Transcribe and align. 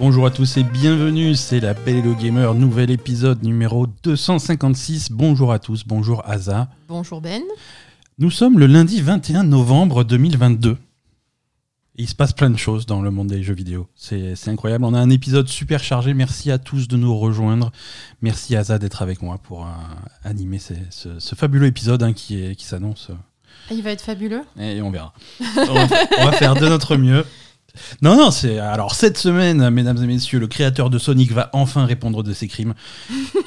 Bonjour 0.00 0.26
à 0.26 0.30
tous 0.30 0.56
et 0.56 0.62
bienvenue, 0.62 1.34
c'est 1.34 1.60
la 1.60 1.74
Belle 1.74 1.96
et 1.96 2.02
le 2.02 2.14
Gamer, 2.14 2.54
nouvel 2.54 2.90
épisode 2.90 3.42
numéro 3.42 3.86
256. 4.02 5.12
Bonjour 5.12 5.52
à 5.52 5.58
tous, 5.58 5.84
bonjour 5.86 6.22
Aza. 6.28 6.68
Bonjour 6.88 7.20
Ben. 7.20 7.42
Nous 8.18 8.30
sommes 8.30 8.58
le 8.58 8.66
lundi 8.66 9.00
21 9.02 9.44
novembre 9.44 10.02
2022. 10.04 10.76
il 11.96 12.08
se 12.08 12.14
passe 12.14 12.32
plein 12.32 12.48
de 12.50 12.56
choses 12.56 12.86
dans 12.86 13.02
le 13.02 13.10
monde 13.10 13.28
des 13.28 13.42
jeux 13.42 13.52
vidéo. 13.54 13.88
C'est 13.94 14.34
incroyable. 14.48 14.84
On 14.84 14.94
a 14.94 14.98
un 15.00 15.10
épisode 15.10 15.48
super 15.48 15.82
chargé. 15.84 16.14
Merci 16.14 16.50
à 16.50 16.58
tous 16.58 16.88
de 16.88 16.96
nous 16.96 17.16
rejoindre. 17.18 17.70
Merci 18.22 18.56
Aza 18.56 18.78
d'être 18.78 19.02
avec 19.02 19.20
moi 19.20 19.36
pour 19.38 19.66
euh, 19.66 19.70
animer 20.24 20.58
ces- 20.58 20.76
ce, 20.90 21.18
ce 21.20 21.34
fabuleux 21.34 21.66
épisode 21.66 22.02
hein, 22.02 22.14
qui, 22.14 22.42
est- 22.42 22.54
qui 22.56 22.64
s'annonce. 22.64 23.10
Ah, 23.70 23.74
Il 23.74 23.82
va 23.82 23.90
être 23.90 24.00
fabuleux. 24.02 24.42
et 24.58 24.80
on 24.80 24.90
verra. 24.90 25.12
on, 25.40 25.74
va, 25.74 25.86
on 26.20 26.24
va 26.24 26.32
faire 26.32 26.54
de 26.54 26.66
notre 26.68 26.96
mieux. 26.96 27.24
Non, 28.02 28.16
non, 28.16 28.30
c'est. 28.30 28.58
Alors, 28.58 28.94
cette 28.94 29.18
semaine, 29.18 29.70
mesdames 29.70 30.02
et 30.02 30.06
messieurs, 30.06 30.38
le 30.38 30.46
créateur 30.46 30.90
de 30.90 30.98
Sonic 30.98 31.32
va 31.32 31.50
enfin 31.52 31.86
répondre 31.86 32.22
de 32.22 32.32
ses 32.32 32.48
crimes. 32.48 32.74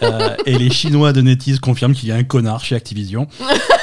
Euh, 0.01 0.35
et 0.45 0.57
les 0.57 0.69
Chinois 0.69 1.13
de 1.13 1.21
NetEase 1.21 1.59
confirment 1.59 1.93
qu'il 1.93 2.09
y 2.09 2.11
a 2.11 2.15
un 2.15 2.23
connard 2.23 2.63
chez 2.63 2.75
Activision. 2.75 3.27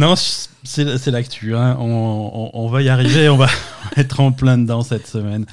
non, 0.00 0.14
c'est 0.16 1.06
l'actu. 1.10 1.56
hein. 1.56 1.76
On, 1.78 2.68
va 2.68 2.82
y 2.82 2.88
arriver. 2.88 3.28
On 3.28 3.36
va 3.36 3.48
être 3.96 4.20
en 4.20 4.32
plein 4.32 4.58
dedans 4.58 4.82
cette 4.82 5.06
semaine. 5.06 5.46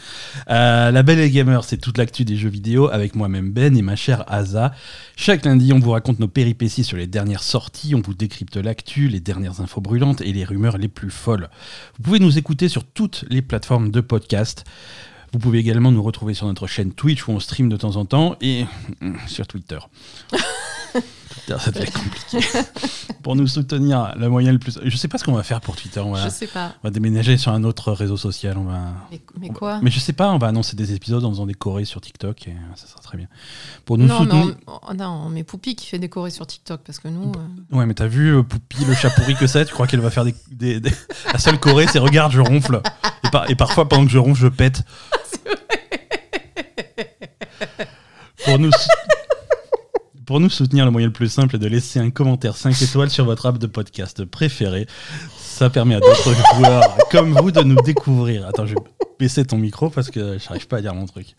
Euh, 0.50 0.92
la 0.92 1.04
Belle 1.04 1.20
et 1.20 1.30
Gamer, 1.30 1.64
c'est 1.64 1.78
toute 1.78 1.98
l'actu 1.98 2.26
des 2.26 2.36
jeux 2.36 2.50
vidéo 2.50 2.90
avec 2.90 3.16
moi-même 3.16 3.52
Ben 3.52 3.76
et 3.76 3.82
ma 3.82 3.96
chère 3.96 4.24
Asa. 4.28 4.74
Chaque 5.16 5.46
lundi, 5.46 5.74
on 5.74 5.80
vous 5.80 5.92
raconte 5.92 6.20
nos 6.20 6.28
péripéties 6.28 6.84
sur 6.84 6.98
les 6.98 7.08
dernières 7.08 7.44
sorties, 7.44 7.96
on 7.96 8.02
vous 8.02 8.14
décrypte 8.14 8.58
l'actu, 8.58 9.08
les 9.08 9.20
dernières 9.20 9.62
infos 9.62 9.82
brûlantes 9.82 10.22
et 10.22 10.34
les 10.34 10.44
rumeurs 10.44 10.78
les 10.78 10.90
plus 10.90 11.12
folles. 11.12 11.50
Vous 11.98 12.04
pouvez 12.04 12.20
nous 12.20 12.38
écouter 12.38 12.70
sur 12.70 12.84
toutes 12.84 13.26
les 13.30 13.42
plateformes 13.42 13.92
de 13.92 14.02
podcast. 14.02 14.66
Vous 15.34 15.40
pouvez 15.40 15.60
également 15.60 15.92
nous 15.92 16.04
retrouver 16.04 16.34
sur 16.34 16.46
notre 16.48 16.68
chaîne 16.68 16.94
Twitch 16.94 17.28
où 17.28 17.32
on 17.32 17.40
stream 17.40 17.68
de 17.70 17.78
temps 17.78 17.96
en 17.96 18.06
temps 18.06 18.36
et 18.42 18.66
hum, 19.02 19.18
sur 19.28 19.48
Twitter. 19.48 19.80
Twitter, 21.46 21.60
ça 21.64 21.72
devient 21.72 21.92
compliqué. 21.92 22.40
pour 23.24 23.36
nous 23.36 23.48
soutenir, 23.48 24.14
le 24.18 24.30
moyen 24.30 24.52
le 24.52 24.60
plus. 24.60 24.80
Je 24.84 24.98
sais 24.98 25.08
pas 25.08 25.18
ce 25.18 25.24
qu'on 25.24 25.34
va 25.34 25.44
faire 25.44 25.62
pour 25.62 25.76
Twitter. 25.76 26.00
On 26.00 26.12
va, 26.12 26.24
Je 26.26 26.30
sais 26.30 26.48
pas. 26.48 26.74
on 26.84 26.88
va 26.88 26.92
déménager 26.92 27.38
sur 27.38 27.52
un 27.52 27.64
autre 27.64 27.92
réseau 27.92 28.18
social. 28.18 28.58
On 28.58 28.64
va. 28.66 28.80
Mais, 29.12 29.22
mais 29.40 29.50
on 29.50 29.54
va- 29.54 29.58
quoi? 29.60 29.80
Mais 29.82 29.92
je 29.92 30.00
sais 30.00 30.14
pas, 30.14 30.32
on 30.32 30.38
va 30.38 30.48
annoncer 30.48 30.76
des 30.76 30.94
épisodes 30.94 31.24
en 31.26 31.30
faisant 31.32 31.46
des 31.46 31.54
chorés 31.54 31.86
sur 31.86 32.02
TikTok 32.02 32.48
et 32.48 32.52
euh, 32.52 32.76
ça 32.76 32.88
sera 32.88 33.00
très 33.02 33.18
bien. 33.18 33.28
Pour 33.86 33.98
nous 33.98 34.06
Non, 34.08 34.20
mais 34.22 34.26
soutenir. 34.32 34.56
on, 34.68 34.80
oh, 34.90 34.94
non, 34.94 35.24
on 35.26 35.30
met 35.30 35.44
Poupie 35.44 35.76
qui 35.76 35.88
fait 35.88 36.00
des 36.00 36.10
chorés 36.10 36.32
sur 36.32 36.46
TikTok 36.48 36.82
parce 36.86 37.00
que 37.00 37.08
nous. 37.08 37.32
euh, 37.32 37.76
Ouais, 37.78 37.86
mais 37.86 37.94
t'as 37.94 38.08
vu 38.08 38.36
euh, 38.38 38.44
Poupie, 38.44 38.84
le 38.86 38.94
chat 38.96 39.10
pourri 39.12 39.36
que 39.36 39.48
c'est 39.48 39.66
Tu 39.66 39.74
crois 39.74 39.88
qu'elle 39.88 40.02
va 40.02 40.10
faire 40.12 40.26
des, 40.26 40.36
des- 40.52 40.80
des- 40.80 40.92
La 41.32 41.40
seule 41.40 41.60
choré, 41.60 41.86
c'est 41.92 42.00
regarde, 42.00 42.32
je 42.32 42.42
ronfle. 42.42 42.82
Et, 43.24 43.30
par- 43.30 43.50
et 43.50 43.56
parfois, 43.56 43.88
pendant 43.88 44.06
que 44.06 44.12
je 44.12 44.18
ronfle, 44.18 44.42
je 44.42 44.48
pète. 44.48 44.84
Pour 48.46 48.60
nous, 48.60 48.70
pour 50.26 50.40
nous 50.40 50.50
soutenir, 50.50 50.86
le 50.86 50.92
moyen 50.92 51.08
le 51.08 51.14
plus 51.14 51.30
simple 51.30 51.56
est 51.56 51.60
de 51.60 51.68
laisser 51.68 52.00
un 52.00 52.10
commentaire 52.10 52.58
5 52.58 52.82
étoiles 52.82 53.10
sur 53.10 53.26
votre 53.26 53.46
app 53.46 53.58
de 53.58 53.68
podcast 53.68 54.26
préféré. 54.26 54.88
Ça 55.38 55.70
permet 55.70 55.96
à 55.96 56.00
d'autres 56.00 56.34
joueurs 56.56 56.98
comme 57.12 57.34
vous 57.34 57.52
de 57.52 57.62
nous 57.62 57.82
découvrir. 57.84 58.48
Attends, 58.48 58.66
je 58.66 58.74
vais 58.74 58.82
baisser 59.20 59.46
ton 59.46 59.58
micro 59.58 59.90
parce 59.90 60.10
que 60.10 60.38
j'arrive 60.40 60.68
pas 60.68 60.78
à 60.78 60.82
dire 60.82 60.96
mon 60.96 61.06
truc. 61.06 61.36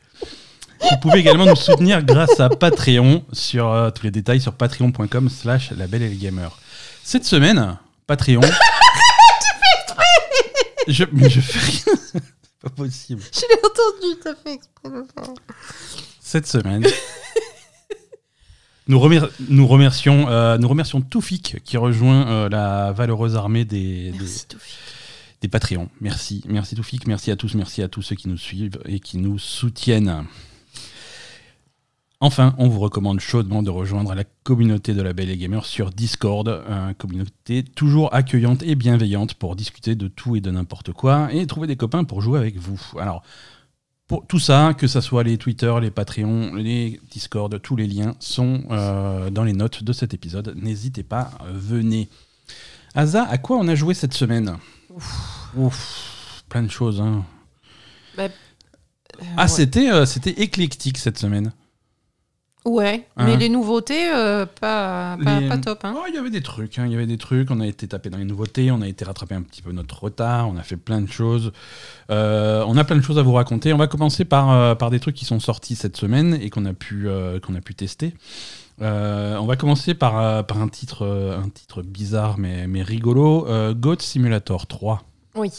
Vous 0.81 0.97
pouvez 1.01 1.19
également 1.19 1.47
nous 1.47 1.57
soutenir 1.57 2.03
grâce 2.03 2.39
à 2.39 2.49
Patreon 2.49 3.25
sur 3.33 3.69
euh, 3.69 3.91
tous 3.91 4.05
les 4.05 4.11
détails 4.11 4.41
sur 4.41 4.53
patreon.com 4.53 5.29
slash 5.29 5.73
la 5.73 5.87
belle 5.87 6.03
et 6.03 6.09
les 6.09 6.17
gamers. 6.17 6.57
Cette 7.03 7.25
semaine, 7.25 7.79
Patreon. 8.07 8.41
je, 10.89 11.05
mais 11.13 11.29
je 11.29 11.41
fais 11.41 11.59
rien. 11.59 11.99
C'est 12.13 12.23
pas 12.63 12.71
possible. 12.71 13.23
Je 13.33 13.41
l'ai 13.41 13.59
entendu, 13.65 14.21
t'as 14.23 14.35
fait 14.35 14.55
exprès. 14.55 14.91
Cette 16.21 16.47
semaine. 16.47 16.85
Nous, 18.89 18.99
remer- 19.01 19.21
nous 19.49 19.67
remercions, 19.67 20.29
euh, 20.29 20.59
nous 20.59 20.69
remercions 20.69 21.01
Toufik 21.01 21.57
qui 21.65 21.77
rejoint 21.77 22.29
euh, 22.29 22.49
la 22.49 22.93
valeureuse 22.93 23.35
armée 23.35 23.67
Merci, 23.71 24.47
des 25.43 25.49
Patreons. 25.49 25.89
Merci, 26.01 26.45
merci 26.49 26.77
Toufik, 26.77 27.07
merci 27.09 27.31
à 27.33 27.37
tous, 27.37 27.55
merci 27.55 27.83
à 27.83 27.89
tous 27.89 28.03
ceux 28.03 28.15
qui 28.17 28.29
nous 28.29 28.37
suivent 28.39 28.79
et 28.85 29.01
qui 29.01 29.19
nous 29.19 29.39
soutiennent. 29.39 30.25
Enfin, 32.21 32.55
on 32.59 32.69
vous 32.69 32.79
recommande 32.81 33.21
chaudement 33.21 33.63
de 33.63 33.69
rejoindre 33.71 34.15
la 34.15 34.25
communauté 34.45 34.95
de 34.95 35.03
la 35.03 35.13
Belle 35.13 35.29
et 35.31 35.37
Gamer 35.37 35.67
sur 35.67 35.91
Discord, 35.91 36.49
une 36.49 36.95
communauté 36.95 37.63
toujours 37.63 38.15
accueillante 38.15 38.63
et 38.63 38.75
bienveillante 38.75 39.35
pour 39.35 39.55
discuter 39.57 39.97
de 39.97 40.09
tout 40.09 40.35
et 40.37 40.41
de 40.41 40.51
n'importe 40.51 40.93
quoi 40.93 41.29
et 41.35 41.47
trouver 41.47 41.67
des 41.67 41.77
copains 41.77 42.05
pour 42.05 42.23
jouer 42.23 42.39
avec 42.39 42.57
vous. 42.57 42.81
Alors, 42.99 43.23
pour 44.09 44.27
tout 44.27 44.39
ça, 44.39 44.73
que 44.79 44.87
ce 44.87 45.01
soit 45.01 45.25
les 45.25 45.37
Twitter, 45.37 45.73
les 45.81 45.91
Patreons, 45.91 46.55
les 46.55 47.01
Discord, 47.11 47.61
tous 47.61 47.75
les 47.77 47.87
liens 47.87 48.15
sont 48.21 48.63
euh, 48.71 49.31
dans 49.31 49.43
les 49.45 49.53
notes 49.53 49.83
de 49.83 49.93
cet 49.93 50.15
épisode. 50.15 50.55
N'hésitez 50.57 51.03
pas, 51.03 51.31
euh, 51.43 51.51
venez. 51.55 52.09
Asa, 52.95 53.25
à 53.25 53.37
quoi 53.39 53.57
on 53.59 53.67
a 53.69 53.75
joué 53.75 53.95
cette 53.95 54.15
semaine? 54.15 54.57
Ouf, 55.57 56.45
plein 56.49 56.63
de 56.63 56.71
choses. 56.71 57.01
hein. 57.01 57.25
Euh, 58.19 58.29
Ah, 59.37 59.43
ouais. 59.43 59.49
c'était 59.49 59.91
euh, 59.91 60.07
c'était 60.07 60.43
éclectique 60.43 60.99
cette 60.99 61.19
semaine. 61.19 61.53
Ouais, 62.67 63.07
Hein. 63.17 63.25
mais 63.27 63.37
les 63.37 63.49
nouveautés, 63.49 64.11
euh, 64.13 64.45
pas, 64.45 65.17
pas, 65.23 65.39
Les- 65.41 65.49
pas 65.49 65.57
top. 65.57 65.85
Hein. 65.85 65.95
Oh, 65.97 66.03
il 66.09 66.15
y 66.17 66.19
avait 66.19 66.31
des 66.31 66.43
trucs, 66.43 66.79
hein, 66.81 66.85
il 66.87 66.91
y 66.93 66.97
avait 66.97 67.07
des 67.07 67.17
trucs. 67.17 67.51
On 67.53 67.61
a 67.61 67.67
été 67.67 67.87
tapé 67.87 68.11
dans 68.11 68.19
les 68.19 68.25
nouveautés, 68.25 68.73
on 68.73 68.83
a 68.83 68.89
été 68.89 69.05
rattrapé 69.05 69.37
un 69.37 69.43
petit 69.43 69.63
peu 69.63 69.71
notre 69.71 70.03
retard, 70.03 70.49
on 70.49 70.57
a 70.57 70.63
fait 70.65 70.77
plein 70.77 71.01
de 71.01 71.09
choses. 71.09 71.53
Euh, 72.11 72.65
on 72.67 72.77
a 72.77 72.83
plein 72.83 72.97
de 72.97 73.03
choses 73.03 73.19
à 73.21 73.23
vous 73.23 73.33
raconter. 73.35 73.73
On 73.73 73.77
va 73.77 73.87
commencer 73.87 74.25
par, 74.25 74.51
euh, 74.51 74.75
par 74.75 74.91
des 74.91 74.99
trucs 74.99 75.15
qui 75.15 75.25
sont 75.25 75.39
sortis 75.39 75.77
cette 75.77 75.97
semaine 75.97 76.37
et 76.43 76.51
qu'on 76.51 76.65
a 76.67 76.73
pu 76.73 77.07
qu'on 77.47 77.55
a 77.55 77.61
pu 77.61 77.75
tester. 77.77 78.15
On 78.81 79.47
va 79.47 79.55
commencer 79.57 79.95
par, 79.95 80.45
par 80.45 80.61
un 80.61 80.69
titre 80.69 81.07
un 81.41 81.49
titre 81.49 81.83
bizarre 81.83 82.37
mais, 82.37 82.67
mais 82.67 82.83
rigolo. 82.83 83.47
Goat 83.75 84.01
Simulator 84.01 84.67
3, 84.67 85.03
Oui, 85.37 85.51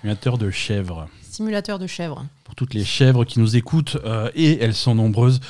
simulateur 0.00 0.38
de 0.38 0.50
chèvres. 0.50 1.08
simulateur 1.30 1.78
de 1.78 1.86
chèvre. 1.86 2.24
pour 2.44 2.54
toutes 2.54 2.72
les 2.74 2.84
chèvres 2.84 3.24
qui 3.24 3.38
nous 3.38 3.54
écoutent, 3.56 3.98
et 4.34 4.58
elles 4.62 4.74
sont 4.74 4.94
nombreuses. 4.94 5.40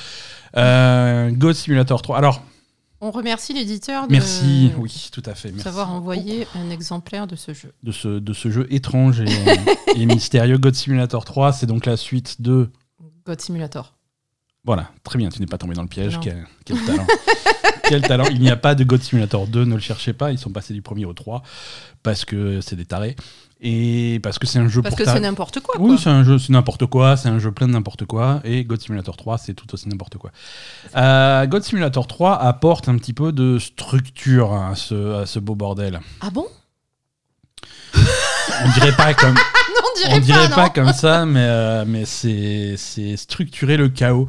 Euh, 0.57 1.31
Goat 1.31 1.53
Simulator 1.53 2.01
3. 2.01 2.17
Alors, 2.17 2.41
On 3.01 3.11
remercie 3.11 3.53
l'éditeur 3.53 4.07
de 4.07 4.11
merci, 4.11 4.71
oui, 4.77 5.09
tout 5.11 5.23
à 5.25 5.35
fait. 5.35 5.49
Merci 5.49 5.63
savoir 5.63 5.91
envoyer 5.91 6.47
un 6.55 6.69
exemplaire 6.69 7.27
de 7.27 7.35
ce 7.35 7.53
jeu. 7.53 7.73
de 7.83 7.91
ce, 7.91 8.19
de 8.19 8.33
ce 8.33 8.49
jeu 8.49 8.67
étrange 8.69 9.21
et, 9.21 9.25
et 9.95 10.05
mystérieux. 10.05 10.57
God 10.57 10.75
Simulator 10.75 11.25
3, 11.25 11.53
c'est 11.53 11.65
donc 11.65 11.85
la 11.85 11.97
suite 11.97 12.41
de. 12.41 12.69
God 13.25 13.41
Simulator. 13.41 13.95
Voilà, 14.65 14.89
très 15.03 15.19
bien, 15.19 15.29
tu 15.29 15.39
n'es 15.39 15.45
pas 15.45 15.59
tombé 15.59 15.75
dans 15.75 15.83
le 15.83 15.87
piège. 15.87 16.19
Quel 16.65 16.79
talent. 16.85 17.05
quel 17.87 18.01
talent. 18.01 18.25
Il 18.31 18.39
n'y 18.41 18.49
a 18.49 18.55
pas 18.55 18.73
de 18.73 18.83
God 18.83 19.01
Simulator 19.01 19.47
2, 19.47 19.63
ne 19.63 19.75
le 19.75 19.79
cherchez 19.79 20.13
pas. 20.13 20.31
Ils 20.31 20.39
sont 20.39 20.49
passés 20.49 20.73
du 20.73 20.81
premier 20.81 21.05
au 21.05 21.13
3 21.13 21.43
parce 22.01 22.25
que 22.25 22.61
c'est 22.61 22.75
des 22.75 22.85
tarés. 22.85 23.15
Et 23.67 24.19
parce 24.21 24.37
que 24.37 24.45
c'est 24.45 24.59
un 24.59 24.67
jeu 24.67 24.83
Parce 24.83 24.93
pour 24.93 24.99
que 24.99 25.03
ta- 25.05 25.13
c'est 25.13 25.19
n'importe 25.21 25.59
quoi. 25.61 25.75
Oui, 25.79 25.97
c'est 25.97 26.11
un 26.11 26.23
jeu, 26.23 26.37
c'est 26.37 26.51
n'importe 26.53 26.85
quoi, 26.85 27.17
c'est 27.17 27.29
un 27.29 27.39
jeu 27.39 27.51
plein 27.51 27.65
de 27.67 27.71
n'importe 27.71 28.05
quoi, 28.05 28.39
et 28.43 28.63
God 28.63 28.79
Simulator 28.79 29.17
3, 29.17 29.39
c'est 29.39 29.55
tout 29.55 29.73
aussi 29.73 29.89
n'importe 29.89 30.17
quoi. 30.19 30.29
Euh, 30.95 31.47
God 31.47 31.63
Simulator 31.63 32.05
3 32.05 32.39
apporte 32.39 32.87
un 32.89 32.95
petit 32.97 33.13
peu 33.13 33.31
de 33.31 33.57
structure 33.57 34.53
à 34.53 34.75
ce, 34.75 35.21
à 35.21 35.25
ce 35.25 35.39
beau 35.39 35.55
bordel. 35.55 35.99
Ah 36.21 36.29
bon? 36.29 36.45
On 37.95 38.69
dirait 38.73 38.95
pas 38.95 39.13
comme, 39.15 39.33
Non, 39.33 39.39
on 39.81 39.97
dirait 39.99 40.13
on 40.15 40.19
dirait 40.19 40.49
pas, 40.49 40.69
comme 40.69 40.93
ça, 40.93 41.25
mais, 41.25 41.39
euh, 41.47 41.85
mais 41.87 42.05
c'est, 42.05 42.75
c'est 42.77 43.17
structurer 43.17 43.77
le 43.77 43.89
chaos. 43.89 44.27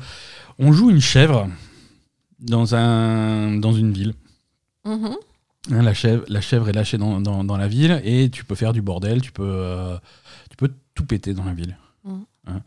On 0.58 0.72
joue 0.72 0.88
une 0.91 1.03
chèvre 1.03 1.48
dans, 2.41 2.74
un, 2.74 3.53
dans 3.56 3.74
une 3.74 3.92
ville. 3.92 4.15
Mhm. 4.86 5.15
Hein, 5.72 5.83
la, 5.83 5.95
chèvre, 5.95 6.24
la 6.28 6.41
chèvre 6.41 6.68
est 6.68 6.72
lâchée 6.72 6.98
dans, 6.98 7.21
dans- 7.21 7.42
dans 7.45 7.57
la 7.57 7.68
ville 7.68 8.01
et 8.04 8.30
tu 8.30 8.45
peux 8.45 8.54
faire 8.54 8.72
du 8.72 8.83
bordel, 8.83 9.21
tu 9.21 9.33
peux, 9.33 9.42
euh, 9.45 9.97
tu 10.51 10.57
peux 10.57 10.71
tout 10.95 11.04
péter 11.07 11.34
dans 11.34 11.45
la 11.45 11.54
ville. 11.54 11.77
Mhm. 12.04 12.24
Hein. 12.48 12.60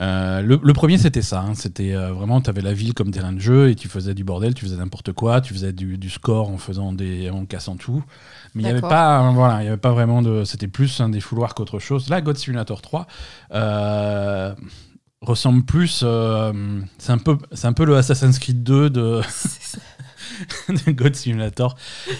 Euh, 0.00 0.42
le, 0.42 0.60
le 0.62 0.72
premier, 0.74 0.96
c'était 0.96 1.22
ça. 1.22 1.40
hein, 1.40 1.54
c'était 1.54 1.92
euh, 1.92 2.12
vraiment, 2.12 2.40
tu 2.40 2.48
avais 2.48 2.60
la 2.60 2.72
ville 2.72 2.94
comme 2.94 3.10
terrain 3.10 3.32
de 3.32 3.40
jeu 3.40 3.68
et 3.68 3.74
tu 3.74 3.88
faisais 3.88 4.14
du 4.14 4.22
bordel, 4.22 4.54
tu 4.54 4.64
faisais 4.64 4.76
n'importe 4.76 5.12
quoi, 5.12 5.40
tu 5.40 5.52
faisais 5.52 5.72
du, 5.72 5.98
du 5.98 6.08
score 6.08 6.50
en 6.50 6.56
faisant 6.56 6.92
des, 6.92 7.30
en 7.30 7.44
cassant 7.46 7.76
tout. 7.76 8.04
Mais 8.54 8.62
il 8.62 8.64
n'y 8.66 8.70
avait 8.70 8.80
pas, 8.80 9.28
voilà, 9.32 9.60
il 9.62 9.64
y 9.64 9.68
avait 9.68 9.76
pas 9.76 9.90
vraiment 9.90 10.22
de. 10.22 10.44
C'était 10.44 10.68
plus 10.68 11.00
un 11.00 11.08
défouloir 11.08 11.54
qu'autre 11.56 11.80
chose. 11.80 12.08
Là, 12.10 12.20
God 12.20 12.36
Simulator 12.38 12.80
3 12.80 13.08
euh, 13.54 14.54
ressemble 15.20 15.64
plus. 15.64 16.04
c'est 16.98 17.12
un 17.12 17.18
peu, 17.18 17.36
c'est 17.52 17.66
un 17.66 17.72
peu 17.72 17.84
le 17.84 17.96
Assassin's 17.96 18.38
Creed 18.38 18.62
2 18.62 18.90
de, 18.90 19.20
de 20.68 20.90
God 20.92 21.14
Simulator. 21.14 21.76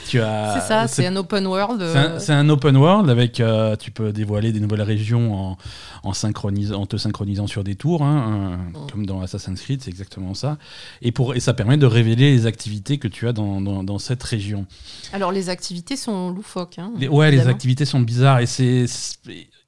Tu 0.09 0.21
as. 0.21 0.55
c'est 0.61 0.67
ça, 0.69 0.89
c'est 0.89 1.07
un 1.07 1.17
open 1.17 1.47
world. 1.47 1.81
c'est 1.81 1.99
un, 1.99 2.05
euh, 2.13 2.19
c'est 2.19 2.33
un 2.33 2.49
open 2.49 2.77
world 2.77 3.09
avec 3.11 3.41
euh, 3.41 3.77
tu 3.77 3.91
peux 3.91 4.13
dévoiler 4.13 4.53
des 4.53 4.61
nouvelles 4.61 4.83
régions 4.83 5.35
en, 5.53 5.59
en, 6.03 6.13
synchronisant, 6.13 6.81
en 6.81 6.87
te 6.87 6.97
synchronisant 6.97 7.47
sur 7.47 7.65
des 7.65 7.75
tours, 7.77 8.03
hein, 8.03 8.57
euh, 8.75 8.79
Mm. 8.79 8.91
comme 8.91 9.07
dans 9.07 9.21
Assassin's 9.23 9.61
Creed, 9.61 9.83
c'est 9.83 9.91
exactement 9.91 10.35
ça. 10.35 10.59
Et, 11.03 11.13
pour, 11.13 11.35
et 11.35 11.41
ça 11.41 11.55
permet 11.55 11.77
de 11.77 11.87
révéler 11.87 12.33
les 12.33 12.47
activités 12.47 12.99
que 12.99 13.09
tu 13.09 13.27
as 13.29 13.33
dans, 13.33 13.61
dans, 13.61 13.83
dans 13.85 13.99
cette 13.99 14.23
région. 14.23 14.67
Alors 15.13 15.33
les 15.33 15.49
activités 15.49 15.97
sont 15.97 16.31
loufoques. 16.31 16.79
hein, 16.79 16.93
Les, 16.99 17.09
ouais, 17.09 17.31
les 17.31 17.47
activités 17.49 17.85
sont 17.85 18.01
bizarres 18.01 18.41
et 18.41 18.47
c'est 18.47 18.87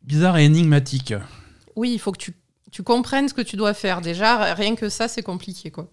bizarre 0.03 0.37
et 0.39 0.45
énigmatique. 0.45 1.15
Oui, 1.77 1.93
il 1.95 1.99
faut 1.99 2.13
que 2.13 2.19
tu, 2.19 2.35
tu 2.71 2.83
comprennes 2.83 3.29
ce 3.29 3.35
que 3.35 3.43
tu 3.43 3.57
dois 3.57 3.75
faire. 3.75 4.01
Déjà, 4.01 4.55
rien 4.55 4.75
que 4.75 4.89
ça, 4.89 5.09
c'est 5.09 5.23
compliqué, 5.23 5.71
quoi. 5.71 5.89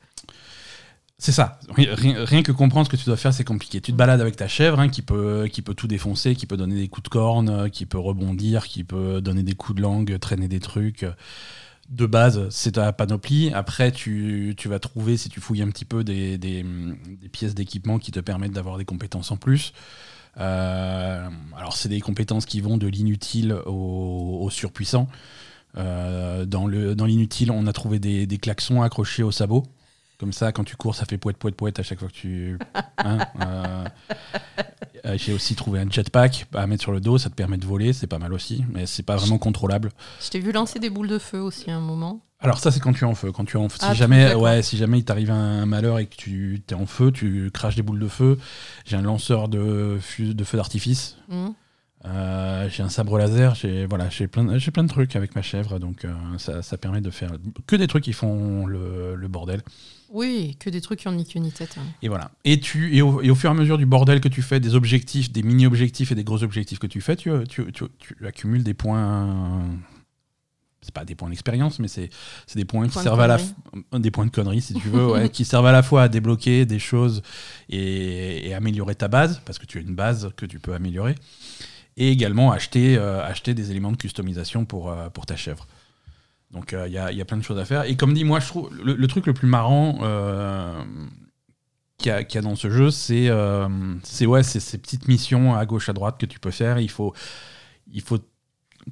C'est 1.19 1.31
ça. 1.31 1.59
Rien, 1.69 2.43
que 2.43 2.51
comprendre 2.51 2.85
ce 2.85 2.91
que 2.91 2.95
tu 2.95 3.05
dois 3.05 3.17
faire, 3.17 3.33
c'est 3.33 3.43
compliqué. 3.43 3.81
Tu 3.81 3.91
te 3.91 3.97
balades 3.97 4.21
avec 4.21 4.35
ta 4.35 4.47
chèvre 4.47 4.79
hein, 4.79 4.87
qui, 4.87 5.01
peut, 5.01 5.49
qui 5.51 5.63
peut 5.63 5.73
tout 5.73 5.87
défoncer, 5.87 6.35
qui 6.35 6.45
peut 6.45 6.57
donner 6.57 6.75
des 6.75 6.87
coups 6.89 7.05
de 7.05 7.09
corne, 7.09 7.49
euh, 7.49 7.69
qui 7.69 7.87
peut 7.87 7.97
rebondir, 7.97 8.67
qui 8.67 8.83
peut 8.83 9.19
donner 9.19 9.41
des 9.41 9.55
coups 9.55 9.77
de 9.77 9.81
langue, 9.81 10.19
traîner 10.19 10.47
des 10.47 10.59
trucs. 10.59 11.05
De 11.89 12.05
base, 12.05 12.47
c'est 12.51 12.73
ta 12.73 12.93
panoplie. 12.93 13.51
Après, 13.51 13.91
tu, 13.91 14.55
vas 14.65 14.77
trouver, 14.79 15.17
si 15.17 15.29
tu 15.29 15.39
fouilles 15.41 15.63
un 15.63 15.69
petit 15.69 15.85
peu, 15.85 16.03
des, 16.03 16.37
pièces 17.31 17.55
d'équipement 17.55 17.97
qui 17.97 18.11
te 18.11 18.19
permettent 18.19 18.51
d'avoir 18.51 18.77
des 18.77 18.85
compétences 18.85 19.31
en 19.31 19.37
plus. 19.37 19.73
Euh, 20.39 21.27
alors, 21.57 21.75
c'est 21.75 21.89
des 21.89 22.01
compétences 22.01 22.45
qui 22.45 22.61
vont 22.61 22.77
de 22.77 22.87
l'inutile 22.87 23.53
au, 23.65 24.49
surpuissant. 24.51 25.07
Euh, 25.77 26.45
dans 26.45 26.67
le- 26.67 26.93
dans 26.95 27.05
l'inutile, 27.05 27.51
on 27.51 27.65
a 27.67 27.73
trouvé 27.73 27.99
des, 27.99 28.27
des 28.27 28.37
klaxons 28.37 28.81
accrochés 28.83 29.23
au 29.23 29.31
sabot. 29.31 29.65
Comme 30.19 30.33
ça, 30.33 30.51
quand 30.51 30.63
tu 30.63 30.75
cours, 30.75 30.95
ça 30.95 31.05
fait 31.05 31.17
poète, 31.19 31.37
poète, 31.37 31.55
poète 31.55 31.79
à 31.79 31.83
chaque 31.83 31.99
fois 31.99 32.07
que 32.07 32.13
tu. 32.13 32.57
hein, 32.97 33.19
euh, 33.45 33.85
euh, 35.05 35.15
J'ai 35.17 35.31
aussi 35.33 35.55
trouvé 35.55 35.79
un 35.79 35.89
jetpack 35.89 36.47
à 36.55 36.65
mettre 36.65 36.81
sur 36.81 36.91
le 36.91 36.99
dos, 36.99 37.17
ça 37.19 37.29
te 37.29 37.35
permet 37.35 37.57
de 37.57 37.65
voler, 37.65 37.93
c'est 37.93 38.07
pas 38.07 38.17
mal 38.17 38.33
aussi, 38.33 38.65
mais 38.73 38.85
c'est 38.87 39.03
pas 39.03 39.15
vraiment 39.15 39.37
contrôlable. 39.37 39.91
Je 40.23 40.29
t'ai 40.29 40.39
vu 40.39 40.51
lancer 40.51 40.79
des 40.79 40.89
boules 40.89 41.07
de 41.07 41.19
feu 41.19 41.39
aussi 41.39 41.69
à 41.69 41.75
un 41.77 41.81
moment. 41.81 42.21
Alors 42.39 42.59
ça 42.59 42.71
c'est 42.71 42.79
quand 42.79 42.93
tu 42.93 43.03
es 43.03 43.07
en 43.07 43.15
feu. 43.15 43.31
Quand 43.31 43.45
tu 43.45 43.57
es 43.57 43.59
en 43.59 43.69
feu. 43.69 43.77
Ah, 43.81 43.91
si 43.93 43.97
jamais, 43.97 44.25
d'accord. 44.25 44.41
ouais, 44.43 44.61
si 44.63 44.77
jamais 44.77 44.99
il 44.99 45.05
t'arrive 45.05 45.31
un 45.31 45.65
malheur 45.67 45.99
et 45.99 46.05
que 46.07 46.15
tu 46.15 46.61
es 46.67 46.73
en 46.73 46.85
feu, 46.87 47.11
tu 47.11 47.49
craches 47.53 47.75
des 47.75 47.81
boules 47.83 47.99
de 47.99 48.07
feu. 48.07 48.37
J'ai 48.85 48.95
un 48.95 49.01
lanceur 49.01 49.49
de, 49.49 49.97
fus- 50.01 50.33
de 50.35 50.43
feu 50.43 50.57
d'artifice. 50.57 51.17
Mhm. 51.29 51.53
Euh, 52.05 52.69
j'ai 52.69 52.83
un 52.83 52.89
sabre 52.89 53.17
laser. 53.17 53.55
J'ai 53.55 53.85
voilà, 53.85 54.09
j'ai 54.09 54.27
plein, 54.27 54.57
j'ai 54.57 54.71
plein 54.71 54.83
de 54.83 54.89
trucs 54.89 55.15
avec 55.15 55.35
ma 55.35 55.41
chèvre, 55.41 55.79
donc 55.79 56.05
euh, 56.05 56.13
ça, 56.37 56.61
ça 56.61 56.77
permet 56.77 57.01
de 57.01 57.09
faire 57.09 57.31
que 57.65 57.75
des 57.75 57.87
trucs 57.87 58.03
qui 58.03 58.13
font 58.13 58.65
le, 58.65 59.15
le 59.15 59.27
bordel. 59.27 59.61
Oui, 60.09 60.55
que 60.59 60.69
des 60.69 60.81
trucs 60.81 60.99
qui 60.99 61.07
ont 61.07 61.11
ni 61.11 61.25
queue 61.25 61.39
ni 61.39 61.51
tête. 61.51 61.75
hein. 61.77 61.85
Et 62.01 62.07
voilà. 62.07 62.31
Et, 62.45 62.59
tu, 62.59 62.95
et, 62.95 63.01
au, 63.01 63.21
et 63.21 63.29
au 63.29 63.35
fur 63.35 63.49
et 63.49 63.53
à 63.53 63.55
mesure 63.55 63.77
du 63.77 63.85
bordel 63.85 64.21
que 64.21 64.29
tu 64.29 64.41
fais, 64.41 64.59
des 64.59 64.73
objectifs, 64.75 65.31
des 65.31 65.43
mini-objectifs 65.43 66.11
et 66.11 66.15
des 66.15 66.23
gros 66.23 66.43
objectifs 66.43 66.79
que 66.79 66.87
tu 66.87 67.01
fais, 67.01 67.15
tu, 67.15 67.29
tu, 67.49 67.65
tu- 67.71 67.85
tu 67.99 68.25
accumules 68.25 68.63
des 68.63 68.73
points. 68.73 69.65
C'est 70.81 70.93
pas 70.93 71.03
des 71.03 71.15
points 71.15 71.29
d'expérience, 71.29 71.79
mais 71.79 71.87
c'est 71.89 72.09
des 72.55 72.63
points 72.63 72.85
qui 72.87 72.93
Points 72.93 73.03
servent 73.03 73.19
à 73.19 73.27
la 73.27 73.37
f- 73.37 73.99
des 73.99 74.11
points 74.11 74.25
de 74.25 74.31
conneries 74.31 74.61
si 74.61 74.73
tu 74.73 74.87
veux, 74.87 75.05
ouais, 75.07 75.29
qui 75.33 75.43
servent 75.43 75.65
à 75.65 75.71
la 75.73 75.83
fois 75.83 76.03
à 76.03 76.07
débloquer 76.07 76.65
des 76.65 76.79
choses 76.79 77.21
et, 77.67 78.47
et 78.47 78.53
améliorer 78.53 78.95
ta 78.95 79.07
base 79.09 79.41
parce 79.43 79.59
que 79.59 79.65
tu 79.65 79.79
as 79.79 79.81
une 79.81 79.95
base 79.95 80.29
que 80.37 80.45
tu 80.45 80.59
peux 80.59 80.73
améliorer, 80.73 81.15
et 81.97 82.09
également 82.11 82.51
acheter 82.53 82.95
euh, 82.97 83.21
acheter 83.25 83.53
des 83.53 83.71
éléments 83.71 83.91
de 83.91 83.97
customisation 83.97 84.63
pour 84.65 84.89
euh, 84.91 85.09
pour 85.09 85.25
ta 85.25 85.35
chèvre. 85.35 85.67
Donc 86.51 86.73
euh, 86.73 86.87
il 86.87 86.93
y, 86.93 86.97
a, 86.97 87.11
y 87.11 87.21
a 87.21 87.25
plein 87.25 87.37
de 87.37 87.43
choses 87.43 87.59
à 87.59 87.65
faire. 87.65 87.83
Et 87.83 87.95
comme 87.97 88.13
dit, 88.13 88.23
moi 88.23 88.39
je 88.39 88.47
trouve 88.47 88.69
le, 88.83 89.07
truc 89.07 89.25
le 89.25 89.33
plus 89.33 89.47
marrant 89.47 89.99
euh, 90.01 90.81
qu'il 91.97 92.11
y, 92.11 92.37
a- 92.37 92.41
dans 92.41 92.55
ce 92.55 92.69
jeu, 92.69 92.89
c'est 92.91 93.27
euh, 93.29 93.67
ouais, 94.21 94.43
ces 94.43 94.77
petites 94.77 95.07
missions 95.07 95.55
à 95.55 95.65
gauche 95.65 95.89
à 95.89 95.93
droite 95.93 96.17
que 96.19 96.25
tu 96.25 96.39
peux 96.39 96.51
faire. 96.51 96.79
Il 96.79 96.89
faut 96.89 97.13
il 97.91 98.01
faut 98.01 98.19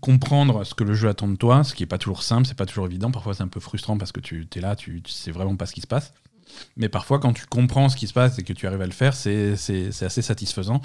comprendre 0.01 0.65
ce 0.65 0.73
que 0.73 0.83
le 0.83 0.93
jeu 0.93 1.07
attend 1.07 1.27
de 1.29 1.37
toi, 1.37 1.63
ce 1.63 1.73
qui 1.73 1.83
est 1.83 1.87
pas 1.87 1.97
toujours 1.97 2.23
simple, 2.23 2.45
c'est 2.45 2.57
pas 2.57 2.65
toujours 2.65 2.85
évident. 2.87 3.11
Parfois 3.11 3.33
c'est 3.33 3.43
un 3.43 3.47
peu 3.47 3.61
frustrant 3.61 3.97
parce 3.97 4.11
que 4.11 4.19
tu 4.19 4.47
es 4.55 4.59
là, 4.59 4.75
tu, 4.75 5.01
tu 5.01 5.11
sais 5.11 5.31
vraiment 5.31 5.55
pas 5.55 5.65
ce 5.65 5.73
qui 5.73 5.81
se 5.81 5.87
passe. 5.87 6.13
Mais 6.75 6.89
parfois 6.89 7.19
quand 7.19 7.33
tu 7.33 7.45
comprends 7.45 7.87
ce 7.89 7.95
qui 7.95 8.07
se 8.07 8.13
passe 8.13 8.37
et 8.37 8.43
que 8.43 8.53
tu 8.53 8.67
arrives 8.67 8.81
à 8.81 8.85
le 8.85 8.91
faire, 8.91 9.13
c'est 9.13 9.53
assez 9.53 10.21
satisfaisant. 10.21 10.81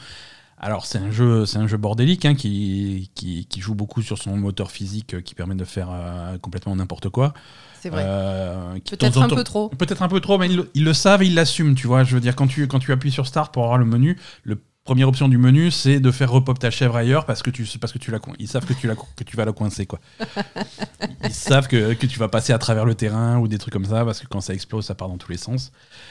Alors 0.62 0.84
c'est 0.84 0.98
un 0.98 1.10
jeu, 1.10 1.46
c'est 1.46 1.56
un 1.58 1.66
jeu 1.66 1.78
bordélique 1.78 2.24
hein, 2.26 2.34
qui, 2.34 3.10
qui, 3.14 3.46
qui 3.46 3.60
joue 3.60 3.74
beaucoup 3.74 4.02
sur 4.02 4.18
son 4.18 4.36
moteur 4.36 4.70
physique 4.70 5.14
euh, 5.14 5.20
qui 5.22 5.34
permet 5.34 5.54
de 5.54 5.64
faire 5.64 5.88
euh, 5.90 6.36
complètement 6.38 6.76
n'importe 6.76 7.08
quoi. 7.08 7.32
C'est 7.80 7.88
vrai. 7.88 8.04
Euh, 8.06 8.74
Peut-être 8.98 9.22
un 9.22 9.28
peu 9.36 9.44
trop. 9.44 9.68
Peut-être 9.70 10.02
un 10.02 10.08
peu 10.08 10.20
trop, 10.20 10.36
mais 10.36 10.48
ils, 10.50 10.56
le- 10.56 10.70
ils 10.74 10.84
le 10.84 10.92
savent 10.92 11.22
et 11.22 11.26
ils 11.28 11.34
l'assument, 11.34 11.74
tu 11.74 11.86
vois. 11.86 12.04
Je 12.04 12.14
veux 12.14 12.20
dire, 12.20 12.36
quand 12.36 12.46
tu, 12.46 12.68
quand 12.68 12.78
tu 12.78 12.92
appuies 12.92 13.10
sur 13.10 13.26
Start 13.26 13.54
pour 13.54 13.62
avoir 13.64 13.78
le 13.78 13.86
menu, 13.86 14.18
le 14.44 14.60
première 14.84 15.08
option 15.08 15.28
du 15.28 15.38
menu, 15.38 15.70
c'est 15.70 16.00
de 16.00 16.10
faire 16.10 16.30
repop 16.30 16.58
ta 16.58 16.70
chèvre 16.70 16.96
ailleurs 16.96 17.24
parce 17.26 17.42
que 17.42 17.50
tu, 17.50 17.64
parce 17.78 17.92
que 17.92 17.98
tu 17.98 18.10
la, 18.10 18.18
ils 18.38 18.48
savent 18.48 18.64
que 18.66 18.72
tu, 18.72 18.86
la, 18.86 18.94
que 18.96 19.24
tu 19.24 19.36
vas 19.36 19.44
la 19.44 19.52
coincer, 19.52 19.86
quoi. 19.86 20.00
Ils 21.24 21.32
savent 21.34 21.68
que, 21.68 21.92
que 21.94 22.06
tu 22.06 22.18
vas 22.18 22.28
passer 22.28 22.52
à 22.52 22.58
travers 22.58 22.84
le 22.84 22.94
terrain 22.94 23.38
ou 23.38 23.46
des 23.46 23.58
trucs 23.58 23.72
comme 23.72 23.84
ça 23.84 24.04
parce 24.04 24.20
que 24.20 24.26
quand 24.26 24.40
ça 24.40 24.54
explose, 24.54 24.86
ça 24.86 24.94
part 24.94 25.08
dans 25.08 25.18
tous 25.18 25.30
les 25.30 25.38
sens. 25.38 25.70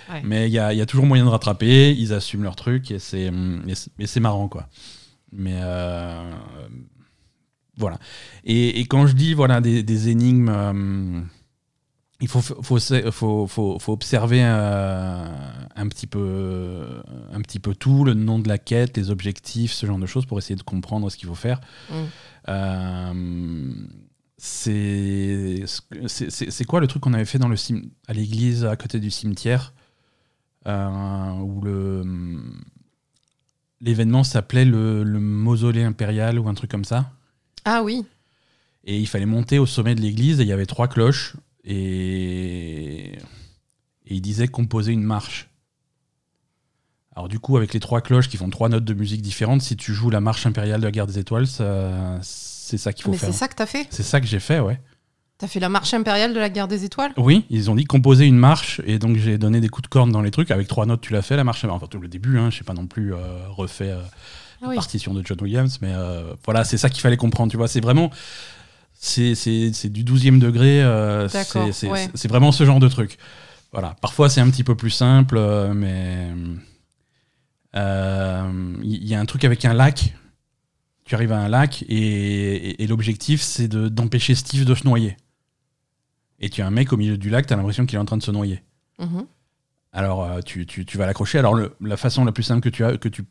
Ouais. 0.10 0.21
Mais 0.24 0.48
il 0.48 0.54
y 0.54 0.60
a, 0.60 0.71
il 0.71 0.77
y 0.77 0.81
a 0.81 0.86
toujours 0.86 1.06
moyen 1.06 1.25
de 1.25 1.30
rattraper, 1.30 1.92
ils 1.98 2.13
assument 2.13 2.44
leur 2.44 2.56
truc 2.56 2.92
et 2.92 3.00
c'est, 3.00 3.31
et 3.68 3.75
c'est- 3.75 3.92
et 4.00 4.07
c'est 4.07 4.19
marrant, 4.19 4.48
quoi. 4.48 4.68
Mais 5.31 5.57
euh, 5.62 6.31
voilà. 7.77 7.98
Et, 8.45 8.80
et 8.80 8.86
quand 8.86 9.07
je 9.07 9.13
dis 9.13 9.33
voilà 9.33 9.62
des, 9.62 9.83
des 9.83 10.10
énigmes, 10.10 10.50
euh, 10.50 11.21
il 12.21 12.27
faut, 12.27 12.42
faut, 12.42 12.80
faut, 13.12 13.48
faut, 13.48 13.80
faut 13.80 13.94
observer 13.94 14.42
un, 14.44 15.88
petit 15.88 16.06
peu, 16.06 17.01
un 17.31 17.42
petit 17.42 17.60
peu 17.60 17.74
tout, 17.74 18.04
le 18.04 18.13
nom 18.13 18.39
de 18.39 18.50
la 18.50 18.57
quête, 18.57 18.98
les 18.98 19.10
objectifs, 19.10 19.71
ce 19.71 19.86
genre 19.86 20.00
de 20.00 20.06
choses 20.06 20.25
pour 20.25 20.38
essayer 20.38 20.56
de 20.56 20.63
comprendre 20.63 21.10
ce 21.10 21.16
qu'il 21.16 21.30
faut 21.30 21.36
faire. 21.36 21.62
Mm. 21.89 21.94
Euh, 22.50 23.74
c'est 24.38 25.66
quoi 26.68 26.81
le 26.81 26.88
truc 26.88 27.04
qu'on 27.04 27.13
avait 27.13 27.25
fait 27.25 27.39
dans 27.39 27.48
le 27.48 27.56
à 28.07 28.13
l'église 28.13 28.66
à 28.66 28.75
côté 28.75 29.00
du 29.00 29.12
cimetière 29.12 29.74
euh, 30.68 31.31
où 31.39 31.62
le 31.62 32.04
l'événement 33.81 34.25
s'appelait 34.25 34.66
le, 34.66 35.04
le 35.04 35.19
mausolée 35.21 35.83
impérial 35.83 36.38
ou 36.38 36.50
un 36.50 36.54
truc 36.54 36.69
comme 36.69 36.83
ça? 36.83 37.12
Ah 37.63 37.81
oui. 37.81 38.06
et 38.83 38.98
il 38.98 39.07
fallait 39.07 39.25
monter 39.25 39.57
au 39.57 39.66
sommet 39.66 39.95
de 39.95 40.01
l'église 40.01 40.42
et 40.42 40.44
il 40.44 40.50
y 40.50 40.54
avait 40.54 40.66
trois 40.66 40.89
cloches 40.89 41.36
et, 41.63 43.11
et 43.13 43.17
il 44.06 44.21
disait 44.21 44.47
composer 44.47 44.91
une 44.94 45.03
marche. 45.03 45.50
Alors 47.15 47.27
du 47.27 47.39
coup 47.39 47.57
avec 47.57 47.73
les 47.73 47.79
trois 47.79 48.01
cloches 48.01 48.29
qui 48.29 48.38
font 48.38 48.50
trois 48.50 48.69
notes 48.69 48.85
de 48.85 48.94
musique 48.94 49.21
différentes, 49.21 49.61
si 49.61 49.75
tu 49.75 49.94
joues 49.94 50.09
la 50.09 50.21
marche 50.21 50.45
impériale 50.45 50.79
de 50.79 50.85
la 50.85 50.91
guerre 50.91 51.07
des 51.07 51.19
étoiles, 51.19 51.47
c'est 51.47 52.77
ça 52.77 52.94
qu'il 52.94 53.03
faut 53.03 53.11
Mais 53.11 53.17
faire. 53.17 53.29
c'est 53.33 53.38
ça 53.38 53.47
que 53.47 53.56
t'as 53.56 53.65
fait 53.65 53.88
C'est 53.89 54.03
ça 54.03 54.21
que 54.21 54.27
j'ai 54.27 54.39
fait, 54.39 54.59
ouais. 54.59 54.79
T'as 55.38 55.47
fait 55.47 55.59
la 55.61 55.69
marche 55.69 55.94
impériale 55.94 56.33
de 56.33 56.39
la 56.39 56.50
guerre 56.50 56.67
des 56.67 56.83
étoiles? 56.83 57.13
Oui, 57.17 57.45
ils 57.50 57.71
ont 57.71 57.75
dit 57.75 57.85
composer 57.85 58.25
une 58.25 58.38
marche 58.38 58.81
et 58.85 59.00
donc 59.00 59.15
j'ai 59.17 59.38
donné 59.38 59.61
des 59.61 59.69
coups 59.69 59.83
de 59.83 59.88
corne 59.89 60.11
dans 60.11 60.21
les 60.21 60.31
trucs. 60.31 60.51
Avec 60.51 60.67
trois 60.67 60.85
notes, 60.85 61.00
tu 61.01 61.13
l'as 61.13 61.21
fait 61.21 61.38
la 61.38 61.45
marche. 61.45 61.63
Enfin, 61.63 61.88
tout 61.88 62.00
le 62.00 62.09
début, 62.09 62.38
hein, 62.38 62.50
je 62.50 62.57
sais 62.57 62.66
pas 62.66 62.73
non 62.73 62.87
plus 62.87 63.13
euh, 63.13 63.47
refait 63.47 63.92
euh, 63.92 64.01
Ah 64.01 64.57
la 64.63 64.69
oui. 64.69 64.75
partition 64.75 65.13
de 65.13 65.25
John 65.25 65.37
Williams, 65.42 65.80
mais 65.81 65.94
euh, 65.94 66.33
voilà, 66.44 66.66
c'est 66.66 66.78
ça 66.78 66.89
qu'il 66.89 66.99
fallait 67.01 67.16
comprendre. 67.16 67.49
Tu 67.51 67.57
vois, 67.57 67.69
c'est 67.69 67.80
vraiment. 67.80 68.11
C'est 69.01 69.89
du 69.89 70.03
12e 70.03 70.39
degré. 70.39 70.83
euh, 70.83 71.27
c'est 71.29 71.87
ouais. 71.87 72.09
vraiment 72.27 72.51
ce 72.51 72.65
genre 72.65 72.79
de 72.79 72.87
truc. 72.89 73.18
Voilà. 73.71 73.95
Parfois, 74.01 74.29
c'est 74.29 74.41
un 74.41 74.49
petit 74.49 74.63
peu 74.65 74.75
plus 74.75 74.89
simple, 74.89 75.37
euh, 75.37 75.73
mais. 75.73 76.27
euh, 77.75 78.73
Il 78.83 79.07
y, 79.07 79.15
a 79.15 79.19
un 79.19 79.25
truc 79.25 79.44
avec 79.45 79.63
un 79.65 79.73
lac. 79.73 80.15
Tu 81.06 81.15
arrives 81.15 81.31
à 81.31 81.39
un 81.39 81.47
lac 81.49 81.83
et, 81.83 81.95
et- 81.95 82.83
et 82.83 82.87
l'objectif, 82.87 83.41
c'est 83.41 83.68
de- 83.68 83.87
d'empêcher 83.89 84.35
Steve 84.35 84.65
de 84.65 84.75
se 84.75 84.83
noyer. 84.83 85.18
Et 86.39 86.49
tu 86.49 86.61
as 86.61 86.68
un 86.68 86.71
mec 86.71 86.94
au 86.94 86.97
milieu 86.97 87.18
du 87.18 87.29
lac, 87.29 87.47
tu 87.47 87.53
as 87.53 87.56
l'impression 87.57 87.85
qu'il 87.85 87.95
est 87.97 88.01
en 88.01 88.06
train 88.06 88.18
de 88.18 88.23
se 88.23 88.31
noyer. 88.31 88.63
Mhm. 88.99 89.25
Alors, 89.91 90.23
euh, 90.23 90.41
tu, 90.41 90.65
tu- 90.65 90.85
tu 90.85 90.97
vas 90.97 91.06
l'accrocher. 91.06 91.39
Alors, 91.39 91.56
le- 91.56 91.75
la 91.81 91.97
façon 91.97 92.25
la 92.25 92.31
plus 92.31 92.44
simple 92.44 92.61
que 92.61 92.69
tu 92.69 92.83
as, 92.85 92.97
que 92.97 93.09
tu, 93.09 93.23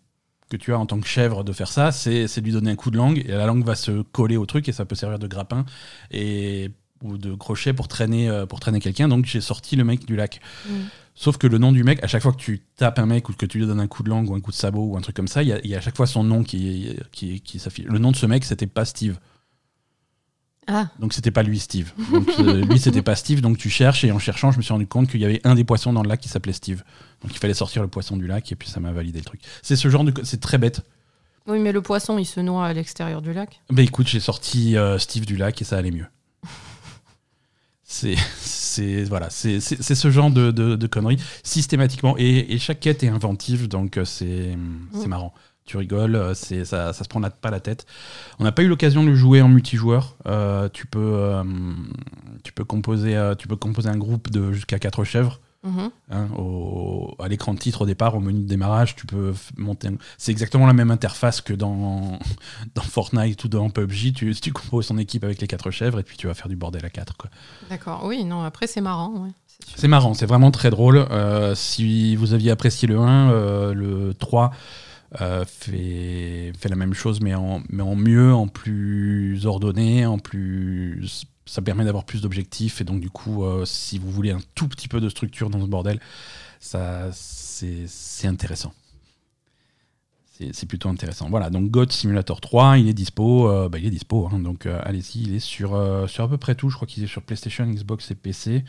que 0.48 0.56
tu 0.56 0.72
as 0.72 0.78
en 0.78 0.86
tant 0.86 0.98
que 0.98 1.06
chèvre 1.06 1.44
de 1.44 1.52
faire 1.52 1.68
ça, 1.68 1.92
c'est 1.92 2.40
lui 2.40 2.52
donner 2.52 2.70
un 2.70 2.76
coup 2.76 2.90
de 2.90 2.96
langue. 2.96 3.18
Et 3.18 3.32
la 3.32 3.46
langue 3.46 3.64
va 3.64 3.74
se 3.74 4.02
coller 4.02 4.36
au 4.36 4.46
truc 4.46 4.68
et 4.68 4.72
ça 4.72 4.84
peut 4.84 4.94
servir 4.94 5.18
de 5.18 5.26
grappin 5.26 5.64
et, 6.10 6.70
ou 7.02 7.18
de 7.18 7.34
crochet 7.34 7.72
pour 7.72 7.88
traîner, 7.88 8.28
euh, 8.28 8.46
pour 8.46 8.60
traîner 8.60 8.80
quelqu'un. 8.80 9.08
Donc, 9.08 9.26
j'ai 9.26 9.40
sorti 9.40 9.76
le 9.76 9.84
mec 9.84 10.06
du 10.06 10.16
lac. 10.16 10.40
Mhm. 10.68 10.88
Sauf 11.14 11.36
que 11.36 11.46
le 11.46 11.58
nom 11.58 11.72
du 11.72 11.82
mec, 11.82 12.02
à 12.04 12.06
chaque 12.06 12.22
fois 12.22 12.32
que 12.32 12.38
tu 12.38 12.62
tapes 12.76 12.98
un 13.00 13.06
mec 13.06 13.28
ou 13.28 13.32
que 13.32 13.44
tu 13.44 13.58
lui 13.58 13.66
donnes 13.66 13.80
un 13.80 13.88
coup 13.88 14.02
de 14.04 14.08
langue 14.08 14.30
ou 14.30 14.34
un 14.34 14.40
coup 14.40 14.52
de 14.52 14.56
sabot 14.56 14.84
ou 14.84 14.96
un 14.96 15.00
truc 15.00 15.16
comme 15.16 15.28
ça, 15.28 15.42
il 15.42 15.48
y 15.48 15.52
a, 15.52 15.58
il 15.64 15.70
y 15.70 15.74
a 15.74 15.78
à 15.78 15.80
chaque 15.80 15.96
fois 15.96 16.06
son 16.06 16.22
nom 16.22 16.44
qui, 16.44 16.96
qui, 17.10 17.40
qui 17.40 17.58
s'affiche. 17.58 17.86
Le 17.86 17.98
nom 17.98 18.12
de 18.12 18.16
ce 18.16 18.26
mec, 18.26 18.44
c'était 18.44 18.68
pas 18.68 18.84
Steve. 18.84 19.18
Ah, 20.70 20.88
Donc 20.98 21.14
c'était 21.14 21.30
pas 21.30 21.42
lui 21.42 21.58
Steve. 21.58 21.92
Donc 22.12 22.28
euh, 22.40 22.62
lui 22.66 22.78
c'était 22.78 23.00
pas 23.02 23.16
Steve. 23.16 23.40
Donc 23.40 23.56
tu 23.56 23.70
cherches 23.70 24.04
et 24.04 24.12
en 24.12 24.18
cherchant 24.18 24.52
je 24.52 24.58
me 24.58 24.62
suis 24.62 24.72
rendu 24.72 24.86
compte 24.86 25.08
qu'il 25.08 25.20
y 25.20 25.24
avait 25.24 25.40
un 25.44 25.54
des 25.54 25.64
poissons 25.64 25.92
dans 25.94 26.02
le 26.02 26.08
lac 26.08 26.20
qui 26.20 26.28
s'appelait 26.28 26.52
Steve. 26.52 26.82
Donc 27.22 27.32
il 27.34 27.38
fallait 27.38 27.54
sortir 27.54 27.80
le 27.82 27.88
poisson 27.88 28.16
du 28.18 28.26
lac 28.26 28.52
et 28.52 28.54
puis 28.54 28.68
ça 28.68 28.78
m'a 28.78 28.92
validé 28.92 29.18
le 29.18 29.24
truc. 29.24 29.40
C'est 29.62 29.76
ce 29.76 29.88
genre 29.88 30.04
de 30.04 30.12
c'est 30.24 30.40
très 30.40 30.58
bête. 30.58 30.82
oui, 31.46 31.58
mais 31.58 31.72
le 31.72 31.80
poisson, 31.80 32.18
il 32.18 32.26
se 32.26 32.40
noie 32.40 32.66
à 32.66 32.72
l'extérieur 32.74 33.22
du 33.22 33.32
lac. 33.32 33.62
Mais 33.72 33.84
écoute 33.84 34.06
j'ai 34.08 34.20
sorti 34.20 34.76
euh, 34.76 34.98
Steve 34.98 35.24
du 35.24 35.36
lac 35.36 35.60
et 35.60 35.64
ça 35.64 35.78
allait 35.78 35.90
mieux. 35.90 36.06
C'est 37.90 38.16
c'est 38.38 39.04
voilà 39.04 39.30
c'est 39.30 39.60
ce 39.60 40.10
genre 40.10 40.30
de, 40.30 40.50
de, 40.50 40.76
de 40.76 40.86
conneries 40.86 41.16
systématiquement 41.42 42.16
et, 42.18 42.52
et 42.52 42.58
chaque 42.58 42.80
quête 42.80 43.02
est 43.02 43.08
inventive 43.08 43.66
donc 43.66 43.96
euh, 43.96 44.04
c'est 44.04 44.54
c'est 44.92 45.06
Mm. 45.06 45.08
marrant. 45.08 45.32
Tu 45.68 45.76
rigoles, 45.76 46.16
euh, 46.16 46.32
c'est 46.32 46.64
ça, 46.64 46.94
ça 46.94 47.04
se 47.04 47.08
prend 47.10 47.20
la- 47.20 47.28
pas 47.28 47.50
la 47.50 47.60
tête. 47.60 47.84
On 48.38 48.44
n'a 48.44 48.52
pas 48.52 48.62
eu 48.62 48.68
l'occasion 48.68 49.04
de 49.04 49.12
jouer 49.14 49.42
en 49.42 49.48
multijoueur. 49.48 50.16
Euh, 50.26 50.70
tu 50.72 50.86
peux, 50.86 50.98
euh, 50.98 51.44
tu 52.42 52.52
peux 52.54 52.64
composer, 52.64 53.14
euh, 53.16 53.34
tu 53.34 53.48
peux 53.48 53.56
composer 53.56 53.90
un 53.90 53.98
groupe 53.98 54.30
de 54.30 54.50
jusqu'à 54.52 54.78
quatre 54.78 55.04
chèvres. 55.04 55.40
Mhm. 55.64 55.90
hein, 56.12 56.28
au- 56.38 57.16
à 57.18 57.26
l'écran 57.26 57.52
de 57.52 57.58
titre 57.58 57.82
au 57.82 57.84
départ, 57.86 58.14
au 58.14 58.20
menu 58.20 58.38
de 58.42 58.46
démarrage, 58.46 58.94
tu 58.94 59.06
peux 59.06 59.34
monter. 59.56 59.88
un- 59.88 59.96
C'est 60.16 60.30
exactement 60.30 60.68
la 60.68 60.72
même 60.72 60.92
interface 60.92 61.40
que 61.40 61.52
dans, 61.52 62.16
dans 62.76 62.82
Fortnite 62.82 63.42
ou 63.44 63.48
dans 63.48 63.68
PUBG. 63.68 64.12
Tu, 64.14 64.32
tu 64.36 64.52
composes 64.52 64.86
ton 64.86 64.98
équipe 64.98 65.24
avec 65.24 65.40
les 65.40 65.48
quatre 65.48 65.72
chèvres 65.72 65.98
et 65.98 66.04
puis 66.04 66.16
tu 66.16 66.28
vas 66.28 66.34
faire 66.34 66.48
du 66.48 66.54
bordel 66.56 66.84
à 66.86 66.90
quatre. 66.90 67.16
D'accord. 67.68 68.04
Oui, 68.06 68.24
non, 68.24 68.44
après, 68.44 68.68
c'est 68.68 68.80
marrant. 68.80 69.10
ouais, 69.24 69.30
c'est 69.74 69.88
marrant, 69.88 70.14
c'est 70.14 70.26
vraiment 70.26 70.52
très 70.52 70.70
drôle. 70.70 71.04
Euh, 71.10 71.56
si 71.56 72.14
vous 72.14 72.32
aviez 72.34 72.52
apprécié 72.52 72.86
le 72.86 72.98
1, 73.00 73.30
euh, 73.32 73.74
le 73.74 74.14
3 74.14 74.52
euh, 75.20 75.44
fait, 75.46 76.52
la 76.68 76.76
même 76.76 76.94
chose, 76.94 77.20
mais 77.20 77.34
en, 77.34 77.62
mieux, 77.96 78.32
en 78.32 78.46
plus 78.46 79.46
ordonné, 79.46 80.06
en 80.06 80.18
plus. 80.18 81.24
Ça 81.46 81.62
permet 81.62 81.84
d'avoir 81.84 82.04
plus 82.04 82.20
d'objectifs, 82.20 82.82
et 82.82 82.84
donc 82.84 83.00
du 83.00 83.08
coup, 83.08 83.42
euh, 83.42 83.64
si 83.64 83.98
vous 83.98 84.10
voulez 84.10 84.32
un 84.32 84.40
tout 84.54 84.68
petit 84.68 84.86
peu 84.86 85.00
de 85.00 85.08
structure 85.08 85.48
dans 85.48 85.62
ce 85.62 85.66
bordel, 85.66 85.98
ça, 86.60 87.08
c'est 87.12 88.26
intéressant. 88.26 88.74
C'est 90.52 90.66
plutôt 90.66 90.88
intéressant. 90.88 91.28
Voilà, 91.30 91.50
donc 91.50 91.70
God 91.70 91.90
Simulator 91.90 92.40
3, 92.40 92.78
il 92.78 92.88
est 92.88 92.94
dispo. 92.94 93.50
euh, 93.50 93.68
bah, 93.68 93.78
il 93.78 93.86
est 93.86 93.90
dispo, 93.90 94.28
hein, 94.30 94.38
donc 94.38 94.66
allez-y, 94.66 95.22
il 95.22 95.34
est 95.34 95.40
sur, 95.40 95.70
sur 96.08 96.24
à 96.24 96.28
peu 96.28 96.36
près 96.36 96.54
tout. 96.54 96.68
Je 96.68 96.76
crois 96.76 96.86
qu'il 96.86 97.02
est 97.02 97.08
sur 97.08 97.22
PlayStation, 97.22 97.66
Xbox 97.66 98.10
et 98.10 98.14
PC. 98.14 98.64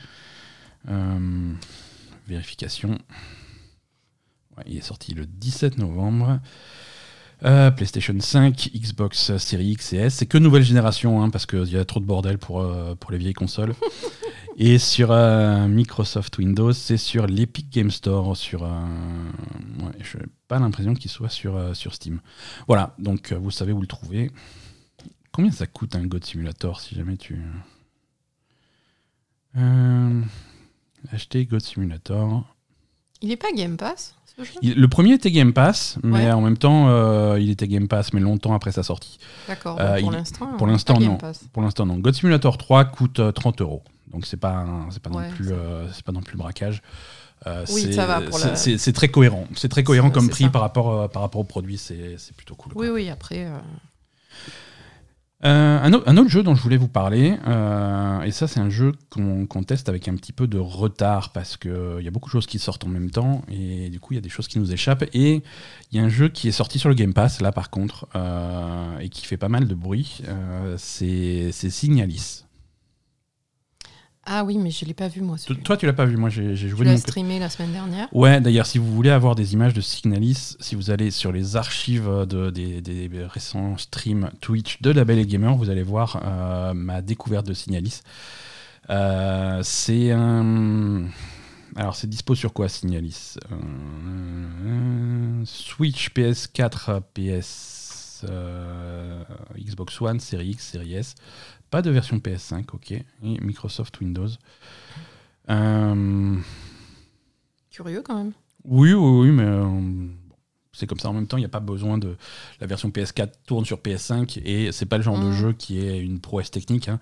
Vérification. 2.27 2.97
Ouais, 4.59 4.65
il 4.67 4.77
est 4.77 4.81
sorti 4.81 5.13
le 5.13 5.25
17 5.25 5.77
novembre. 5.77 6.41
Euh, 7.45 7.71
PlayStation 7.71 8.13
5, 8.19 8.71
Xbox 8.75 9.37
Series 9.37 9.71
X 9.71 9.93
et 9.93 9.97
S. 9.97 10.15
C'est 10.15 10.25
que 10.25 10.37
nouvelle 10.37 10.63
génération, 10.63 11.23
hein, 11.23 11.29
parce 11.29 11.45
qu'il 11.45 11.71
y 11.71 11.77
a 11.77 11.85
trop 11.85 12.01
de 12.01 12.05
bordel 12.05 12.37
pour, 12.37 12.59
euh, 12.59 12.95
pour 12.95 13.11
les 13.11 13.17
vieilles 13.17 13.33
consoles. 13.33 13.73
et 14.57 14.77
sur 14.77 15.11
euh, 15.11 15.67
Microsoft 15.69 16.37
Windows, 16.37 16.73
c'est 16.73 16.97
sur 16.97 17.27
l'Epic 17.27 17.69
Game 17.69 17.91
Store. 17.91 18.35
Sur, 18.35 18.63
ouais, 18.63 19.93
je 20.01 20.17
n'ai 20.17 20.25
pas 20.49 20.59
l'impression 20.59 20.93
qu'il 20.93 21.09
soit 21.09 21.29
sur, 21.29 21.73
sur 21.73 21.93
Steam. 21.93 22.19
Voilà, 22.67 22.93
donc 22.99 23.31
vous 23.31 23.51
savez 23.51 23.71
où 23.71 23.79
le 23.79 23.87
trouver. 23.87 24.31
Combien 25.31 25.51
ça 25.51 25.65
coûte 25.65 25.95
un 25.95 26.05
God 26.05 26.25
Simulator 26.25 26.81
si 26.81 26.95
jamais 26.95 27.15
tu. 27.15 27.41
Acheter 31.13 31.45
God 31.45 31.61
Simulator? 31.61 32.43
Il 33.21 33.31
est 33.31 33.37
pas 33.37 33.51
Game 33.53 33.77
Pass, 33.77 34.15
Il- 34.61 34.75
le 34.75 34.87
premier 34.87 35.13
était 35.13 35.31
Game 35.31 35.53
Pass, 35.53 35.97
mais 36.03 36.25
Ouais. 36.25 36.31
en 36.31 36.41
même 36.41 36.57
temps, 36.57 36.87
euh, 36.89 37.37
il 37.39 37.49
était 37.49 37.67
Game 37.67 37.87
Pass, 37.87 38.13
mais 38.13 38.19
longtemps 38.19 38.53
après 38.53 38.71
sa 38.71 38.83
sortie. 38.83 39.19
D'accord. 39.47 39.77
Euh, 39.79 39.99
pour 39.99 40.11
l'instant, 40.11 40.47
pour 40.57 40.67
l'instant, 40.67 40.99
non. 40.99 41.17
Pour 41.53 41.61
l'instant, 41.63 41.85
non. 41.85 41.97
God 41.97 42.13
Simulator 42.13 42.57
3 42.57 42.85
coûte 42.85 43.19
euh, 43.19 43.31
30 43.31 43.61
euros. 43.61 43.83
Donc 44.11 44.25
c'est 44.25 44.37
pas, 44.37 44.65
c'est 44.91 45.01
pas, 45.01 45.09
Ouais, 45.11 45.29
euh, 45.51 45.87
pas 46.05 46.11
non 46.11 46.21
plus 46.21 46.37
braquage. 46.37 46.81
Euh, 47.47 47.63
Oui, 47.73 47.93
ça 47.93 48.05
va 48.05 48.19
pour 48.21 48.37
c'est- 48.37 48.71
la- 48.87 48.93
très 48.93 49.07
cohérent. 49.07 49.45
C'est 49.55 49.69
très 49.69 49.83
cohérent 49.83 50.09
comme 50.09 50.29
prix 50.29 50.45
ça. 50.45 50.49
par 50.49 50.61
rapport, 50.61 50.91
euh, 50.91 51.07
par 51.07 51.21
rapport 51.21 51.39
au 51.39 51.45
produit. 51.45 51.77
C'est 51.77 52.17
plutôt 52.35 52.55
cool. 52.55 52.73
quoi. 52.73 52.81
Oui, 52.81 52.89
oui, 52.89 53.09
après. 53.09 53.47
Euh, 55.45 55.47
Euh, 55.49 55.79
un, 55.81 55.93
au- 55.93 56.03
un 56.05 56.17
autre 56.17 56.29
jeu 56.29 56.43
dont 56.43 56.53
je 56.53 56.61
voulais 56.61 56.75
vous 56.77 56.89
parler, 56.89 57.37
euh, 57.47 58.21
et 58.23 58.31
ça 58.31 58.45
c'est 58.47 58.59
un 58.59 58.69
jeu 58.69 58.91
qu'on 59.09 59.63
teste 59.63 59.87
avec 59.87 60.07
un 60.09 60.15
petit 60.15 60.33
peu 60.33 60.47
de 60.47 60.57
retard 60.59 61.31
parce 61.31 61.55
qu'il 61.57 62.01
y 62.01 62.07
a 62.07 62.11
beaucoup 62.11 62.27
de 62.29 62.31
choses 62.33 62.45
qui 62.45 62.59
sortent 62.59 62.83
en 62.83 62.89
même 62.89 63.09
temps 63.09 63.43
et 63.49 63.89
du 63.89 63.99
coup 64.01 64.13
il 64.13 64.17
y 64.17 64.19
a 64.19 64.21
des 64.21 64.29
choses 64.29 64.47
qui 64.49 64.59
nous 64.59 64.71
échappent. 64.73 65.05
Et 65.13 65.41
il 65.91 65.97
y 65.97 66.01
a 66.01 66.03
un 66.03 66.09
jeu 66.09 66.27
qui 66.27 66.49
est 66.49 66.51
sorti 66.51 66.77
sur 66.77 66.89
le 66.89 66.95
Game 66.95 67.13
Pass 67.13 67.39
là 67.41 67.51
par 67.53 67.69
contre 67.69 68.07
euh, 68.15 68.99
et 68.99 69.07
qui 69.09 69.25
fait 69.25 69.37
pas 69.37 69.49
mal 69.49 69.65
de 69.67 69.75
bruit, 69.75 70.21
euh, 70.27 70.75
c'est 70.77 71.51
Signalis. 71.51 72.43
Ah 74.25 74.43
oui, 74.43 74.57
mais 74.57 74.69
je 74.69 74.85
l'ai 74.85 74.93
pas 74.93 75.07
vu 75.07 75.21
moi. 75.21 75.37
T-. 75.37 75.55
Toi 75.55 75.77
tu 75.77 75.85
l'as 75.85 75.93
pas 75.93 76.05
vu, 76.05 76.17
moi 76.17 76.29
j'ai 76.29 76.53
Tu 76.53 76.69
joué 76.69 76.85
de 76.85 76.91
l'as 76.91 76.97
streamé 76.97 77.39
la 77.39 77.49
semaine 77.49 77.71
dernière. 77.71 78.07
Ouais, 78.13 78.39
d'ailleurs, 78.41 78.65
si 78.65 78.77
vous 78.77 78.93
voulez 78.93 79.09
avoir 79.09 79.33
des 79.35 79.53
images 79.53 79.73
de 79.73 79.81
Signalis, 79.81 80.55
si 80.59 80.75
vous 80.75 80.91
allez 80.91 81.09
sur 81.09 81.31
les 81.31 81.55
archives 81.55 82.09
de, 82.27 82.49
des, 82.51 82.81
des 82.81 83.09
récents 83.25 83.77
streams 83.77 84.29
Twitch 84.41 84.81
de 84.81 84.91
La 84.91 85.03
Belle 85.05 85.19
et 85.19 85.25
Gamer, 85.25 85.55
vous 85.55 85.69
allez 85.69 85.83
voir 85.83 86.21
euh, 86.23 86.73
ma 86.73 87.01
découverte 87.01 87.47
de 87.47 87.53
Signalis. 87.53 88.01
Euh, 88.89 89.61
c'est 89.63 90.11
un. 90.11 91.05
Alors, 91.75 91.95
c'est 91.95 92.07
dispo 92.07 92.35
sur 92.35 92.51
quoi, 92.53 92.67
Signalis? 92.67 93.35
Euh, 93.51 95.41
Switch, 95.45 96.09
PS4, 96.11 97.01
PS, 97.13 98.25
Xbox 99.57 100.01
One, 100.01 100.19
Série 100.19 100.49
X, 100.49 100.67
Série 100.71 100.95
S. 100.95 101.15
Pas 101.71 101.81
de 101.81 101.89
version 101.91 102.17
PS5, 102.17 102.65
ok. 102.73 102.91
Et 102.91 103.05
Microsoft 103.21 103.99
Windows. 103.99 104.27
Euh, 105.49 106.35
Curieux 107.69 108.01
quand 108.03 108.17
même. 108.17 108.31
oui, 108.65 108.93
oui, 108.93 109.19
oui, 109.21 109.31
mais 109.31 109.43
euh, 109.43 110.07
c'est 110.71 110.87
comme 110.87 110.99
ça. 110.99 111.09
En 111.09 111.13
même 111.13 111.27
temps, 111.27 111.37
il 111.37 111.41
n'y 111.41 111.45
a 111.45 111.49
pas 111.49 111.59
besoin 111.59 111.97
de. 111.97 112.17
La 112.59 112.67
version 112.67 112.89
PS4 112.89 113.31
tourne 113.45 113.65
sur 113.65 113.77
PS5 113.77 114.39
et 114.43 114.71
c'est 114.71 114.85
pas 114.85 114.97
le 114.97 115.03
genre 115.03 115.19
de 115.19 115.25
Mhm. 115.25 115.33
jeu 115.33 115.53
qui 115.53 115.79
est 115.79 115.99
une 115.99 116.19
prouesse 116.19 116.51
technique. 116.51 116.89
hein. 116.89 116.99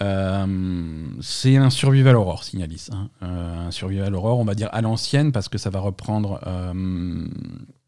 Euh, 0.00 1.06
c'est 1.20 1.56
un 1.56 1.70
survival 1.70 2.16
horror, 2.16 2.44
Signalis. 2.44 2.88
hein. 2.92 3.08
Un 3.20 3.70
survival 3.70 4.14
horror, 4.14 4.38
on 4.38 4.44
va 4.44 4.54
dire 4.54 4.68
à 4.72 4.80
l'ancienne, 4.82 5.32
parce 5.32 5.48
que 5.48 5.58
ça 5.58 5.70
va 5.70 5.80
reprendre 5.80 6.40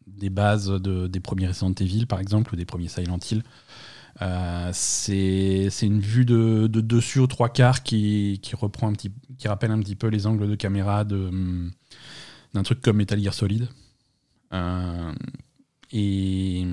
des 0.07 0.31
bases 0.31 0.69
de, 0.71 1.07
des 1.09 1.21
premiers 1.21 1.49
Resident 1.49 1.75
Evil, 1.79 2.07
par 2.07 2.21
exemple, 2.21 2.55
ou 2.55 2.57
des 2.57 2.65
premiers 2.65 2.89
Silent 2.89 3.19
Hill. 3.31 3.43
Euh, 4.23 4.71
c'est 4.73 5.69
une 5.83 6.01
vue 6.01 6.25
de, 6.25 6.67
de 6.69 6.81
dessus 6.81 7.19
aux 7.19 7.27
trois 7.27 7.49
quarts 7.51 7.83
qui, 7.83 8.41
qui 8.43 8.57
reprend 8.57 8.89
un 8.89 8.93
petit, 8.93 9.13
qui 9.39 9.47
rappelle 9.49 9.71
un 9.71 9.79
petit 9.81 9.97
peu 9.97 10.07
les 10.09 10.27
angles 10.27 10.49
de 10.49 10.55
caméra 10.55 11.05
de, 11.05 11.17
hum, 11.17 11.71
d'un 12.55 12.63
truc 12.63 12.81
comme 12.81 12.97
Metal 12.97 13.21
Gear 13.23 13.35
Solid. 13.35 13.69
Euh, 14.53 15.13
et 15.93 16.65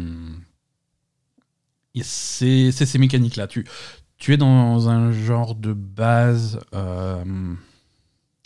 et 1.96 2.02
c'est 2.04 2.72
ces 2.72 2.98
mécaniques-là. 2.98 3.48
Tu, 3.48 3.66
tu 4.18 4.34
es 4.34 4.38
dans 4.38 4.90
un 4.90 5.12
genre 5.12 5.54
de 5.56 5.74
base. 5.74 6.60
euh, 6.74 7.24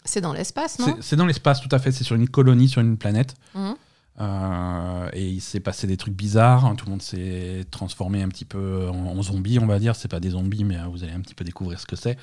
C'est 0.04 0.22
dans 0.22 0.34
l'espace, 0.34 0.80
non? 0.80 0.98
c'est 1.02 1.16
dans 1.16 1.26
l'espace, 1.26 1.62
tout 1.62 1.70
à 1.72 1.80
fait. 1.80 1.92
C'est 1.92 2.04
sur 2.04 2.16
une 2.16 2.28
colonie, 2.28 2.68
sur 2.68 2.82
une 2.82 2.98
planète. 2.98 3.36
Mhm. 3.56 3.76
Euh, 4.20 5.10
et 5.14 5.28
il 5.28 5.42
s'est 5.42 5.60
passé 5.60 5.88
des 5.88 5.98
trucs 5.98 6.16
bizarres. 6.16 6.76
Tout 6.76 6.86
le 6.86 6.92
monde 6.92 7.02
s'est 7.02 7.66
transformé 7.70 8.24
un 8.24 8.30
petit 8.30 8.46
peu 8.46 8.88
en, 8.90 9.18
en 9.18 9.22
zombie, 9.22 9.60
on 9.60 9.68
va 9.68 9.80
dire. 9.80 9.96
C'est 9.96 10.08
pas 10.08 10.20
des 10.20 10.32
zombies, 10.32 10.64
mais 10.64 10.78
euh, 10.78 10.86
vous 10.92 11.04
allez 11.04 11.14
un 11.14 11.22
petit 11.22 11.36
peu 11.36 11.44
découvrir 11.44 11.80
ce 11.80 11.86
que 11.86 11.96
c'est. 11.96 12.18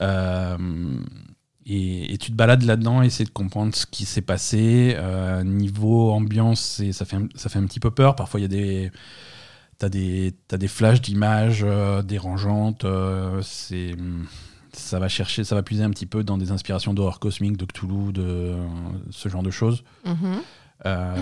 Euh, 0.00 0.96
et, 1.66 2.16
tu 2.18 2.30
te 2.30 2.36
balades 2.36 2.62
là-dedans 2.62 3.02
essayer 3.02 3.26
de 3.26 3.30
comprendre 3.30 3.74
ce 3.74 3.86
qui 3.86 4.04
s'est 4.06 4.22
passé. 4.22 4.96
Niveau 5.44 6.10
ambiance, 6.10 6.82
ça 6.92 7.04
fait, 7.04 7.18
ça 7.34 7.48
fait 7.48 7.58
un 7.58 7.66
petit 7.66 7.80
peu 7.80 7.90
peur. 7.90 8.16
Parfois, 8.16 8.40
il 8.40 8.44
y 8.44 8.46
a 8.46 8.48
des. 8.48 8.90
T'as 9.78 9.88
des, 9.88 10.34
t'as 10.46 10.58
des 10.58 10.68
flashs 10.68 11.00
d'images 11.00 11.64
dérangeantes. 12.04 12.84
c'est, 13.42 13.94
ça 14.74 14.98
va 14.98 15.08
chercher, 15.08 15.42
ça 15.42 15.54
va 15.54 15.62
puiser 15.62 15.82
un 15.82 15.90
petit 15.90 16.04
peu 16.04 16.22
dans 16.22 16.36
des 16.36 16.50
inspirations 16.50 16.92
d'horreur 16.92 17.18
cosmique, 17.18 17.56
de 17.56 17.64
Cthulhu, 17.64 18.12
de 18.12 18.56
ce 19.10 19.28
genre 19.30 19.42
de 19.42 19.50
choses. 19.50 19.82
Mhm. 20.04 20.42
Euh, 20.86 21.14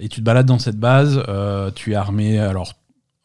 et 0.00 0.08
tu 0.08 0.20
te 0.20 0.24
balades 0.24 0.46
dans 0.46 0.58
cette 0.58 0.78
base, 0.78 1.22
euh, 1.28 1.70
tu 1.70 1.92
es 1.92 1.94
armé, 1.94 2.38
alors 2.38 2.74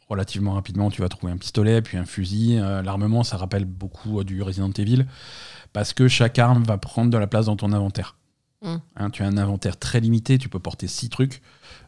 relativement 0.10 0.54
rapidement, 0.54 0.92
tu 0.92 1.02
vas 1.02 1.10
trouver 1.10 1.34
un 1.34 1.38
pistolet, 1.38 1.82
puis 1.82 1.98
un 1.98 2.06
fusil. 2.06 2.60
Euh, 2.60 2.82
L'armement, 2.82 3.24
ça 3.24 3.38
rappelle 3.38 3.66
beaucoup 3.66 4.24
du 4.24 4.42
Resident 4.42 4.72
Evil, 4.72 5.06
parce 5.74 5.94
que 5.94 6.08
chaque 6.08 6.38
arme 6.40 6.64
va 6.64 6.78
prendre 6.78 7.10
de 7.10 7.18
la 7.18 7.28
place 7.28 7.48
dans 7.48 7.56
ton 7.56 7.72
inventaire. 7.74 8.16
Mm. 8.62 8.76
Hein, 8.96 9.10
tu 9.10 9.24
as 9.24 9.28
un 9.28 9.38
inventaire 9.38 9.78
très 9.78 10.00
limité, 10.00 10.38
tu 10.38 10.50
peux 10.50 10.60
porter 10.60 10.88
six 10.88 11.10
trucs, 11.10 11.42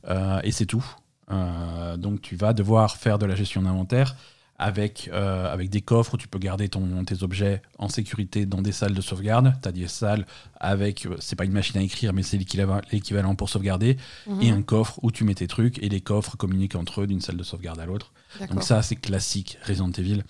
euh, 0.08 0.40
et 0.44 0.52
c'est 0.52 0.66
tout. 0.66 0.86
Euh, 1.32 1.98
donc 1.98 2.22
tu 2.22 2.36
vas 2.36 2.54
devoir 2.54 2.98
faire 2.98 3.18
de 3.18 3.26
la 3.26 3.36
gestion 3.36 3.64
d'inventaire 3.64 4.16
avec, 4.58 5.10
euh, 5.12 5.52
avec 5.52 5.70
des 5.70 5.82
coffres 5.82 6.14
où 6.14 6.18
tu 6.18 6.28
peux 6.30 6.40
garder 6.40 6.70
ton, 6.70 7.04
tes 7.04 7.24
objets 7.24 7.62
en 7.78 7.90
sécurité 7.90 8.46
dans 8.46 8.62
des 8.62 8.72
salles 8.72 8.94
de 8.94 9.02
sauvegarde. 9.02 9.54
Tu 9.62 9.68
as 9.68 9.72
des 9.72 9.88
salles 9.88 10.26
avec, 10.60 11.06
euh, 11.06 11.16
c'est 11.20 11.36
pas 11.36 11.44
une 11.46 11.52
machine 11.52 11.78
à 11.80 11.84
écrire, 11.84 12.14
mais 12.14 12.24
c'est 12.24 12.38
l'équivalent 12.38 13.36
pour 13.36 13.50
sauvegarder, 13.50 13.98
Mhm. 14.28 14.42
et 14.42 14.50
un 14.52 14.62
coffre 14.62 14.98
où 15.04 15.12
tu 15.12 15.24
mets 15.26 15.36
tes 15.36 15.48
trucs, 15.48 15.82
et 15.84 15.90
les 15.90 16.02
coffres 16.02 16.38
communiquent 16.38 16.76
entre 16.76 17.02
eux 17.02 17.08
d'une 17.08 17.22
salle 17.22 17.38
de 17.38 17.44
sauvegarde 17.44 17.80
à 17.80 17.86
l'autre. 17.86 18.14
Donc 18.50 18.64
ça, 18.64 18.82
c'est 18.82 18.96
classique 18.96 19.58
Resident 19.68 19.92
Evil. 19.92 20.24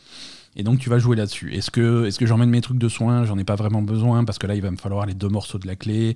Et 0.57 0.63
donc 0.63 0.79
tu 0.79 0.89
vas 0.89 0.99
jouer 0.99 1.17
là-dessus. 1.17 1.53
Est-ce 1.53 1.69
que, 1.69 2.05
est 2.05 2.17
que 2.17 2.25
j'emmène 2.25 2.49
mes 2.49 2.61
trucs 2.61 2.77
de 2.77 2.87
soins? 2.87 3.25
J'en 3.25 3.37
ai 3.37 3.43
pas 3.43 3.55
vraiment 3.55 3.81
besoin 3.81 4.23
parce 4.23 4.39
que 4.39 4.47
là, 4.47 4.55
il 4.55 4.61
va 4.61 4.71
me 4.71 4.77
falloir 4.77 5.05
les 5.05 5.13
deux 5.13 5.27
morceaux 5.27 5.59
de 5.59 5.67
la 5.67 5.75
clé. 5.75 6.15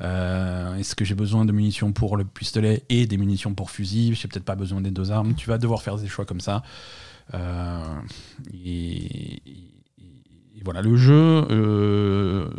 Euh, 0.00 0.76
Est-ce 0.76 0.94
que 0.94 1.04
j'ai 1.04 1.16
besoin 1.16 1.44
de 1.44 1.50
munitions 1.52 1.92
pour 1.92 2.16
le 2.16 2.24
pistolet 2.24 2.84
et 2.88 3.06
des 3.06 3.16
munitions 3.16 3.52
pour 3.52 3.70
fusil? 3.72 4.14
J'ai 4.14 4.28
peut-être 4.28 4.44
pas 4.44 4.54
besoin 4.54 4.80
des 4.80 4.92
deux 4.92 5.10
armes. 5.10 5.34
Tu 5.34 5.48
vas 5.48 5.58
devoir 5.58 5.82
faire 5.82 5.96
des 5.96 6.06
choix 6.06 6.24
comme 6.24 6.40
ça. 6.40 6.62
Euh, 7.34 8.00
et, 8.52 9.42
voilà, 10.64 10.82
le 10.82 10.96
jeu, 10.96 11.46
euh, 11.50 12.50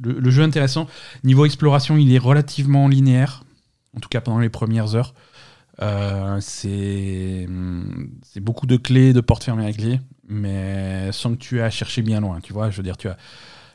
le, 0.00 0.30
jeu 0.30 0.42
intéressant. 0.42 0.86
Niveau 1.24 1.44
exploration, 1.44 1.96
il 1.96 2.12
est 2.12 2.18
relativement 2.18 2.86
linéaire, 2.86 3.42
en 3.96 4.00
tout 4.00 4.08
cas 4.08 4.20
pendant 4.20 4.38
les 4.38 4.48
premières 4.48 4.94
heures. 4.94 5.12
Euh, 5.80 6.38
c'est 6.40 7.48
c'est 8.22 8.40
beaucoup 8.40 8.66
de 8.66 8.76
clés, 8.76 9.12
de 9.12 9.20
portes 9.20 9.44
fermées 9.44 9.66
à 9.66 9.72
clé, 9.72 10.00
mais 10.28 11.10
sans 11.12 11.32
que 11.32 11.38
tu 11.38 11.58
aies 11.58 11.62
à 11.62 11.70
chercher 11.70 12.02
bien 12.02 12.20
loin. 12.20 12.40
Tu 12.40 12.52
vois, 12.52 12.70
je 12.70 12.76
veux 12.76 12.82
dire, 12.82 12.96
tu 12.96 13.08
as 13.08 13.16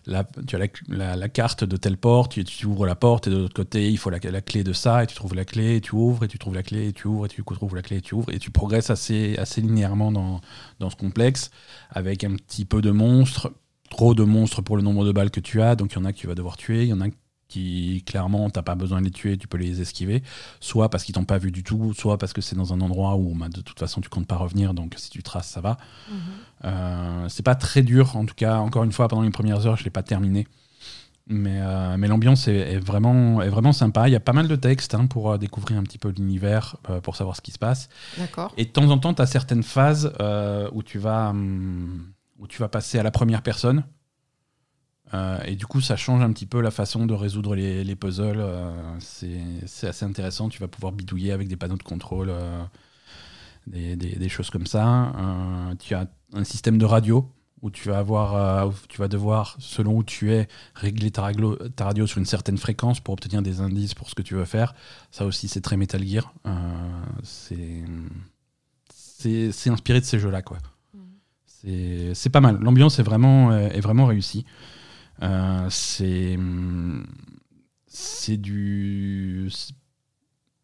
la, 0.06 0.26
tu 0.48 0.56
as 0.56 0.60
la, 0.90 1.30
carte 1.30 1.64
de 1.64 1.78
telle 1.78 1.98
porte, 1.98 2.44
tu, 2.44 2.66
ouvres 2.66 2.86
la 2.86 2.96
porte 2.96 3.28
et 3.28 3.30
de 3.30 3.38
l'autre 3.38 3.54
côté, 3.54 3.90
il 3.90 3.98
faut 3.98 4.10
la, 4.10 4.20
clé 4.20 4.64
de 4.64 4.74
ça, 4.74 5.04
et 5.04 5.08
tu 5.08 5.16
trouves 5.16 5.36
la 5.36 5.46
clé, 5.46 5.78
et 5.78 5.82
tu 5.82 5.96
ouvres, 5.96 6.26
et 6.26 6.28
tu 6.28 6.38
trouves 6.38 6.56
la 6.56 6.64
clé, 6.64 6.88
et 6.88 6.94
tu 6.94 7.08
ouvres, 7.08 7.26
et 7.26 7.30
tu 7.30 7.44
trouves 7.44 7.76
la 7.76 7.82
clé, 7.82 7.98
et 7.98 8.02
tu 8.02 8.16
ouvres, 8.16 8.32
et 8.32 8.40
tu 8.40 8.52
progresses 8.52 8.90
assez, 8.90 9.38
assez 9.38 9.62
linéairement 9.62 10.12
dans, 10.12 10.42
dans 10.80 10.90
ce 10.90 10.96
complexe, 10.96 11.52
avec 11.90 12.24
un 12.24 12.36
petit 12.36 12.66
peu 12.66 12.82
de 12.82 12.92
monstres, 12.92 13.54
trop 13.90 14.14
de 14.14 14.24
monstres 14.24 14.62
pour 14.62 14.78
le 14.78 14.84
nombre 14.84 15.06
de 15.06 15.12
balles 15.12 15.32
que 15.32 15.40
tu 15.40 15.62
as, 15.62 15.76
donc 15.76 15.94
il 15.94 15.96
y 15.96 16.00
en 16.00 16.06
a 16.06 16.14
que 16.14 16.18
tu 16.18 16.28
vas 16.28 16.36
devoir 16.36 16.58
tuer, 16.58 16.84
il 16.84 16.90
y 16.90 16.94
en 16.94 17.02
a 17.02 17.08
qui, 17.54 18.04
clairement, 18.08 18.50
t'as 18.50 18.64
pas 18.64 18.74
besoin 18.74 19.00
de 19.00 19.06
les 19.06 19.12
tuer, 19.12 19.38
tu 19.38 19.48
peux 19.48 19.60
les 19.60 19.80
esquiver, 19.80 20.24
soit 20.60 20.90
parce 20.90 21.04
qu'ils 21.04 21.14
t'ont 21.14 21.24
pas 21.24 21.38
vu 21.38 21.52
du 21.52 21.62
tout, 21.62 21.94
soit 21.94 22.18
parce 22.18 22.34
que 22.34 22.42
c'est 22.42 22.56
dans 22.56 22.74
un 22.74 22.82
endroit 22.82 23.16
où 23.16 23.36
bah, 23.36 23.48
de 23.48 23.62
toute 23.62 23.78
façon 23.78 24.02
tu 24.02 24.10
comptes 24.10 24.26
pas 24.26 24.38
revenir, 24.38 24.74
donc 24.74 24.96
si 24.98 25.12
tu 25.12 25.22
traces, 25.22 25.50
ça 25.50 25.62
va. 25.62 25.78
Mhm. 26.10 26.18
Euh, 26.66 27.30
c'est 27.30 27.44
pas 27.44 27.54
très 27.54 27.84
dur, 27.84 28.18
en 28.18 28.26
tout 28.26 28.34
cas, 28.34 28.58
encore 28.58 28.84
une 28.84 28.92
fois, 28.92 29.08
pendant 29.08 29.22
les 29.22 29.30
premières 29.30 29.68
heures, 29.68 29.78
je 29.78 29.84
l'ai 29.84 29.92
pas 29.92 30.02
terminé. 30.02 30.48
Mais, 31.28 31.60
euh, 31.62 31.96
mais 31.98 32.08
l'ambiance 32.08 32.48
est, 32.48 32.74
est 32.74 32.80
vraiment, 32.80 33.44
est 33.44 33.50
vraiment 33.50 33.72
sympa. 33.72 34.10
Il 34.10 34.12
y 34.12 34.16
a 34.16 34.20
pas 34.20 34.34
mal 34.34 34.48
de 34.48 34.56
textes 34.56 34.96
hein, 34.96 35.06
pour 35.06 35.32
euh, 35.32 35.38
découvrir 35.38 35.78
un 35.78 35.84
petit 35.84 36.00
peu 36.00 36.10
l'univers, 36.10 36.78
pour 37.04 37.16
savoir 37.16 37.36
ce 37.36 37.42
qui 37.42 37.52
se 37.52 37.60
passe. 37.60 37.88
Et 38.58 38.66
de 38.66 38.72
temps 38.72 38.90
en 38.90 38.98
temps, 38.98 39.14
tu 39.14 39.22
as 39.22 39.28
certaines 39.28 39.64
phases 39.64 40.12
où, 40.74 40.82
tu 40.82 40.98
vas, 40.98 41.30
hum, 41.30 42.12
où 42.40 42.48
tu 42.48 42.60
vas 42.60 42.68
passer 42.68 42.98
à 42.98 43.04
la 43.04 43.12
première 43.12 43.44
personne. 43.44 43.84
Euh, 45.14 45.38
et 45.46 45.56
du 45.56 45.68
coup, 45.68 45.80
ça 45.80 45.96
change 45.96 46.22
un 46.24 46.32
petit 46.34 46.48
peu 46.48 46.60
la 46.62 46.72
façon 46.72 47.06
de 47.06 47.14
résoudre 47.14 47.56
les, 47.56 47.84
les 47.84 47.96
puzzles. 47.96 48.40
euh, 48.40 48.98
c'est 49.00 49.88
assez 49.88 50.06
intéressant. 50.06 50.50
Tu 50.50 50.60
vas 50.60 50.68
pouvoir 50.68 50.92
bidouiller 50.92 51.32
avec 51.32 51.48
des 51.48 51.56
panneaux 51.56 51.78
de 51.78 51.84
contrôle, 51.84 52.30
euh, 52.30 52.64
des, 53.68 53.96
des- 53.96 54.16
des 54.16 54.30
choses 54.30 54.50
comme 54.50 54.66
ça. 54.66 55.14
Euh, 55.18 55.76
tu 55.76 55.94
as 55.94 56.08
un 56.34 56.44
système 56.44 56.78
de 56.80 56.86
radio 56.86 57.30
où 57.62 57.70
tu 57.70 57.88
vas, 57.90 58.00
avoir, 58.00 58.68
où 58.68 58.74
tu 58.90 58.98
vas 58.98 59.08
devoir, 59.08 59.56
selon 59.60 59.96
où 59.98 60.04
tu 60.04 60.34
es, 60.34 60.50
régler 60.76 61.12
ta, 61.12 61.22
raglo- 61.32 61.70
ta 61.70 61.86
radio 61.86 62.06
sur 62.08 62.18
une 62.18 62.26
certaine 62.26 62.58
fréquence 62.58 63.00
pour 63.00 63.14
obtenir 63.14 63.42
des 63.42 63.62
indices 63.62 63.94
pour 63.94 64.10
ce 64.10 64.16
que 64.16 64.22
tu 64.22 64.34
veux 64.34 64.44
faire. 64.46 64.74
Ça 65.12 65.26
aussi, 65.26 65.48
c'est 65.48 65.62
très 65.62 65.78
Metal 65.78 66.06
Gear. 66.06 66.34
C'est 68.90 69.70
inspiré 69.70 70.02
de 70.02 70.06
ces 70.06 70.20
jeux-là, 70.20 70.42
quoi. 70.42 70.58
Mhm. 70.94 72.14
C'est 72.14 72.30
pas 72.30 72.42
mal. 72.42 72.58
L'ambiance 72.60 73.00
est 73.00 73.04
vraiment, 73.04 73.56
est 73.56 73.80
vraiment 73.80 74.08
réussie. 74.08 74.44
Euh, 75.22 75.68
c'est 75.70 76.38
c'est 77.88 78.38
du 78.38 79.50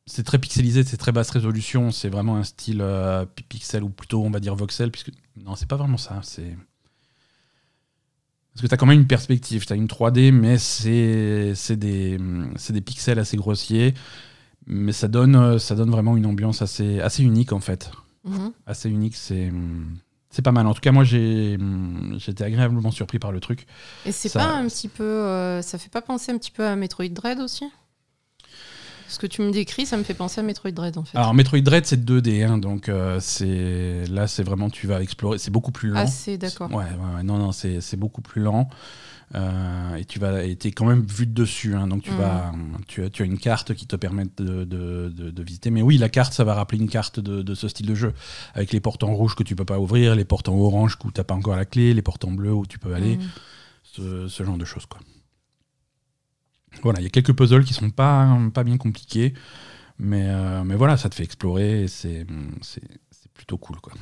c'est 0.05 0.23
très 0.23 0.39
pixelisé, 0.39 0.83
c'est 0.83 0.97
très 0.97 1.11
basse 1.11 1.29
résolution, 1.29 1.91
c'est 1.91 2.09
vraiment 2.09 2.35
un 2.37 2.43
style 2.43 2.79
euh, 2.81 3.25
pi- 3.25 3.43
pixel 3.43 3.83
ou 3.83 3.89
plutôt 3.89 4.23
on 4.23 4.31
va 4.31 4.39
dire 4.39 4.55
voxel 4.55 4.89
puisque 4.91 5.11
non, 5.37 5.55
c'est 5.55 5.67
pas 5.67 5.75
vraiment 5.75 5.97
ça, 5.97 6.19
c'est 6.23 6.57
parce 8.53 8.63
que 8.63 8.67
tu 8.67 8.73
as 8.73 8.77
quand 8.77 8.87
même 8.87 8.99
une 9.01 9.07
perspective, 9.07 9.65
tu 9.65 9.71
as 9.73 9.75
une 9.75 9.87
3D 9.87 10.31
mais 10.31 10.57
c'est 10.57 11.53
des 11.77 12.17
des 12.17 12.81
pixels 12.81 13.19
assez 13.19 13.37
grossiers 13.37 13.93
mais 14.65 14.91
ça 14.91 15.07
donne 15.07 15.35
euh, 15.35 15.59
ça 15.59 15.75
donne 15.75 15.91
vraiment 15.91 16.17
une 16.17 16.25
ambiance 16.25 16.61
assez 16.61 16.99
assez 16.99 17.23
unique 17.23 17.53
en 17.53 17.59
fait 17.59 17.91
Mhm. 18.25 18.51
assez 18.65 18.89
unique. 18.89 19.15
C'est 19.15 19.49
c'est 20.29 20.41
pas 20.41 20.51
mal. 20.51 20.67
En 20.67 20.73
tout 20.73 20.81
cas, 20.81 20.91
moi, 20.91 21.03
j'ai 21.03 21.57
j'ai 22.17 22.31
été 22.31 22.43
agréablement 22.43 22.91
surpris 22.91 23.19
par 23.19 23.31
le 23.31 23.39
truc. 23.39 23.65
Et 24.05 24.11
c'est 24.11 24.29
Ça- 24.29 24.39
pas 24.39 24.51
un 24.53 24.67
petit 24.67 24.87
peu. 24.87 25.03
euh, 25.03 25.61
ça 25.61 25.77
fait 25.77 25.89
pas 25.89 26.01
penser 26.01 26.31
un 26.31 26.37
petit 26.37 26.51
peu 26.51 26.65
à 26.65 26.75
Metroid 26.75 27.07
Dread 27.09 27.39
aussi? 27.39 27.65
Ce 29.07 29.17
que 29.17 29.25
tu 29.25 29.41
me 29.41 29.49
décris, 29.51 29.87
ça 29.87 29.97
me 29.97 30.03
fait 30.03 30.13
penser 30.13 30.39
à 30.39 30.43
Metroid 30.43 30.69
Dread 30.71 30.95
en 30.99 31.03
fait. 31.03 31.17
Alors, 31.17 31.33
Metroid 31.33 31.61
Dread, 31.61 31.83
c'est 31.87 32.05
2D, 32.05 32.43
hein, 32.43 32.59
donc 32.59 32.89
euh, 32.89 33.19
c'est 33.19 34.05
là, 34.07 34.27
c'est 34.27 34.43
vraiment 34.43 34.69
tu 34.69 34.85
vas 34.85 35.01
explorer. 35.01 35.39
C'est 35.39 35.49
beaucoup 35.49 35.71
plus 35.71 35.89
lent. 35.89 36.01
ah, 36.01 36.07
c'est 36.07 36.37
d'accord. 36.37 36.69
Ouais, 36.69 36.83
ouais, 36.83 37.15
ouais, 37.15 37.23
non, 37.23 37.37
non, 37.39 37.51
c'est 37.51 37.81
c'est 37.81 37.97
beaucoup 37.97 38.21
plus 38.21 38.43
lent. 38.43 38.69
Euh, 39.35 39.95
et 39.95 40.05
tu 40.05 40.17
vas, 40.17 40.41
t'es 40.55 40.71
quand 40.71 40.85
même 40.87 41.05
vu 41.05 41.27
de 41.27 41.33
dessus, 41.33 41.75
hein, 41.75 41.87
donc 41.87 42.01
tu 42.01 42.09
vas, 42.11 42.51
tu 42.87 43.03
as, 43.03 43.09
tu 43.11 43.21
as 43.21 43.25
une 43.25 43.37
carte 43.37 43.75
qui 43.75 43.85
te 43.85 43.95
permet 43.95 44.25
de, 44.37 44.63
de, 44.63 45.13
de- 45.15 45.29
de 45.29 45.43
visiter. 45.43 45.69
Mais 45.69 45.83
oui, 45.83 45.97
la 45.99 46.09
carte, 46.09 46.33
ça 46.33 46.43
va 46.43 46.55
rappeler 46.55 46.79
une 46.79 46.89
carte 46.89 47.19
de, 47.19 47.53
ce 47.53 47.67
style 47.67 47.85
de 47.85 47.93
jeu, 47.93 48.13
avec 48.55 48.71
les 48.71 48.79
portes 48.79 49.03
en 49.03 49.13
rouge 49.13 49.35
que 49.35 49.43
tu 49.43 49.55
peux 49.55 49.65
pas 49.65 49.77
ouvrir, 49.79 50.15
les 50.15 50.25
portes 50.25 50.49
en 50.49 50.55
orange 50.57 50.97
où 51.03 51.11
t'as 51.11 51.23
pas 51.23 51.35
encore 51.35 51.55
la 51.55 51.65
clé, 51.65 51.93
les 51.93 52.01
portes 52.01 52.25
en 52.25 52.31
bleu 52.31 52.51
où 52.53 52.65
tu 52.65 52.79
peux 52.79 52.93
aller. 52.95 53.17
Mhm. 53.17 53.29
ce, 53.83 54.27
ce 54.27 54.43
genre 54.43 54.57
de 54.57 54.65
choses. 54.65 54.85
Quoi. 54.87 54.99
Voilà, 56.83 56.99
il 56.99 57.03
y 57.03 57.07
a 57.07 57.09
quelques 57.09 57.33
puzzles 57.33 57.63
qui 57.65 57.73
sont 57.73 57.89
pas, 57.89 58.37
pas 58.53 58.63
bien 58.63 58.77
compliqués, 58.77 59.33
mais, 59.97 60.25
euh, 60.29 60.63
mais 60.63 60.75
voilà, 60.75 60.97
ça 60.97 61.09
te 61.09 61.15
fait 61.15 61.23
explorer 61.23 61.83
et 61.83 61.87
c'est 61.87 62.25
c'est- 62.61 62.81
c'est 63.11 63.31
plutôt 63.33 63.57
cool. 63.57 63.77
Quoi. 63.81 63.93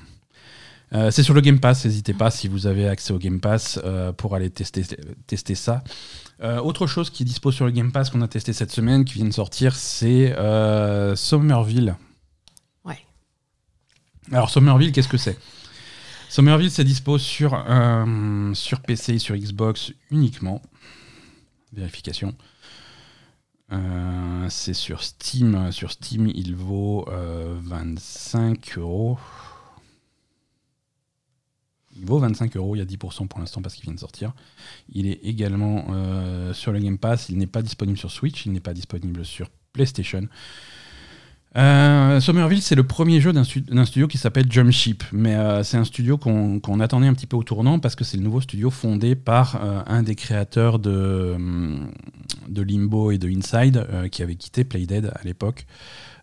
Euh, 0.93 1.11
c'est 1.11 1.23
sur 1.23 1.33
le 1.33 1.41
Game 1.41 1.59
Pass, 1.59 1.85
n'hésitez 1.85 2.13
pas 2.13 2.31
si 2.31 2.47
vous 2.47 2.65
avez 2.65 2.87
accès 2.87 3.11
au 3.11 3.17
Game 3.17 3.41
Pass 3.41 3.79
euh, 3.83 4.13
pour 4.13 4.35
aller 4.35 4.49
tester, 4.49 4.83
tester 5.25 5.55
ça. 5.55 5.83
Euh, 6.41 6.59
autre 6.59 6.87
chose 6.87 7.09
qui 7.09 7.23
est 7.23 7.25
dispo 7.25 7.51
sur 7.51 7.65
le 7.65 7.71
Game 7.71 7.91
Pass 7.91 8.09
qu'on 8.09 8.21
a 8.21 8.27
testé 8.27 8.53
cette 8.53 8.71
semaine, 8.71 9.03
qui 9.03 9.15
vient 9.15 9.25
de 9.25 9.33
sortir, 9.33 9.75
c'est 9.75 10.33
Somerville. 11.15 11.95
Ouais. 12.85 12.99
Alors 14.31 14.49
Somerville, 14.49 14.91
qu'est-ce 14.91 15.09
que 15.09 15.17
c'est? 15.17 15.37
Somerville, 16.29 16.71
c'est 16.71 16.83
dispo 16.83 17.17
sur, 17.17 17.65
sur 18.53 18.81
PC 18.81 19.15
et 19.15 19.19
sur 19.19 19.35
Xbox 19.35 19.91
uniquement. 20.11 20.61
Vérification. 21.73 22.33
C'est 24.49 24.73
sur 24.73 25.03
Steam. 25.03 25.71
Sur 25.71 25.91
Steam, 25.91 26.27
il 26.33 26.55
vaut 26.55 27.05
euh, 27.09 27.57
25 27.63 28.77
euros. 28.77 29.19
Il 31.99 32.05
vaut 32.05 32.19
25 32.19 32.55
euros, 32.57 32.75
il 32.75 32.79
y 32.79 32.81
a 32.81 32.85
10% 32.85 33.27
pour 33.27 33.39
l'instant 33.39 33.61
parce 33.61 33.75
qu'il 33.75 33.85
vient 33.85 33.93
de 33.93 33.99
sortir. 33.99 34.33
Il 34.93 35.07
est 35.07 35.19
également 35.23 35.85
euh, 35.91 36.53
sur 36.53 36.71
le 36.71 36.79
Game 36.79 36.97
Pass, 36.97 37.29
il 37.29 37.37
n'est 37.37 37.47
pas 37.47 37.61
disponible 37.61 37.97
sur 37.97 38.11
Switch, 38.11 38.45
il 38.45 38.51
n'est 38.51 38.59
pas 38.59 38.73
disponible 38.73 39.25
sur 39.25 39.49
PlayStation. 39.73 40.27
Euh, 41.55 42.19
Somerville, 42.19 42.61
c'est 42.61 42.75
le 42.75 42.85
premier 42.85 43.19
jeu 43.19 43.33
d'un 43.33 43.43
stu- 43.43 43.61
d'un 43.61 43.85
studio 43.85 44.07
qui 44.07 44.19
s'appelle 44.19 44.45
Jump 44.51 44.69
Ship, 44.69 45.03
mais 45.11 45.33
euh, 45.35 45.63
c'est 45.63 45.77
un 45.77 45.85
studio 45.85 46.17
qu'on 46.17 46.79
attendait 46.79 47.07
un 47.07 47.13
petit 47.15 47.25
peu 47.25 47.35
au 47.37 47.41
tournant 47.43 47.79
parce 47.79 47.95
que 47.95 48.03
c'est 48.03 48.17
le 48.17 48.23
nouveau 48.23 48.41
studio 48.41 48.69
fondé 48.69 49.15
par 49.15 49.59
un 49.87 50.03
des 50.03 50.13
créateurs 50.13 50.77
de, 50.77 51.33
hum, 51.35 51.89
de 52.47 52.61
Limbo 52.61 53.11
et 53.11 53.17
de 53.17 53.27
Inside, 53.27 53.87
qui 54.11 54.21
avait 54.21 54.35
quitté 54.35 54.65
Playdead 54.65 55.11
à 55.15 55.23
l'époque 55.23 55.65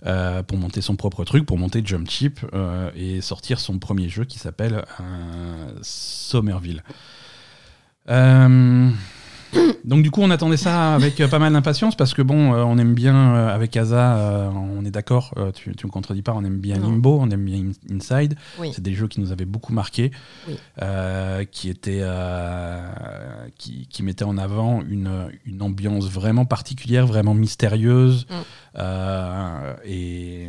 euh, 0.07 0.43
pour 0.43 0.59
monter 0.59 0.81
son 0.81 0.97
propre 0.97 1.25
truc, 1.25 1.47
pour 1.47 1.59
monter 1.59 1.81
Jump 1.85 2.11
Ship 2.11 2.39
euh, 2.53 2.91
et 2.95 3.21
sortir 3.21 3.59
son 3.59 3.79
premier 3.79 4.09
jeu 4.09 4.25
qui 4.25 4.39
s'appelle 4.39 4.85
euh, 5.01 5.79
Somerville. 5.83 6.83
Donc 9.85 10.03
du 10.03 10.11
coup, 10.11 10.23
on 10.23 10.31
attendait 10.31 10.57
ça 10.57 10.95
avec 10.95 11.21
euh, 11.21 11.29
pas 11.29 11.39
mal 11.39 11.53
d'impatience 11.53 11.95
parce 11.97 12.15
que 12.15 12.23
bon, 12.23 12.55
euh, 12.55 12.63
on 12.65 12.79
aime 12.79 12.95
bien 12.95 13.15
euh, 13.15 13.55
avec 13.55 13.77
Asa, 13.77 14.51
on 14.55 14.85
est 14.85 14.91
d'accord, 14.91 15.35
tu, 15.55 15.75
tu 15.77 15.87
me 15.87 15.91
contredis 15.93 16.23
pas, 16.23 16.33
on 16.33 16.43
aime 16.45 16.59
bien 16.59 16.79
Non. 16.79 16.91
Limbo, 16.91 17.19
on 17.21 17.31
aime 17.31 17.45
bien 17.45 17.59
In- 17.59 17.95
Inside. 17.97 18.35
Oui. 18.59 18.71
C'est 18.75 18.83
des 18.83 18.95
jeux 18.95 19.09
qui 19.09 19.21
nous 19.21 19.31
avaient 19.33 19.45
beaucoup 19.45 19.73
marqué, 19.73 20.11
Oui. 20.49 20.55
qui 21.51 21.69
étaient, 21.69 22.01
euh, 22.03 22.89
qui, 23.59 23.87
qui 23.89 24.03
mettaient 24.03 24.25
en 24.25 24.39
avant 24.39 24.83
une, 24.89 25.29
une 25.45 25.63
ambiance 25.63 26.09
vraiment 26.09 26.45
particulière, 26.47 27.07
vraiment 27.07 27.35
mystérieuse, 27.35 28.27
Mm. 28.31 28.35
Euh, 28.77 29.75
et, 29.85 30.49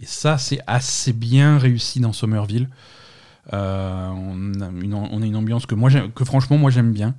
et 0.00 0.06
ça, 0.06 0.38
c'est 0.38 0.60
assez 0.66 1.12
bien 1.12 1.58
réussi 1.58 2.00
dans 2.00 2.12
Somerville. 2.12 2.68
Euh, 3.52 4.08
on, 4.08 4.60
a 4.60 4.68
une, 4.82 4.94
on 4.94 5.22
a 5.22 5.26
une 5.26 5.36
ambiance 5.36 5.66
que 5.66 5.74
moi, 5.74 5.90
j'aime- 5.90 6.10
que 6.12 6.24
franchement, 6.24 6.58
moi 6.58 6.70
j'aime 6.70 6.92
bien. 6.92 7.14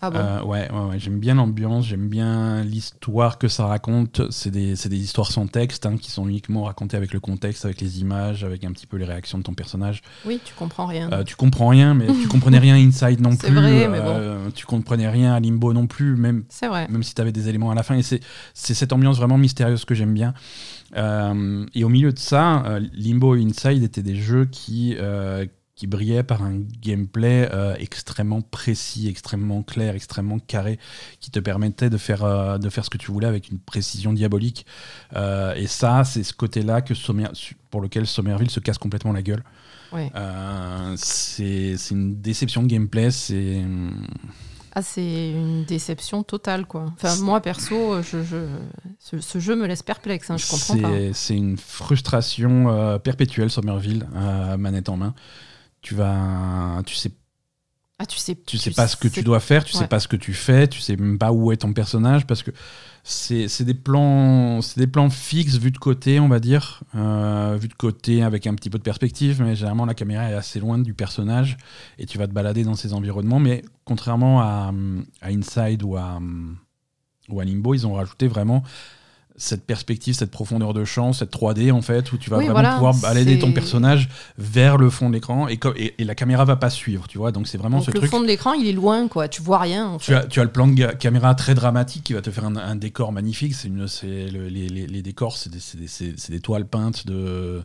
Ah 0.00 0.10
bon 0.10 0.18
Euh, 0.18 0.42
ouais, 0.42 0.70
ouais, 0.70 0.80
ouais, 0.90 0.98
j'aime 0.98 1.18
bien 1.18 1.34
l'ambiance, 1.34 1.86
j'aime 1.86 2.08
bien 2.08 2.62
l'histoire 2.62 3.38
que 3.38 3.48
ça 3.48 3.66
raconte. 3.66 4.22
C'est 4.30 4.50
des, 4.50 4.74
des 4.74 4.96
histoires 4.96 5.32
sans 5.32 5.46
texte 5.46 5.86
hein, 5.86 5.96
qui 5.96 6.10
sont 6.10 6.28
uniquement 6.28 6.64
racontées 6.64 6.96
avec 6.96 7.12
le 7.12 7.20
contexte, 7.20 7.64
avec 7.64 7.80
les 7.80 8.00
images, 8.00 8.44
avec 8.44 8.64
un 8.64 8.72
petit 8.72 8.86
peu 8.86 8.96
les 8.96 9.04
réactions 9.04 9.38
de 9.38 9.42
ton 9.42 9.54
personnage. 9.54 10.02
Oui, 10.24 10.40
tu 10.44 10.54
comprends 10.54 10.86
rien. 10.86 11.10
Euh, 11.12 11.24
tu 11.24 11.34
comprends 11.36 11.68
rien, 11.68 11.94
mais 11.94 12.06
tu 12.06 12.28
comprenais 12.28 12.58
rien 12.58 12.76
Inside 12.76 13.20
non 13.20 13.30
C'est 13.40 13.48
plus. 13.48 13.56
vrai, 13.56 13.88
mais 13.88 14.00
bon. 14.00 14.06
Euh, 14.08 14.48
Tu 14.54 14.66
comprenais 14.66 15.08
rien 15.08 15.34
à 15.34 15.40
Limbo 15.40 15.72
non 15.72 15.86
plus, 15.86 16.16
même 16.16 16.44
vrai. 16.62 16.86
même 16.88 17.02
si 17.02 17.14
tu 17.14 17.20
avais 17.20 17.32
des 17.32 17.48
éléments 17.48 17.70
à 17.70 17.74
la 17.74 17.82
fin. 17.82 17.96
Et 17.96 18.02
c'est 18.02 18.20
c'est 18.54 18.74
cette 18.74 18.92
ambiance 18.92 19.16
vraiment 19.16 19.38
mystérieuse 19.38 19.84
que 19.84 19.94
j'aime 19.94 20.14
bien. 20.14 20.34
Et 20.96 21.84
au 21.84 21.88
milieu 21.88 22.12
de 22.12 22.18
ça, 22.18 22.78
Limbo 22.94 23.36
et 23.36 23.42
Inside 23.42 23.82
étaient 23.82 24.02
des 24.02 24.16
jeux 24.16 24.46
qui, 24.46 24.96
qui 25.78 25.86
brillaient 25.86 26.24
par 26.24 26.42
un 26.42 26.58
gameplay 26.82 27.48
euh, 27.52 27.76
extrêmement 27.78 28.40
précis, 28.40 29.06
extrêmement 29.08 29.62
clair, 29.62 29.94
extrêmement 29.94 30.40
carré, 30.40 30.76
qui 31.20 31.30
te 31.30 31.38
permettait 31.38 31.88
de 31.88 31.96
faire, 31.96 32.24
euh, 32.24 32.58
de 32.58 32.68
faire 32.68 32.84
ce 32.84 32.90
que 32.90 32.98
tu 32.98 33.12
voulais 33.12 33.28
avec 33.28 33.48
une 33.48 33.60
précision 33.60 34.12
diabolique. 34.12 34.66
Euh, 35.14 35.54
et 35.54 35.68
ça, 35.68 36.02
c'est 36.02 36.24
ce 36.24 36.32
côté-là 36.32 36.80
que 36.82 36.94
Sommer- 36.94 37.30
pour 37.70 37.80
lequel 37.80 38.08
Somerville 38.08 38.50
se 38.50 38.58
casse 38.58 38.76
complètement 38.78 39.12
la 39.12 39.22
gueule. 39.22 39.44
Ouais. 39.92 40.10
C'est 40.96 41.76
une 41.92 42.20
déception 42.20 42.62
de 42.64 42.66
gameplay. 42.68 43.12
C'est 43.12 43.62
Ah, 44.74 44.82
c'est 44.82 45.30
une 45.30 45.64
déception 45.64 46.22
totale, 46.24 46.66
quoi. 46.66 46.92
Enfin, 46.94 47.16
moi, 47.22 47.40
perso, 47.40 48.02
je, 48.02 48.22
je- 48.22 48.46
ce, 48.98 49.18
ce 49.20 49.38
jeu 49.38 49.56
me 49.56 49.66
laisse 49.66 49.82
perplexe, 49.82 50.28
hein, 50.30 50.36
je 50.36 50.46
comprends 50.48 50.76
pas. 50.76 50.90
C'est- 50.90 51.12
C'est 51.14 51.36
une 51.36 51.56
frustration 51.56 52.68
euh, 52.68 52.98
perpétuelle, 52.98 53.50
Somerville, 53.50 54.06
euh, 54.14 54.56
manette 54.56 54.88
en 54.88 54.96
main. 54.96 55.14
Tu 55.88 55.94
vas, 55.94 56.82
tu 56.84 56.94
sais, 56.94 57.10
Ah, 57.98 58.04
tu 58.04 58.18
sais, 58.18 58.36
tu 58.46 58.58
sais 58.58 58.70
pas 58.76 58.86
ce 58.88 58.96
que 58.96 59.08
tu 59.08 59.22
dois 59.22 59.40
faire, 59.40 59.64
tu 59.64 59.72
sais 59.72 59.86
pas 59.88 60.00
ce 60.00 60.06
que 60.06 60.16
tu 60.16 60.34
fais, 60.34 60.68
tu 60.68 60.80
sais 60.80 60.96
même 60.96 61.16
pas 61.18 61.32
où 61.32 61.50
est 61.50 61.56
ton 61.56 61.72
personnage 61.72 62.26
parce 62.26 62.42
que 62.42 62.50
c'est 63.02 63.62
des 63.64 63.72
plans 63.72 64.60
c'est 64.60 64.78
des 64.78 64.86
plans 64.86 65.08
fixes 65.08 65.56
vus 65.56 65.70
de 65.70 65.78
côté 65.78 66.20
on 66.20 66.28
va 66.28 66.40
dire 66.40 66.82
euh, 66.94 67.56
vus 67.58 67.68
de 67.68 67.74
côté 67.74 68.22
avec 68.22 68.46
un 68.46 68.54
petit 68.54 68.68
peu 68.68 68.76
de 68.76 68.82
perspective 68.82 69.40
mais 69.40 69.56
généralement 69.56 69.86
la 69.86 69.94
caméra 69.94 70.30
est 70.30 70.34
assez 70.34 70.60
loin 70.60 70.76
du 70.76 70.92
personnage 70.92 71.56
et 71.98 72.04
tu 72.04 72.18
vas 72.18 72.26
te 72.28 72.34
balader 72.34 72.64
dans 72.64 72.74
ces 72.74 72.92
environnements 72.92 73.38
mais 73.40 73.62
contrairement 73.86 74.42
à, 74.42 74.74
à 75.22 75.28
Inside 75.30 75.82
ou 75.84 75.96
à, 75.96 76.20
ou 77.30 77.40
à 77.40 77.44
Limbo 77.46 77.72
ils 77.72 77.86
ont 77.86 77.94
rajouté 77.94 78.28
vraiment 78.28 78.62
cette 79.38 79.64
perspective, 79.64 80.14
cette 80.14 80.30
profondeur 80.30 80.74
de 80.74 80.84
champ, 80.84 81.12
cette 81.12 81.32
3D 81.32 81.72
en 81.72 81.80
fait, 81.80 82.12
où 82.12 82.18
tu 82.18 82.28
vas 82.28 82.38
vraiment 82.38 82.74
pouvoir 82.74 82.94
balader 82.96 83.38
ton 83.38 83.52
personnage 83.52 84.08
vers 84.36 84.76
le 84.76 84.90
fond 84.90 85.08
de 85.08 85.14
l'écran 85.14 85.48
et, 85.48 85.58
et, 85.98 86.04
la 86.04 86.14
caméra 86.14 86.44
va 86.44 86.56
pas 86.56 86.70
suivre, 86.70 87.06
tu 87.08 87.18
vois. 87.18 87.32
Donc 87.32 87.46
c'est 87.46 87.58
vraiment 87.58 87.80
ce 87.80 87.86
le 87.86 87.94
truc. 87.94 88.02
Le 88.02 88.08
fond 88.08 88.20
de 88.20 88.26
l'écran, 88.26 88.52
il 88.54 88.66
est 88.66 88.72
loin, 88.72 89.08
quoi. 89.08 89.28
Tu 89.28 89.40
vois 89.40 89.58
rien. 89.58 89.96
tu, 90.00 90.14
as, 90.14 90.24
tu 90.24 90.40
as 90.40 90.44
le 90.44 90.50
plan 90.50 90.66
de 90.66 90.74
caméra 90.94 91.34
très 91.34 91.54
dramatique 91.54 92.04
qui 92.04 92.12
va 92.12 92.20
te 92.20 92.30
faire 92.30 92.44
un, 92.44 92.76
décor 92.76 93.12
magnifique. 93.12 93.54
C'est 93.54 93.68
les, 93.68 94.50
les, 94.50 94.86
les, 94.86 95.02
décors, 95.02 95.36
c'est 95.36 95.50
des, 95.50 95.60
des, 96.28 96.40
toiles 96.40 96.66
peintes 96.66 97.06
de 97.06 97.62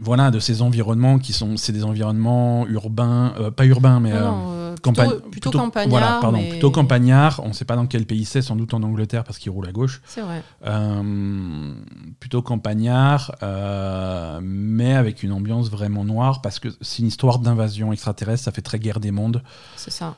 voilà, 0.00 0.30
de 0.30 0.38
ces 0.38 0.62
environnements 0.62 1.18
qui 1.18 1.32
sont, 1.32 1.56
c'est 1.56 1.72
des 1.72 1.84
environnements 1.84 2.66
urbains, 2.68 3.34
euh, 3.38 3.50
pas 3.50 3.66
urbains, 3.66 3.98
mais 3.98 4.12
euh, 4.12 4.30
euh, 4.30 4.74
plutôt, 4.76 5.20
plutôt, 5.30 5.50
campagnards. 5.50 5.90
Voilà, 5.90 6.18
pardon, 6.20 6.38
plutôt 6.48 6.70
campagnards. 6.70 7.40
On 7.44 7.48
ne 7.48 7.52
sait 7.52 7.64
pas 7.64 7.74
dans 7.74 7.86
quel 7.86 8.06
pays 8.06 8.24
c'est, 8.24 8.40
sans 8.40 8.54
doute 8.54 8.74
en 8.74 8.82
Angleterre 8.84 9.24
parce 9.24 9.38
qu'il 9.38 9.50
roule 9.50 9.66
à 9.66 9.72
gauche. 9.72 10.00
C'est 10.06 10.20
vrai. 10.20 10.42
plutôt 12.20 12.42
campagnard, 12.42 13.34
mais 14.40 14.94
avec 14.94 15.24
une 15.24 15.32
ambiance 15.32 15.68
vraiment 15.68 16.04
noire 16.04 16.42
parce 16.42 16.60
que 16.60 16.68
c'est 16.80 17.00
une 17.00 17.08
histoire 17.08 17.40
d'invasion 17.40 17.92
extraterrestre. 17.92 18.44
Ça 18.44 18.52
fait 18.52 18.62
très 18.62 18.78
guerre 18.78 19.00
des 19.00 19.10
mondes. 19.10 19.42
C'est 19.76 19.90
ça. 19.90 20.16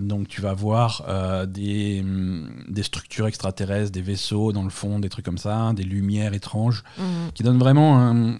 donc 0.00 0.26
tu 0.26 0.40
vas 0.40 0.54
voir 0.54 1.04
des, 1.46 2.04
des 2.68 2.82
structures 2.82 3.28
extraterrestres, 3.28 3.92
des 3.92 4.02
vaisseaux 4.02 4.52
dans 4.52 4.64
le 4.64 4.70
fond, 4.70 4.98
des 4.98 5.08
trucs 5.08 5.24
comme 5.24 5.38
ça, 5.38 5.72
des 5.72 5.84
lumières 5.84 6.34
étranges, 6.34 6.82
mhm. 6.98 7.32
qui 7.34 7.44
donnent 7.44 7.60
vraiment 7.60 8.00
un 8.00 8.38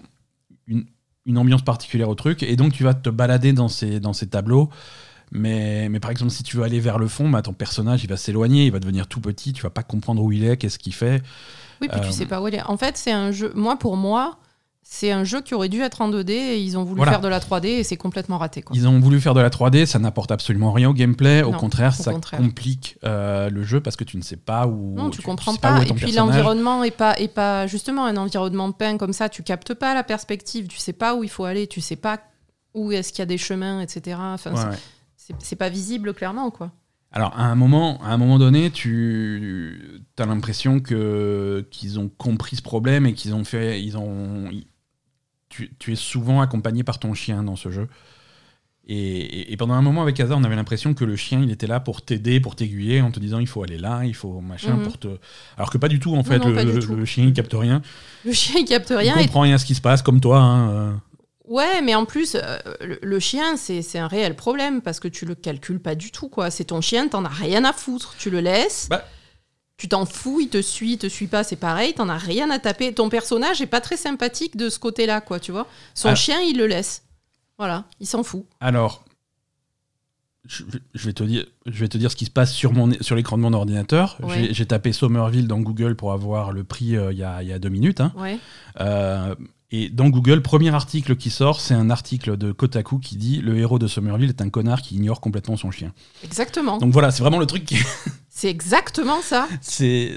une, 0.67 1.37
ambiance 1.37 1.61
particulière 1.61 2.09
au 2.09 2.15
truc. 2.15 2.43
Et 2.43 2.55
donc, 2.55 2.73
tu 2.73 2.83
vas 2.83 2.93
te 2.93 3.09
balader 3.09 3.53
dans 3.53 3.67
ces, 3.67 3.99
dans 3.99 4.13
ces 4.13 4.27
tableaux. 4.27 4.69
Mais, 5.31 5.89
mais 5.89 5.99
par 5.99 6.11
exemple, 6.11 6.31
si 6.31 6.43
tu 6.43 6.57
veux 6.57 6.63
aller 6.63 6.79
vers 6.79 6.99
le 6.99 7.07
fond, 7.07 7.29
bah, 7.29 7.41
ton 7.41 7.53
personnage, 7.53 8.03
il 8.03 8.09
va 8.09 8.17
s'éloigner, 8.17 8.65
il 8.65 8.71
va 8.71 8.79
devenir 8.79 9.07
tout 9.07 9.19
petit, 9.19 9.51
tu 9.51 9.63
vas 9.63 9.71
pas 9.71 9.81
comprendre 9.81 10.21
où 10.21 10.31
il 10.31 10.43
est, 10.43 10.57
qu'est-ce 10.57 10.77
qu'il 10.77 10.93
fait. 10.93 11.23
Oui, 11.81 11.87
puis 11.89 11.99
tu 12.01 12.07
euh, 12.07 12.11
sais 12.11 12.25
pas 12.25 12.41
où 12.41 12.47
il 12.47 12.55
est. 12.55 12.63
En 12.63 12.77
fait, 12.77 12.97
c'est 12.97 13.11
un 13.11 13.31
jeu. 13.31 13.51
Moi, 13.55 13.77
pour 13.77 13.97
moi, 13.97 14.37
c'est 14.85 15.11
un 15.11 15.23
jeu 15.23 15.41
qui 15.41 15.55
aurait 15.55 15.69
dû 15.69 15.81
être 15.81 16.01
en 16.01 16.09
2D 16.09 16.31
et 16.31 16.59
ils 16.59 16.77
ont 16.77 16.83
voulu 16.83 17.01
faire 17.03 17.21
de 17.21 17.27
la 17.29 17.39
3D 17.39 17.67
et 17.67 17.83
c'est 17.83 17.95
complètement 17.97 18.37
raté. 18.37 18.61
Quoi. 18.61 18.75
Ils 18.75 18.87
ont 18.87 18.99
voulu 18.99 19.21
faire 19.21 19.33
de 19.33 19.39
la 19.39 19.49
3D, 19.49 19.85
ça 19.85 19.97
n'apporte 19.97 20.31
absolument 20.31 20.73
rien 20.73 20.89
au 20.89 20.93
gameplay. 20.93 21.41
au 21.41 21.51
contraire, 21.53 21.95
ça 21.95 22.13
complique 22.35 22.97
euh, 23.03 23.49
le 23.49 23.63
jeu 23.63 23.79
parce 23.79 23.95
que 23.95 24.03
tu 24.03 24.17
ne 24.17 24.21
sais 24.21 24.37
pas 24.37 24.67
où. 24.67 24.93
Non, 24.95 25.09
tu, 25.09 25.21
comprends 25.21 25.55
pas. 25.55 25.83
et 25.83 25.93
puis 25.93 26.11
l'environnement 26.11 26.83
est 26.83 26.91
pas, 26.91 27.17
est 27.17 27.33
pas 27.33 27.65
justement 27.65 28.05
un 28.05 28.17
environnement 28.17 28.71
peint 28.71 28.97
comme 28.97 29.13
ça. 29.13 29.29
Tu 29.29 29.41
captes 29.41 29.73
pas 29.73 29.93
la 29.93 30.03
perspective, 30.03 30.67
tu 30.67 30.77
sais 30.77 30.93
pas 30.93 31.15
où 31.15 31.23
il 31.23 31.29
faut 31.29 31.45
aller, 31.45 31.65
tu 31.67 31.79
sais 31.79 31.95
pas 31.95 32.19
où 32.73 32.91
est-ce 32.91 33.11
qu'il 33.11 33.19
y 33.19 33.23
a 33.23 33.27
des 33.27 33.37
chemins, 33.37 33.79
etc. 33.79 34.17
Enfin, 34.19 34.53
c'est 35.39 35.55
pas 35.55 35.69
visible 35.69 36.13
clairement, 36.13 36.51
quoi. 36.51 36.71
Alors, 37.15 37.31
à 37.37 37.43
un 37.43 37.53
moment, 37.53 38.01
à 38.01 38.07
un 38.07 38.17
moment 38.17 38.39
donné, 38.39 38.71
tu 38.71 40.01
as 40.17 40.25
l'impression 40.25 40.79
que 40.79 41.65
qu'ils 41.69 41.99
ont 41.99 42.09
compris 42.09 42.55
ce 42.55 42.63
problème 42.63 43.05
et 43.05 43.13
qu'ils 43.13 43.35
ont 43.35 43.43
fait, 43.43 43.81
ils 43.81 43.97
ont, 43.97 44.49
tu, 45.79 45.91
es 45.91 45.95
souvent 45.95 46.41
accompagné 46.41 46.83
par 46.83 46.99
ton 46.99 47.13
chien 47.13 47.43
dans 47.43 47.55
ce 47.55 47.69
jeu. 47.69 47.87
Et, 48.85 49.55
pendant 49.57 49.75
un 49.75 49.81
moment 49.81 50.01
avec 50.01 50.19
Asa, 50.19 50.35
on 50.35 50.43
avait 50.43 50.57
l'impression 50.57 50.93
que 50.93 51.05
le 51.05 51.15
chien, 51.15 51.41
il 51.41 51.51
était 51.51 51.67
là 51.67 51.79
pour 51.79 52.01
t'aider, 52.01 52.41
pour 52.41 52.57
t'aiguiller, 52.57 53.01
en 53.01 53.11
te 53.11 53.19
disant 53.19 53.39
il 53.39 53.47
faut 53.47 53.63
aller 53.63 53.77
là, 53.77 54.03
il 54.03 54.13
faut 54.13 54.41
machin 54.41 54.75
mhm. 54.75 54.83
pour 54.83 54.97
te. 54.97 55.07
Alors 55.55 55.69
que 55.69 55.77
pas 55.77 55.87
du 55.87 55.99
tout 55.99 56.15
en 56.15 56.23
fait. 56.23 56.39
le, 56.39 57.05
chien 57.05 57.23
il 57.23 57.33
capte 57.33 57.53
rien. 57.53 57.81
Le 58.25 58.33
chien 58.33 58.59
il 58.59 58.65
capte 58.65 58.93
rien. 58.95 59.15
Il 59.17 59.23
comprend 59.23 59.41
rien 59.41 59.55
à 59.55 59.57
ce 59.57 59.65
qui 59.65 59.75
se 59.75 59.81
passe, 59.81 60.01
comme 60.01 60.19
toi. 60.19 60.39
Hein, 60.39 60.69
euh. 60.71 60.93
Ouais, 61.45 61.81
mais 61.81 61.95
en 61.95 62.05
plus, 62.05 62.35
euh, 62.35 62.57
le, 63.01 63.19
chien, 63.19 63.55
c'est 63.57 63.99
un 63.99 64.07
réel 64.07 64.35
problème 64.35 64.81
parce 64.81 64.99
que 64.99 65.07
tu 65.07 65.25
le 65.25 65.35
calcules 65.35 65.79
pas 65.79 65.95
du 65.95 66.11
tout, 66.11 66.27
quoi. 66.27 66.51
C'est 66.51 66.65
ton 66.65 66.81
chien, 66.81 67.07
t'en 67.07 67.23
as 67.23 67.29
rien 67.29 67.63
à 67.63 67.71
foutre. 67.71 68.15
Tu 68.17 68.29
le 68.29 68.41
laisses. 68.41 68.87
Bah, 68.89 69.05
tu 69.77 69.89
t'en 69.89 70.05
fous, 70.05 70.39
il 70.39 70.49
te 70.49 70.61
suit, 70.61 70.93
il 70.93 70.97
te 70.97 71.07
suit 71.07 71.27
pas, 71.27 71.43
c'est 71.43 71.55
pareil, 71.55 71.93
t'en 71.93 72.09
as 72.09 72.17
rien 72.17 72.49
à 72.51 72.59
taper. 72.59 72.93
Ton 72.93 73.09
personnage 73.09 73.61
est 73.61 73.67
pas 73.67 73.81
très 73.81 73.97
sympathique 73.97 74.55
de 74.55 74.69
ce 74.69 74.79
côté-là, 74.79 75.21
quoi, 75.21 75.39
tu 75.39 75.51
vois. 75.51 75.67
Son 75.93 76.09
ah. 76.09 76.15
chien, 76.15 76.39
il 76.41 76.57
le 76.57 76.67
laisse. 76.67 77.03
Voilà, 77.57 77.85
il 77.99 78.07
s'en 78.07 78.23
fout. 78.23 78.45
Alors, 78.59 79.03
je, 80.45 80.63
vais 80.95 81.13
te 81.13 81.23
dire, 81.23 81.45
je 81.65 81.79
vais 81.79 81.87
te 81.87 81.97
dire 81.97 82.11
ce 82.11 82.15
qui 82.15 82.25
se 82.25 82.31
passe 82.31 82.51
sur, 82.51 82.73
mon, 82.73 82.91
sur 83.01 83.15
l'écran 83.15 83.37
de 83.37 83.43
mon 83.43 83.53
ordinateur. 83.53 84.17
J'ai 84.51 84.65
tapé 84.65 84.91
Somerville 84.91 85.47
dans 85.47 85.59
Google 85.59 85.95
pour 85.95 86.11
avoir 86.11 86.51
le 86.51 86.63
prix 86.63 86.97
euh, 86.97 87.13
il 87.13 87.17
y, 87.17 87.23
a, 87.23 87.59
deux 87.59 87.69
minutes. 87.69 88.01
Hein. 88.01 88.13
Euh, 88.81 89.35
et 89.75 89.89
dans 89.89 90.09
Google, 90.09 90.43
premier 90.43 90.69
article 90.69 91.15
qui 91.15 91.31
sort, 91.31 91.59
c'est 91.59 91.73
un 91.73 91.89
article 91.89 92.37
de 92.37 92.51
Kotaku 92.51 92.99
qui 92.99 93.17
dit 93.17 93.41
le 93.41 93.57
héros 93.57 93.79
de 93.79 93.87
Somerville 93.87 94.29
est 94.29 94.39
un 94.39 94.49
connard 94.49 94.83
qui 94.83 94.93
ignore 94.93 95.19
complètement 95.19 95.57
son 95.57 95.71
chien. 95.71 95.91
Exactement. 96.23 96.77
Donc 96.77 96.93
voilà, 96.93 97.09
c'est 97.09 97.23
vraiment 97.23 97.39
le 97.39 97.47
truc 97.47 97.65
qui. 97.65 97.77
C'est 98.35 98.49
exactement 98.49 99.21
ça. 99.21 99.47
C'est 99.61 100.09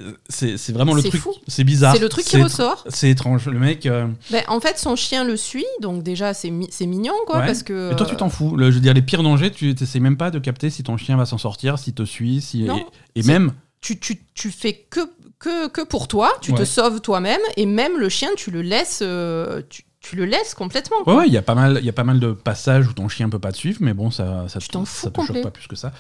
vraiment 0.71 0.95
le 0.95 1.03
truc. 1.03 1.23
C'est 1.49 1.65
bizarre. 1.65 1.95
C'est 1.95 2.01
le 2.01 2.09
truc 2.09 2.25
qui 2.25 2.41
ressort. 2.41 2.83
C'est 2.89 3.11
étrange. 3.11 3.47
Le 3.47 3.59
mec. 3.59 3.85
Euh, 3.85 4.09
ben, 4.31 4.43
en 4.49 4.59
fait, 4.59 4.79
son 4.79 4.97
chien 4.97 5.23
le 5.23 5.37
suit, 5.37 5.67
donc 5.83 6.03
déjà 6.03 6.33
c'est 6.33 6.51
mignon, 6.51 7.13
quoi, 7.27 7.41
parce 7.41 7.63
que. 7.63 7.93
Et 7.93 7.97
toi, 7.97 8.07
tu 8.07 8.17
t'en 8.17 8.31
fous. 8.31 8.57
Le, 8.57 8.71
je 8.71 8.77
veux 8.77 8.81
dire, 8.81 8.95
les 8.95 9.03
pires 9.03 9.23
dangers, 9.23 9.51
tu 9.51 9.75
n'essaies 9.79 10.01
même 10.01 10.17
pas 10.17 10.31
de 10.31 10.39
capter 10.39 10.71
si 10.71 10.83
ton 10.83 10.97
chien 10.97 11.19
va 11.19 11.27
s'en 11.27 11.37
sortir, 11.37 11.79
s'il 11.79 11.93
te 11.93 12.05
suit, 12.05 12.41
si 12.41 12.67
et, 13.15 13.23
même. 13.23 13.53
Tu, 13.83 13.99
tu, 14.01 14.19
tu, 14.35 14.51
fais 14.51 14.87
que, 14.91 15.01
que, 15.39 15.69
que 15.69 15.83
pour 15.83 16.09
toi, 16.09 16.33
tu 16.41 16.53
te 16.53 16.65
sauves 16.65 17.01
toi-même, 17.01 17.41
et 17.57 17.67
même 17.67 17.99
le 17.99 18.09
chien, 18.09 18.31
tu 18.37 18.51
le 18.51 18.63
laisses. 18.63 19.01
Euh, 19.03 19.63
tu, 19.69 19.83
tu 20.01 20.15
le 20.15 20.25
laisses 20.25 20.55
complètement. 20.55 21.03
Quoi. 21.03 21.17
Ouais, 21.17 21.27
il 21.27 21.33
y 21.33 21.37
a 21.37 21.43
pas 21.43 21.57
mal, 21.57 21.85
y 21.85 21.89
a 21.89 21.93
pas 21.93 22.05
mal 22.05 22.21
de 22.21 22.33
passages 22.33 22.87
où 22.87 22.93
ton 22.93 23.09
chien 23.09 23.29
peut 23.29 23.41
pas 23.41 23.51
te 23.51 23.57
suivre, 23.57 23.79
mais 23.81 23.93
bon, 23.93 24.11
ça, 24.13 24.49
ça, 24.49 24.61
te, 24.61 24.85
ça 24.85 25.11
te 25.11 25.21
choque 25.21 25.43
pas 25.43 25.51
plus 25.51 25.67
que 25.67 25.75
ça. 25.75 25.93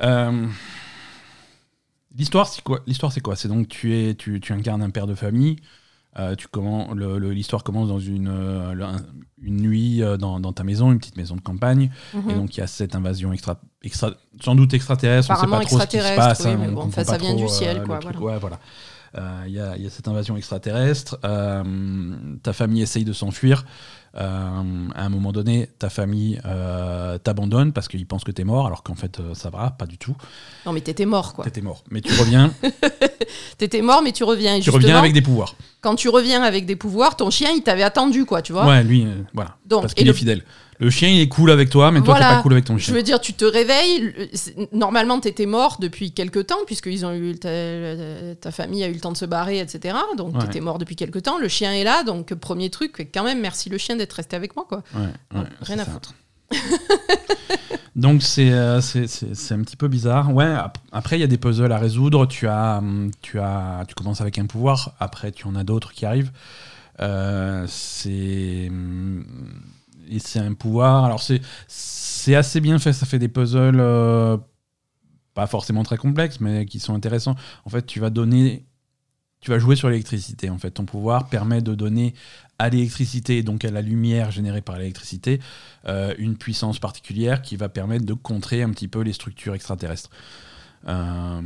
Euh, 0.00 0.46
L'histoire, 2.16 2.48
c'est 2.48 2.62
quoi? 2.62 2.80
L'histoire, 2.86 3.12
c'est 3.12 3.20
quoi? 3.20 3.36
C'est 3.36 3.48
donc 3.48 3.68
tu 3.68 3.94
es, 3.96 4.14
tu, 4.14 4.40
tu, 4.40 4.52
incarnes 4.52 4.82
un 4.82 4.90
père 4.90 5.06
de 5.06 5.14
famille. 5.14 5.56
Euh, 6.18 6.34
tu 6.34 6.48
l'histoire 7.32 7.62
commence 7.62 7.88
dans 7.88 8.00
une, 8.00 8.28
euh, 8.28 8.98
une 9.40 9.56
nuit 9.60 10.02
euh, 10.02 10.16
dans, 10.16 10.40
dans, 10.40 10.52
ta 10.52 10.64
maison, 10.64 10.90
une 10.90 10.98
petite 10.98 11.16
maison 11.16 11.36
de 11.36 11.40
campagne, 11.40 11.90
mhm. 12.14 12.30
et 12.30 12.34
donc 12.34 12.56
il 12.56 12.60
y 12.60 12.62
a 12.62 12.66
cette 12.66 12.96
invasion 12.96 13.32
extra, 13.32 13.60
extra 13.84 14.12
sans 14.40 14.56
doute 14.56 14.74
extraterrestre. 14.74 15.30
on 15.30 15.40
sait 15.40 15.46
pas 15.46 15.60
trop 15.60 15.80
ce 15.80 15.86
qui 15.86 15.98
se 15.98 16.16
passe. 16.16 16.42
Oui, 16.44 16.50
hein, 16.50 16.72
bon, 16.72 16.90
ça 16.90 17.18
vient 17.18 17.34
du 17.34 17.48
ciel, 17.48 17.84
quoi. 17.84 18.00
Voilà. 18.02 18.20
Ouais, 18.20 18.38
voilà. 18.38 18.58
Il 19.46 19.52
y, 19.52 19.60
a 19.60 19.90
cette 19.90 20.08
invasion 20.08 20.36
extraterrestre. 20.36 21.18
ta 21.20 22.52
famille 22.52 22.82
essaye 22.82 23.04
de 23.04 23.12
s'enfuir. 23.12 23.64
Euh, 24.20 24.88
à 24.94 25.04
un 25.04 25.08
moment 25.08 25.30
donné, 25.30 25.68
ta 25.78 25.90
famille 25.90 26.40
euh, 26.44 27.18
t'abandonne 27.18 27.72
parce 27.72 27.86
qu'ils 27.86 28.06
pensent 28.06 28.24
que 28.24 28.32
t'es 28.32 28.42
mort, 28.42 28.66
alors 28.66 28.82
qu'en 28.82 28.96
fait, 28.96 29.20
euh, 29.20 29.34
ça 29.34 29.48
va, 29.48 29.70
pas 29.70 29.86
du 29.86 29.96
tout. 29.96 30.16
Non, 30.66 30.72
mais 30.72 30.80
t'étais 30.80 31.06
mort, 31.06 31.34
quoi. 31.34 31.44
T'étais 31.44 31.60
mort, 31.60 31.84
mais 31.90 32.00
tu 32.00 32.12
reviens. 32.18 32.52
t'étais 33.58 33.80
mort, 33.80 34.02
mais 34.02 34.10
tu 34.10 34.24
reviens. 34.24 34.58
tu 34.58 34.70
reviens 34.70 34.98
avec 34.98 35.12
des 35.12 35.22
pouvoirs. 35.22 35.54
Quand 35.80 35.94
tu 35.94 36.08
reviens 36.08 36.42
avec 36.42 36.66
des 36.66 36.74
pouvoirs, 36.74 37.16
ton 37.16 37.30
chien, 37.30 37.50
il 37.54 37.62
t'avait 37.62 37.84
attendu, 37.84 38.24
quoi, 38.24 38.42
tu 38.42 38.52
vois. 38.52 38.66
Ouais, 38.66 38.82
lui, 38.82 39.06
voilà. 39.34 39.56
Donc, 39.66 39.82
parce 39.82 39.94
qu'il 39.94 40.08
est 40.08 40.12
fidèle. 40.12 40.42
Le 40.80 40.90
chien, 40.90 41.08
il 41.08 41.20
est 41.20 41.28
cool 41.28 41.50
avec 41.50 41.70
toi, 41.70 41.90
mais 41.90 42.00
toi, 42.00 42.14
t'es 42.14 42.20
pas 42.20 42.40
cool 42.40 42.52
avec 42.52 42.64
ton 42.64 42.78
chien. 42.78 42.92
Je 42.92 42.96
veux 42.96 43.02
dire, 43.02 43.20
tu 43.20 43.32
te 43.32 43.44
réveilles. 43.44 44.30
Normalement, 44.72 45.18
t'étais 45.18 45.46
mort 45.46 45.78
depuis 45.80 46.12
quelques 46.12 46.46
temps, 46.46 46.64
puisqu'ils 46.66 47.04
ont 47.04 47.12
eu 47.12 47.36
ta, 47.36 48.52
famille 48.52 48.84
a 48.84 48.88
eu 48.88 48.92
le 48.92 49.00
temps 49.00 49.12
de 49.12 49.16
se 49.16 49.24
barrer, 49.24 49.58
etc. 49.58 49.96
Donc, 50.16 50.38
t'étais 50.38 50.60
mort 50.60 50.78
depuis 50.78 50.96
quelques 50.96 51.22
temps. 51.22 51.38
Le 51.38 51.48
chien 51.48 51.72
est 51.72 51.84
là, 51.84 52.04
donc 52.04 52.32
premier 52.34 52.70
truc, 52.70 53.08
quand 53.12 53.24
même, 53.24 53.40
merci 53.40 53.68
le 53.68 53.78
chien 53.78 53.96
d'être 53.96 54.12
resté 54.12 54.36
avec 54.36 54.54
moi, 54.56 54.66
quoi. 54.68 54.82
rien 55.62 55.78
à 55.78 55.84
foutre. 55.84 56.14
donc 57.96 58.22
c'est 58.22 58.50
un 58.52 58.80
petit 58.80 59.76
peu 59.76 59.88
bizarre. 59.88 60.34
Ouais. 60.34 60.54
Après 60.92 61.18
il 61.18 61.20
y 61.20 61.24
a 61.24 61.26
des 61.26 61.36
puzzles 61.36 61.72
à 61.72 61.78
résoudre. 61.78 62.26
Tu 62.26 62.46
as 62.48 62.82
tu 63.20 63.38
as 63.38 63.84
tu 63.86 63.94
commences 63.94 64.22
avec 64.22 64.38
un 64.38 64.46
pouvoir. 64.46 64.94
Après 64.98 65.30
tu 65.30 65.46
en 65.46 65.54
as 65.54 65.64
d'autres 65.64 65.92
qui 65.92 66.06
arrivent. 66.06 66.32
Euh, 67.00 67.64
c'est 67.68 68.70
et 70.10 70.18
c'est 70.18 70.38
un 70.38 70.54
pouvoir. 70.54 71.04
Alors 71.04 71.22
c'est 71.22 72.34
assez 72.34 72.60
bien 72.60 72.78
fait, 72.78 72.92
ça 72.92 73.06
fait 73.06 73.18
des 73.18 73.28
puzzles 73.28 73.80
euh, 73.80 74.36
pas 75.34 75.46
forcément 75.46 75.82
très 75.82 75.96
complexes, 75.96 76.40
mais 76.40 76.66
qui 76.66 76.80
sont 76.80 76.94
intéressants. 76.94 77.36
En 77.64 77.70
fait, 77.70 77.86
tu 77.86 78.00
vas 78.00 78.10
donner, 78.10 78.66
tu 79.40 79.50
vas 79.50 79.58
jouer 79.58 79.76
sur 79.76 79.88
l'électricité. 79.88 80.50
En 80.50 80.58
fait, 80.58 80.72
ton 80.72 80.84
pouvoir 80.84 81.28
permet 81.28 81.62
de 81.62 81.74
donner 81.74 82.14
à 82.58 82.68
l'électricité, 82.68 83.42
donc 83.42 83.64
à 83.64 83.70
la 83.70 83.82
lumière 83.82 84.30
générée 84.30 84.62
par 84.62 84.78
l'électricité, 84.78 85.40
euh, 85.86 86.12
une 86.18 86.36
puissance 86.36 86.80
particulière 86.80 87.40
qui 87.40 87.56
va 87.56 87.68
permettre 87.68 88.04
de 88.04 88.14
contrer 88.14 88.62
un 88.62 88.70
petit 88.70 88.88
peu 88.88 89.00
les 89.00 89.12
structures 89.12 89.54
extraterrestres. 89.54 90.10
Euh, 90.86 91.40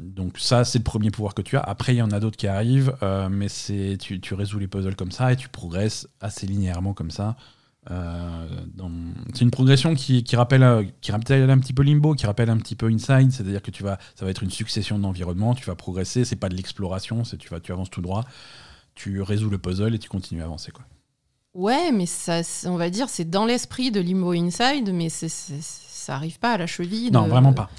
donc 0.00 0.38
ça, 0.38 0.64
c'est 0.64 0.78
le 0.78 0.84
premier 0.84 1.10
pouvoir 1.10 1.34
que 1.34 1.42
tu 1.42 1.56
as. 1.56 1.60
Après, 1.60 1.94
il 1.94 1.98
y 1.98 2.02
en 2.02 2.10
a 2.10 2.18
d'autres 2.18 2.36
qui 2.36 2.48
arrivent, 2.48 2.96
mais 3.30 3.48
c'est 3.48 3.96
tu, 4.00 4.20
tu, 4.20 4.34
résous 4.34 4.58
les 4.58 4.68
puzzles 4.68 4.96
comme 4.96 5.12
ça 5.12 5.32
et 5.32 5.36
tu 5.36 5.48
progresses 5.48 6.08
assez 6.20 6.46
linéairement 6.46 6.94
comme 6.94 7.12
ça. 7.12 7.36
C'est 7.88 9.40
une 9.40 9.50
progression 9.50 9.94
qui, 9.94 10.24
rappelle, 10.34 10.92
qui 11.00 11.12
rappelle 11.12 11.50
un 11.50 11.58
petit 11.58 11.72
peu 11.72 11.82
Limbo, 11.82 12.14
qui 12.14 12.26
rappelle 12.26 12.50
un 12.50 12.56
petit 12.56 12.74
peu 12.74 12.86
Inside, 12.86 13.30
c'est-à-dire 13.32 13.62
que 13.62 13.70
tu 13.70 13.82
vas, 13.82 13.98
ça 14.14 14.24
va 14.24 14.30
être 14.30 14.42
une 14.42 14.50
succession 14.50 14.98
d'environnements, 14.98 15.54
tu 15.54 15.64
vas 15.66 15.74
progresser, 15.74 16.24
c'est 16.24 16.36
pas 16.36 16.48
de 16.48 16.54
l'exploration, 16.54 17.24
c'est 17.24 17.36
tu 17.36 17.48
vas, 17.48 17.60
tu 17.60 17.72
avances 17.72 17.90
tout 17.90 18.02
droit, 18.02 18.24
tu 18.94 19.22
résous 19.22 19.50
le 19.50 19.58
puzzle 19.58 19.94
et 19.94 19.98
tu 19.98 20.08
continues 20.08 20.42
à 20.42 20.44
avancer 20.44 20.72
quoi. 20.72 20.84
Ouais, 21.54 21.90
mais 21.90 22.04
ça, 22.04 22.42
on 22.66 22.76
va 22.76 22.90
dire, 22.90 23.08
c'est 23.08 23.30
dans 23.30 23.46
l'esprit 23.46 23.90
de 23.90 23.98
Limbo 23.98 24.32
Inside, 24.32 24.92
mais 24.92 25.08
ça 25.08 26.14
arrive 26.14 26.38
pas 26.38 26.52
à 26.52 26.58
la 26.58 26.66
cheville. 26.66 27.10
Non, 27.10 27.28
vraiment 27.28 27.54
pas. 27.54 27.70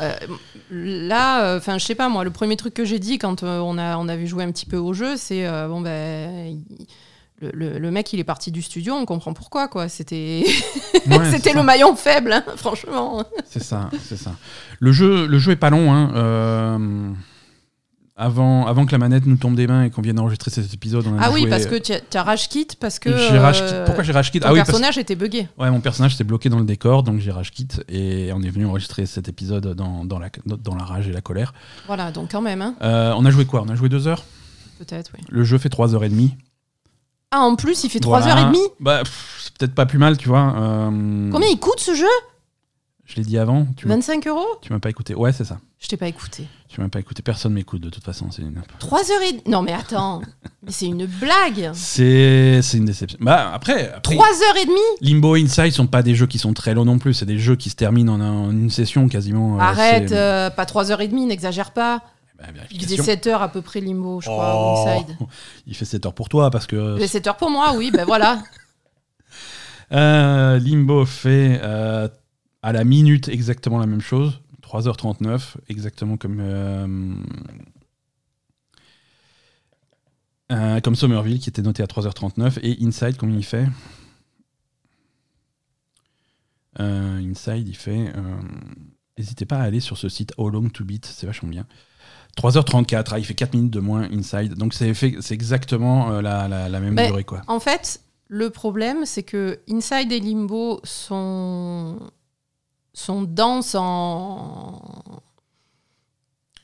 Euh, 0.00 0.12
là, 0.70 1.44
euh, 1.44 1.58
enfin, 1.58 1.78
je 1.78 1.84
sais 1.84 1.94
pas 1.94 2.08
moi, 2.08 2.24
le 2.24 2.30
premier 2.30 2.56
truc 2.56 2.74
que 2.74 2.84
j'ai 2.84 2.98
dit 2.98 3.18
quand 3.18 3.44
euh, 3.44 3.60
on 3.60 3.78
a 3.78 3.96
on 3.98 4.08
avait 4.08 4.26
joué 4.26 4.42
un 4.42 4.50
petit 4.50 4.66
peu 4.66 4.76
au 4.76 4.92
jeu, 4.92 5.16
c'est 5.16 5.46
bon 5.68 5.80
ben. 5.80 6.60
Le, 7.40 7.90
mec, 7.90 8.12
il 8.12 8.20
est 8.20 8.24
parti 8.24 8.50
du 8.50 8.62
studio, 8.62 8.94
on 8.94 9.04
comprend 9.04 9.34
pourquoi, 9.34 9.68
quoi. 9.68 9.88
C'était, 9.88 10.44
c'était 11.30 11.52
le 11.52 11.62
maillon 11.62 11.94
faible, 11.96 12.32
hein, 12.32 12.44
franchement. 12.56 13.24
C'est 13.44 13.62
ça, 13.62 13.90
c'est 14.02 14.16
ça. 14.16 14.34
Le 14.80 14.92
jeu, 14.92 15.26
le 15.26 15.38
jeu 15.38 15.52
est 15.52 15.56
pas 15.56 15.70
long. 15.70 15.92
Hein 15.92 17.14
avant, 18.16 18.66
avant 18.66 18.86
que 18.86 18.92
la 18.92 18.98
manette 18.98 19.26
nous 19.26 19.36
tombe 19.36 19.56
des 19.56 19.66
mains 19.66 19.84
et 19.84 19.90
qu'on 19.90 20.02
vienne 20.02 20.18
enregistrer 20.20 20.50
cet 20.50 20.72
épisode. 20.72 21.06
On 21.06 21.16
ah 21.18 21.30
oui, 21.32 21.46
parce 21.48 21.66
que 21.66 21.76
tu 21.76 21.92
as, 21.92 22.22
rage 22.22 22.48
quit 22.48 22.68
parce 22.78 22.98
que. 22.98 23.08
Euh, 23.08 23.84
Pourquoi 23.86 24.04
j'ai 24.04 24.12
rage 24.12 24.30
quit 24.30 24.40
ah, 24.44 24.52
oui, 24.52 24.62
personnage 24.62 24.98
était 24.98 25.16
buggé. 25.16 25.48
Ouais, 25.58 25.70
mon 25.70 25.80
personnage 25.80 26.14
était 26.14 26.24
bloqué 26.24 26.48
dans 26.48 26.58
le 26.58 26.64
décor, 26.64 27.02
donc 27.02 27.18
j'ai 27.18 27.32
rage 27.32 27.50
quit 27.50 27.68
et 27.88 28.30
on 28.32 28.42
est 28.42 28.50
venu 28.50 28.66
enregistrer 28.66 29.06
cet 29.06 29.28
épisode 29.28 29.74
dans, 29.74 30.04
dans, 30.04 30.18
la, 30.18 30.28
dans 30.46 30.76
la 30.76 30.84
rage 30.84 31.08
et 31.08 31.12
la 31.12 31.20
colère. 31.20 31.54
Voilà, 31.86 32.12
donc 32.12 32.30
quand 32.30 32.42
même. 32.42 32.62
Hein. 32.62 32.76
Euh, 32.82 33.12
on 33.16 33.24
a 33.24 33.30
joué 33.30 33.46
quoi? 33.46 33.62
On 33.66 33.68
a 33.68 33.74
joué 33.74 33.88
deux 33.88 34.06
heures? 34.06 34.24
Peut-être, 34.78 35.10
oui. 35.14 35.24
Le 35.28 35.44
jeu 35.44 35.58
fait 35.58 35.68
trois 35.68 35.94
heures 35.94 36.04
et 36.04 36.08
demie. 36.08 36.36
Ah, 37.36 37.40
en 37.40 37.56
plus, 37.56 37.82
il 37.82 37.90
fait 37.90 37.98
trois 37.98 38.28
heures 38.28 38.38
et 38.38 38.44
demie 38.44 38.62
Bah, 38.78 39.02
c'est 39.40 39.52
peut-être 39.58 39.74
pas 39.74 39.86
plus 39.86 39.98
mal, 39.98 40.16
tu 40.16 40.28
vois. 40.28 40.54
Euh, 40.56 41.30
Combien 41.32 41.48
il 41.48 41.58
coûte 41.58 41.80
ce 41.80 41.92
jeu? 41.92 42.06
Je 43.04 43.16
l'ai 43.16 43.24
dit 43.24 43.38
avant. 43.38 43.66
Tu 43.76 43.88
25 43.88 44.24
euros? 44.28 44.46
Tu 44.62 44.72
m'as 44.72 44.78
pas 44.78 44.88
écouté. 44.88 45.16
Ouais, 45.16 45.32
c'est 45.32 45.44
ça. 45.44 45.58
Je 45.80 45.88
t'ai 45.88 45.96
pas 45.96 46.06
écouté. 46.06 46.46
Tu 46.68 46.80
m'as 46.80 46.88
pas 46.88 47.00
écouté. 47.00 47.22
Personne 47.22 47.52
m'écoute 47.52 47.82
de 47.82 47.90
toute 47.90 48.04
façon. 48.04 48.30
C'est 48.30 48.42
une... 48.42 48.62
3 48.78 48.98
heures 49.10 49.22
et... 49.22 49.50
Non 49.50 49.62
mais 49.62 49.72
attends. 49.72 50.22
mais 50.62 50.70
c'est 50.70 50.86
une 50.86 51.06
blague. 51.06 51.72
C'est 51.74 52.60
une 52.72 52.84
déception. 52.84 53.18
Bah 53.20 53.50
après, 53.52 53.92
après 53.92 54.14
3 54.14 54.26
heures 54.26 54.56
et 54.62 54.66
demie? 54.66 54.78
Limbo 55.00 55.34
Inside 55.34 55.72
sont 55.72 55.88
pas 55.88 56.04
des 56.04 56.14
jeux 56.14 56.26
qui 56.26 56.38
sont 56.38 56.54
très 56.54 56.72
longs 56.72 56.84
non 56.84 56.98
plus. 56.98 57.14
C'est 57.14 57.26
des 57.26 57.38
jeux 57.38 57.56
qui 57.56 57.68
se 57.68 57.76
terminent 57.76 58.14
en, 58.14 58.50
une 58.52 58.70
session 58.70 59.08
quasiment. 59.08 59.56
Euh, 59.56 59.60
Arrête, 59.60 60.12
euh, 60.12 60.50
pas 60.50 60.66
3 60.66 60.92
heures 60.92 61.00
et 61.00 61.08
demie, 61.08 61.26
n'exagère 61.26 61.72
pas. 61.72 62.00
Bah, 62.36 62.44
il 62.70 62.82
faisait 62.82 63.02
7 63.02 63.26
heures 63.28 63.42
à 63.42 63.48
peu 63.48 63.62
près 63.62 63.80
Limbo, 63.80 64.20
je 64.20 64.26
crois, 64.26 64.54
oh. 64.56 64.88
Inside. 64.88 65.16
Il 65.66 65.74
fait 65.76 65.84
7 65.84 66.06
heures 66.06 66.14
pour 66.14 66.28
toi 66.28 66.50
parce 66.50 66.66
que. 66.66 66.94
Il 66.96 67.00
fait 67.00 67.08
7 67.08 67.28
heures 67.28 67.36
pour 67.36 67.50
moi, 67.50 67.74
oui, 67.76 67.90
ben 67.90 68.04
voilà. 68.04 68.42
Euh, 69.92 70.58
Limbo 70.58 71.04
fait 71.04 71.60
à 71.60 72.72
la 72.72 72.84
minute 72.84 73.28
exactement 73.28 73.78
la 73.78 73.86
même 73.86 74.00
chose. 74.00 74.40
3h39, 74.74 75.56
exactement 75.68 76.16
comme, 76.16 76.40
euh, 76.40 77.14
euh, 80.50 80.80
comme 80.80 80.96
Somerville 80.96 81.38
qui 81.38 81.48
était 81.48 81.62
noté 81.62 81.82
à 81.82 81.86
3h39. 81.86 82.58
Et 82.62 82.84
Inside, 82.84 83.16
combien 83.16 83.36
il 83.36 83.44
fait? 83.44 83.66
Euh, 86.80 87.18
Inside, 87.18 87.68
il 87.68 87.76
fait. 87.76 88.12
N'hésitez 89.16 89.44
pas 89.44 89.58
à 89.58 89.62
aller 89.62 89.80
sur 89.80 89.96
ce 89.96 90.08
site 90.08 90.32
How 90.38 90.50
Long 90.50 90.70
to 90.70 90.84
Beat, 90.84 91.06
c'est 91.06 91.26
vachement 91.26 91.48
bien. 91.48 91.66
3h34, 92.36 93.08
ah, 93.12 93.18
il 93.18 93.24
fait 93.24 93.34
4 93.34 93.54
minutes 93.54 93.70
de 93.72 93.80
moins 93.80 94.08
Inside. 94.10 94.54
Donc 94.54 94.74
c'est 94.74 94.90
exactement 95.30 96.20
la, 96.20 96.48
la, 96.48 96.80
même 96.80 96.94
ben, 96.94 97.08
durée. 97.08 97.24
Quoi. 97.24 97.42
En 97.46 97.60
fait, 97.60 98.00
le 98.28 98.50
problème, 98.50 99.04
c'est 99.04 99.22
que 99.22 99.60
Inside 99.68 100.10
et 100.12 100.20
Limbo 100.20 100.80
sont 100.84 101.98
sont 102.94 103.22
denses 103.22 103.74
en, 103.74 104.80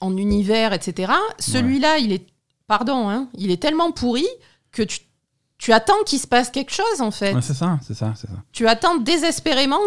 en 0.00 0.16
univers, 0.16 0.72
etc. 0.72 1.12
Celui-là, 1.38 1.98
il 1.98 2.12
est, 2.12 2.26
pardon, 2.66 3.08
hein, 3.10 3.28
il 3.34 3.50
est 3.50 3.60
tellement 3.60 3.92
pourri 3.92 4.26
que 4.72 4.82
tu, 4.82 5.00
tu 5.58 5.72
attends 5.72 6.02
qu'il 6.06 6.18
se 6.18 6.26
passe 6.26 6.50
quelque 6.50 6.72
chose, 6.72 7.00
en 7.00 7.10
fait. 7.10 7.34
c'est 7.42 7.54
ça, 7.54 7.78
c'est 7.82 7.94
ça, 7.94 8.14
c'est 8.16 8.28
ça. 8.28 8.42
Tu 8.52 8.66
attends 8.66 8.96
désespérément 8.96 9.80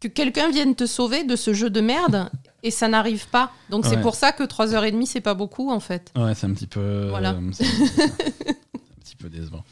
que 0.00 0.08
quelqu'un 0.08 0.50
vienne 0.50 0.74
te 0.74 0.86
sauver 0.86 1.24
de 1.24 1.34
ce 1.34 1.54
jeu 1.54 1.70
de 1.70 1.80
merde 1.80 2.30
et 2.64 2.70
ça 2.70 2.88
n'arrive 2.88 3.28
pas. 3.28 3.52
Donc 3.70 3.84
c'est 3.86 4.00
pour 4.00 4.16
ça 4.16 4.32
que 4.32 4.42
3h30, 4.42 5.06
c'est 5.06 5.20
pas 5.20 5.34
beaucoup, 5.34 5.70
en 5.70 5.80
fait. 5.80 6.10
Ouais, 6.16 6.34
c'est 6.34 6.46
un 6.46 6.54
petit 6.54 6.66
peu... 6.66 7.08
Voilà. 7.10 7.28
un 7.38 7.50
petit 7.50 9.16
peu 9.16 9.28
décevant. 9.28 9.62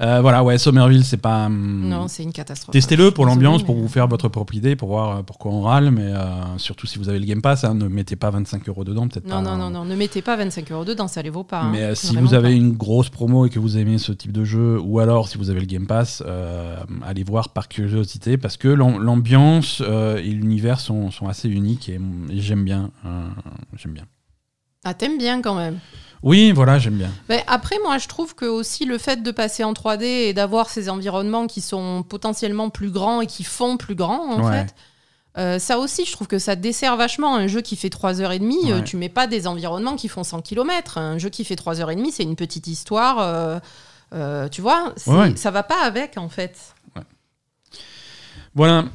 Euh, 0.00 0.20
voilà, 0.20 0.44
ouais, 0.44 0.58
Somerville, 0.58 1.04
c'est 1.04 1.16
pas. 1.16 1.46
Hum, 1.46 1.88
non, 1.88 2.08
c'est 2.08 2.22
une 2.22 2.32
catastrophe. 2.32 2.72
Testez-le 2.72 3.10
pour 3.10 3.24
l'ambiance, 3.24 3.62
pour 3.62 3.76
vous 3.76 3.88
faire 3.88 4.08
votre 4.08 4.28
propre 4.28 4.54
idée, 4.54 4.76
pour 4.76 4.88
voir 4.88 5.16
euh, 5.18 5.22
pourquoi 5.22 5.52
on 5.52 5.62
râle, 5.62 5.90
mais 5.90 6.02
euh, 6.02 6.58
surtout 6.58 6.86
si 6.86 6.98
vous 6.98 7.08
avez 7.08 7.18
le 7.18 7.24
Game 7.24 7.40
Pass, 7.40 7.64
hein, 7.64 7.74
ne 7.74 7.88
mettez 7.88 8.16
pas 8.16 8.30
25 8.30 8.68
euros 8.68 8.84
dedans, 8.84 9.08
peut-être 9.08 9.26
non, 9.26 9.40
Non, 9.40 9.56
non, 9.56 9.70
non, 9.70 9.84
ne 9.84 9.94
mettez 9.94 10.22
pas 10.22 10.36
25 10.36 10.70
euros 10.72 10.84
dedans, 10.84 11.08
ça 11.08 11.22
les 11.22 11.30
vaut 11.30 11.44
pas. 11.44 11.64
Mais 11.64 11.84
hein, 11.84 11.94
si 11.94 12.16
vous 12.16 12.34
avez 12.34 12.54
une 12.54 12.72
grosse 12.72 13.08
promo 13.08 13.46
et 13.46 13.50
que 13.50 13.58
vous 13.58 13.78
aimez 13.78 13.98
ce 13.98 14.12
type 14.12 14.32
de 14.32 14.44
jeu, 14.44 14.78
ou 14.80 15.00
alors 15.00 15.28
si 15.28 15.38
vous 15.38 15.50
avez 15.50 15.60
le 15.60 15.66
Game 15.66 15.86
Pass, 15.86 16.22
allez 17.06 17.24
voir 17.24 17.50
par 17.50 17.68
curiosité, 17.68 18.36
parce 18.36 18.56
que 18.56 18.68
l'ambiance 18.68 19.80
et 19.80 20.30
l'univers 20.30 20.80
sont, 20.80 21.10
sont, 21.10 21.26
assez 21.26 21.48
uniques 21.48 21.88
et, 21.88 21.98
et 22.30 22.40
j'aime 22.40 22.64
bien. 22.64 22.90
j'aime 23.76 23.92
bien. 23.92 24.04
Ah, 24.84 24.94
t'aimes 24.94 25.18
bien 25.18 25.42
quand 25.42 25.56
même 25.56 25.78
oui, 26.22 26.52
voilà, 26.52 26.78
j'aime 26.78 26.94
bien. 26.94 27.10
Mais 27.28 27.44
après, 27.46 27.76
moi, 27.82 27.98
je 27.98 28.08
trouve 28.08 28.34
que 28.34 28.46
aussi 28.46 28.84
le 28.84 28.98
fait 28.98 29.22
de 29.22 29.30
passer 29.30 29.64
en 29.64 29.72
3D 29.72 30.02
et 30.02 30.32
d'avoir 30.32 30.68
ces 30.68 30.88
environnements 30.88 31.46
qui 31.46 31.60
sont 31.60 32.04
potentiellement 32.08 32.70
plus 32.70 32.90
grands 32.90 33.20
et 33.20 33.26
qui 33.26 33.44
font 33.44 33.76
plus 33.76 33.94
grands, 33.94 34.32
en 34.32 34.50
fait, 34.50 34.74
euh, 35.38 35.58
ça 35.58 35.78
aussi, 35.78 36.06
je 36.06 36.12
trouve 36.12 36.26
que 36.26 36.38
ça 36.38 36.56
dessert 36.56 36.96
vachement 36.96 37.36
un 37.36 37.46
jeu 37.46 37.60
qui 37.60 37.76
fait 37.76 37.88
3h30. 37.88 38.38
demie. 38.38 38.72
Euh, 38.72 38.80
tu 38.80 38.96
mets 38.96 39.10
pas 39.10 39.26
des 39.26 39.46
environnements 39.46 39.96
qui 39.96 40.08
font 40.08 40.24
100 40.24 40.40
km. 40.42 40.98
Un 40.98 41.18
jeu 41.18 41.28
qui 41.28 41.44
fait 41.44 41.56
3h30, 41.56 42.10
c'est 42.10 42.22
une 42.22 42.36
petite 42.36 42.66
histoire. 42.66 43.60
Euh, 44.14 44.48
tu 44.48 44.62
vois, 44.62 44.94
ça 44.96 45.50
va 45.50 45.62
pas 45.62 45.82
avec, 45.82 46.16
en 46.16 46.28
fait. 46.28 46.74
Voilà. 48.54 48.86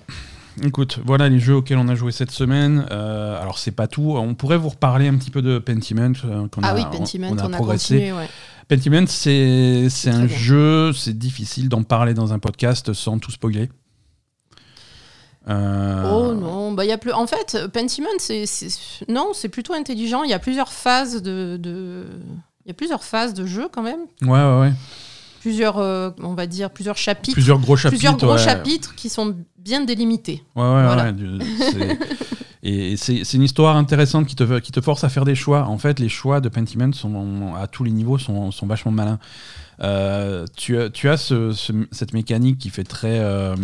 Écoute, 0.64 1.00
voilà 1.06 1.30
les 1.30 1.40
jeux 1.40 1.56
auxquels 1.56 1.78
on 1.78 1.88
a 1.88 1.96
joué 1.96 2.12
cette 2.12 2.32
semaine. 2.32 2.86
Euh, 2.92 3.42
alors 3.42 3.58
c'est 3.58 3.72
pas 3.72 3.88
tout. 3.88 4.16
On 4.18 4.36
pourrait 4.36 4.58
vous 4.58 4.70
reparler 4.70 5.08
un 5.08 5.16
petit 5.16 5.32
peu 5.32 5.42
de 5.42 5.60
Pentiment. 5.60 6.12
Euh, 6.26 6.48
ah 6.62 6.76
oui, 6.76 6.84
Pentiment, 6.92 7.30
on, 7.32 7.38
a, 7.38 7.50
progressé. 7.50 8.14
Pentiment, 8.68 9.06
c'est 9.08 9.90
un 10.08 10.28
jeu, 10.28 10.94
c'est 10.94 11.18
difficile 11.18 11.70
d'en 11.70 11.84
parler 11.84 12.14
dans 12.14 12.34
un 12.34 12.40
podcast 12.40 12.94
sans 12.94 13.20
tout 13.20 13.32
spoiler. 13.32 13.70
Euh, 15.50 16.12
oh 16.12 16.34
non, 16.34 16.74
bah 16.74 16.86
y 16.86 16.92
a 16.92 16.98
plus. 16.98 17.14
En 17.14 17.26
fait, 17.28 17.58
Pentiment, 17.74 18.10
c'est 18.20 18.46
non, 19.08 19.32
c'est 19.34 19.50
plutôt 19.50 19.74
intelligent. 19.74 20.24
Il 20.24 20.30
y 20.30 20.34
a 20.34 20.40
plusieurs 20.40 20.72
phases 20.72 21.24
de, 21.24 21.58
de... 21.58 22.06
il 22.66 22.68
y 22.68 22.72
a 22.72 22.76
plusieurs 22.76 23.04
phases 23.04 23.34
de 23.34 23.46
jeu 23.46 23.68
quand 23.72 23.82
même. 23.82 24.02
Ouais, 24.22 24.30
ouais, 24.30 24.60
ouais 24.60 24.74
plusieurs, 25.42 25.80
euh, 25.80 26.12
on 26.22 26.36
va 26.36 26.46
dire, 26.46 26.70
plusieurs 26.70 26.98
chapitres. 26.98 27.34
Plusieurs 27.34 27.60
gros 27.60 27.76
chapitres. 27.76 28.00
Plusieurs 28.00 28.18
gros 28.18 28.38
chapitres 28.38 28.94
qui 28.94 29.10
sont 29.10 29.36
bien 29.58 29.84
délimités. 29.84 30.44
Ouais, 30.56 30.64
ouais, 30.64 30.86
ouais. 30.86 31.98
et 32.64 32.96
c'est 32.96 33.34
une 33.34 33.42
histoire 33.42 33.76
intéressante 33.76 34.28
qui 34.28 34.36
te, 34.36 34.60
qui 34.60 34.72
te 34.72 34.82
force 34.82 35.04
à 35.04 35.10
faire 35.10 35.26
des 35.26 35.34
choix. 35.34 35.66
En 35.66 35.80
fait, 35.80 36.00
les 36.00 36.10
choix 36.10 36.42
de 36.42 36.50
Pentiment 36.50 36.94
sont, 36.94 37.56
à 37.60 37.66
tous 37.66 37.84
les 37.84 37.90
niveaux 37.90 38.20
sont, 38.20 38.52
sont 38.52 38.68
vachement 38.68 38.92
malins. 38.92 39.18
Euh, 39.82 40.46
tu, 40.56 40.80
as, 40.80 40.92
tu 40.92 41.10
as 41.10 41.18
ce, 41.18 41.52
cette 41.92 42.14
mécanique 42.14 42.60
qui 42.60 42.70
fait 42.70 42.84
très. 42.84 43.18
Euh, 43.20 43.56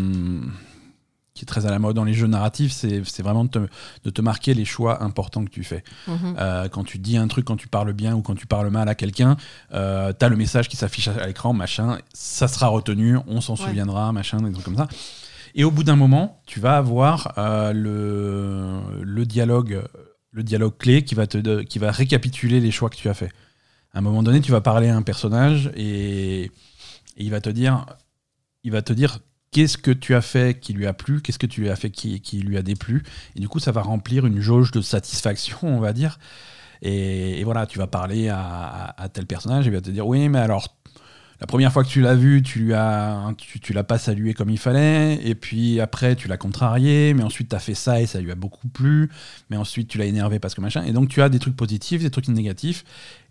qui 1.37 1.45
est 1.45 1.47
très 1.47 1.65
à 1.65 1.69
la 1.69 1.79
mode 1.79 1.95
dans 1.95 2.03
les 2.03 2.13
jeux 2.13 2.27
narratifs, 2.27 2.71
c'est 2.71 3.21
vraiment 3.21 3.45
de 3.45 3.49
te, 3.49 3.59
de 4.03 4.09
te, 4.09 4.21
marquer 4.21 4.53
les 4.53 4.65
choix 4.65 5.03
importants 5.03 5.45
que 5.45 5.51
tu 5.51 5.63
fais. 5.63 5.83
Mhm. 6.07 6.35
Euh, 6.39 6.67
quand 6.67 6.83
tu 6.83 6.97
dis 6.97 7.15
un 7.15 7.27
truc, 7.27 7.45
quand 7.45 7.55
tu 7.55 7.67
parles 7.67 7.93
bien 7.93 8.15
ou 8.15 8.21
quand 8.21 8.35
tu 8.35 8.47
parles 8.47 8.69
mal 8.69 8.89
à 8.89 8.95
quelqu'un, 8.95 9.37
euh, 9.73 10.11
tu 10.17 10.25
as 10.25 10.29
le 10.29 10.35
message 10.35 10.67
qui 10.67 10.75
s'affiche 10.75 11.07
à 11.07 11.27
l'écran, 11.27 11.53
machin, 11.53 11.99
ça 12.13 12.47
sera 12.47 12.67
retenu, 12.67 13.17
on 13.27 13.39
s'en 13.39 13.55
souviendra, 13.55 14.11
machin, 14.11 14.37
des 14.41 14.51
trucs 14.51 14.65
comme 14.65 14.77
ça. 14.77 14.87
Et 15.53 15.63
au 15.63 15.71
bout 15.71 15.83
d'un 15.83 15.95
moment, 15.95 16.41
tu 16.45 16.59
vas 16.59 16.77
avoir 16.77 17.33
euh, 17.37 17.71
le, 17.71 19.03
le, 19.03 19.25
dialogue, 19.25 19.83
le 20.31 20.43
dialogue 20.43 20.77
clé 20.77 21.03
qui 21.03 21.15
va, 21.15 21.27
te, 21.27 21.61
qui 21.61 21.79
va 21.79 21.91
récapituler 21.91 22.59
les 22.59 22.71
choix 22.71 22.89
que 22.89 22.95
tu 22.95 23.09
as 23.09 23.13
fait. 23.13 23.31
À 23.93 23.99
un 23.99 24.01
moment 24.01 24.23
donné, 24.23 24.41
tu 24.41 24.51
vas 24.51 24.61
parler 24.61 24.89
à 24.89 24.95
un 24.95 25.01
personnage 25.03 25.71
et, 25.75 26.43
et 26.43 26.51
il 27.17 27.29
va 27.29 27.41
te 27.41 27.49
dire, 27.49 27.85
il 28.63 28.71
va 28.71 28.81
te 28.81 28.93
dire 28.93 29.19
qu'est-ce 29.51 29.77
que 29.77 29.91
tu 29.91 30.15
as 30.15 30.21
fait 30.21 30.59
qui 30.59 30.73
lui 30.73 30.87
a 30.87 30.93
plu, 30.93 31.21
qu'est-ce 31.21 31.39
que 31.39 31.47
tu 31.47 31.69
as 31.69 31.75
fait 31.75 31.89
qui, 31.89 32.39
lui 32.41 32.57
a 32.57 32.61
déplu. 32.61 33.03
Et 33.35 33.39
du 33.39 33.47
coup, 33.47 33.59
ça 33.59 33.71
va 33.71 33.81
remplir 33.81 34.25
une 34.25 34.39
jauge 34.39 34.71
de 34.71 34.81
satisfaction, 34.81 35.57
on 35.63 35.79
va 35.79 35.93
dire. 35.93 36.19
Et, 36.81 37.43
voilà, 37.43 37.65
tu 37.65 37.79
vas 37.79 37.87
parler 37.87 38.29
à, 38.29 39.09
tel 39.13 39.25
personnage 39.25 39.65
et 39.65 39.69
il 39.69 39.73
va 39.73 39.81
te 39.81 39.89
dire 39.89 40.07
Oui, 40.07 40.29
mais 40.29 40.39
alors, 40.39 40.75
la 41.39 41.45
première 41.45 41.71
fois 41.71 41.83
que 41.83 41.89
tu 41.89 42.01
l'as 42.01 42.15
vu, 42.15 42.41
tu 42.41 42.59
lui 42.59 42.73
as, 42.73 43.33
tu, 43.37 43.73
l'as 43.73 43.83
pas 43.83 43.99
salué 43.99 44.33
comme 44.33 44.49
il 44.49 44.57
fallait, 44.57 45.19
et 45.23 45.35
puis 45.35 45.79
après 45.79 46.15
tu 46.15 46.27
l'as 46.27 46.37
contrarié, 46.37 47.13
mais 47.13 47.21
ensuite 47.21 47.49
tu 47.49 47.55
as 47.55 47.59
fait 47.59 47.75
ça 47.75 48.01
et 48.01 48.07
ça 48.07 48.19
lui 48.19 48.31
a 48.31 48.35
beaucoup 48.35 48.67
plu, 48.67 49.09
mais 49.51 49.57
ensuite 49.57 49.87
tu 49.87 49.99
l'as 49.99 50.05
énervé 50.05 50.39
parce 50.39 50.55
que 50.55 50.61
machin. 50.61 50.83
Et 50.83 50.93
donc 50.93 51.09
tu 51.09 51.21
as 51.21 51.29
des 51.29 51.37
trucs 51.37 51.55
positifs, 51.55 52.01
des 52.01 52.09
trucs 52.09 52.27
négatifs, 52.27 52.85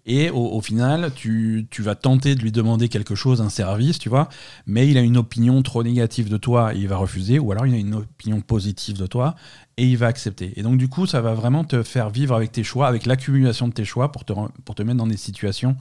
Et 0.09 0.31
au, 0.31 0.61
final, 0.61 1.11
tu, 1.17 1.67
tu, 1.69 1.83
vas 1.83 1.97
tenter 1.97 2.37
de 2.37 2.41
lui 2.41 2.53
demander 2.53 2.89
quelque 2.89 3.17
chose, 3.17 3.41
un 3.41 3.49
service, 3.49 3.99
tu 3.99 4.09
vois, 4.09 4.29
mais 4.65 4.89
il 4.89 4.97
a 4.99 5.01
une 5.01 5.17
opinion 5.17 5.61
trop 5.63 5.83
négative 5.83 6.29
de 6.29 6.37
toi 6.37 6.73
et 6.75 6.79
il 6.79 6.87
va 6.87 6.97
refuser, 6.97 7.41
ou 7.41 7.51
alors 7.51 7.67
il 7.67 7.75
a 7.75 7.77
une 7.77 7.95
opinion 7.95 8.41
positive 8.41 8.97
de 8.97 9.07
toi 9.07 9.35
et 9.77 9.85
il 9.85 9.97
va 9.97 10.07
accepter. 10.07 10.53
Et 10.55 10.63
donc 10.63 10.79
du 10.79 10.89
coup, 10.89 11.07
ça 11.07 11.21
va 11.21 11.35
vraiment 11.35 11.65
te 11.65 11.83
faire 11.83 12.11
vivre 12.11 12.37
avec 12.37 12.53
tes 12.53 12.63
choix, 12.63 12.87
avec 12.87 13.05
l'accumulation 13.05 13.67
de 13.67 13.73
tes 13.73 13.85
choix 13.85 14.13
pour 14.13 14.25
te, 14.25 14.33
pour 14.65 14.77
te 14.77 14.83
mettre 14.85 14.99
dans 14.99 15.09
des 15.09 15.17
situations 15.17 15.77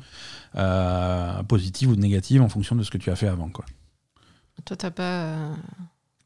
euh, 0.56 1.44
positives 1.44 1.90
ou 1.92 1.96
négatives 1.96 2.42
en 2.42 2.50
fonction 2.50 2.76
de 2.76 2.82
ce 2.82 2.90
que 2.90 2.98
tu 2.98 3.12
as 3.12 3.16
fait 3.16 3.28
avant. 3.28 3.50
Quoi. 3.50 3.66
Toi, 4.66 4.76
t'as 4.76 4.92
pas... 4.92 5.36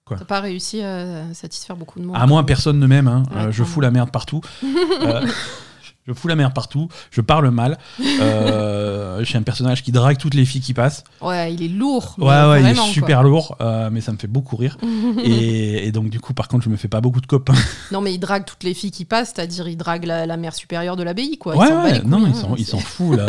T'as 0.07 0.25
pas 0.25 0.39
réussi 0.39 0.81
à 0.81 1.31
satisfaire 1.35 1.75
beaucoup 1.75 1.99
de 1.99 2.05
monde. 2.05 2.15
À 2.17 2.25
moi, 2.25 2.43
personne 2.43 2.79
ne 2.79 2.87
m'aime. 2.87 3.07
Hein. 3.07 3.21
Euh, 3.31 3.51
je 3.51 3.63
fous 3.63 3.79
la 3.79 3.91
merde 3.91 4.09
partout. 4.09 4.41
euh, 4.63 5.27
je 6.09 6.13
fous 6.13 6.27
la 6.27 6.35
merde 6.35 6.53
partout, 6.53 6.89
je 7.11 7.21
parle 7.21 7.49
mal. 7.51 7.77
Euh, 8.01 9.19
je 9.19 9.23
suis 9.25 9.37
un 9.37 9.43
personnage 9.43 9.83
qui 9.83 9.91
drague 9.91 10.17
toutes 10.17 10.33
les 10.33 10.45
filles 10.45 10.61
qui 10.61 10.73
passent. 10.73 11.03
Ouais, 11.21 11.53
il 11.53 11.63
est 11.63 11.67
lourd. 11.67 12.15
Ouais, 12.17 12.25
ouais, 12.27 12.61
il 12.61 12.67
est 12.67 12.75
super 12.91 13.23
lourd, 13.23 13.55
euh, 13.61 13.89
mais 13.91 14.01
ça 14.01 14.11
me 14.11 14.17
fait 14.17 14.27
beaucoup 14.27 14.55
rire. 14.55 14.77
et, 15.23 15.91
donc, 15.91 16.09
du 16.09 16.19
coup, 16.19 16.33
par 16.33 16.47
contre, 16.47 16.63
je 16.65 16.69
me 16.69 16.77
fais 16.77 16.87
pas 16.87 17.01
beaucoup 17.01 17.21
de 17.21 17.27
copains. 17.27 17.53
non, 17.91 18.01
mais 18.01 18.13
il 18.13 18.19
drague 18.19 18.45
toutes 18.45 18.63
les 18.63 18.73
filles 18.73 18.91
qui 18.91 19.05
passent, 19.05 19.33
c'est-à-dire 19.35 19.67
il 19.67 19.77
drague 19.77 20.05
la, 20.05 20.37
mère 20.37 20.55
supérieure 20.55 20.95
de 20.95 21.03
l'abbaye, 21.03 21.37
quoi. 21.37 21.55
Ouais, 21.55 21.71
ouais, 21.71 22.01
non, 22.05 22.25
hein, 22.25 22.55
il 22.57 22.65
s'en 22.65 22.79
fout, 22.79 23.17
la, 23.17 23.27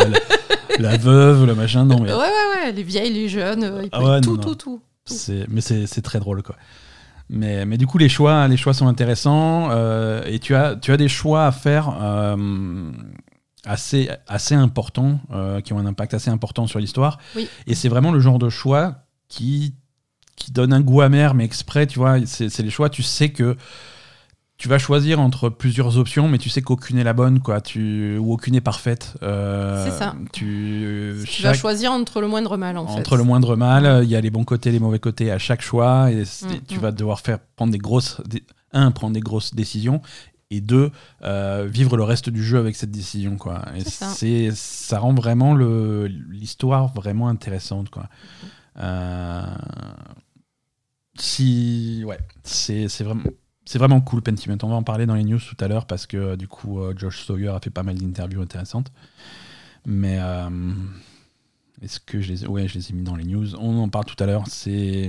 la, 0.78 0.96
veuve, 0.96 1.44
le 1.44 1.54
machin, 1.54 1.84
non. 1.84 2.00
Mais... 2.00 2.12
Ouais, 2.12 2.18
ouais, 2.18 2.64
ouais, 2.64 2.72
les 2.72 2.82
vieilles, 2.82 3.12
les 3.12 3.28
jeunes, 3.28 3.64
euh, 3.64 3.86
ah 3.92 4.20
tout, 4.22 4.36
tout, 4.36 4.54
tout, 4.54 4.80
tout. 5.10 5.46
Mais 5.48 5.60
c'est 5.60 6.02
très 6.02 6.20
drôle, 6.20 6.42
quoi. 6.42 6.56
Mais, 7.32 7.64
mais, 7.64 7.78
du 7.78 7.86
coup, 7.86 7.96
les 7.96 8.08
choix, 8.08 8.48
les 8.48 8.56
choix 8.56 8.74
sont 8.74 8.88
intéressants 8.88 9.68
euh, 9.70 10.20
et 10.26 10.40
tu 10.40 10.56
as, 10.56 10.74
tu 10.74 10.90
as 10.90 10.96
des 10.96 11.08
choix 11.08 11.46
à 11.46 11.52
faire 11.52 11.96
euh, 12.02 12.90
assez, 13.64 14.10
assez 14.26 14.56
importants, 14.56 15.20
euh, 15.30 15.60
qui 15.60 15.72
ont 15.72 15.78
un 15.78 15.86
impact 15.86 16.12
assez 16.12 16.30
important 16.30 16.66
sur 16.66 16.80
l'histoire. 16.80 17.18
Et 17.68 17.76
c'est 17.76 17.88
vraiment 17.88 18.10
le 18.10 18.18
genre 18.18 18.40
de 18.40 18.48
choix 18.48 19.04
qui, 19.28 19.76
qui 20.34 20.50
donne 20.50 20.72
un 20.72 20.80
goût 20.80 21.02
amer, 21.02 21.34
mais 21.34 21.44
exprès, 21.44 21.86
tu 21.86 22.00
vois. 22.00 22.16
C'est 22.26 22.58
les 22.58 22.70
choix, 22.70 22.90
tu 22.90 23.04
sais 23.04 23.28
que 23.28 23.56
tu 24.60 24.68
vas 24.68 24.76
choisir 24.76 25.20
entre 25.20 25.48
plusieurs 25.48 25.96
options, 25.96 26.28
mais 26.28 26.36
tu 26.36 26.50
sais 26.50 26.60
qu'aucune 26.60 26.98
est 26.98 27.04
la 27.04 27.14
bonne, 27.14 27.40
quoi. 27.40 27.62
Tu 27.62 28.18
ou 28.18 28.34
aucune 28.34 28.54
est 28.54 28.60
parfaite. 28.60 29.14
Euh, 29.22 29.86
c'est 29.86 29.98
ça. 29.98 30.14
Tu, 30.34 31.14
vas 31.42 31.54
choisir 31.54 31.92
entre 31.92 32.20
le 32.20 32.28
moindre 32.28 32.58
mal, 32.58 32.76
en 32.76 32.86
fait. 32.86 33.00
Entre 33.00 33.16
le 33.16 33.24
moindre 33.24 33.56
mal, 33.56 34.04
il 34.04 34.10
y 34.10 34.16
a 34.16 34.20
les 34.20 34.28
bons 34.28 34.44
côtés, 34.44 34.70
les 34.70 34.78
mauvais 34.78 34.98
côtés 34.98 35.30
à 35.30 35.38
chaque 35.38 35.62
choix, 35.62 36.10
et 36.10 36.24
mm, 36.24 36.46
tu 36.68 36.76
mm. 36.76 36.80
vas 36.82 36.92
devoir 36.92 37.20
faire 37.20 37.38
prendre 37.56 37.72
des 37.72 37.78
grosses, 37.78 38.20
un, 38.72 38.90
prendre 38.90 39.14
des 39.14 39.20
grosses 39.20 39.54
décisions, 39.54 40.02
et 40.50 40.60
deux, 40.60 40.90
euh, 41.22 41.66
vivre 41.66 41.96
le 41.96 42.02
reste 42.02 42.28
du 42.28 42.44
jeu 42.44 42.58
avec 42.58 42.76
cette 42.76 42.90
décision, 42.90 43.38
quoi. 43.38 43.62
Et 43.74 43.80
c'est, 43.88 44.50
ça. 44.52 44.98
rend 44.98 45.14
vraiment 45.14 45.54
l'histoire 45.54 46.92
vraiment 46.92 47.28
intéressante, 47.28 47.88
quoi. 47.88 48.02
Mm. 48.02 48.46
Euh, 48.80 49.42
si, 51.18 52.02
ouais, 52.04 52.18
c'est, 52.42 52.88
c'est 52.88 53.04
vraiment 53.04 53.22
c'est 53.70 53.78
vraiment 53.78 54.00
cool 54.00 54.20
Pentiment. 54.20 54.58
On 54.64 54.68
va 54.68 54.74
en 54.74 54.82
parler 54.82 55.06
dans 55.06 55.14
les 55.14 55.22
news 55.22 55.38
tout 55.38 55.56
à 55.64 55.68
l'heure 55.68 55.86
parce 55.86 56.04
que 56.04 56.16
euh, 56.16 56.36
du 56.36 56.48
coup 56.48 56.80
euh, 56.80 56.92
Josh 56.96 57.24
Sawyer 57.24 57.50
a 57.50 57.60
fait 57.60 57.70
pas 57.70 57.84
mal 57.84 57.96
d'interviews 57.96 58.42
intéressantes. 58.42 58.90
Mais 59.86 60.18
euh, 60.18 60.50
est-ce 61.80 62.00
que 62.00 62.20
je 62.20 62.32
les, 62.32 62.46
ouais, 62.48 62.66
je 62.66 62.74
les 62.74 62.90
ai 62.90 62.94
mis 62.94 63.04
dans 63.04 63.14
les 63.14 63.22
news 63.22 63.54
On 63.60 63.78
en 63.78 63.88
parle 63.88 64.06
tout 64.06 64.20
à 64.20 64.26
l'heure. 64.26 64.42
C'est 64.48 65.08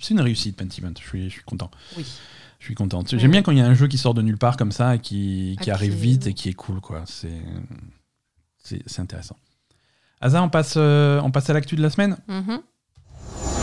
c'est 0.00 0.10
une 0.10 0.20
réussite 0.20 0.54
Pentiment. 0.58 0.92
Je 1.00 1.06
suis, 1.06 1.30
je 1.30 1.34
suis 1.36 1.44
content. 1.44 1.70
Oui. 1.96 2.04
Je 2.58 2.64
suis 2.66 2.74
content. 2.74 3.02
J'aime 3.06 3.30
bien 3.30 3.40
quand 3.40 3.52
il 3.52 3.58
y 3.58 3.62
a 3.62 3.66
un 3.66 3.74
jeu 3.74 3.88
qui 3.88 3.96
sort 3.96 4.12
de 4.12 4.20
nulle 4.20 4.36
part 4.36 4.58
comme 4.58 4.72
ça 4.72 4.96
et 4.96 4.98
qui, 4.98 5.56
qui 5.62 5.70
arrive 5.70 5.94
vite 5.94 6.26
et 6.26 6.34
qui 6.34 6.50
est 6.50 6.54
cool 6.54 6.82
quoi. 6.82 7.04
C'est 7.06 7.42
c'est 8.58 9.00
intéressant. 9.00 9.38
Asa, 10.20 10.42
on 10.42 10.50
passe, 10.50 10.76
on 10.76 11.30
passe 11.30 11.48
à 11.48 11.54
l'actu 11.54 11.74
de 11.74 11.80
la 11.80 11.88
semaine? 11.88 12.18
Mm-hmm. 12.28 13.53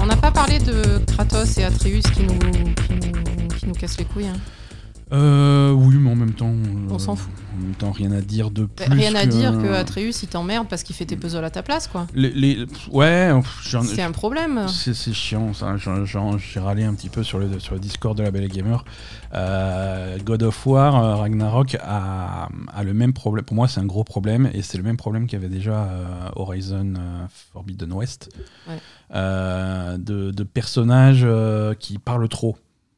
On 0.00 0.06
n'a 0.06 0.16
pas 0.16 0.30
parlé 0.30 0.58
de 0.58 0.98
Kratos 1.06 1.58
et 1.58 1.64
Atreus 1.64 2.02
qui 2.14 2.22
nous, 2.22 2.38
qui 3.58 3.66
nous, 3.66 3.74
cassent 3.74 3.98
les 3.98 4.04
couilles. 4.04 4.28
Hein. 4.28 4.36
Euh, 5.12 5.70
oui, 5.70 5.94
mais 5.98 6.10
en 6.10 6.16
même 6.16 6.32
temps. 6.32 6.50
Euh, 6.50 6.88
on 6.90 6.98
s'en 6.98 7.14
fout. 7.14 7.32
En 7.56 7.62
même 7.62 7.74
temps, 7.74 7.92
rien 7.92 8.10
à 8.10 8.20
dire 8.20 8.50
de 8.50 8.64
bah, 8.64 8.86
plus. 8.86 8.94
Rien 8.94 9.14
à 9.14 9.24
dire 9.24 9.52
que 9.52 9.72
Atreus, 9.72 10.22
il 10.22 10.28
t'emmerde 10.28 10.66
parce 10.68 10.82
qu'il 10.82 10.96
fait 10.96 11.04
tes 11.04 11.16
puzzles 11.16 11.44
à 11.44 11.50
ta 11.50 11.62
place, 11.62 11.86
quoi. 11.86 12.08
Les, 12.12 12.66
Ouais, 12.90 13.32
c'est 13.62 14.02
un 14.02 14.10
problème. 14.10 14.66
C'est 14.68 14.94
chiant, 15.12 15.54
ça. 15.54 15.76
J'ai 15.76 16.60
râlé 16.60 16.82
un 16.82 16.94
petit 16.94 17.08
peu 17.08 17.22
sur 17.22 17.38
le, 17.38 17.60
sur 17.60 17.74
le 17.74 17.80
Discord 17.80 18.18
de 18.18 18.24
la 18.24 18.32
Belle 18.32 18.48
Gamer. 18.48 18.84
Euh, 19.34 20.18
God 20.24 20.42
of 20.42 20.66
War, 20.66 21.20
Ragnarok 21.20 21.76
a, 21.80 22.48
a, 22.74 22.82
le 22.82 22.92
même 22.92 23.12
problème. 23.12 23.44
Pour 23.44 23.54
moi, 23.54 23.68
c'est 23.68 23.80
un 23.80 23.86
gros 23.86 24.04
problème 24.04 24.50
et 24.54 24.62
c'est 24.62 24.78
le 24.78 24.84
même 24.84 24.96
problème 24.96 25.28
qu'avait 25.28 25.48
déjà 25.48 25.88
Horizon 26.34 26.94
Forbidden 27.52 27.92
West. 27.92 28.30
de, 29.14 29.96
de, 30.30 30.42
personnages 30.42 31.26
qui 31.78 31.98
parlent 31.98 32.28
trop. 32.28 32.56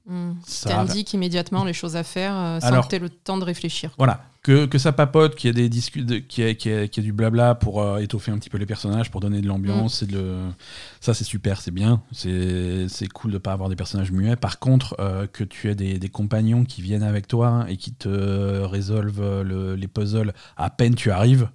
Mmh. 0.09 0.37
Ça 0.47 0.81
indique 0.81 1.13
immédiatement 1.13 1.65
les 1.65 1.75
choses 1.75 1.95
à 1.95 2.03
faire 2.03 2.35
euh, 2.35 2.61
sans 2.61 2.81
que 2.81 2.89
tu 2.89 2.97
aies 2.97 2.99
le 2.99 3.11
temps 3.11 3.37
de 3.37 3.45
réfléchir. 3.45 3.91
Voilà, 3.99 4.25
que, 4.43 4.65
que 4.65 4.79
ça 4.79 4.93
papote, 4.93 5.35
qu'il 5.37 5.49
y 5.49 5.51
a 5.51 5.69
des 5.69 5.69
qu'il 5.79 6.49
y, 6.49 6.57
qu 6.57 6.71
y, 6.71 7.03
du 7.03 7.13
blabla 7.13 7.55
pour 7.55 7.83
euh, 7.83 7.99
étoffer 7.99 8.33
un 8.33 8.39
petit 8.39 8.49
peu 8.49 8.57
les 8.57 8.65
personnages, 8.65 9.11
pour 9.11 9.21
donner 9.21 9.43
de 9.43 9.47
l'ambiance. 9.47 10.03
Mmh. 10.03 10.13
Le... 10.13 10.49
Ça, 11.03 11.13
c'est 11.13 11.25
super, 11.25 11.61
c'est 11.61 11.73
bien. 11.73 12.01
C'est 12.13 13.09
cool 13.13 13.33
de 13.33 13.37
ne 13.37 13.39
pas 13.39 13.53
avoir 13.53 13.69
des 13.69 13.77
personnages 13.77 14.11
muets. 14.11 14.37
Par 14.37 14.59
contre, 14.59 14.97
euh, 14.99 15.27
que 15.27 15.45
tu 15.45 15.69
aies 15.69 15.75
des, 15.75 15.99
des, 15.99 16.09
compagnons 16.09 16.65
qui 16.65 16.81
viennent 16.81 17.03
avec 17.03 17.29
toi 17.29 17.67
et 17.69 17.77
qui 17.77 17.93
te 17.93 18.09
résolvent 18.63 19.43
le, 19.43 19.75
les 19.75 19.89
puzzles 19.89 20.33
à 20.57 20.71
peine 20.71 20.95
tu 20.95 21.11
arrives, 21.11 21.51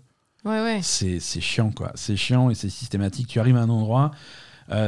ouais, 0.46 0.62
ouais. 0.62 0.80
c'est 0.84 1.20
chiant, 1.20 1.72
quoi. 1.72 1.92
C'est 1.96 2.16
chiant 2.16 2.52
et 2.52 2.56
c'est 2.56 2.70
systématique. 2.70 3.28
Tu 3.28 3.40
arrives 3.40 3.58
à 3.58 3.62
un 3.62 3.70
endroit, 3.70 4.12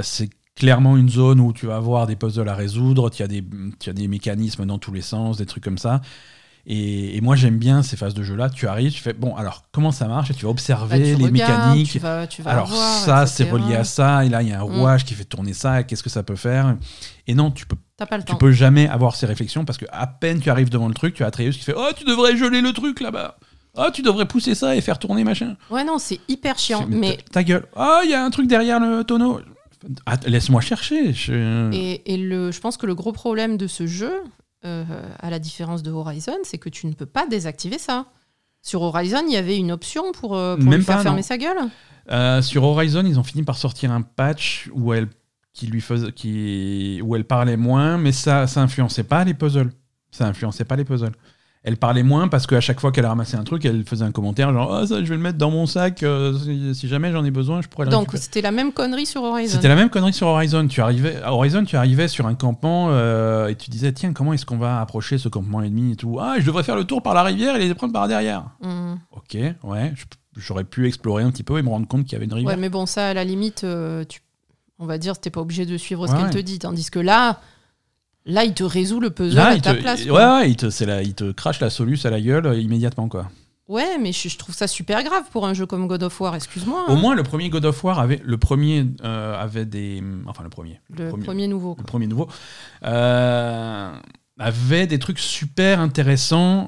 c'est 0.04 0.30
clairement 0.56 0.98
une 0.98 1.10
zone 1.10 1.40
où 1.40 1.54
tu 1.54 1.66
vas 1.66 1.76
avoir 1.76 2.08
des 2.08 2.16
puzzles 2.16 2.50
à 2.50 2.56
résoudre, 2.56 3.10
tu 3.10 3.24
as, 3.24 3.28
des, 3.28 3.42
des 3.42 4.08
mécanismes 4.08 4.66
dans 4.66 4.78
tous 4.78 4.94
les 4.94 5.02
sens, 5.02 5.38
des 5.38 5.46
trucs 5.46 5.64
comme 5.64 5.78
ça. 5.78 6.02
Et, 6.68 7.22
moi 7.22 7.36
j'aime 7.36 7.60
bien 7.60 7.84
ces 7.84 7.96
phases 7.96 8.16
de 8.16 8.24
jeu 8.24 8.36
là. 8.36 8.50
Tu 8.50 8.68
arrives, 8.68 8.92
tu 8.92 9.00
fais 9.00 9.14
bon 9.14 9.36
alors 9.36 9.66
comment 9.72 9.92
ça 9.92 10.08
marche? 10.08 10.32
Et 10.32 10.34
tu 10.34 10.46
vas 10.46 10.52
observer 10.52 11.14
bah, 11.14 11.20
les 11.20 11.32
mécaniques. 11.32 11.92
Tu 11.92 12.00
vas, 12.00 12.26
tu 12.26 12.42
vas 12.42 12.52
alors 12.52 12.70
ça 12.70 13.28
c'est 13.28 13.50
relié 13.50 13.76
à 13.76 13.84
ça 13.84 14.26
et 14.26 14.30
là 14.30 14.42
il 14.42 14.50
y 14.50 14.52
a 14.52 14.60
un 14.60 14.66
mm. 14.66 14.80
rouage 14.80 15.06
qui 15.06 15.14
fait 15.14 15.26
tourner 15.26 15.54
ça. 15.54 15.84
Qu'est-ce 15.84 16.02
que 16.02 16.10
ça 16.10 16.24
peut 16.24 16.36
faire? 16.36 16.76
Et 17.28 17.36
non 17.36 17.52
tu 17.52 17.68
peux 17.68 17.76
pas 17.98 18.18
le 18.18 18.24
tu 18.24 18.36
peux 18.36 18.52
jamais 18.52 18.90
avoir 18.90 19.16
ces 19.16 19.28
réflexions 19.28 19.64
parce 19.64 19.78
que 19.78 19.86
à 19.92 20.08
peine 20.08 20.40
tu 20.40 20.50
arrives 20.50 20.70
devant 20.70 20.88
le 20.88 20.96
truc, 20.96 21.14
tu 21.14 21.24
as 21.24 21.28
Atreus 21.28 21.52
qui 21.52 21.64
fait 21.64 21.76
oh 21.78 21.90
tu 21.96 22.04
devrais 22.04 22.36
geler 22.36 22.62
le 22.62 22.74
truc 22.74 23.00
là-bas. 23.00 23.38
Oh, 23.78 23.90
tu 23.94 24.02
devrais 24.02 24.26
pousser 24.26 24.56
ça 24.56 24.74
et 24.76 24.80
faire 24.80 25.00
tourner 25.00 25.26
machin. 25.26 25.58
Ouais, 25.70 25.84
non, 25.84 25.98
c'est 25.98 26.22
hyper 26.30 26.58
chiant. 26.58 26.86
Mais, 26.88 27.18
ta 27.34 27.44
gueule. 27.44 27.66
Oh, 27.76 28.00
il 28.06 28.10
y 28.10 28.14
a 28.14 28.24
un 28.24 28.30
truc 28.30 28.48
derrière 28.48 28.80
le 28.80 29.04
tonneau. 29.04 29.42
Ah, 30.06 30.18
laisse-moi 30.26 30.62
chercher. 30.62 31.14
Et, 31.74 32.18
le, 32.18 32.52
je 32.52 32.60
pense 32.60 32.78
que 32.78 32.86
le 32.86 32.96
gros 32.96 33.12
problème 33.12 33.58
de 33.58 33.68
ce 33.68 33.88
jeu, 33.88 34.14
euh, 34.66 34.84
à 35.20 35.30
la 35.30 35.40
différence 35.40 35.84
de 35.84 35.92
Horizon, 35.92 36.38
c'est 36.44 36.58
que 36.58 36.70
tu 36.70 36.88
ne 36.88 36.94
peux 36.94 37.06
pas 37.06 37.28
désactiver 37.28 37.78
ça. 37.78 38.06
Sur 38.62 38.82
Horizon, 38.82 39.24
il 39.28 39.34
y 39.34 39.38
avait 39.38 39.58
une 39.58 39.72
option 39.72 40.12
pour, 40.12 40.36
euh, 40.36 40.58
pour 40.58 40.72
lui 40.72 40.84
faire 40.84 41.02
fermer 41.02 41.22
sa 41.22 41.38
gueule. 41.38 41.58
Euh, 42.12 42.42
sur 42.42 42.64
Horizon, 42.64 43.04
ils 43.06 43.20
ont 43.20 43.24
fini 43.24 43.44
par 43.44 43.58
sortir 43.58 43.92
un 43.92 44.02
patch 44.02 44.70
où 44.74 44.94
elle, 44.94 45.08
qui 45.54 45.68
lui 45.68 45.82
faisait, 45.82 46.12
qui, 46.12 47.00
où 47.04 47.16
elle 47.16 47.26
parlait 47.26 47.58
moins, 47.58 47.98
mais 47.98 48.12
ça, 48.12 48.48
ça 48.48 48.62
influençait 48.62 49.04
pas 49.04 49.24
les 49.24 49.34
puzzles. 49.34 49.72
Ça 50.12 50.28
influençait 50.28 50.66
pas 50.66 50.76
les 50.76 50.86
puzzles 50.86 51.14
elle 51.66 51.78
parlait 51.78 52.04
moins 52.04 52.28
parce 52.28 52.46
qu'à 52.46 52.62
chaque 52.62 52.80
fois 52.80 52.92
qu'elle 52.92 53.06
a 53.06 53.10
ramassé 53.10 53.36
un 53.36 53.44
truc, 53.44 53.66
elle 53.66 53.84
faisait 53.84 54.06
un 54.06 54.12
commentaire 54.12 54.54
genre 54.54 54.82
oh, 54.82 54.86
ça, 54.86 55.04
je 55.04 55.10
vais 55.10 55.16
le 55.16 55.22
mettre 55.22 55.40
dans 55.40 55.50
mon 55.50 55.66
sac, 55.66 56.04
euh, 56.04 56.38
si, 56.74 56.88
jamais 56.88 57.12
j'en 57.12 57.26
ai 57.26 57.32
besoin, 57.32 57.62
je 57.62 57.68
pourrais 57.68 57.86
le 57.86 57.92
Donc 57.92 58.12
c'était 58.14 58.42
la 58.42 58.52
même 58.52 58.72
connerie 58.72 59.08
sur 59.08 59.24
Horizon. 59.24 59.56
C'était 59.56 59.68
la 59.68 59.76
même 59.76 59.90
connerie 59.90 60.14
sur 60.14 60.28
Horizon. 60.28 60.68
Tu 60.68 60.82
arrivais, 60.82 61.22
à 61.24 61.34
Horizon, 61.34 61.66
tu 61.66 61.76
arrivais 61.76 62.08
sur 62.08 62.28
un 62.28 62.36
campement 62.36 62.90
euh, 62.92 63.48
et 63.48 63.56
tu 63.56 63.72
disais 63.72 63.92
tiens, 63.94 64.14
comment 64.14 64.34
est-ce 64.34 64.46
qu'on 64.46 64.60
va 64.60 64.80
approcher 64.80 65.18
ce 65.18 65.28
campement 65.28 65.64
ennemi 65.64 65.94
et 65.94 65.96
tout? 65.96 66.20
Ah, 66.22 66.36
je 66.38 66.46
devrais 66.46 66.64
faire 66.64 66.76
le 66.76 66.84
tour 66.84 67.02
par 67.02 67.16
la 67.16 67.24
rivière 67.24 67.56
et 67.56 67.68
les 67.68 67.74
prendre 67.74 67.94
par 67.94 68.08
derrière. 68.08 68.46
Hmm. 68.62 68.96
Ok, 69.12 69.36
ouais, 69.64 69.94
j'aurais 70.38 70.66
pu 70.66 70.86
explorer 70.86 71.24
un 71.24 71.32
petit 71.32 71.44
peu 71.44 71.58
et 71.58 71.64
me 71.64 71.70
rendre 71.70 71.88
compte 71.88 72.04
qu'il 72.04 72.14
y 72.14 72.16
avait 72.16 72.26
une 72.26 72.34
rivière. 72.34 72.54
Ouais, 72.54 72.62
mais 72.62 72.70
bon, 72.70 72.86
ça, 72.86 73.08
à 73.10 73.14
la 73.16 73.24
limite, 73.24 73.64
euh, 73.64 74.04
tu, 74.08 74.22
on 74.78 74.86
va 74.86 75.00
dire, 75.00 75.18
t'es 75.20 75.32
pas 75.32 75.42
obligé 75.42 75.66
de 75.66 75.78
suivre 75.78 76.06
ce 76.06 76.14
qu'elle 76.14 76.30
te 76.30 76.38
dit. 76.38 76.60
Tandis 76.60 76.92
que 76.92 77.00
là, 77.00 77.40
Là, 78.26 78.44
il 78.44 78.54
te 78.54 78.64
résout 78.64 79.00
le 79.00 79.12
puzzle 79.12 79.40
à 79.40 79.60
ta 79.60 79.76
place. 79.76 80.04
Ouais, 80.06 80.12
ouais, 80.12 80.50
il 80.50 80.56
te, 80.56 81.02
il 81.04 81.14
te 81.14 81.32
crache 81.32 81.60
la 81.60 81.70
soluce 81.70 82.06
à 82.06 82.10
la 82.10 82.20
gueule 82.20 82.48
euh, 82.48 82.60
immédiatement, 82.60 83.08
quoi. 83.08 83.30
Ouais, 83.68 83.98
mais 84.00 84.12
je, 84.12 84.38
trouve 84.38 84.54
ça 84.54 84.68
super 84.68 85.04
grave 85.04 85.24
pour 85.32 85.46
un 85.48 85.54
jeu 85.54 85.66
comme 85.66 85.88
God 85.88 86.04
of 86.04 86.20
War, 86.22 86.36
excuse-moi. 86.36 86.86
Au 86.88 86.92
hein. 86.92 86.96
moins, 86.96 87.16
le 87.16 87.24
premier 87.24 87.50
God 87.50 87.66
of 87.66 87.84
War 87.84 88.00
avait, 88.00 88.22
le 88.24 88.38
premier, 88.38 88.86
euh, 89.04 89.40
avait 89.40 89.66
des. 89.66 90.04
Enfin, 90.28 90.44
le 90.44 90.50
premier. 90.50 90.80
Le, 90.90 91.10
premier, 91.10 91.48
nouveau. 91.48 91.76
Le 91.78 91.84
premier 91.84 92.06
nouveau. 92.08 92.28
Euh, 92.84 93.92
avait 94.38 94.86
des 94.86 95.00
trucs 95.00 95.18
super 95.18 95.80
intéressants 95.80 96.68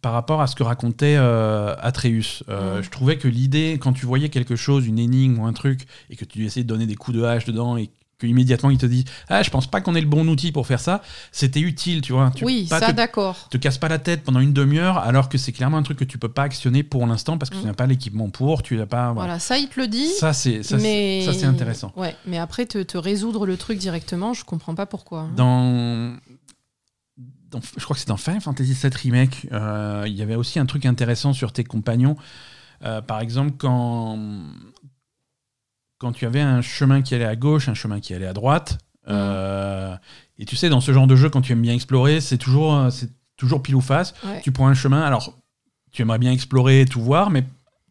par 0.00 0.12
rapport 0.12 0.40
à 0.40 0.46
ce 0.46 0.56
que 0.56 0.62
racontait 0.62 1.16
Atreus. 1.16 2.42
Je 2.48 2.88
trouvais 2.88 3.18
que 3.18 3.28
l'idée, 3.28 3.78
quand 3.80 3.92
tu 3.92 4.06
voyais 4.06 4.28
quelque 4.28 4.56
chose, 4.56 4.86
une 4.86 4.98
énigme 4.98 5.38
ou 5.38 5.46
un 5.46 5.52
truc, 5.52 5.86
et 6.08 6.16
que 6.16 6.24
tu 6.24 6.44
essayais 6.44 6.64
de 6.64 6.68
donner 6.68 6.86
des 6.86 6.96
coups 6.96 7.16
de 7.16 7.22
hache 7.22 7.44
dedans 7.44 7.76
et 7.76 7.90
immédiatement 8.26 8.70
ils 8.70 8.78
te 8.78 8.86
disent 8.86 9.04
ah 9.28 9.42
je 9.42 9.50
pense 9.50 9.66
pas 9.66 9.80
qu'on 9.80 9.94
ait 9.94 10.00
le 10.00 10.06
bon 10.06 10.26
outil 10.28 10.52
pour 10.52 10.66
faire 10.66 10.80
ça 10.80 11.02
c'était 11.32 11.60
utile 11.60 12.00
tu 12.00 12.12
vois 12.12 12.30
tu 12.34 12.44
oui 12.44 12.66
ça 12.66 12.92
d'accord 12.92 13.48
te 13.50 13.56
casse 13.56 13.78
pas 13.78 13.88
la 13.88 13.98
tête 13.98 14.22
pendant 14.22 14.40
une 14.40 14.52
demi-heure 14.52 14.98
alors 14.98 15.28
que 15.28 15.38
c'est 15.38 15.52
clairement 15.52 15.76
un 15.76 15.82
truc 15.82 15.98
que 15.98 16.04
tu 16.04 16.18
peux 16.18 16.28
pas 16.28 16.42
actionner 16.42 16.82
pour 16.82 17.06
l'instant 17.06 17.38
parce 17.38 17.50
que 17.50 17.56
tu 17.56 17.62
mm. 17.62 17.66
n'as 17.66 17.74
pas 17.74 17.86
l'équipement 17.86 18.30
pour 18.30 18.62
tu 18.62 18.76
n'as 18.76 18.86
pas 18.86 19.12
voilà. 19.12 19.38
ça 19.38 19.58
il 19.58 19.68
te 19.68 19.80
le 19.80 19.86
dit 19.86 20.08
ça 20.08 20.32
c'est 20.32 20.62
ça 20.62 20.78
c'est 20.78 21.44
intéressant 21.44 21.92
ouais 21.96 22.16
mais 22.26 22.38
après 22.38 22.66
te, 22.66 22.82
te, 22.82 22.98
résoudre 22.98 23.46
le 23.46 23.56
truc 23.56 23.78
directement 23.78 24.34
je 24.34 24.44
comprends 24.44 24.74
pas 24.74 24.86
pourquoi 24.86 25.20
hein. 25.20 25.32
dans 25.36 26.16
je 27.76 27.84
crois 27.84 27.94
que 27.94 28.00
c'est 28.00 28.08
dans 28.08 28.16
Final 28.16 28.40
Fantasy 28.40 28.74
VII 28.74 28.90
Remake, 28.94 29.46
euh, 29.52 30.04
il 30.06 30.14
y 30.14 30.22
avait 30.22 30.34
aussi 30.34 30.58
un 30.58 30.66
truc 30.66 30.86
intéressant 30.86 31.32
sur 31.32 31.52
tes 31.52 31.64
compagnons. 31.64 32.16
Euh, 32.84 33.00
par 33.02 33.20
exemple, 33.20 33.52
quand, 33.58 34.18
quand 36.00 36.12
tu 36.12 36.26
avais 36.26 36.40
un 36.40 36.62
chemin 36.62 37.02
qui 37.02 37.14
allait 37.14 37.24
à 37.24 37.36
gauche, 37.36 37.68
un 37.68 37.74
chemin 37.74 38.00
qui 38.00 38.14
allait 38.14 38.26
à 38.26 38.32
droite, 38.32 38.78
euh, 39.08 39.94
et 40.38 40.44
tu 40.46 40.56
sais, 40.56 40.68
dans 40.68 40.80
ce 40.80 40.92
genre 40.92 41.06
de 41.06 41.14
jeu, 41.14 41.30
quand 41.30 41.42
tu 41.42 41.52
aimes 41.52 41.62
bien 41.62 41.74
explorer, 41.74 42.20
c'est 42.20 42.38
toujours, 42.38 42.90
c'est 42.90 43.10
toujours 43.36 43.62
pile 43.62 43.76
ou 43.76 43.80
face. 43.80 44.14
Tu 44.42 44.50
prends 44.50 44.66
un 44.66 44.74
chemin, 44.74 45.02
alors 45.02 45.34
tu 45.92 46.02
aimerais 46.02 46.18
bien 46.18 46.32
explorer 46.32 46.82
et 46.82 46.86
tout 46.86 47.00
voir, 47.00 47.30
mais 47.30 47.44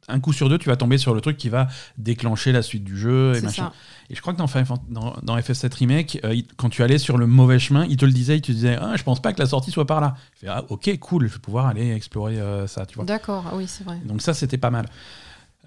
un 0.09 0.19
coup 0.19 0.33
sur 0.33 0.49
deux, 0.49 0.57
tu 0.57 0.69
vas 0.69 0.75
tomber 0.75 0.97
sur 0.97 1.13
le 1.13 1.21
truc 1.21 1.37
qui 1.37 1.49
va 1.49 1.67
déclencher 1.97 2.51
la 2.51 2.61
suite 2.61 2.83
du 2.83 2.97
jeu 2.97 3.35
et 3.35 3.41
machin. 3.41 3.71
Et 4.09 4.15
je 4.15 4.21
crois 4.21 4.33
que 4.33 4.39
dans, 4.39 4.47
dans, 4.89 5.15
dans 5.21 5.37
FF7 5.37 5.71
Remake, 5.75 6.19
euh, 6.23 6.35
quand 6.57 6.69
tu 6.69 6.81
allais 6.81 6.97
sur 6.97 7.17
le 7.17 7.27
mauvais 7.27 7.59
chemin, 7.59 7.85
il 7.85 7.97
te 7.97 8.05
le 8.05 8.11
disait, 8.11 8.37
il 8.37 8.41
te 8.41 8.51
disait 8.51 8.75
ah, 8.81 8.95
Je 8.95 9.03
pense 9.03 9.21
pas 9.21 9.33
que 9.33 9.39
la 9.39 9.45
sortie 9.45 9.69
soit 9.69 9.85
par 9.85 10.01
là. 10.01 10.15
Je 10.33 10.39
fais, 10.39 10.47
ah, 10.47 10.65
ok, 10.69 10.97
cool, 10.99 11.27
je 11.27 11.33
vais 11.33 11.39
pouvoir 11.39 11.67
aller 11.67 11.91
explorer 11.91 12.39
euh, 12.39 12.65
ça. 12.65 12.85
D'accord, 13.03 13.45
ah 13.51 13.55
oui, 13.55 13.65
c'est 13.67 13.83
vrai. 13.83 13.99
Donc 14.03 14.23
ça, 14.23 14.33
c'était 14.33 14.57
pas 14.57 14.71
mal. 14.71 14.87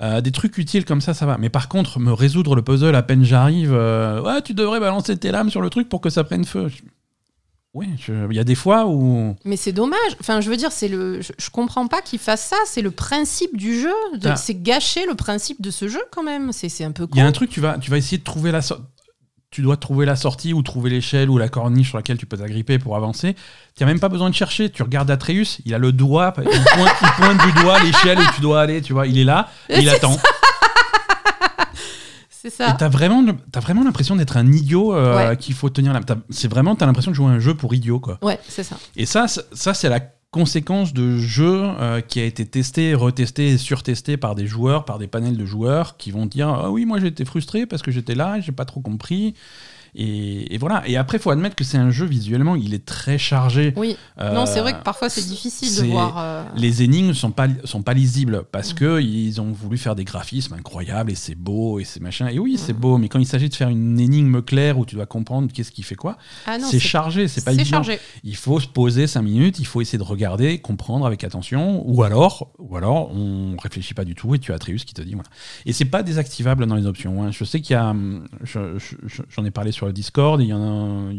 Euh, 0.02 0.20
des 0.20 0.32
trucs 0.32 0.58
utiles 0.58 0.84
comme 0.84 1.00
ça, 1.00 1.14
ça 1.14 1.26
va. 1.26 1.38
Mais 1.38 1.48
par 1.48 1.68
contre, 1.68 2.00
me 2.00 2.12
résoudre 2.12 2.56
le 2.56 2.62
puzzle 2.62 2.94
à 2.94 3.02
peine 3.02 3.24
j'arrive, 3.24 3.72
ouais, 3.72 4.42
tu 4.42 4.54
devrais 4.54 4.80
balancer 4.80 5.16
tes 5.16 5.30
lames 5.30 5.50
sur 5.50 5.60
le 5.60 5.70
truc 5.70 5.88
pour 5.88 6.00
que 6.00 6.10
ça 6.10 6.24
prenne 6.24 6.44
feu. 6.44 6.68
Oui, 7.74 7.88
il 8.06 8.36
y 8.36 8.38
a 8.38 8.44
des 8.44 8.54
fois 8.54 8.86
où. 8.86 9.34
Mais 9.46 9.56
c'est 9.56 9.72
dommage. 9.72 10.16
Enfin, 10.20 10.42
je 10.42 10.50
veux 10.50 10.58
dire, 10.58 10.70
c'est 10.70 10.88
le. 10.88 11.22
Je, 11.22 11.50
comprends 11.50 11.86
pas 11.86 12.02
qu'ils 12.02 12.18
fassent 12.18 12.48
ça. 12.48 12.56
C'est 12.66 12.82
le 12.82 12.90
principe 12.90 13.56
du 13.56 13.80
jeu. 13.80 13.94
Ah. 14.24 14.36
C'est 14.36 14.60
gâcher 14.60 15.06
le 15.06 15.14
principe 15.14 15.62
de 15.62 15.70
ce 15.70 15.88
jeu 15.88 16.02
quand 16.10 16.22
même. 16.22 16.52
C'est 16.52 16.84
un 16.84 16.92
peu. 16.92 17.06
Il 17.12 17.18
y 17.18 17.22
a 17.22 17.26
un 17.26 17.32
truc. 17.32 17.48
Tu 17.48 17.60
vas, 17.60 17.78
tu 17.78 17.90
vas 17.90 17.96
essayer 17.96 18.18
de 18.18 18.24
trouver 18.24 18.52
la. 18.52 18.60
Tu 19.52 19.60
dois 19.60 19.76
trouver 19.76 20.06
la 20.06 20.16
sortie 20.16 20.54
ou 20.54 20.62
trouver 20.62 20.88
l'échelle 20.88 21.28
ou 21.28 21.36
la 21.36 21.48
corniche 21.48 21.90
sur 21.90 21.98
laquelle 21.98 22.16
tu 22.16 22.24
peux 22.24 22.38
t'agripper 22.38 22.78
pour 22.78 22.96
avancer. 22.96 23.36
Tu 23.76 23.84
n'as 23.84 23.86
même 23.86 24.00
pas 24.00 24.08
besoin 24.08 24.30
de 24.30 24.34
chercher. 24.34 24.70
Tu 24.70 24.82
regardes 24.82 25.10
Atreus, 25.10 25.60
il 25.66 25.74
a 25.74 25.78
le 25.78 25.92
doigt, 25.92 26.32
il 26.38 26.44
pointe, 26.44 26.92
il 27.02 27.08
pointe 27.22 27.46
du 27.46 27.52
doigt 27.60 27.78
l'échelle 27.84 28.18
où 28.18 28.24
tu 28.34 28.40
dois 28.40 28.62
aller. 28.62 28.80
Tu 28.80 28.94
vois, 28.94 29.06
il 29.06 29.18
est 29.18 29.24
là 29.24 29.50
et 29.68 29.80
il 29.80 29.90
attend. 29.90 30.16
C'est 32.30 32.50
ça. 32.50 32.70
Et 32.70 32.76
t'as 32.76 32.88
vraiment, 32.88 33.24
as 33.54 33.60
vraiment 33.60 33.84
l'impression 33.84 34.16
d'être 34.16 34.36
un 34.36 34.50
idiot 34.50 34.96
euh, 34.96 35.36
qu'il 35.36 35.54
faut 35.54 35.68
tenir 35.68 35.92
là. 35.92 36.00
C'est 36.30 36.48
vraiment, 36.48 36.74
t'as 36.74 36.86
l'impression 36.86 37.12
de 37.12 37.16
jouer 37.16 37.28
un 37.28 37.38
jeu 37.38 37.54
pour 37.54 37.72
idiot, 37.74 38.00
quoi. 38.00 38.18
Ouais, 38.20 38.40
c'est 38.48 38.64
ça. 38.64 38.76
Et 38.96 39.06
ça, 39.06 39.26
ça 39.28 39.74
c'est 39.74 39.88
la 39.88 40.00
conséquence 40.32 40.94
de 40.94 41.18
jeu 41.18 41.62
euh, 41.62 42.00
qui 42.00 42.18
a 42.18 42.24
été 42.24 42.46
testé, 42.46 42.94
retesté 42.94 43.48
et 43.48 43.58
surtesté 43.58 44.16
par 44.16 44.34
des 44.34 44.46
joueurs, 44.46 44.86
par 44.86 44.98
des 44.98 45.06
panels 45.06 45.36
de 45.36 45.44
joueurs 45.44 45.98
qui 45.98 46.10
vont 46.10 46.26
dire 46.26 46.48
Ah 46.48 46.70
oui, 46.70 46.86
moi 46.86 46.98
j'étais 46.98 47.26
frustré 47.26 47.66
parce 47.66 47.82
que 47.82 47.90
j'étais 47.92 48.14
là, 48.14 48.40
j'ai 48.40 48.50
pas 48.50 48.64
trop 48.64 48.80
compris. 48.80 49.34
Et, 49.94 50.56
voilà. 50.58 50.82
Et 50.86 50.96
après, 50.96 51.18
il 51.18 51.20
faut 51.20 51.30
admettre 51.30 51.54
que 51.54 51.64
c'est 51.64 51.76
un 51.76 51.90
jeu 51.90 52.06
visuellement, 52.06 52.56
il 52.56 52.72
est 52.72 52.84
très 52.84 53.18
chargé. 53.18 53.74
Oui. 53.76 53.96
non, 54.18 54.46
c'est 54.46 54.60
vrai 54.60 54.72
que 54.72 54.82
parfois 54.82 55.08
c'est 55.10 55.26
difficile 55.26 55.82
de 55.82 55.90
voir. 55.90 56.16
Euh, 56.18 56.44
les 56.56 56.82
énigmes 56.82 57.12
sont 57.12 57.30
pas 57.30 57.48
sont 57.64 57.82
pas 57.82 57.92
lisibles 57.92 58.44
parce 58.50 58.72
qu'ils 58.72 58.86
mm. 58.86 58.90
que 58.96 59.02
ils 59.02 59.40
ont 59.40 59.52
voulu 59.52 59.76
faire 59.76 59.94
des 59.94 60.04
graphismes 60.04 60.54
incroyables 60.54 61.10
et 61.10 61.14
c'est 61.14 61.34
beau 61.34 61.78
et 61.78 61.84
c'est 61.84 62.00
machin. 62.00 62.28
Et 62.28 62.38
oui, 62.38 62.56
c'est 62.58 62.72
mm. 62.72 62.80
beau, 62.80 62.98
mais 62.98 63.08
quand 63.08 63.18
il 63.18 63.26
s'agit 63.26 63.48
de 63.48 63.54
faire 63.54 63.68
une 63.68 64.00
énigme 64.00 64.40
claire 64.40 64.78
où 64.78 64.86
tu 64.86 64.94
dois 64.94 65.06
comprendre 65.06 65.52
qu'est-ce 65.52 65.72
qui 65.72 65.82
fait 65.82 65.94
quoi, 65.94 66.16
ah 66.46 66.58
c'est 66.58 66.80
chargé, 66.80 67.28
c'est 67.28 67.44
pas 67.44 67.52
évident. 67.52 67.82
Chargé. 67.82 67.98
Il 68.24 68.36
faut 68.36 68.60
se 68.60 68.68
poser 68.68 69.06
cinq 69.06 69.22
minutes, 69.22 69.58
il 69.58 69.66
faut 69.66 69.80
essayer 69.80 69.98
de 69.98 70.02
regarder, 70.04 70.58
comprendre 70.58 71.06
avec 71.06 71.24
attention, 71.24 71.82
ou 71.86 72.02
alors, 72.02 72.52
ou 72.58 72.76
alors 72.76 73.10
on 73.14 73.56
réfléchit 73.56 73.94
pas 73.94 74.04
du 74.04 74.14
tout 74.14 74.34
et 74.34 74.38
tu 74.38 74.52
as 74.52 74.54
Atreus 74.54 74.84
qui 74.84 74.94
te 74.94 75.02
dit 75.02 75.14
voilà. 75.14 75.28
Et 75.66 75.72
c'est 75.72 75.84
pas 75.84 76.02
désactivable 76.02 76.66
dans 76.66 76.76
les 76.76 76.86
options. 76.86 77.22
Hein. 77.22 77.30
Je 77.30 77.44
sais 77.44 77.60
qu'il 77.60 77.74
y 77.74 77.78
a, 77.78 77.94
j'en 79.28 79.44
ai 79.44 79.50
parlé 79.50 79.72
sur 79.72 79.81
le 79.86 79.92
Discord, 79.92 80.40
il 80.40 80.48
y 80.48 80.52
en 80.52 80.62
a, 80.62 81.12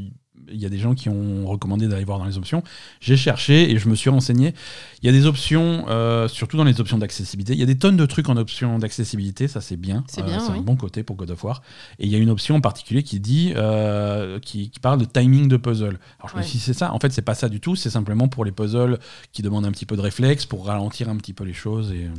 il 0.52 0.62
y 0.62 0.66
a 0.66 0.70
des 0.70 0.78
gens 0.78 0.94
qui 0.94 1.10
ont 1.10 1.46
recommandé 1.46 1.88
d'aller 1.88 2.06
voir 2.06 2.20
dans 2.20 2.26
les 2.26 2.38
options. 2.38 2.64
J'ai 3.00 3.18
cherché 3.18 3.72
et 3.72 3.78
je 3.78 3.90
me 3.90 3.96
suis 3.96 4.10
renseigné. 4.10 4.54
Il 5.02 5.06
y 5.06 5.10
a 5.10 5.12
des 5.12 5.26
options, 5.26 5.86
euh, 5.90 6.28
surtout 6.28 6.58
dans 6.58 6.64
les 6.64 6.80
options 6.80 6.98
d'accessibilité. 6.98 7.54
Il 7.54 7.60
y 7.60 7.64
a 7.64 7.66
des 7.66 7.78
tonnes 7.78 7.98
de 7.98 8.06
trucs 8.06 8.30
en 8.30 8.38
options 8.38 8.80
d'accessibilité, 8.80 9.48
ça 9.48 9.62
c'est 9.62 9.78
bien. 9.78 10.04
C'est. 10.08 10.24
C'est 10.24 10.52
un 10.52 10.62
bon 10.62 10.76
côté 10.76 11.04
pour 11.04 11.16
God 11.16 11.32
of 11.32 11.44
War. 11.44 11.62
Et 12.00 12.06
il 12.06 12.12
y 12.12 12.16
a 12.16 12.18
une 12.18 12.30
option 12.30 12.56
en 12.56 12.62
particulier 12.62 13.04
qui 13.04 13.20
dit, 13.20 13.54
euh, 13.56 14.40
qui, 14.40 14.72
parle 14.82 15.00
de 15.00 15.06
timing 15.06 15.48
de 15.48 15.58
puzzle. 15.58 16.00
Alors 16.20 16.30
je 16.32 16.38
me 16.38 16.42
suis 16.42 16.58
dit, 16.58 16.64
c'est 16.64 16.74
ça. 16.74 16.94
En 16.94 17.00
fait, 17.00 17.12
c'est 17.12 17.22
pas 17.22 17.36
ça 17.36 17.50
du 17.50 17.60
tout. 17.60 17.76
C'est 17.76 17.90
simplement 17.90 18.28
pour 18.28 18.46
les 18.46 18.52
puzzles 18.52 19.00
qui 19.32 19.42
demandent 19.42 19.66
un 19.66 19.72
petit 19.72 19.86
peu 19.86 19.96
de 19.96 20.02
réflexe, 20.02 20.46
pour 20.46 20.66
ralentir 20.66 21.10
un 21.10 21.18
petit 21.18 21.34
peu 21.34 21.44
les 21.44 21.54
choses. 21.54 21.92
Et, 21.92 22.10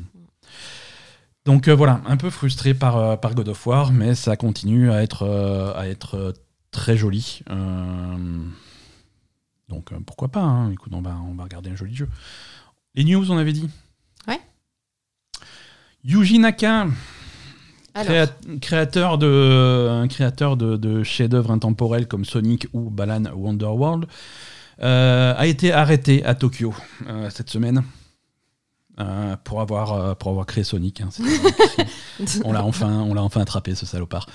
donc 1.44 1.68
euh, 1.68 1.74
voilà, 1.74 2.00
un 2.06 2.16
peu 2.16 2.30
frustré 2.30 2.72
par, 2.72 2.96
euh, 2.96 3.16
par 3.16 3.34
God 3.34 3.48
of 3.48 3.66
War, 3.66 3.92
mais 3.92 4.14
ça 4.14 4.36
continue 4.36 4.90
à 4.90 5.02
être, 5.02 5.24
euh, 5.24 5.74
à 5.74 5.88
être 5.88 6.32
très 6.70 6.96
joli. 6.96 7.40
donc 9.68 9.92
pourquoi 10.06 10.28
pas 10.28 10.40
hein. 10.40 10.70
Écoute, 10.72 10.92
on 10.94 11.02
va, 11.02 11.16
on 11.28 11.34
va 11.34 11.44
regarder 11.44 11.70
un 11.70 11.76
joli 11.76 11.94
jeu. 11.94 12.08
Les 12.94 13.04
news, 13.04 13.30
on 13.30 13.36
avait 13.36 13.52
dit 13.52 13.68
Ouais. 14.26 14.40
Yuji 16.04 16.38
Naka, 16.38 16.86
créateur 18.60 19.18
de, 19.18 19.88
un 19.90 20.08
créateur 20.08 20.56
de, 20.56 20.76
de 20.76 21.02
chefs-d'œuvre 21.02 21.50
intemporels 21.50 22.08
comme 22.08 22.24
Sonic 22.24 22.68
ou 22.72 22.88
Balan 22.88 23.24
Wonderworld, 23.34 24.06
a 24.80 25.46
été 25.46 25.72
arrêté 25.72 26.24
à 26.24 26.34
Tokyo 26.34 26.74
cette 27.30 27.50
semaine. 27.50 27.84
Euh, 29.00 29.34
pour, 29.42 29.60
avoir, 29.60 29.92
euh, 29.92 30.14
pour 30.14 30.30
avoir 30.30 30.46
créé 30.46 30.62
Sonic. 30.62 31.00
Hein, 31.00 31.08
on 32.44 32.52
l'a 32.52 32.64
enfin, 32.64 33.00
on 33.00 33.12
l'a 33.12 33.24
enfin 33.24 33.40
attrapé, 33.40 33.74
ce 33.74 33.86
salopard. 33.86 34.28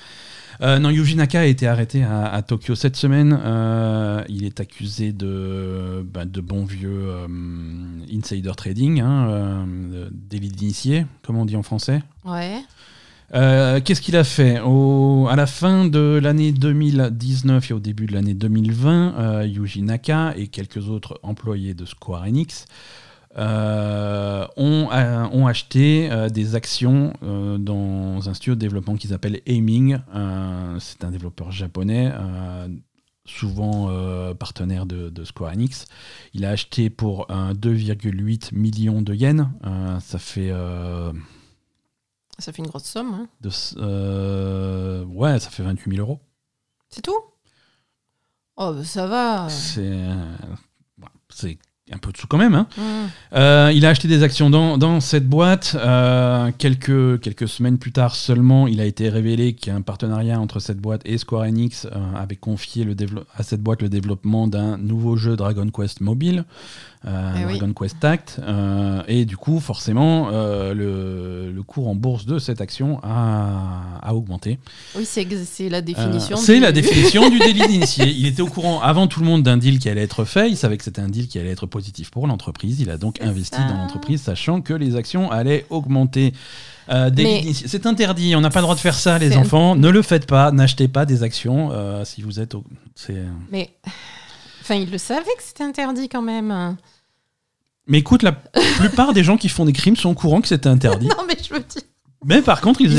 Euh, 0.62 0.80
non, 0.80 0.90
Yuji 0.90 1.16
Naka 1.16 1.40
a 1.40 1.46
été 1.46 1.66
arrêté 1.66 2.04
à, 2.04 2.42
Tokyo 2.42 2.76
cette 2.76 2.98
semaine. 2.98 3.40
il 4.28 4.44
est 4.44 4.60
accusé 4.60 5.14
de, 5.14 6.06
bah, 6.06 6.26
de 6.26 6.42
bon 6.42 6.66
vieux 6.66 7.08
insider 8.14 8.52
trading, 8.58 9.00
hein, 9.00 9.66
délit 10.12 10.50
d'initié, 10.50 11.06
comme 11.26 11.38
on 11.38 11.46
dit 11.46 11.56
en 11.56 11.64
français. 11.64 12.04
Ouais. 12.26 12.60
Qu'est-ce 13.32 14.02
qu'il 14.02 14.18
a 14.18 14.26
fait? 14.26 14.60
Au, 14.60 15.30
À 15.32 15.38
la 15.38 15.46
fin 15.46 15.86
de 15.86 16.20
l'année 16.22 16.52
2019 16.52 17.72
et 17.72 17.74
au 17.74 17.80
début 17.80 18.08
de 18.08 18.12
l'année 18.12 18.34
2020, 18.34 19.46
Yuji 19.46 19.84
Naka 19.84 20.34
et 20.36 20.48
quelques 20.48 20.90
autres 20.90 21.22
employés 21.24 21.74
de 21.74 21.86
Square 21.86 22.24
Enix 22.24 22.66
euh, 23.38 24.48
ont, 24.58 24.90
euh, 24.92 25.28
ont, 25.32 25.46
acheté 25.46 26.12
euh, 26.12 26.30
des 26.30 26.56
actions 26.56 27.14
dans 27.22 28.28
un 28.28 28.34
studio 28.34 28.56
de 28.56 28.60
développement 28.60 28.96
qui 28.96 29.08
s'appelle 29.08 29.42
Aiming. 29.46 30.00
c'est 30.80 31.04
un 31.04 31.12
développeur 31.12 31.52
japonais 31.52 32.12
souvent 33.26 33.94
partenaire 34.34 34.86
de, 34.88 35.24
Square 35.24 35.54
Enix. 35.54 35.86
Il 36.34 36.46
a 36.46 36.50
acheté 36.50 36.90
pour 36.90 37.28
2,8 37.28 38.56
millions 38.56 39.02
de 39.02 39.14
yens. 39.14 39.48
ça 40.02 40.18
fait. 40.18 40.52
ça 42.40 42.52
fait 42.52 42.62
une 42.64 42.68
grosse 42.68 42.86
somme. 42.86 43.14
Hein. 43.14 43.28
De, 43.42 45.04
ouais, 45.06 45.40
ça 45.40 45.50
fait 45.52 45.64
28 45.64 45.96
000 45.96 46.02
euros. 46.02 46.20
C'est 46.90 47.04
tout? 47.04 47.20
Oh, 48.58 48.74
bah, 48.74 48.84
ça 48.84 49.06
va. 49.06 49.48
C'est. 49.50 50.10
c'est 51.30 51.60
un 51.92 51.98
peu 51.98 52.12
de 52.12 52.18
sous 52.18 52.28
quand 52.28 52.38
même. 52.38 52.56
Hein. 52.56 52.68
Euh, 53.34 53.72
il 53.74 53.86
a 53.86 53.90
acheté 53.90 54.08
des 54.08 54.24
actions 54.24 54.50
dans, 54.50 55.00
cette 55.00 55.28
boîte. 55.28 55.76
Euh, 55.80 56.52
quelques, 56.58 57.48
semaines 57.48 57.78
plus 57.78 57.92
tard 57.92 58.16
seulement, 58.16 58.68
il 58.68 58.80
a 58.82 58.86
été 58.86 59.10
révélé 59.10 59.54
qu'il 59.54 59.72
y 59.72 59.76
a 59.76 59.78
un 59.78 59.82
partenariat 59.82 60.40
entre 60.40 60.60
cette 60.60 60.80
boîte 60.80 61.02
et 61.06 61.18
Square 61.18 61.44
Enix 61.44 61.86
euh, 61.86 61.90
avait 62.16 62.36
confié 62.36 62.88
à 63.36 63.44
cette 63.44 63.62
boîte 63.62 63.82
le 63.82 63.90
développement 63.90 64.48
d'un 64.48 64.78
nouveau 64.78 65.16
jeu 65.16 65.36
Dragon 65.36 65.70
Quest 65.70 66.02
mobile. 66.02 66.46
Euh, 67.08 67.34
eh 67.38 67.58
Dragon 67.58 67.74
Quest 67.74 67.98
Tact. 68.02 68.42
Euh, 68.44 69.02
et 69.08 69.24
du 69.24 69.38
coup, 69.38 69.62
forcément, 69.62 70.30
euh, 70.34 70.74
le, 70.74 71.50
le, 71.50 71.64
cours 71.64 71.88
en 71.88 71.96
bourse 71.96 72.26
de 72.26 72.40
cette 72.40 72.60
action 72.60 73.00
a, 73.04 74.00
a 74.02 74.14
augmenté. 74.14 74.60
Oui, 74.98 75.06
c'est 75.06 75.26
la 75.70 75.82
définition. 75.82 76.36
c'est 76.36 76.60
la 76.60 76.72
définition 76.74 77.30
du 77.30 77.40
délit 77.40 77.66
d'initié. 77.68 78.10
Il 78.10 78.26
était 78.26 78.42
au 78.42 78.48
courant 78.48 78.82
avant 78.82 79.08
tout 79.08 79.22
le 79.22 79.26
monde 79.26 79.44
d'un 79.44 79.56
deal 79.56 79.80
qui 79.80 79.88
allait 79.88 80.04
être 80.04 80.26
fait. 80.26 80.50
Il 80.50 80.58
savait 80.58 80.76
que 80.76 80.84
c'était 80.84 81.02
un 81.02 81.08
deal 81.08 81.30
qui 81.30 81.40
allait 81.40 81.52
être 81.52 81.68
positif 81.68 82.12
pour 82.12 82.28
l'entreprise. 82.28 82.82
Il 82.82 82.90
a 82.90 82.98
donc 82.98 83.22
investi 83.22 83.60
dans 83.70 83.78
l'entreprise, 83.78 84.22
sachant 84.22 84.60
que 84.60 84.74
les 84.74 84.98
actions 84.98 85.32
allaient 85.32 85.66
augmenter. 85.70 86.34
c'est 86.90 87.86
interdit, 87.86 88.36
on 88.36 88.42
n'a 88.42 88.50
pas 88.50 88.60
le 88.60 88.64
droit 88.64 88.76
de 88.76 88.82
faire 88.82 88.96
ça, 88.96 89.18
les 89.20 89.38
enfants. 89.38 89.78
Ne 89.78 89.88
le 89.88 90.02
faites 90.02 90.26
pas, 90.26 90.52
n'achetez 90.52 90.90
pas 90.90 91.06
des 91.06 91.24
actions 91.24 91.72
si 92.04 92.22
vous 92.22 92.42
êtes. 92.42 92.56
Au... 92.56 92.66
Mais 93.52 93.70
Enfin, 94.70 94.80
il 94.80 94.92
le 94.92 95.00
savait 95.00 95.36
que 95.36 95.42
c'était 95.42 95.64
interdit 95.64 96.10
quand 96.10 96.22
même. 96.22 96.78
Mais 97.88 97.98
écoute, 97.98 98.22
la 98.22 98.34
plupart 98.34 99.14
des 99.14 99.24
gens 99.24 99.36
qui 99.36 99.50
font 99.50 99.66
des 99.66 99.74
crimes 99.74 99.96
sont 99.96 100.12
au 100.12 100.14
courant 100.14 100.42
que 100.42 100.48
c'était 100.48 100.70
interdit. 100.70 101.08
non, 101.18 101.26
mais 101.28 101.36
je 101.42 101.52
veux 101.52 101.60
dire. 101.60 101.82
Mais 102.24 102.44
par 102.44 102.62
contre, 102.62 102.80
ils, 102.82 102.96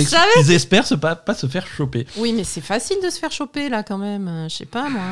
espèrent 0.50 0.86
se 0.86 0.96
pas, 0.96 1.14
pas 1.14 1.34
se 1.34 1.46
faire 1.46 1.64
choper. 1.68 2.08
Oui, 2.16 2.32
mais 2.32 2.42
c'est 2.42 2.60
facile 2.60 2.96
de 3.04 3.08
se 3.08 3.20
faire 3.20 3.30
choper 3.30 3.68
là 3.68 3.84
quand 3.84 3.98
même. 3.98 4.46
Je 4.48 4.56
sais 4.56 4.66
pas 4.66 4.88
moi. 4.88 5.02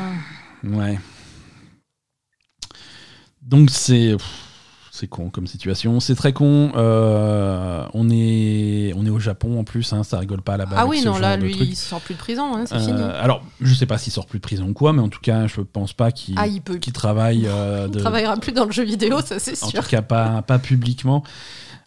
Ouais. 0.63 0.99
Donc 3.41 3.69
c'est 3.69 4.17
c'est 4.99 5.07
con 5.07 5.29
comme 5.29 5.47
situation, 5.47 5.99
c'est 5.99 6.15
très 6.15 6.33
con. 6.33 6.71
Euh, 6.75 7.85
on 7.93 8.09
est 8.09 8.93
on 8.95 9.05
est 9.05 9.09
au 9.09 9.19
Japon 9.19 9.59
en 9.59 9.63
plus, 9.63 9.93
hein, 9.93 10.03
ça 10.03 10.19
rigole 10.19 10.41
pas 10.41 10.57
là-bas. 10.57 10.75
Ah 10.77 10.87
oui 10.87 11.01
non 11.03 11.17
là 11.17 11.37
lui 11.37 11.55
il 11.57 11.75
sort 11.75 12.01
plus 12.01 12.15
de 12.15 12.19
prison, 12.19 12.55
hein, 12.55 12.65
c'est 12.65 12.75
euh, 12.75 12.79
fini. 12.79 13.01
Alors 13.01 13.43
je 13.61 13.73
sais 13.73 13.85
pas 13.85 13.97
s'il 13.97 14.11
sort 14.11 14.25
plus 14.25 14.39
de 14.39 14.43
prison 14.43 14.67
ou 14.67 14.73
quoi, 14.73 14.91
mais 14.93 15.01
en 15.01 15.09
tout 15.09 15.21
cas 15.21 15.47
je 15.47 15.61
pense 15.61 15.93
pas 15.93 16.11
qu'il 16.11 16.37
ah, 16.37 16.45
travaille. 16.93 17.47
Euh, 17.47 17.87
il 17.93 17.99
travaillera 18.01 18.35
plus 18.37 18.51
dans 18.51 18.65
le 18.65 18.71
jeu 18.71 18.83
vidéo, 18.83 19.21
ça 19.21 19.39
c'est 19.39 19.55
sûr. 19.55 19.67
En 19.67 19.71
tout 19.83 19.89
cas 19.89 20.01
pas 20.01 20.41
pas 20.41 20.59
publiquement. 20.59 21.23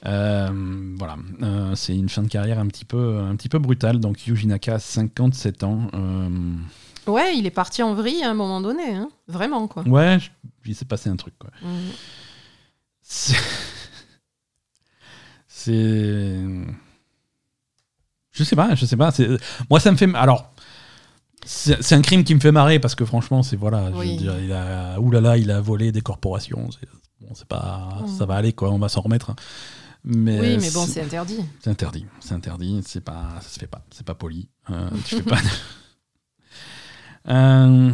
voilà, 0.04 1.16
c'est 1.74 1.94
une 1.94 2.08
fin 2.08 2.22
de 2.22 2.28
carrière 2.28 2.58
un 2.58 2.66
petit 2.66 2.86
peu, 2.86 3.20
un 3.20 3.36
petit 3.36 3.48
peu 3.48 3.58
brutale. 3.58 4.00
Donc 4.00 4.26
Yuji 4.26 4.46
Naka, 4.46 4.78
57 4.78 5.64
ans. 5.64 5.88
Ouais, 7.06 7.36
il 7.36 7.46
est 7.46 7.50
parti 7.50 7.82
en 7.82 7.94
vrille 7.94 8.22
à 8.22 8.30
un 8.30 8.34
moment 8.34 8.60
donné, 8.60 8.94
hein. 8.94 9.08
vraiment 9.26 9.66
quoi. 9.66 9.82
Ouais, 9.88 10.18
il 10.64 10.74
s'est 10.74 10.84
passé 10.84 11.10
un 11.10 11.16
truc 11.16 11.34
quoi. 11.38 11.50
Mm. 11.62 11.90
C'est. 15.48 16.40
Je 18.32 18.44
sais 18.44 18.56
pas, 18.56 18.74
je 18.74 18.86
sais 18.86 18.96
pas. 18.96 19.12
Moi, 19.68 19.80
ça 19.80 19.92
me 19.92 19.96
fait. 19.96 20.12
Alors, 20.14 20.54
c'est 21.44 21.92
un 21.92 22.00
crime 22.00 22.24
qui 22.24 22.34
me 22.34 22.40
fait 22.40 22.52
marrer 22.52 22.78
parce 22.78 22.94
que 22.94 23.04
franchement, 23.04 23.42
c'est 23.42 23.56
voilà. 23.56 23.90
Je 23.92 23.96
veux 23.96 24.16
dire, 24.16 24.40
il 24.40 24.52
a. 24.52 24.98
Oulala, 24.98 25.36
il 25.36 25.50
a 25.50 25.60
volé 25.60 25.92
des 25.92 26.00
corporations. 26.00 26.68
Bon, 27.20 27.34
c'est 27.34 27.46
pas. 27.46 27.98
Mm. 28.02 28.18
Ça 28.18 28.24
va 28.24 28.36
aller, 28.36 28.54
quoi. 28.54 28.70
On 28.70 28.78
va 28.78 28.88
s'en 28.88 29.02
remettre. 29.02 29.30
Hein. 29.30 29.36
Mais 30.04 30.40
oui, 30.40 30.58
mais 30.58 30.70
bon, 30.70 30.86
c'est 30.86 31.02
interdit. 31.02 31.44
C'est 31.60 31.70
interdit. 31.70 32.06
C'est 32.20 32.34
interdit. 32.34 32.82
C'est 32.86 33.02
pas. 33.02 33.28
Ça 33.42 33.48
se 33.48 33.58
fait 33.58 33.66
pas. 33.66 33.84
C'est 33.90 34.06
pas 34.06 34.14
poli. 34.14 34.48
Euh, 34.70 34.88
tu 35.04 35.16
fais 35.16 35.22
pas. 35.22 35.38
Euh, 37.28 37.92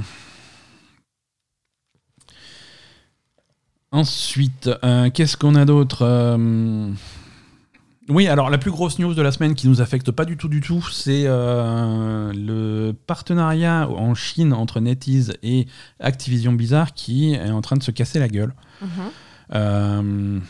ensuite, 3.93 4.71
euh, 4.85 5.11
qu'est-ce 5.11 5.37
qu'on 5.37 5.55
a 5.55 5.65
d'autre 5.65 6.03
euh, 6.03 6.91
Oui, 8.09 8.29
alors 8.29 8.51
la 8.51 8.59
plus 8.59 8.71
grosse 8.71 8.99
news 8.99 9.15
de 9.15 9.23
la 9.23 9.33
semaine 9.33 9.55
qui 9.55 9.69
nous 9.69 9.81
affecte 9.81 10.11
pas 10.11 10.25
du 10.25 10.37
tout, 10.37 10.49
du 10.49 10.61
tout, 10.61 10.83
c'est 10.91 11.25
le 11.25 12.93
partenariat 13.07 13.89
en 13.89 14.15
Chine 14.15 14.53
entre 14.53 14.81
NetEase 14.81 15.35
et 15.43 15.67
Activision 16.01 16.53
Blizzard 16.53 16.95
qui 16.95 17.35
est 17.35 17.51
en 17.51 17.61
train 17.61 17.77
de 17.77 17.83
se 17.83 17.91
casser 17.91 18.19
la 18.19 18.29
gueule. 18.29 18.55
Mhm. 18.83 20.41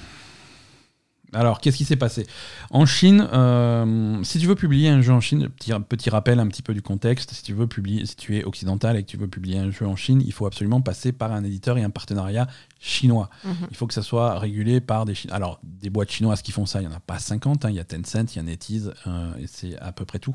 Alors, 1.34 1.60
qu'est-ce 1.60 1.76
qui 1.76 1.84
s'est 1.84 1.96
passé? 1.96 2.26
En 2.70 2.86
Chine, 2.86 3.28
euh, 3.32 4.22
si 4.22 4.38
tu 4.38 4.46
veux 4.46 4.54
publier 4.54 4.88
un 4.88 5.02
jeu 5.02 5.12
en 5.12 5.20
Chine, 5.20 5.48
petit, 5.50 5.72
petit 5.86 6.08
rappel 6.08 6.40
un 6.40 6.46
petit 6.46 6.62
peu 6.62 6.72
du 6.72 6.80
contexte, 6.80 7.32
si 7.32 7.42
tu 7.42 7.52
veux 7.52 7.66
publier, 7.66 8.06
si 8.06 8.16
tu 8.16 8.38
es 8.38 8.44
occidental 8.44 8.96
et 8.96 9.02
que 9.02 9.08
tu 9.08 9.18
veux 9.18 9.28
publier 9.28 9.58
un 9.58 9.70
jeu 9.70 9.86
en 9.86 9.94
Chine, 9.94 10.22
il 10.24 10.32
faut 10.32 10.46
absolument 10.46 10.80
passer 10.80 11.12
par 11.12 11.32
un 11.32 11.44
éditeur 11.44 11.76
et 11.76 11.82
un 11.82 11.90
partenariat 11.90 12.46
chinois. 12.78 13.28
Mhm. 13.44 13.54
Il 13.70 13.76
faut 13.76 13.86
que 13.86 13.94
ça 13.94 14.02
soit 14.02 14.38
régulé 14.38 14.80
par 14.80 15.04
des 15.04 15.14
Chinois. 15.14 15.36
Alors, 15.36 15.60
des 15.62 15.90
boîtes 15.90 16.10
chinoises 16.10 16.42
qui 16.42 16.52
font 16.52 16.66
ça, 16.66 16.80
il 16.80 16.88
n'y 16.88 16.92
en 16.92 16.96
a 16.96 17.00
pas 17.00 17.18
50, 17.18 17.64
hein. 17.64 17.70
il 17.70 17.76
y 17.76 17.80
a 17.80 17.84
Tencent, 17.84 18.34
il 18.34 18.36
y 18.36 18.38
a 18.38 18.42
NetEase, 18.42 18.92
euh, 19.06 19.34
et 19.38 19.46
c'est 19.46 19.78
à 19.78 19.92
peu 19.92 20.04
près 20.04 20.18
tout. 20.18 20.34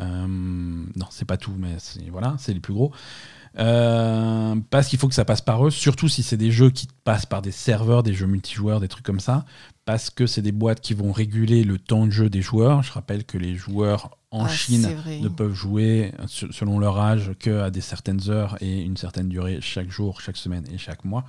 Euh, 0.00 0.26
non, 0.26 1.06
c'est 1.10 1.24
pas 1.24 1.36
tout, 1.36 1.54
mais 1.56 1.76
voilà, 2.10 2.36
c'est 2.38 2.52
les 2.54 2.60
plus 2.60 2.74
gros. 2.74 2.92
Euh, 3.58 4.56
parce 4.70 4.88
qu'il 4.88 4.98
faut 4.98 5.08
que 5.08 5.14
ça 5.14 5.26
passe 5.26 5.42
par 5.42 5.66
eux, 5.66 5.70
surtout 5.70 6.08
si 6.08 6.22
c'est 6.22 6.38
des 6.38 6.50
jeux 6.50 6.70
qui 6.70 6.88
passent 7.04 7.26
par 7.26 7.42
des 7.42 7.50
serveurs, 7.50 8.02
des 8.02 8.14
jeux 8.14 8.26
multijoueurs, 8.26 8.80
des 8.80 8.88
trucs 8.88 9.04
comme 9.04 9.20
ça, 9.20 9.44
parce 9.84 10.08
que 10.10 10.26
c'est 10.26 10.42
des 10.42 10.52
boîtes 10.52 10.80
qui 10.80 10.94
vont 10.94 11.12
réguler 11.12 11.64
le 11.64 11.78
temps 11.78 12.06
de 12.06 12.10
jeu 12.10 12.30
des 12.30 12.40
joueurs. 12.40 12.82
Je 12.82 12.92
rappelle 12.92 13.24
que 13.24 13.36
les 13.36 13.54
joueurs 13.54 14.16
en 14.32 14.46
ah, 14.46 14.48
Chine 14.48 14.88
ne 15.20 15.28
peuvent 15.28 15.54
jouer 15.54 16.12
selon 16.26 16.78
leur 16.78 16.98
âge 16.98 17.32
qu'à 17.38 17.70
des 17.70 17.82
certaines 17.82 18.30
heures 18.30 18.56
et 18.60 18.80
une 18.80 18.96
certaine 18.96 19.28
durée 19.28 19.60
chaque 19.60 19.90
jour, 19.90 20.20
chaque 20.20 20.38
semaine 20.38 20.64
et 20.72 20.78
chaque 20.78 21.04
mois. 21.04 21.24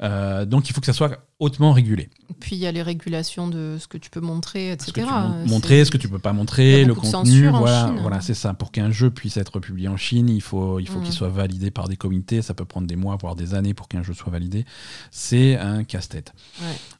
Euh, 0.00 0.44
donc 0.44 0.68
il 0.68 0.72
faut 0.72 0.80
que 0.80 0.86
ça 0.86 0.92
soit 0.92 1.18
hautement 1.40 1.72
régulé. 1.72 2.08
Puis 2.40 2.54
il 2.54 2.58
y 2.60 2.66
a 2.66 2.72
les 2.72 2.82
régulations 2.82 3.48
de 3.48 3.76
ce 3.80 3.88
que 3.88 3.98
tu 3.98 4.10
peux 4.10 4.20
montrer, 4.20 4.72
etc. 4.72 4.86
Ce 4.86 4.92
que 4.92 5.00
tu 5.00 5.06
peux 5.06 5.48
montrer, 5.50 5.84
ce 5.84 5.90
que 5.90 5.96
tu 5.96 6.08
peux 6.08 6.18
pas 6.18 6.32
montrer, 6.32 6.84
le 6.84 6.94
contenu. 6.94 7.48
Voilà, 7.48 7.92
voilà 8.00 8.20
c'est 8.20 8.34
ça. 8.34 8.54
Pour 8.54 8.70
qu'un 8.70 8.90
jeu 8.90 9.10
puisse 9.10 9.36
être 9.36 9.58
publié 9.58 9.88
en 9.88 9.96
Chine, 9.96 10.28
il 10.28 10.42
faut, 10.42 10.78
il 10.78 10.88
faut 10.88 11.00
qu'il 11.00 11.10
mm. 11.10 11.12
soit 11.12 11.28
validé 11.28 11.70
par 11.70 11.88
des 11.88 11.96
comités. 11.96 12.42
Ça 12.42 12.54
peut 12.54 12.64
prendre 12.64 12.86
des 12.86 12.96
mois, 12.96 13.16
voire 13.20 13.34
des 13.34 13.54
années 13.54 13.74
pour 13.74 13.88
qu'un 13.88 14.02
jeu 14.02 14.14
soit 14.14 14.30
validé. 14.30 14.64
C'est 15.10 15.56
un 15.56 15.82
casse-tête. 15.84 16.32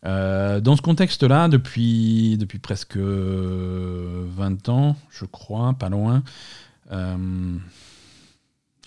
Euh, 0.04 0.60
dans 0.60 0.76
ce 0.76 0.82
contexte-là, 0.82 1.48
depuis, 1.48 2.36
depuis 2.38 2.58
presque 2.58 2.96
20 2.96 4.68
ans, 4.68 4.96
je 5.10 5.24
crois, 5.24 5.74
pas 5.74 5.88
loin, 5.88 6.22
euh, 6.90 7.56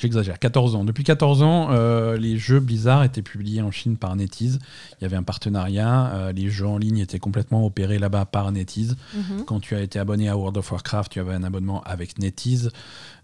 J'exagère, 0.02 0.40
14 0.40 0.74
ans. 0.74 0.84
Depuis 0.84 1.04
14 1.04 1.44
ans, 1.44 1.68
euh, 1.70 2.18
les 2.18 2.36
jeux 2.36 2.60
Blizzard 2.60 3.04
étaient 3.04 3.22
publiés 3.22 3.62
en 3.62 3.70
Chine 3.70 3.98
par 3.98 4.16
NetEase. 4.16 4.58
Il 5.00 5.04
y 5.04 5.06
avait 5.06 5.16
un 5.16 5.22
partenariat. 5.22 6.08
Euh, 6.16 6.32
les 6.32 6.50
jeux 6.50 6.66
en 6.66 6.80
ligne 6.80 6.98
étaient 6.98 7.20
complètement 7.20 7.64
opérés 7.64 8.00
là-bas 8.00 8.26
par 8.26 8.52
NetEase. 8.52 8.96
Mhm. 9.14 9.46
Quand 9.46 9.60
tu 9.60 9.76
as 9.76 9.82
été 9.82 10.00
abonné 10.00 10.28
à 10.28 10.36
World 10.36 10.58
of 10.58 10.72
Warcraft, 10.72 11.12
tu 11.12 11.20
avais 11.20 11.36
un 11.36 11.44
abonnement 11.44 11.84
avec 11.84 12.18
NetEase. 12.18 12.72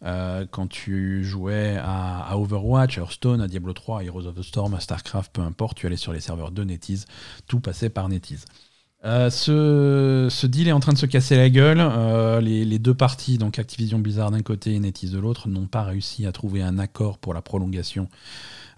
Euh, 0.05 0.45
quand 0.51 0.67
tu 0.67 1.23
jouais 1.23 1.79
à, 1.83 2.37
Overwatch, 2.37 2.99
à 2.99 3.01
Hearthstone, 3.01 3.41
à 3.41 3.47
Diablo 3.47 3.73
3, 3.73 4.01
à 4.01 4.03
Heroes 4.03 4.27
of 4.27 4.35
the 4.35 4.43
Storm, 4.43 4.75
à 4.75 4.79
StarCraft, 4.79 5.31
peu 5.33 5.41
importe, 5.41 5.77
tu 5.77 5.87
allais 5.87 5.97
sur 5.97 6.13
les 6.13 6.19
serveurs 6.19 6.51
de 6.51 6.63
NetEase. 6.63 7.05
Tout 7.47 7.59
passait 7.59 7.89
par 7.89 8.07
NetEase. 8.07 8.45
Euh, 9.07 9.29
ce, 9.29 10.47
deal 10.47 10.67
est 10.67 10.73
en 10.73 10.81
train 10.81 10.91
de 10.91 10.97
se 10.97 11.05
casser 11.05 11.37
la 11.37 11.49
gueule. 11.49 11.79
Euh, 11.79 12.41
les, 12.41 12.79
deux 12.79 12.93
parties, 12.93 13.37
donc 13.37 13.57
Activision 13.57 13.99
Blizzard 13.99 14.31
d'un 14.31 14.41
côté 14.41 14.73
et 14.73 14.79
NetEase 14.79 15.11
de 15.11 15.19
l'autre, 15.19 15.47
n'ont 15.47 15.67
pas 15.67 15.83
réussi 15.83 16.25
à 16.25 16.31
trouver 16.31 16.61
un 16.61 16.77
accord 16.77 17.17
pour 17.17 17.33
la 17.33 17.41
prolongation 17.41 18.09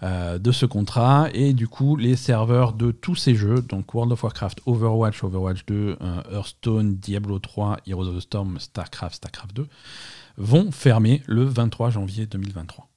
euh, 0.02 0.38
de 0.38 0.52
ce 0.52 0.66
contrat. 0.66 1.28
Et 1.34 1.52
du 1.52 1.66
coup, 1.66 1.96
les 1.96 2.14
serveurs 2.14 2.72
de 2.74 2.92
tous 2.92 3.16
ces 3.16 3.34
jeux, 3.34 3.60
donc 3.60 3.92
World 3.92 4.12
of 4.12 4.22
Warcraft, 4.22 4.60
Overwatch, 4.66 5.24
Overwatch 5.24 5.66
2, 5.66 5.96
Hearthstone, 6.32 6.94
Diablo 6.96 7.38
3, 7.40 7.78
Heroes 7.86 8.08
of 8.08 8.16
the 8.16 8.20
Storm, 8.20 8.58
StarCraft, 8.60 9.16
StarCraft 9.16 9.56
2, 9.56 9.66
vont 10.36 10.70
fermer 10.70 11.22
le 11.26 11.44
23 11.44 11.90
janvier 11.90 12.26
2023. 12.26 12.89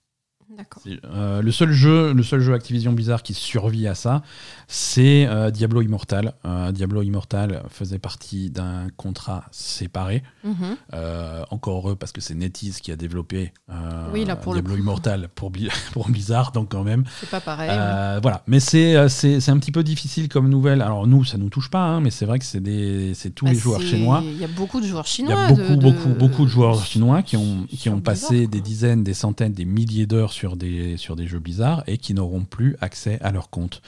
Euh, 1.05 1.41
le 1.41 1.51
seul 1.51 1.71
jeu, 1.71 2.13
le 2.13 2.23
seul 2.23 2.41
jeu 2.41 2.53
Activision 2.53 2.93
Blizzard 2.93 3.23
qui 3.23 3.33
survit 3.33 3.87
à 3.87 3.95
ça, 3.95 4.21
c'est 4.67 5.25
euh, 5.27 5.51
Diablo 5.51 5.81
Immortal. 5.81 6.33
Euh, 6.45 6.71
Diablo 6.71 7.01
Immortal 7.01 7.63
faisait 7.69 7.99
partie 7.99 8.49
d'un 8.49 8.87
contrat 8.97 9.45
séparé. 9.51 10.23
Mhm. 10.43 10.75
encore 11.49 11.77
heureux 11.77 11.95
parce 11.95 12.11
que 12.11 12.21
c'est 12.21 12.35
NetEase 12.35 12.79
qui 12.79 12.91
a 12.91 12.95
développé 12.95 13.53
Diablo 14.13 14.75
Immortal 14.75 15.29
pour, 15.33 15.51
pour 15.93 16.09
Blizzard, 16.09 16.51
donc 16.51 16.71
quand 16.71 16.83
même. 16.83 17.03
C'est 17.19 17.29
pas 17.29 17.41
pareil. 17.41 17.69
Voilà, 18.21 18.43
mais 18.47 18.59
c'est 18.59 19.07
c'est 19.09 19.49
un 19.49 19.57
petit 19.57 19.71
peu 19.71 19.83
difficile 19.83 20.29
comme 20.29 20.49
nouvelle. 20.49 20.81
Alors 20.81 21.07
nous, 21.07 21.23
ça 21.23 21.37
nous 21.37 21.49
touche 21.49 21.69
pas, 21.69 21.83
hein, 21.83 22.01
mais 22.01 22.11
c'est 22.11 22.25
vrai 22.25 22.39
que 22.39 22.45
c'est 22.45 22.61
c'est 23.13 23.31
tous 23.31 23.45
les 23.45 23.53
bah, 23.53 23.59
joueurs 23.59 23.81
chinois. 23.81 24.21
Il 24.23 24.37
y 24.37 24.43
a 24.43 24.47
beaucoup 24.47 24.81
de 24.81 24.85
joueurs 24.85 25.07
chinois. 25.07 25.33
Il 25.33 25.37
y 25.37 25.43
a 25.43 25.47
beaucoup, 25.55 25.77
beaucoup, 25.77 26.09
beaucoup 26.09 26.43
de 26.43 26.49
joueurs 26.49 26.83
chinois 26.83 27.21
qui 27.23 27.37
ont 27.37 27.65
qui 27.69 27.89
ont 27.89 28.01
passé 28.01 28.47
des 28.47 28.61
dizaines, 28.61 29.03
des 29.03 29.13
centaines, 29.13 29.53
des 29.53 29.65
milliers 29.65 30.05
d'heures 30.05 30.33
sur 30.33 30.42
sur 30.43 30.57
des, 30.57 30.97
sur 30.97 31.15
des 31.15 31.25
jeux 31.25 31.39
bizarres 31.39 31.85
et 31.87 31.97
qui 31.97 32.13
n'auront 32.13 32.43
plus 32.43 32.75
accès 32.81 33.17
à 33.21 33.31
leur 33.31 33.49
compte, 33.49 33.81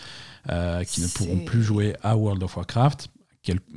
euh, 0.50 0.86
qui 0.86 1.02
ne 1.02 1.08
pourront 1.08 1.40
plus 1.40 1.62
jouer 1.62 1.98
à 2.02 2.16
World 2.16 2.42
of 2.44 2.56
Warcraft. 2.56 3.10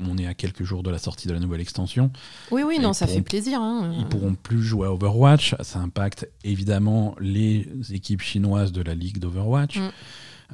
on 0.09 0.17
est 0.17 0.29
à 0.29 0.35
quelques 0.35 0.63
jours 0.63 0.85
de 0.85 0.91
la 0.91 0.99
sortie 0.99 1.27
de 1.27 1.33
la 1.33 1.41
nouvelle 1.41 1.61
extension. 1.61 2.13
Oui, 2.53 2.63
oui, 2.65 2.79
non, 2.79 2.93
ça 2.93 3.09
fait 3.09 3.21
plaisir. 3.21 3.61
Hein. 3.61 3.97
Ils 3.99 4.07
pourront 4.07 4.37
plus 4.37 4.63
jouer 4.63 4.87
à 4.87 4.93
Overwatch. 4.93 5.57
Ça 5.61 5.81
impacte 5.81 6.29
évidemment 6.45 7.17
les 7.19 7.67
équipes 7.91 8.23
chinoises 8.23 8.71
de 8.71 8.83
la 8.83 8.95
ligue 8.95 9.19
d'Overwatch. 9.19 9.79
Mm. 9.79 9.91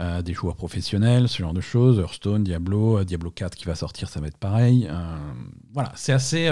Euh, 0.00 0.22
des 0.22 0.32
joueurs 0.32 0.56
professionnels, 0.56 1.28
ce 1.28 1.38
genre 1.38 1.52
de 1.52 1.60
choses. 1.60 2.00
Hearthstone, 2.00 2.42
Diablo, 2.42 2.98
euh, 2.98 3.04
Diablo 3.04 3.30
4 3.30 3.54
qui 3.54 3.64
va 3.64 3.76
sortir, 3.76 4.08
ça 4.08 4.18
va 4.18 4.26
être 4.26 4.36
pareil. 4.36 4.88
Euh, 4.90 5.16
voilà, 5.72 5.92
c'est 5.94 6.12
assez, 6.12 6.50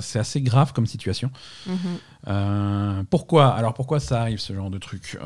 c'est 0.00 0.18
assez 0.20 0.40
grave 0.40 0.72
comme 0.72 0.86
situation. 0.86 1.32
Mhm. 1.66 3.04
pourquoi 3.10 3.48
Alors 3.48 3.74
pourquoi 3.74 3.98
ça 3.98 4.20
arrive 4.20 4.38
ce 4.38 4.52
genre 4.52 4.70
de 4.70 4.78
truc 4.78 5.18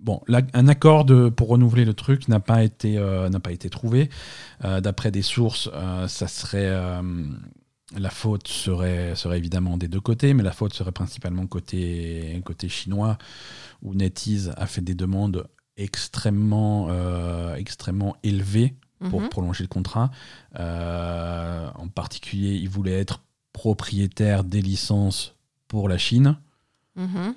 Bon, 0.00 0.20
un 0.28 0.68
accord 0.68 1.04
de, 1.06 1.28
pour 1.30 1.48
renouveler 1.48 1.84
le 1.84 1.94
truc 1.94 2.28
n'a 2.28 2.40
pas 2.40 2.62
été 2.62 2.98
n'a 2.98 3.40
pas 3.40 3.52
été 3.52 3.70
trouvé. 3.70 4.10
D'après 4.62 5.10
des 5.10 5.22
sources, 5.22 5.70
ça 6.08 6.28
serait 6.28 6.70
la 7.96 8.10
faute 8.10 8.48
serait, 8.48 9.14
serait 9.14 9.38
évidemment 9.38 9.76
des 9.76 9.88
deux 9.88 10.00
côtés, 10.00 10.34
mais 10.34 10.42
la 10.42 10.52
faute 10.52 10.74
serait 10.74 10.92
principalement 10.92 11.46
côté, 11.46 12.40
côté 12.44 12.68
chinois 12.68 13.16
où 13.82 13.94
NetEase 13.94 14.52
a 14.56 14.66
fait 14.66 14.82
des 14.82 14.94
demandes 14.94 15.48
extrêmement, 15.76 16.88
euh, 16.90 17.54
extrêmement 17.54 18.16
élevées 18.22 18.74
pour 19.10 19.20
mhm. 19.20 19.28
prolonger 19.28 19.64
le 19.64 19.68
contrat. 19.68 20.10
Euh, 20.58 21.70
en 21.74 21.88
particulier, 21.88 22.56
il 22.56 22.68
voulait 22.68 22.98
être 22.98 23.22
propriétaire 23.52 24.44
des 24.44 24.60
licences 24.60 25.34
pour 25.68 25.88
la 25.88 25.98
Chine. 25.98 26.36
Mhm. 26.96 27.34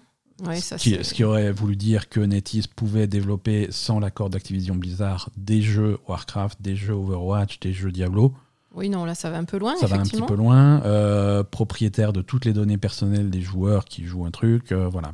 ce, 0.56 1.14
qui, 1.14 1.24
aurait 1.24 1.52
voulu 1.52 1.76
dire 1.76 2.10
que 2.10 2.20
NetEase 2.20 2.68
pouvait 2.68 3.08
développer 3.08 3.68
sans 3.70 3.99
l'accord 3.99 4.32
d'Activision 4.32 4.76
Blizzard 4.76 5.30
des 5.38 5.62
jeux 5.62 5.99
Warcraft, 6.08 6.62
des 6.62 6.76
jeux 6.76 6.93
Overwatch, 6.93 7.60
des 7.60 7.74
jeux 7.74 7.91
Diablo. 7.91 8.34
Oui, 8.74 8.90
non, 8.90 9.04
là, 9.04 9.16
ça 9.16 9.30
va 9.30 9.38
un 9.38 9.44
peu 9.44 9.58
loin. 9.58 9.76
Ça 9.76 9.88
va 9.88 9.98
un 9.98 10.04
petit 10.04 10.22
peu 10.22 10.36
loin. 10.36 10.82
Euh, 10.84 11.44
propriétaire 11.44 12.14
de 12.14 12.22
toutes 12.22 12.46
les 12.46 12.54
données 12.54 12.78
personnelles 12.78 13.30
des 13.30 13.42
joueurs 13.42 13.84
qui 13.84 14.06
jouent 14.06 14.26
un 14.26 14.32
truc. 14.32 14.72
Euh, 14.72 14.88
voilà, 14.88 15.14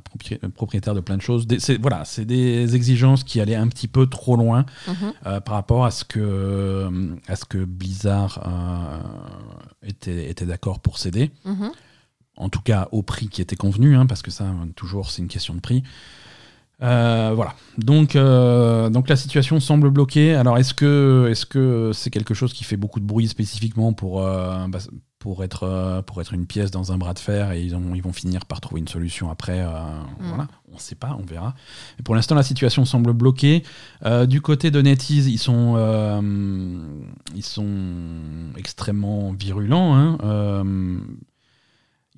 propriétaire 0.54 0.94
de 0.94 1.00
plein 1.00 1.18
de 1.18 1.24
choses. 1.24 1.48
C'est 1.58 1.82
voilà, 1.82 2.06
c'est 2.06 2.26
des 2.26 2.76
exigences 2.76 3.24
qui 3.24 3.42
allaient 3.42 3.56
un 3.56 3.68
petit 3.68 3.88
peu 3.88 4.06
trop 4.06 4.36
loin 4.36 4.66
mhm. 4.88 4.96
euh, 5.26 5.40
par 5.40 5.56
rapport 5.56 5.86
à 5.86 5.92
ce 5.92 6.04
que, 6.04 7.18
à 7.28 7.36
ce 7.36 7.46
que 7.46 7.64
Blizzard 7.66 8.44
était, 9.82 10.30
était 10.30 10.46
d'accord 10.46 10.80
pour 10.80 11.00
céder. 11.00 11.32
Mhm. 11.46 11.72
En 12.36 12.50
tout 12.50 12.62
cas, 12.62 12.88
au 12.92 13.02
prix 13.02 13.28
qui 13.28 13.42
était 13.42 13.56
convenu, 13.56 13.96
hein, 13.96 14.06
parce 14.06 14.22
que 14.22 14.30
ça, 14.30 14.46
toujours, 14.76 15.10
c'est 15.10 15.24
une 15.24 15.28
question 15.28 15.56
de 15.56 15.60
prix. 15.60 15.82
Euh, 16.84 17.32
voilà. 17.36 17.56
Donc, 17.78 18.16
euh, 18.16 18.90
donc 18.90 19.10
la 19.10 19.16
situation 19.16 19.60
semble 19.60 19.90
bloquée. 19.90 20.36
Alors, 20.36 20.58
est-ce 20.58 20.74
que 20.74 21.28
est-ce 21.30 21.46
que 21.46 21.92
c'est 21.94 22.10
quelque 22.10 22.34
chose 22.34 22.54
qui 22.54 22.64
fait 22.64 22.78
beaucoup 22.78 23.00
de 23.00 23.06
bruit 23.06 23.28
spécifiquement 23.28 23.94
pour 23.94 24.22
euh, 24.22 24.68
bah, 24.68 24.80
pour 25.18 25.44
être 25.44 26.04
pour 26.06 26.22
être 26.22 26.34
une 26.34 26.46
pièce 26.46 26.70
dans 26.70 26.92
un 26.92 26.98
bras 26.98 27.16
de 27.16 27.20
fer 27.20 27.52
et 27.52 27.62
ils, 27.64 27.76
ont, 27.76 27.96
ils 27.96 28.04
vont 28.04 28.14
finir 28.14 28.46
par 28.46 28.62
trouver 28.62 28.80
une 28.80 28.88
solution 28.88 29.32
après. 29.32 29.66
Mm. 29.66 30.06
Voilà. 30.20 30.48
On 30.72 30.76
ne 30.76 30.80
sait 30.80 30.96
pas, 30.96 31.18
on 31.20 31.26
verra. 31.26 31.56
Mais 31.98 32.04
pour 32.04 32.14
l'instant, 32.14 32.36
la 32.36 32.44
situation 32.44 32.86
semble 32.86 33.14
bloquée. 33.14 33.64
du 34.28 34.42
côté 34.42 34.70
de 34.70 34.80
NetEase, 34.80 35.28
ils 35.28 35.40
sont 35.40 36.22
ils 37.36 37.46
sont 37.46 38.54
extrêmement 38.56 39.34
virulents. 39.34 39.96
Hein. 39.96 40.64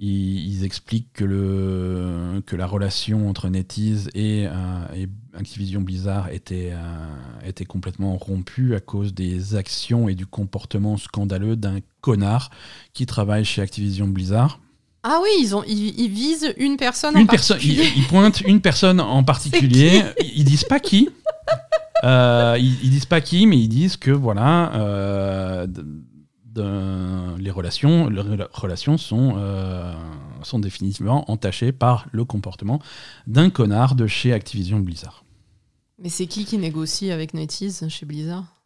Ils, 0.01 0.63
expliquent 0.63 1.11
que, 1.11 1.25
le, 1.25 2.41
que 2.45 2.55
la 2.55 2.65
relation 2.65 3.29
entre 3.29 3.49
NetEase 3.49 4.09
et, 4.13 4.47
euh, 4.47 5.05
Activision 5.37 5.81
Blizzard 5.81 6.29
était, 6.29 6.69
euh, 6.71 7.45
était 7.45 7.65
complètement 7.65 8.15
rompue 8.15 8.75
à 8.75 8.79
cause 8.79 9.13
des 9.13 9.55
actions 9.55 10.07
et 10.07 10.15
du 10.15 10.25
comportement 10.25 10.95
scandaleux 10.95 11.57
d'un 11.57 11.79
connard 11.99 12.49
qui 12.93 13.05
travaille 13.05 13.43
chez 13.43 13.61
Activision 13.61 14.07
Blizzard. 14.07 14.61
Ah 15.03 15.19
oui, 15.21 15.29
ils, 15.41 15.53
ont, 15.53 15.63
ils, 15.67 16.09
visent 16.09 16.53
une 16.57 16.77
personne 16.77 17.17
en 17.17 17.25
particulier. 17.25 17.89
Ils, 17.97 18.07
pointent 18.07 18.41
une 18.41 18.61
personne 18.61 19.01
en 19.01 19.23
particulier. 19.25 20.03
Ils 20.33 20.45
disent 20.45 20.63
pas 20.63 20.79
qui. 20.79 21.09
Euh, 22.05 22.57
ils, 22.57 22.89
disent 22.89 23.05
pas 23.05 23.19
qui, 23.19 23.47
mais 23.47 23.57
ils 23.57 23.67
disent 23.67 23.97
que 23.97 24.11
voilà, 24.11 25.65
les 26.59 27.51
relations, 27.51 28.09
euh, 29.37 29.93
sont 30.43 30.59
définitivement 30.59 31.29
entachées 31.31 31.71
par 31.71 32.07
le 32.11 32.25
comportement 32.25 32.79
d'un 33.27 33.49
connard 33.49 33.95
de 33.95 34.07
chez 34.07 34.33
Activision 34.33 34.79
Blizzard. 34.79 35.23
Mais 36.01 36.09
c'est 36.09 36.27
qui 36.27 36.45
qui 36.45 36.57
négocie 36.57 37.11
avec 37.11 37.33
NetEase 37.33 37.87
chez 37.89 38.05
Blizzard? 38.05 38.58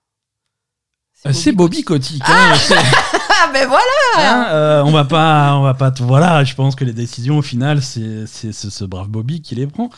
C'est 1.32 1.54
Bobby 1.54 1.84
Kotick. 1.84 2.22
Hein, 2.26 2.54
ah, 3.30 3.50
ben 3.54 3.68
voilà 3.68 3.82
hein, 4.18 4.46
euh, 4.50 4.84
On 4.86 4.92
va 4.92 5.06
pas, 5.06 5.56
on 5.56 5.62
va 5.62 5.74
pas, 5.74 5.92
voilà. 6.00 6.44
Je 6.44 6.54
pense 6.56 6.76
que 6.76 6.84
les 6.84 6.94
décisions 6.94 7.38
au 7.38 7.42
final, 7.42 7.82
c'est 7.82 8.26
ce 8.28 8.84
brave 8.84 9.08
Bobby 9.08 9.42
qui 9.42 9.56
les 9.56 9.68
prend. 9.68 9.90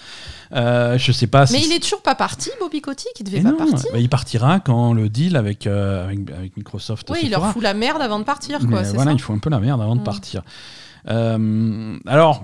Euh, 0.54 0.98
je 0.98 1.12
sais 1.12 1.28
pas. 1.28 1.46
Mais 1.52 1.62
il 1.64 1.72
est 1.72 1.80
toujours 1.80 2.02
pas 2.02 2.16
parti, 2.16 2.52
Bobby 2.60 2.82
Kotick. 2.82 3.12
Il 3.20 3.24
devait 3.24 3.42
pas 3.42 3.54
partir. 3.54 3.92
Bah, 3.92 4.00
il 4.00 4.10
partira 4.10 4.60
quand 4.60 4.94
le 4.94 5.10
deal 5.10 5.36
avec 5.36 5.66
euh, 5.66 6.08
avec, 6.08 6.58
Microsoft. 6.58 7.10
Oui, 7.10 7.20
il 7.24 7.32
leur 7.32 7.52
fout 7.52 7.64
la 7.64 7.74
merde 7.74 8.02
avant 8.02 8.20
de 8.20 8.26
partir, 8.26 8.60
quoi. 8.60 8.84
voilà, 8.84 9.12
il 9.12 9.22
faut 9.22 9.34
un 9.34 9.40
peu 9.40 9.50
la 9.50 9.60
merde 9.60 9.82
avant 9.82 9.96
de 9.96 10.04
partir. 10.04 10.44
alors, 11.08 12.44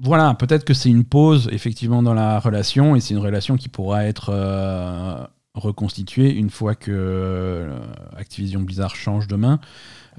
voilà, 0.00 0.34
peut-être 0.34 0.64
que 0.64 0.74
c'est 0.74 0.90
une 0.90 1.04
pause 1.04 1.48
effectivement 1.50 2.02
dans 2.02 2.14
la 2.14 2.38
relation 2.38 2.94
et 2.94 3.00
c'est 3.00 3.14
une 3.14 3.20
relation 3.20 3.56
qui 3.56 3.68
pourra 3.68 4.04
être 4.04 5.28
reconstituer 5.58 6.30
une 6.30 6.50
fois 6.50 6.74
que 6.74 6.90
euh, 6.90 7.78
Activision 8.16 8.60
Blizzard 8.60 8.94
change 8.96 9.28
de 9.28 9.36
main. 9.36 9.60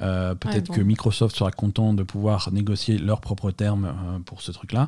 Euh, 0.02 0.36
peut-être 0.36 0.72
que 0.72 0.82
Microsoft 0.82 1.36
sera 1.36 1.52
content 1.52 1.94
de 1.94 2.04
pouvoir 2.04 2.50
négocier 2.54 2.98
leurs 2.98 3.20
propres 3.20 3.52
termes 3.52 3.86
euh, 3.86 4.20
pour 4.26 4.42
ce 4.42 4.52
truc-là. 4.52 4.88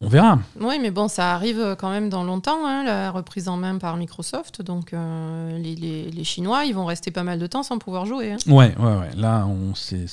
On 0.00 0.08
verra. 0.08 0.40
Oui, 0.60 0.80
mais 0.80 0.90
bon, 0.90 1.06
ça 1.06 1.32
arrive 1.32 1.76
quand 1.78 1.90
même 1.90 2.08
dans 2.08 2.24
longtemps, 2.24 2.66
hein, 2.66 2.82
la 2.82 3.12
reprise 3.12 3.46
en 3.46 3.56
main 3.56 3.78
par 3.78 3.96
Microsoft. 3.96 4.60
Donc, 4.60 4.92
les, 4.92 6.24
Chinois, 6.24 6.64
ils 6.64 6.74
vont 6.74 6.86
rester 6.86 7.12
pas 7.12 7.22
mal 7.22 7.38
de 7.38 7.46
temps 7.46 7.62
sans 7.62 7.78
pouvoir 7.78 8.04
jouer. 8.04 8.32
Hein. 8.32 8.36
Ouais, 8.48 8.74
ouais, 8.78 8.96
ouais. 8.96 9.10
Là, 9.14 9.46
on, 9.46 9.76
c'est, 9.76 10.06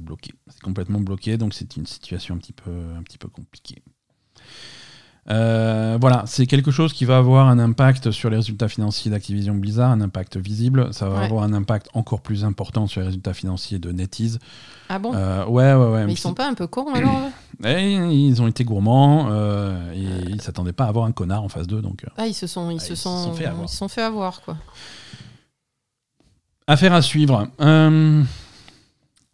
bloqué. 0.00 0.32
C'est 0.48 0.62
complètement 0.62 1.00
bloqué. 1.00 1.36
Donc, 1.36 1.52
c'est 1.52 1.76
une 1.76 1.84
situation 1.84 2.36
un 2.36 2.38
petit 2.38 2.54
peu, 2.54 2.70
un 2.96 3.02
petit 3.02 3.18
peu 3.18 3.28
compliquée. 3.28 3.82
Euh, 5.28 5.98
voilà, 6.00 6.22
c'est 6.26 6.46
quelque 6.46 6.70
chose 6.70 6.92
qui 6.92 7.04
va 7.04 7.16
avoir 7.16 7.48
un 7.48 7.58
impact 7.58 8.10
sur 8.12 8.30
les 8.30 8.36
résultats 8.36 8.68
financiers 8.68 9.10
d'Activision 9.10 9.54
Blizzard, 9.54 9.90
un 9.90 10.00
impact 10.00 10.36
visible. 10.36 10.92
Ça 10.92 11.08
va 11.08 11.20
avoir 11.20 11.42
un 11.42 11.52
impact 11.52 11.88
encore 11.94 12.20
plus 12.20 12.44
important 12.44 12.86
sur 12.86 13.00
les 13.00 13.08
résultats 13.08 13.34
financiers 13.34 13.78
de 13.78 13.90
NetEase. 13.90 14.38
Ah 14.88 14.98
bon? 14.98 15.12
Euh, 15.14 15.44
Ouais, 15.46 15.74
ouais, 15.74 15.90
ouais. 15.90 16.06
Mais, 16.06 16.12
ils 16.12 16.18
sont 16.18 16.34
pas 16.34 16.48
un 16.48 16.54
peu 16.54 16.66
cons 16.66 16.92
alors 16.94 17.30
eh, 17.64 17.94
Ils 18.12 18.40
ont 18.40 18.46
été 18.46 18.64
gourmands 18.64 19.28
euh, 19.30 19.92
et 19.92 20.30
ils 20.30 20.40
s'attendaient 20.40 20.72
pas 20.72 20.84
à 20.84 20.88
avoir 20.88 21.06
un 21.06 21.12
connard 21.12 21.42
en 21.42 21.48
face 21.48 21.66
d'eux. 21.66 21.82
Donc, 21.82 22.04
ah, 22.16 22.26
ils 22.26 22.34
se 22.34 22.46
sont, 22.46 22.70
ils, 22.70 22.80
se, 22.80 22.94
sont, 22.94 23.32
fait 23.32 23.46
avoir. 23.46 23.64
Ils 23.64 23.68
se 23.68 23.76
sont 23.76 23.88
fait 23.88 24.02
avoir, 24.02 24.42
quoi. 24.42 24.56
Affaire 26.68 26.92
à 26.92 27.02
suivre. 27.02 27.48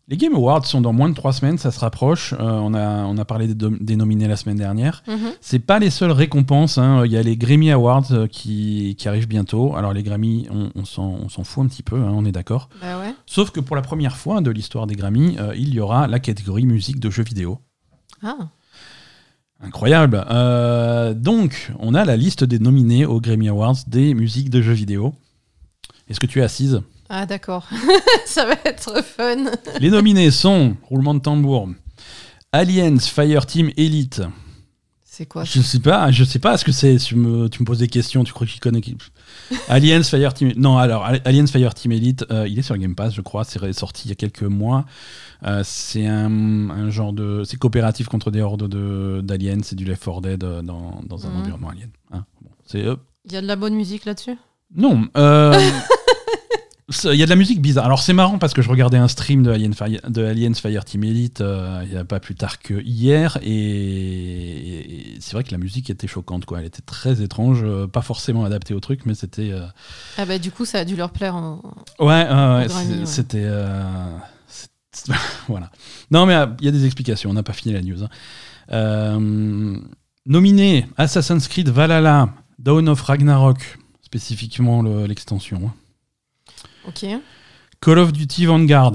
Les 0.09 0.17
Game 0.17 0.35
Awards 0.35 0.67
sont 0.67 0.81
dans 0.81 0.93
moins 0.93 1.09
de 1.09 1.15
trois 1.15 1.33
semaines, 1.33 1.59
ça 1.59 1.71
se 1.71 1.79
rapproche. 1.79 2.33
Euh, 2.33 2.37
on, 2.41 2.75
a, 2.75 3.05
on 3.05 3.17
a 3.19 3.25
parlé 3.25 3.47
des, 3.55 3.97
nominés 3.97 4.27
la 4.27 4.37
semaine 4.37 4.57
dernière. 4.57 5.03
Ce 5.07 5.13
mhm. 5.13 5.33
C'est 5.41 5.61
pas 5.61 5.79
les 5.79 5.91
seules 5.91 6.11
récompenses. 6.11 6.77
Hein. 6.77 7.03
Il 7.07 7.13
y 7.13 7.17
a 7.17 7.23
les 7.23 7.37
Grammy 7.37 7.71
Awards 7.71 8.11
euh, 8.11 8.27
qui, 8.27 8.97
qui, 8.99 9.09
arrivent 9.09 9.29
bientôt. 9.29 9.77
Alors 9.77 9.93
les 9.93 10.03
Grammy, 10.03 10.49
on, 10.51 10.71
on 10.75 10.85
s'en 10.85 11.45
fout 11.45 11.65
un 11.65 11.69
petit 11.69 11.85
peu, 11.85 11.97
hein, 11.97 12.13
on 12.13 12.25
est 12.25 12.33
d'accord. 12.33 12.69
Bah 12.81 13.01
Sauf 13.27 13.53
que 13.53 13.61
pour 13.61 13.77
la 13.77 13.83
première 13.83 14.17
fois 14.17 14.41
de 14.41 14.51
l'histoire 14.51 14.89
des 14.89 14.97
Grammy, 14.97 15.37
euh, 15.39 15.55
il 15.57 15.73
y 15.73 15.79
aura 15.79 16.09
la 16.09 16.19
catégorie 16.19 16.67
musique 16.67 16.99
de 16.99 17.09
jeux 17.09 17.25
vidéo. 17.25 17.61
Ah. 18.25 18.49
Incroyable. 19.61 20.25
donc, 21.15 21.73
on 21.79 21.95
a 21.95 22.05
la 22.05 22.17
liste 22.17 22.43
des 22.43 22.59
nominés 22.59 23.07
aux 23.07 23.21
Grammy 23.21 23.49
Awards 23.49 23.77
des 23.87 24.15
musiques 24.15 24.51
de 24.51 24.61
jeux 24.61 24.73
vidéo. 24.73 25.15
Est-ce 26.09 26.19
que 26.19 26.27
tu 26.27 26.41
es 26.41 26.43
assise? 26.43 26.83
Ah 27.15 27.27
d'accord, 27.27 27.69
ça 28.25 28.47
va 28.47 28.55
être 28.65 29.05
fun. 29.05 29.45
Les 29.81 29.91
nominés 29.91 30.31
sont, 30.31 30.77
roulement 30.89 31.13
de 31.13 31.19
tambour, 31.19 31.69
Aliens 32.53 32.99
Fireteam 33.01 33.71
Elite. 33.77 34.23
C'est 35.05 35.27
quoi 35.27 35.45
Je 35.45 35.61
sais 35.61 35.81
pas, 35.81 36.11
je 36.11 36.25
sais 36.25 36.39
pas 36.39 36.57
ce 36.57 36.65
que 36.65 36.73
c'est. 36.73 36.97
Tu 36.97 37.17
me, 37.17 37.51
tu 37.51 37.61
me 37.61 37.67
poses 37.67 37.81
des 37.81 37.89
questions, 37.89 38.25
tu 38.25 38.33
crois 38.33 38.47
qu'il 38.47 38.61
connaît 38.61 38.81
Aliens 39.69 40.03
Fireteam. 40.03 40.55
Non, 40.57 40.79
alors 40.79 41.05
Aliens 41.27 41.47
Fireteam 41.47 41.93
Elite, 41.93 42.25
euh, 42.31 42.49
il 42.49 42.59
est 42.59 42.63
sur 42.63 42.79
Game 42.79 42.95
Pass, 42.95 43.13
je 43.15 43.21
crois. 43.21 43.45
C'est 43.45 43.75
sorti 43.75 44.05
il 44.07 44.09
y 44.09 44.13
a 44.13 44.15
quelques 44.15 44.43
mois. 44.45 44.87
Euh, 45.45 45.61
c'est 45.67 46.07
un, 46.07 46.89
genre 46.89 47.13
de, 47.13 47.45
c'est 47.45 47.59
coopératif 47.59 48.09
contre 48.09 48.31
des 48.31 48.41
hordes 48.41 48.67
d'aliens. 49.23 49.59
C'est 49.63 49.77
du 49.77 49.85
Left 49.85 50.03
4 50.03 50.21
Dead 50.23 50.45
euh, 50.45 50.63
dans, 50.63 51.03
dans 51.07 51.27
un 51.27 51.29
mhm. 51.29 51.41
environnement 51.41 51.69
alien. 51.69 51.91
Hein, 52.11 52.25
c'est. 52.65 52.87
Il 53.27 53.33
y 53.33 53.37
a 53.37 53.43
de 53.43 53.47
la 53.47 53.57
bonne 53.57 53.75
musique 53.75 54.07
là-dessus? 54.07 54.39
Non. 54.75 55.09
Il 57.05 57.15
y 57.15 57.23
a 57.23 57.27
de 57.27 57.31
la 57.31 57.37
musique 57.37 57.61
bizarre. 57.61 57.85
Alors 57.85 58.01
c'est 58.01 58.13
marrant 58.13 58.39
parce 58.39 58.53
que 58.53 58.63
je 58.63 58.69
regardais 58.69 58.99
un 58.99 59.09
stream 59.09 59.43
de, 59.43 59.51
Alien 59.51 59.75
Fire, 59.75 60.01
de 60.09 60.25
Aliens 60.25 60.55
Fireteam 60.55 61.05
Elite 61.05 61.41
euh, 61.41 61.81
il 61.85 61.91
n'y 61.91 61.97
a 61.97 62.05
pas 62.05 62.21
plus 62.21 62.35
tard 62.35 62.59
que 62.59 62.75
hier 62.83 63.39
et, 63.43 65.17
c'est 65.21 65.33
vrai 65.33 65.45
que 65.45 65.53
la 65.53 65.59
musique 65.59 65.91
était 65.91 66.07
choquante 66.07 66.45
quoi. 66.45 66.61
Elle 66.61 66.67
était 66.67 66.83
très 66.83 67.23
étrange, 67.23 67.61
euh, 67.63 67.87
pas 67.87 68.03
forcément 68.03 68.45
adaptée 68.45 68.75
au 68.75 68.81
truc, 68.81 69.07
mais 69.07 69.15
c'était. 69.15 69.53
Euh, 69.53 69.67
ah 70.19 70.27
bah 70.27 70.39
du 70.39 70.51
coup 70.51 70.65
ça 70.65 70.79
a 70.79 70.85
dû 70.85 70.97
leur 70.97 71.11
plaire. 71.11 71.35
En... 71.35 71.63
Ouais, 71.99 72.27
ouais, 72.29 72.67
c'était. 73.05 73.47
voilà. 75.49 75.71
Non 76.11 76.27
mais 76.27 76.35
il 76.61 76.67
y 76.67 76.69
a 76.69 76.73
des 76.73 76.85
explications. 76.85 77.31
On 77.31 77.35
n'a 77.35 77.43
pas 77.43 77.55
fini 77.55 77.75
la 77.75 77.83
news. 77.83 78.05
Hein. 78.71 79.19
nominé 80.27 80.87
Assassin's 80.97 81.49
Creed 81.49 81.69
Valhalla, 81.69 82.31
Dawn 82.59 82.89
of 82.89 83.01
Ragnarok, 83.03 83.79
spécifiquement 84.03 84.83
l'extension. 84.83 85.61
Hein. 85.67 85.75
Ok. 86.87 87.07
Call 87.81 87.99
of 87.99 88.13
Duty 88.13 88.47
Vanguard. 88.47 88.95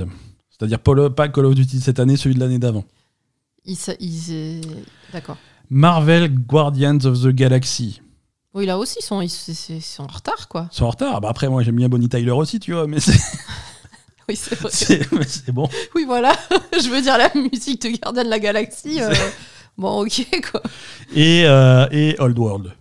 C'est-à-dire 0.49 0.79
pas 0.79 1.27
Call 1.29 1.45
of 1.45 1.55
Duty 1.55 1.81
cette 1.81 1.99
année, 1.99 2.17
celui 2.17 2.35
de 2.35 2.39
l'année 2.39 2.59
d'avant. 2.59 2.85
D'accord. 5.13 5.37
Marvel 5.69 6.33
Guardians 6.33 6.99
of 7.03 7.21
the 7.21 7.27
Galaxy. 7.27 8.01
Oui, 8.53 8.65
là 8.65 8.77
aussi, 8.77 8.97
ils 8.99 9.03
sont, 9.03 9.21
ils, 9.21 9.29
sont 9.29 10.03
en 10.03 10.07
retard, 10.07 10.47
quoi. 10.47 10.69
Ils 10.71 10.75
sont 10.75 10.85
en 10.85 10.89
retard. 10.89 11.21
Bah 11.21 11.29
après, 11.29 11.47
moi, 11.49 11.61
j'aime 11.63 11.75
bien 11.75 11.89
Bonnie 11.89 12.09
Tyler 12.09 12.31
aussi, 12.31 12.59
tu 12.59 12.73
vois, 12.73 12.87
mais 12.87 12.99
c'est. 12.99 13.19
oui, 14.29 14.35
c'est 14.35 14.55
vrai. 14.55 14.71
C'est 15.27 15.51
bon. 15.51 15.69
Oui, 15.93 16.05
voilà. 16.07 16.33
Je 16.73 16.89
veux 16.89 17.01
dire, 17.01 17.17
la 17.17 17.29
musique 17.35 17.81
de 17.81 17.89
Gardien 17.89 18.23
de 18.23 18.29
la 18.29 18.39
Galaxie. 18.39 19.01
Euh, 19.01 19.13
bon, 19.77 20.03
ok, 20.03 20.25
quoi. 20.49 20.63
Et, 21.13 21.43
euh, 21.45 21.87
et 21.91 22.15
Old 22.19 22.39
World. 22.39 22.73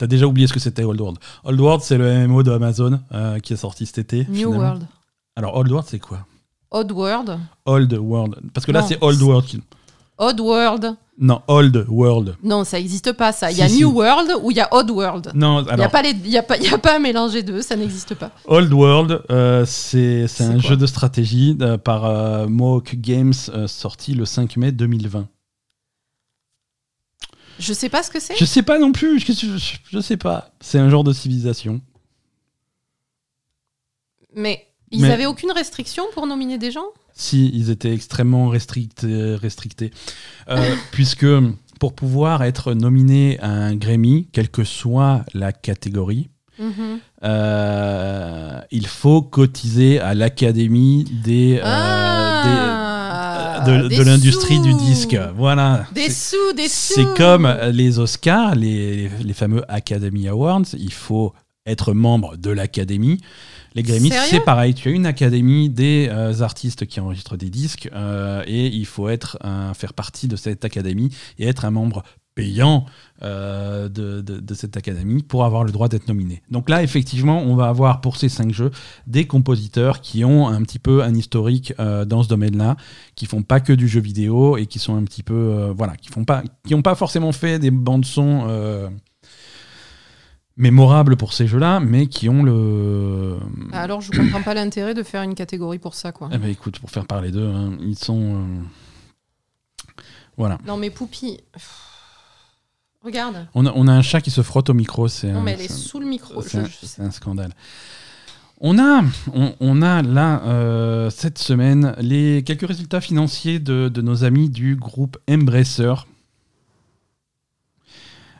T'as 0.00 0.06
déjà 0.06 0.26
oublié 0.26 0.46
ce 0.46 0.54
que 0.54 0.60
c'était 0.60 0.82
Old 0.82 0.98
World. 0.98 1.18
Old 1.44 1.60
World, 1.60 1.82
c'est 1.82 1.98
le 1.98 2.26
MMO 2.26 2.42
de 2.42 2.50
Amazon 2.50 2.98
euh, 3.12 3.38
qui 3.38 3.52
est 3.52 3.56
sorti 3.56 3.84
cet 3.84 3.98
été. 3.98 4.26
New 4.30 4.50
World. 4.50 4.84
Alors, 5.36 5.54
Old 5.54 5.70
World, 5.70 5.86
c'est 5.90 5.98
quoi? 5.98 6.20
Old 6.70 6.90
World. 6.90 7.38
Old 7.66 7.92
World. 7.92 8.36
Parce 8.54 8.64
que 8.64 8.72
là, 8.72 8.80
c'est 8.80 8.96
Old 9.02 9.20
World. 9.20 9.60
Old 10.16 10.40
World. 10.40 10.96
Non, 11.18 11.42
Old 11.48 11.84
World. 11.86 12.34
Non, 12.42 12.64
ça 12.64 12.78
n'existe 12.78 13.12
pas, 13.12 13.32
ça. 13.32 13.50
Il 13.50 13.58
y 13.58 13.62
a 13.62 13.68
New 13.68 13.90
World 13.90 14.30
ou 14.42 14.50
il 14.50 14.56
y 14.56 14.60
a 14.60 14.74
Old 14.74 14.90
World. 14.90 15.32
Non, 15.34 15.66
alors... 15.68 15.90
Il 16.02 16.30
n'y 16.30 16.38
a, 16.38 16.38
les... 16.38 16.38
a, 16.38 16.42
pas... 16.44 16.54
a 16.54 16.78
pas 16.78 16.96
à 16.96 16.98
mélanger 16.98 17.42
deux, 17.42 17.60
ça 17.60 17.76
n'existe 17.76 18.14
pas. 18.14 18.30
Old 18.46 18.72
World, 18.72 19.20
euh, 19.30 19.66
c'est 19.66 20.24
un 20.40 20.58
jeu 20.60 20.78
de 20.78 20.86
stratégie 20.86 21.58
euh, 21.60 21.76
par 21.76 22.48
Mohawk 22.48 22.94
Games 22.96 23.34
sorti 23.66 24.14
le 24.14 24.24
5 24.24 24.56
mai 24.56 24.72
2020. 24.72 25.28
Je 27.60 27.72
sais 27.72 27.88
pas 27.88 28.02
ce 28.02 28.10
que 28.10 28.18
c'est. 28.18 28.36
Je 28.36 28.44
sais 28.44 28.62
pas 28.62 28.78
non 28.78 28.90
plus, 28.90 29.20
je, 29.20 29.32
je, 29.32 29.76
je 29.88 30.00
sais 30.00 30.16
pas. 30.16 30.50
C'est 30.60 30.78
un 30.78 30.88
genre 30.88 31.04
de 31.04 31.12
civilisation. 31.12 31.80
Mais 34.34 34.66
ils 34.90 35.02
n'avaient 35.02 35.26
aucune 35.26 35.52
restriction 35.52 36.04
pour 36.12 36.26
nominer 36.26 36.58
des 36.58 36.70
gens? 36.70 36.86
Si, 37.12 37.50
ils 37.54 37.70
étaient 37.70 37.92
extrêmement 37.92 38.48
restrictés, 38.48 39.34
restrictés. 39.36 39.92
Euh, 40.48 40.74
puisque 40.90 41.26
pour 41.78 41.94
pouvoir 41.94 42.42
être 42.42 42.74
nominé 42.74 43.38
à 43.40 43.50
un 43.50 43.76
Grammy, 43.76 44.28
quelle 44.32 44.48
que 44.48 44.64
soit 44.64 45.24
la 45.32 45.52
catégorie, 45.52 46.28
mhm. 46.58 46.98
euh, 47.22 48.60
il 48.70 48.86
faut 48.86 49.22
cotiser 49.22 50.00
à 50.00 50.14
l'Académie 50.14 51.04
des, 51.24 51.58
euh, 51.58 51.62
ah, 51.64 52.89
de, 53.66 54.02
l'industrie 54.02 54.60
du 54.60 54.74
disque. 54.74 55.18
Voilà. 55.36 55.86
Des 55.94 56.10
sous, 56.10 56.36
des 56.56 56.68
sous. 56.68 56.94
C'est 56.94 57.14
comme 57.16 57.46
les 57.72 57.98
Oscars, 57.98 58.54
les, 58.54 59.10
les 59.22 59.32
fameux 59.32 59.64
Academy 59.68 60.28
Awards. 60.28 60.74
Il 60.78 60.92
faut 60.92 61.32
être 61.66 61.92
membre 61.92 62.36
de 62.36 62.50
l'Académie. 62.50 63.20
Les 63.74 63.82
Grammys, 63.82 64.12
c'est 64.28 64.40
pareil. 64.40 64.74
Tu 64.74 64.88
as 64.88 64.92
une 64.92 65.06
académie 65.06 65.68
des 65.68 66.08
euh, 66.10 66.40
artistes 66.40 66.86
qui 66.86 66.98
enregistrent 66.98 67.36
des 67.36 67.50
disques 67.50 67.88
euh, 67.92 68.42
et 68.46 68.66
il 68.66 68.86
faut 68.86 69.08
être 69.08 69.38
faire 69.74 69.94
partie 69.94 70.26
de 70.26 70.36
cette 70.36 70.64
académie 70.64 71.14
et 71.38 71.46
être 71.46 71.64
un 71.64 71.70
membre 71.70 72.02
payant 72.42 72.86
euh, 73.22 73.88
de, 73.88 74.20
de, 74.20 74.54
cette 74.54 74.76
académie 74.76 75.22
pour 75.22 75.44
avoir 75.44 75.64
le 75.64 75.72
droit 75.72 75.88
d'être 75.88 76.08
nominé. 76.08 76.42
Donc 76.50 76.70
là, 76.70 76.82
effectivement, 76.82 77.42
on 77.42 77.54
va 77.54 77.68
avoir 77.68 78.00
pour 78.00 78.16
ces 78.16 78.28
cinq 78.28 78.52
jeux 78.52 78.70
des 79.06 79.26
compositeurs 79.26 80.00
qui 80.00 80.24
ont 80.24 80.48
un 80.48 80.62
petit 80.62 80.78
peu 80.78 81.02
un 81.02 81.14
historique 81.14 81.74
dans 81.78 82.22
ce 82.22 82.28
domaine-là, 82.28 82.76
qui 83.14 83.26
font 83.26 83.42
pas 83.42 83.60
que 83.60 83.72
du 83.72 83.88
jeu 83.88 84.00
vidéo 84.00 84.56
et 84.56 84.66
qui 84.66 84.78
sont 84.78 84.96
un 84.96 85.04
petit 85.04 85.22
peu, 85.22 85.72
voilà, 85.76 85.96
qui 85.96 86.08
font 86.08 86.24
pas, 86.24 86.42
qui 86.66 86.74
pas 86.80 86.94
forcément 86.94 87.32
fait 87.32 87.58
des 87.58 87.70
bandes 87.70 88.04
son 88.04 88.46
mémorables 90.60 91.16
pour 91.16 91.32
ces 91.32 91.46
jeux-là, 91.46 91.80
mais 91.80 92.06
qui 92.06 92.28
ont 92.28 92.42
le. 92.42 93.38
Bah 93.72 93.80
alors, 93.80 94.00
je 94.00 94.10
comprends 94.10 94.42
pas 94.42 94.54
l'intérêt 94.54 94.94
de 94.94 95.02
faire 95.02 95.22
une 95.22 95.34
catégorie 95.34 95.78
pour 95.78 95.94
ça, 95.94 96.12
quoi. 96.12 96.28
Eh 96.32 96.38
ben, 96.38 96.48
écoute, 96.48 96.78
pour 96.78 96.90
faire 96.90 97.06
parler 97.06 97.32
d'eux, 97.32 97.48
hein, 97.48 97.76
ils 97.80 97.98
sont. 97.98 98.34
Euh, 98.34 98.62
voilà. 100.36 100.58
Non, 100.66 100.76
mais 100.76 100.90
Poupie. 100.90 101.40
Regarde. 103.02 103.46
On 103.54 103.64
a, 103.64 103.72
on 103.74 103.88
a, 103.88 103.92
un 103.92 104.02
chat 104.02 104.20
qui 104.20 104.30
se 104.30 104.42
frotte 104.42 104.68
au 104.68 104.74
micro. 104.74 105.08
C'est 105.08 105.32
non, 105.32 105.40
mais 105.40 105.52
elle 105.52 105.62
est, 105.62 105.72
sous 105.72 106.00
le 106.00 106.06
micro. 106.06 106.42
C'est 106.42 107.00
un, 107.00 107.10
scandale. 107.10 107.52
On 108.60 108.78
a, 108.78 109.02
on, 109.60 109.80
a 109.80 110.02
là, 110.02 110.42
euh, 110.44 111.08
cette 111.08 111.38
semaine, 111.38 111.94
les 111.98 112.42
quelques 112.44 112.68
résultats 112.68 113.00
financiers 113.00 113.58
de, 113.58 113.88
de 113.88 114.02
nos 114.02 114.24
amis 114.24 114.50
du 114.50 114.76
groupe 114.76 115.16
Embracer. 115.30 115.94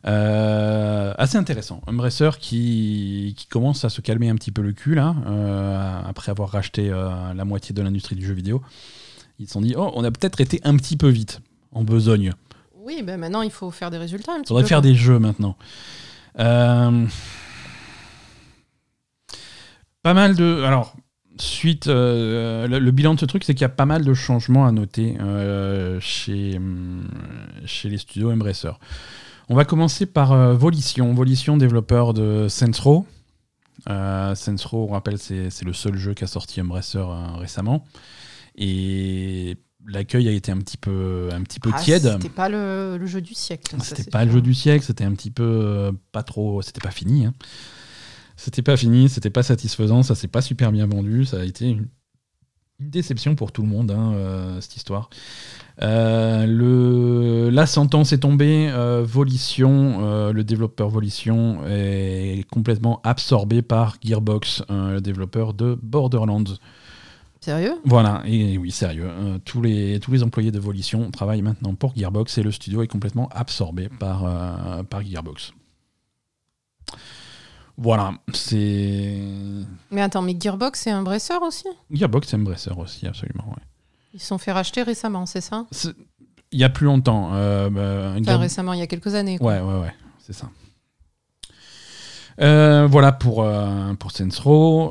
Euh, 0.06 1.14
assez 1.16 1.38
intéressant. 1.38 1.80
Embracer 1.86 2.30
qui, 2.38 3.34
qui 3.38 3.46
commence 3.46 3.86
à 3.86 3.88
se 3.88 4.02
calmer 4.02 4.28
un 4.28 4.34
petit 4.34 4.52
peu 4.52 4.60
le 4.60 4.72
cul 4.72 4.94
là, 4.94 5.16
euh, 5.26 6.02
après 6.04 6.30
avoir 6.30 6.50
racheté 6.50 6.90
la 6.90 7.44
moitié 7.46 7.74
de 7.74 7.80
l'industrie 7.80 8.16
du 8.16 8.26
jeu 8.26 8.34
vidéo. 8.34 8.60
Ils 9.38 9.46
se 9.46 9.54
sont 9.54 9.62
dit, 9.62 9.74
oh, 9.74 9.90
on 9.94 10.04
a 10.04 10.10
peut-être 10.10 10.42
été 10.42 10.60
un 10.64 10.76
petit 10.76 10.98
peu 10.98 11.08
vite 11.08 11.40
en 11.72 11.82
besogne. 11.82 12.34
Oui, 12.90 13.02
ben 13.02 13.18
maintenant 13.18 13.42
il 13.42 13.50
faut 13.50 13.70
faire 13.70 13.90
des 13.90 13.98
résultats. 13.98 14.32
Il 14.38 14.46
faudrait 14.46 14.66
faire 14.66 14.82
des 14.82 14.94
jeux 14.94 15.18
maintenant. 15.18 15.56
pas 16.34 16.90
mal 20.04 20.34
de. 20.34 20.62
Alors, 20.64 20.94
suite, 21.38 21.86
le, 21.86 22.90
bilan 22.90 23.14
de 23.14 23.20
ce 23.20 23.26
truc, 23.26 23.44
c'est 23.44 23.54
qu'il 23.54 23.62
y 23.62 23.64
a 23.64 23.68
pas 23.70 23.86
mal 23.86 24.04
de 24.04 24.12
changements 24.12 24.66
à 24.66 24.72
noter 24.72 25.16
chez, 26.00 26.60
chez 27.64 27.88
les 27.88 27.98
studios 27.98 28.32
Embracer. 28.32 28.72
On 29.50 29.56
va 29.56 29.64
commencer 29.64 30.06
par 30.06 30.30
euh, 30.30 30.54
Volition. 30.54 31.12
Volition, 31.12 31.56
développeur 31.56 32.14
de 32.14 32.46
Saints 32.48 32.70
Euh, 33.88 34.34
on 34.72 34.86
rappelle, 34.86 35.18
c'est 35.18 35.64
le 35.64 35.72
seul 35.72 35.96
jeu 35.96 36.14
qu'a 36.14 36.28
sorti 36.28 36.60
Embracer 36.60 36.98
euh, 36.98 37.34
récemment. 37.36 37.84
Et 38.54 39.56
l'accueil 39.86 40.28
a 40.28 40.32
été 40.32 40.52
un 40.52 40.58
petit 40.58 40.76
peu, 40.76 41.28
un 41.32 41.42
petit 41.42 41.60
peu 41.60 41.70
ah, 41.72 41.78
tiède. 41.78 42.10
C'était 42.12 42.28
pas 42.28 42.48
le, 42.48 43.04
jeu 43.06 43.20
du 43.20 43.34
siècle. 43.34 43.76
C'était 43.82 44.10
pas 44.10 44.24
le 44.24 44.32
jeu 44.32 44.40
du 44.40 44.54
siècle, 44.54 44.84
c'était 44.84 45.04
un 45.04 45.12
petit 45.12 45.30
peu 45.30 45.42
euh, 45.42 45.92
pas 46.12 46.22
trop. 46.22 46.62
C'était 46.62 46.80
pas 46.80 46.90
fini. 46.90 47.26
Hein. 47.26 47.34
C'était 48.36 48.62
pas 48.62 48.76
fini, 48.76 49.08
c'était 49.08 49.30
pas 49.30 49.42
satisfaisant, 49.42 50.02
ça 50.02 50.14
s'est 50.14 50.28
pas 50.28 50.40
super 50.40 50.72
bien 50.72 50.86
vendu, 50.86 51.26
ça 51.26 51.40
a 51.40 51.44
été 51.44 51.68
une, 51.68 51.88
déception 52.78 53.34
pour 53.34 53.52
tout 53.52 53.60
le 53.60 53.68
monde, 53.68 53.90
hein, 53.90 54.56
cette 54.62 54.76
histoire. 54.76 55.10
Euh, 55.82 56.46
le, 56.46 57.50
la 57.50 57.66
sentence 57.66 58.12
est 58.12 58.18
tombée. 58.18 58.68
Euh, 58.70 59.02
Volition, 59.04 59.98
euh, 60.02 60.32
le 60.32 60.44
développeur 60.44 60.88
Volition, 60.88 61.60
est 61.66 62.44
complètement 62.50 63.00
absorbé 63.02 63.62
par 63.62 63.96
Gearbox, 64.04 64.64
le 64.68 65.00
développeur 65.00 65.54
de 65.54 65.78
Borderlands. 65.82 66.44
Sérieux? 67.40 67.74
Voilà, 67.84 68.22
et, 68.26 68.58
oui, 68.58 68.70
sérieux. 68.70 69.10
tous, 69.44 69.62
les, 69.62 69.98
tous 70.00 70.12
les 70.12 70.22
employés 70.22 70.50
de 70.50 70.58
Volition 70.58 71.10
travaillent 71.10 71.42
maintenant 71.42 71.74
pour 71.74 71.96
Gearbox 71.96 72.38
et 72.38 72.42
le 72.42 72.52
studio 72.52 72.82
est 72.82 72.86
complètement 72.86 73.28
absorbé 73.30 73.88
par, 73.88 74.84
par 74.86 75.02
Gearbox. 75.02 75.52
Voilà, 77.78 78.12
c'est. 78.34 79.18
Mais 79.90 80.02
attends, 80.02 80.20
mais 80.20 80.36
Gearbox 80.38 80.80
c'est 80.80 80.90
un 80.90 81.02
bresseur 81.02 81.40
aussi? 81.42 81.64
Gearbox 81.90 82.28
c'est 82.28 82.36
un 82.36 82.40
bresseur 82.40 82.78
aussi, 82.78 83.06
absolument, 83.06 83.48
ouais. 83.48 83.62
Ils 84.12 84.20
se 84.20 84.26
sont 84.26 84.38
fait 84.38 84.52
racheter 84.52 84.82
récemment, 84.82 85.24
c'est 85.24 85.40
ça? 85.40 85.66
Il 86.52 86.58
y 86.58 86.64
a 86.64 86.68
plus 86.68 86.84
longtemps. 86.84 87.30
Euh, 87.32 87.70
bah, 87.70 88.16
enfin, 88.20 88.36
récemment, 88.36 88.72
il 88.74 88.80
y 88.80 88.82
a 88.82 88.86
quelques 88.86 89.14
années. 89.14 89.38
Quoi. 89.38 89.54
Ouais, 89.54 89.60
ouais, 89.60 89.80
ouais, 89.80 89.94
c'est 90.18 90.32
ça. 90.34 90.50
Euh, 92.40 92.86
voilà 92.90 93.12
pour, 93.12 93.42
euh, 93.42 93.92
pour 93.94 94.12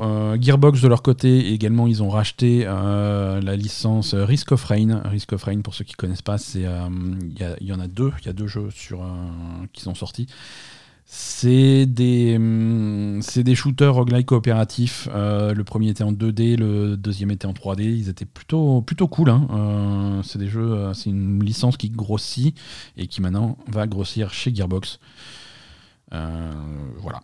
euh, 0.04 0.36
Gearbox 0.40 0.80
de 0.80 0.86
leur 0.86 1.02
côté 1.02 1.52
également 1.52 1.88
ils 1.88 2.00
ont 2.00 2.08
racheté 2.08 2.64
la 2.64 3.56
licence 3.56 4.14
Risk 4.14 4.52
of 4.52 4.64
Rain. 4.64 5.02
Risk 5.04 5.32
of 5.32 5.42
Rain 5.42 5.60
pour 5.60 5.74
ceux 5.74 5.84
qui 5.84 5.94
connaissent 5.94 6.22
pas, 6.22 6.36
il 6.54 6.62
y, 7.60 7.72
en 7.72 7.80
a 7.80 7.86
deux, 7.86 8.12
il 8.20 8.26
y 8.26 8.28
a 8.28 8.32
deux 8.32 8.46
jeux 8.46 8.70
sur 8.70 9.00
qui 9.72 9.82
sont 9.82 9.94
sortis. 9.94 10.26
C'est 11.12 11.86
des, 11.86 12.36
hum, 12.36 13.20
des 13.34 13.54
shooters 13.56 13.92
roguelike 13.92 14.26
coopératifs. 14.26 15.08
Euh, 15.12 15.52
le 15.54 15.64
premier 15.64 15.88
était 15.88 16.04
en 16.04 16.12
2D, 16.12 16.56
le 16.56 16.96
deuxième 16.96 17.32
était 17.32 17.46
en 17.46 17.52
3D. 17.52 17.82
Ils 17.82 18.08
étaient 18.08 18.24
plutôt, 18.24 18.80
plutôt 18.80 19.08
cool. 19.08 19.28
Hein. 19.28 19.48
Euh, 19.50 20.22
c'est 20.22 20.38
des 20.38 20.46
jeux, 20.46 20.70
euh, 20.70 20.94
c'est 20.94 21.10
une 21.10 21.42
licence 21.42 21.76
qui 21.76 21.90
grossit 21.90 22.56
et 22.96 23.08
qui 23.08 23.20
maintenant 23.22 23.58
va 23.66 23.88
grossir 23.88 24.32
chez 24.32 24.54
Gearbox. 24.54 25.00
Voilà. 26.10 27.20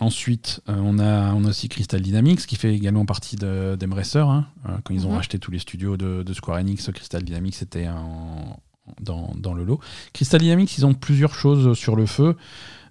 Ensuite, 0.00 0.60
on, 0.66 0.98
a, 0.98 1.32
on 1.34 1.44
a 1.44 1.48
aussi 1.48 1.68
Crystal 1.68 2.00
Dynamics 2.00 2.46
qui 2.46 2.56
fait 2.56 2.74
également 2.74 3.06
partie 3.06 3.36
d'Embracer. 3.36 4.18
Hein. 4.18 4.46
quand 4.82 4.92
ils 4.92 5.06
ont 5.06 5.10
mhm. 5.10 5.16
racheté 5.16 5.38
tous 5.38 5.52
les 5.52 5.60
studios 5.60 5.96
de, 5.96 6.24
de, 6.24 6.32
Square 6.32 6.58
Enix, 6.58 6.90
Crystal 6.92 7.22
Dynamics 7.22 7.62
était 7.62 7.86
en, 7.86 8.58
dans, 9.00 9.54
le 9.54 9.64
lot. 9.64 9.80
Crystal 10.12 10.40
Dynamics, 10.40 10.76
ils 10.78 10.86
ont 10.86 10.94
plusieurs 10.94 11.34
choses 11.34 11.76
sur 11.76 11.96
le 11.96 12.06
feu. 12.06 12.36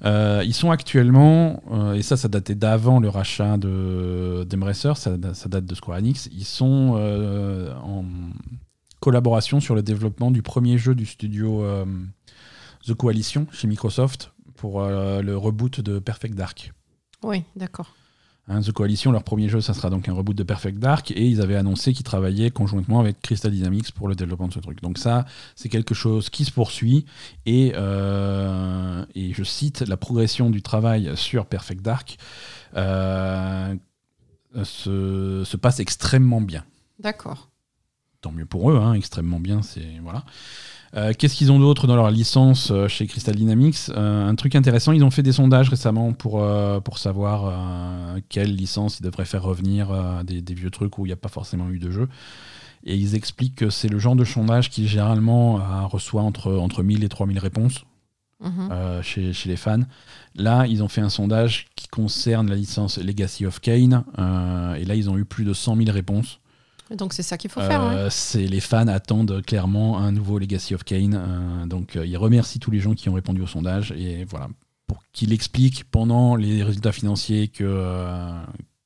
Euh, 0.06 0.44
ils 0.46 0.54
sont 0.54 0.72
actuellement, 0.72 1.64
euh, 1.72 1.94
et 1.94 2.02
ça, 2.02 2.18
ça 2.18 2.28
datait 2.28 2.56
d'avant 2.56 3.00
le 3.00 3.10
rachat 3.10 3.58
d'Embracer, 3.58 4.94
ça, 4.96 5.18
ça, 5.34 5.50
date 5.50 5.66
de 5.66 5.76
Square 5.76 6.00
Enix, 6.00 6.30
ils 6.34 6.44
sont 6.44 6.96
euh, 6.98 7.74
en 7.76 8.04
collaboration 9.00 9.62
sur 9.62 9.76
le 9.76 9.82
développement 9.82 10.30
du 10.30 10.42
premier 10.42 10.78
jeu 10.78 10.94
du 10.94 11.06
studio 11.06 11.64
The 12.86 12.94
Coalition 12.94 13.48
chez 13.52 13.68
Microsoft 13.68 14.33
pour 14.64 14.82
le 14.82 15.36
reboot 15.36 15.82
de 15.82 16.00
Perfect 16.00 16.36
Dark. 16.36 16.72
Oui, 17.22 17.44
d'accord. 17.58 17.94
Hein, 18.48 18.62
The 18.62 18.72
Coalition, 18.72 19.12
leur 19.12 19.24
premier 19.24 19.50
jeu, 19.50 19.60
ça 19.60 19.74
sera 19.74 19.90
donc 19.90 20.08
un 20.08 20.14
reboot 20.14 20.38
de 20.38 20.44
Perfect 20.44 20.80
Dark, 20.80 21.12
et 21.12 21.28
ils 21.28 21.42
avaient 21.42 21.58
annoncé 21.58 21.92
qu'ils 21.92 22.06
travaillaient 22.06 22.50
conjointement 22.50 23.02
avec 23.02 23.22
Crystal 23.22 23.52
Dynamics 23.52 23.92
pour 23.92 24.08
le 24.08 24.16
développement 24.16 24.48
de 24.48 24.54
ce 24.54 24.60
truc. 24.60 24.82
Donc 24.82 25.00
ça, 25.00 25.26
c'est 25.58 25.68
quelque 25.68 25.94
chose 25.94 26.30
qui 26.30 26.46
se 26.46 26.52
poursuit, 26.52 27.04
et, 27.46 27.74
euh, 27.76 29.06
et 29.16 29.34
je 29.34 29.44
cite, 29.44 29.82
la 29.82 29.98
progression 29.98 30.50
du 30.50 30.62
travail 30.62 31.12
sur 31.16 31.46
Perfect 31.46 31.82
Dark 31.82 32.18
euh, 32.78 33.76
se, 34.64 35.44
se, 35.44 35.58
passe 35.58 35.82
extrêmement 35.82 36.40
bien. 36.40 36.64
D'accord. 37.00 37.50
Tant 38.22 38.32
mieux 38.32 38.46
pour 38.46 38.72
eux, 38.72 38.78
hein, 38.78 38.94
extrêmement 38.94 39.42
bien, 39.42 39.62
c'est... 39.62 40.00
Voilà. 40.02 40.24
Euh, 40.96 41.12
qu'est-ce 41.18 41.36
qu'ils 41.36 41.52
ont 41.52 41.60
d'autre 41.60 41.88
dans 41.88 41.96
leur 41.96 42.12
licence 42.12 42.70
euh, 42.70 42.88
chez 42.88 43.08
Crystal 43.08 43.36
Dynamics 43.36 43.90
euh, 43.90 44.28
Un 44.28 44.36
truc 44.36 44.54
intéressant, 44.54 44.92
ils 44.92 45.04
ont 45.04 45.10
fait 45.10 45.24
des 45.24 45.32
sondages 45.32 45.70
récemment 45.70 46.14
pour, 46.14 46.46
pour 46.84 46.98
savoir 46.98 48.20
quelle 48.30 48.56
licence 48.56 49.00
ils 49.00 49.04
devraient 49.04 49.26
faire 49.26 49.44
revenir 49.44 50.24
des, 50.24 50.54
vieux 50.54 50.70
trucs 50.70 50.98
où 50.98 51.06
il 51.06 51.10
n'y 51.10 51.14
a 51.14 51.18
pas 51.18 51.30
forcément 51.30 51.70
eu 51.70 51.80
de 51.80 51.90
jeu. 51.90 52.08
Et 52.86 52.96
ils 52.96 53.16
expliquent 53.16 53.56
que 53.56 53.70
c'est 53.70 53.88
le 53.88 53.98
genre 53.98 54.16
de 54.16 54.26
sondage 54.26 54.70
qui 54.70 54.88
généralement 54.88 55.88
reçoit 55.88 56.22
entre, 56.22 56.54
entre 56.54 56.84
1000 56.84 57.04
et 57.04 57.10
3000 57.10 57.40
réponses. 57.40 57.86
Mhm. 58.42 59.02
chez, 59.04 59.32
chez, 59.32 59.48
les 59.48 59.56
fans. 59.56 59.84
Là, 60.36 60.68
ils 60.68 60.84
ont 60.84 60.90
fait 60.90 61.00
un 61.00 61.08
sondage 61.08 61.68
qui 61.78 61.88
concerne 61.88 62.50
la 62.50 62.58
licence 62.58 62.98
Legacy 62.98 63.46
of 63.46 63.62
Kane, 63.62 64.04
et 64.18 64.84
là, 64.84 64.96
ils 64.96 65.10
ont 65.10 65.18
eu 65.18 65.24
plus 65.24 65.46
de 65.46 65.54
100 65.54 65.78
000 65.78 65.92
réponses. 65.92 66.42
Donc 66.92 67.14
c'est 67.14 67.24
ça 67.24 67.38
qu'il 67.38 67.50
faut 67.50 67.62
faire. 67.62 67.84
Euh, 67.84 68.10
c'est 68.10 68.46
les 68.46 68.60
fans 68.60 68.88
attendent 68.88 69.42
clairement 69.46 70.00
un 70.00 70.12
nouveau 70.12 70.38
Legacy 70.38 70.76
of 70.76 70.84
Kane. 70.84 71.16
Euh, 71.16 71.66
donc 71.66 71.96
euh, 71.96 72.06
il 72.06 72.18
remercie 72.18 72.60
tous 72.60 72.72
les 72.72 72.80
gens 72.80 72.94
qui 72.94 73.10
ont 73.10 73.14
répondu 73.14 73.42
au 73.42 73.48
sondage 73.48 73.92
et 73.94 74.26
voilà 74.26 74.50
pour 74.88 75.02
qu'il 75.14 75.32
explique 75.34 75.86
pendant 75.86 76.36
les 76.36 76.64
résultats 76.64 76.92
financiers 76.92 77.48
que 77.48 78.32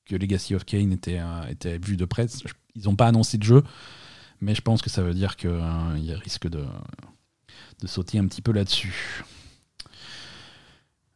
que 0.06 0.16
Legacy 0.16 0.56
of 0.56 0.64
Kane 0.64 0.94
était 0.94 1.20
était 1.50 1.78
vu 1.78 1.98
de 1.98 2.06
près. 2.06 2.28
Ils 2.76 2.84
n'ont 2.84 2.96
pas 2.96 3.08
annoncé 3.08 3.38
de 3.38 3.44
jeu, 3.44 3.64
mais 4.42 4.54
je 4.54 4.62
pense 4.62 4.82
que 4.82 4.90
ça 4.90 5.02
veut 5.02 5.14
dire 5.14 5.36
qu'il 5.36 5.50
risque 6.24 6.48
de 6.48 6.64
de 7.82 7.88
sauter 7.88 8.20
un 8.20 8.28
petit 8.28 8.42
peu 8.42 8.52
là-dessus. 8.52 9.24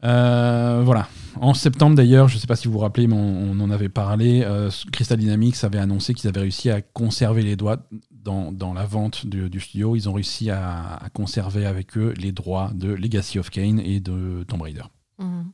Euh, 0.03 0.81
voilà. 0.83 1.07
En 1.39 1.53
septembre 1.53 1.95
d'ailleurs, 1.95 2.27
je 2.27 2.35
ne 2.35 2.39
sais 2.39 2.47
pas 2.47 2.55
si 2.55 2.67
vous 2.67 2.73
vous 2.73 2.79
rappelez, 2.79 3.07
mais 3.07 3.15
on, 3.15 3.59
en 3.59 3.69
avait 3.71 3.89
parlé, 3.89 4.41
euh, 4.43 4.69
Crystal 4.91 5.17
Dynamics 5.17 5.63
avait 5.63 5.79
annoncé 5.79 6.13
qu'ils 6.13 6.29
avaient 6.29 6.41
réussi 6.41 6.69
à 6.69 6.81
conserver 6.81 7.41
les 7.41 7.55
droits 7.55 7.77
dans, 8.11 8.51
dans 8.51 8.73
la 8.73 8.85
vente 8.85 9.25
du, 9.25 9.59
studio. 9.59 9.95
Ils 9.95 10.09
ont 10.09 10.13
réussi 10.13 10.49
à, 10.49 10.99
conserver 11.13 11.65
avec 11.65 11.97
eux 11.97 12.13
les 12.17 12.31
droits 12.31 12.71
de 12.73 12.91
Legacy 12.91 13.39
of 13.39 13.49
Kane 13.49 13.79
et 13.79 13.99
de 13.99 14.43
Tomb 14.47 14.61
Raider. 14.61 14.83
Mhm. 15.19 15.51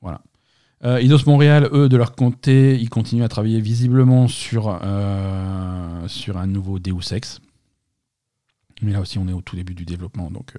Voilà. 0.00 0.20
Euh, 0.84 0.98
Eidos 0.98 1.26
Montréal, 1.26 1.68
eux, 1.72 1.88
de 1.88 1.96
leur 1.96 2.14
côté, 2.14 2.78
ils 2.80 2.88
continuent 2.88 3.24
à 3.24 3.28
travailler 3.28 3.60
visiblement 3.60 4.28
sur, 4.28 4.78
euh, 4.82 6.08
sur 6.08 6.36
un 6.38 6.46
nouveau 6.46 6.78
Deus 6.78 7.12
Ex. 7.12 7.40
Mais 8.80 8.92
là 8.92 9.00
aussi, 9.00 9.18
on 9.18 9.26
est 9.26 9.32
au 9.32 9.42
tout 9.42 9.56
début 9.56 9.74
du 9.74 9.84
développement, 9.84 10.30
donc 10.30 10.54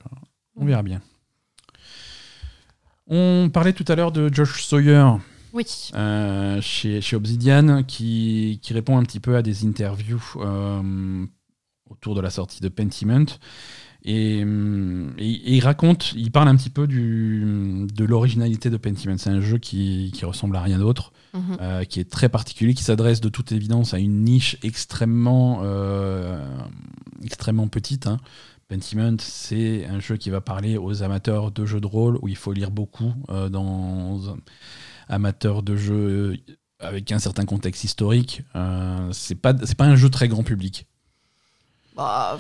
on 0.58 0.66
verra 0.66 0.84
bien. 0.84 1.02
On 3.10 3.50
parlait 3.52 3.74
tout 3.74 3.86
à 3.88 3.96
l'heure 3.96 4.12
de 4.12 4.32
Josh 4.32 4.64
Sawyer. 4.64 5.04
Oui. 5.52 5.66
Euh, 5.96 6.62
chez, 6.62 7.02
chez, 7.02 7.16
Obsidian, 7.16 7.84
qui, 7.84 8.60
qui, 8.62 8.74
répond 8.74 8.98
un 8.98 9.04
petit 9.04 9.20
peu 9.20 9.36
à 9.36 9.42
des 9.42 9.66
interviews 9.66 10.22
euh, 10.38 11.26
autour 11.90 12.14
de 12.14 12.22
la 12.22 12.30
sortie 12.30 12.62
de 12.62 12.70
Pentiment. 12.70 13.26
Et, 14.06 14.40
il 14.40 15.60
raconte, 15.62 16.14
il 16.16 16.32
parle 16.32 16.48
un 16.50 16.56
petit 16.56 16.70
peu 16.70 16.86
du, 16.86 17.88
de 17.92 18.06
l'originalité 18.06 18.70
de 18.70 18.78
Pentiment. 18.78 19.18
C'est 19.18 19.32
un 19.32 19.42
jeu 19.42 19.58
qui, 19.58 20.12
qui, 20.14 20.24
ressemble 20.24 20.56
à 20.56 20.62
rien 20.62 20.78
d'autre, 20.78 21.12
mhm. 21.34 21.58
euh, 21.60 21.84
qui 21.86 22.00
est 22.00 22.10
très 22.10 22.30
particulier, 22.30 22.76
qui 22.76 22.84
s'adresse 22.84 23.22
de 23.22 23.30
toute 23.30 23.52
évidence 23.52 23.96
à 23.96 24.00
une 24.00 24.24
niche 24.24 24.58
extrêmement, 24.62 25.64
extrêmement 27.24 27.68
petite. 27.68 28.06
Hein. 28.06 28.20
Pentiment, 28.70 29.16
c'est 29.20 29.88
un 29.88 30.00
jeu 30.00 30.16
qui 30.16 30.30
va 30.30 30.42
parler 30.42 30.78
aux 30.78 31.02
amateurs 31.02 31.52
de 31.52 31.66
jeux 31.66 31.82
de 31.82 31.88
rôle, 31.88 32.20
où 32.22 32.28
il 32.28 32.36
faut 32.36 32.54
lire 32.54 32.70
beaucoup, 32.70 33.14
euh, 33.30 33.50
dans 33.50 34.38
amateurs 35.08 35.64
de 35.64 35.76
jeux 35.76 35.96
euh, 35.98 36.38
avec 36.80 37.12
un 37.12 37.18
certain 37.18 37.46
contexte 37.46 37.84
historique. 37.84 38.44
Euh, 38.56 39.10
c'est 39.12 39.34
pas, 39.34 39.56
pas 39.56 39.86
un 39.86 39.96
jeu 39.96 40.12
très 40.12 40.28
grand 40.28 40.44
public. 40.44 40.86
Bah, 41.96 42.38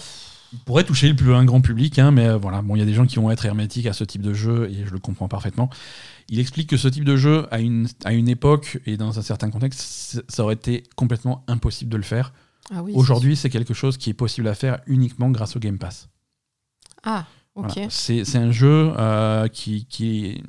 il 0.53 0.59
pourrait 0.59 0.83
toucher 0.83 1.09
le 1.09 1.15
plus 1.15 1.33
un 1.33 1.45
grand 1.45 1.61
public, 1.61 1.97
hein, 1.97 2.11
mais 2.11 2.37
voilà, 2.37 2.61
bon, 2.61 2.75
il 2.75 2.79
y 2.79 2.83
a 2.83 2.85
des 2.85 2.93
gens 2.93 3.07
qui 3.07 3.15
vont 3.15 3.31
être 3.31 3.45
hermétiques 3.45 3.87
à 3.87 3.93
ce 3.93 4.03
type 4.03 4.21
de 4.21 4.33
jeu, 4.33 4.69
et 4.69 4.85
je 4.85 4.91
le 4.91 4.99
comprends 4.99 5.27
parfaitement. 5.27 5.71
Il 6.27 6.39
explique 6.39 6.69
que 6.69 6.77
ce 6.77 6.87
type 6.87 7.05
de 7.05 7.17
jeu, 7.17 7.47
à 7.49 7.59
une, 7.59 7.87
à 8.05 8.13
une 8.13 8.29
époque 8.29 8.79
et 8.85 8.97
dans 8.97 9.17
un 9.17 9.23
certain 9.23 9.49
contexte, 9.49 10.23
ça 10.27 10.43
aurait 10.43 10.53
été 10.53 10.83
complètement 10.95 11.43
impossible 11.47 11.91
de 11.91 11.97
le 11.97 12.03
faire. 12.03 12.33
Ah 12.71 12.83
Aujourd'hui, 12.93 13.35
c'est 13.35 13.49
quelque 13.49 13.73
chose 13.73 13.97
qui 13.97 14.11
est 14.11 14.13
possible 14.15 14.47
à 14.47 14.53
faire 14.53 14.79
uniquement 14.85 15.31
grâce 15.31 15.55
au 15.55 15.59
Game 15.59 15.79
Pass. 15.79 16.07
Ah, 17.03 17.25
ok. 17.55 17.87
C'est 17.89 18.35
un 18.35 18.51
jeu 18.51 18.93
euh, 18.97 19.47
qui, 19.47 19.85
qui 19.85 20.43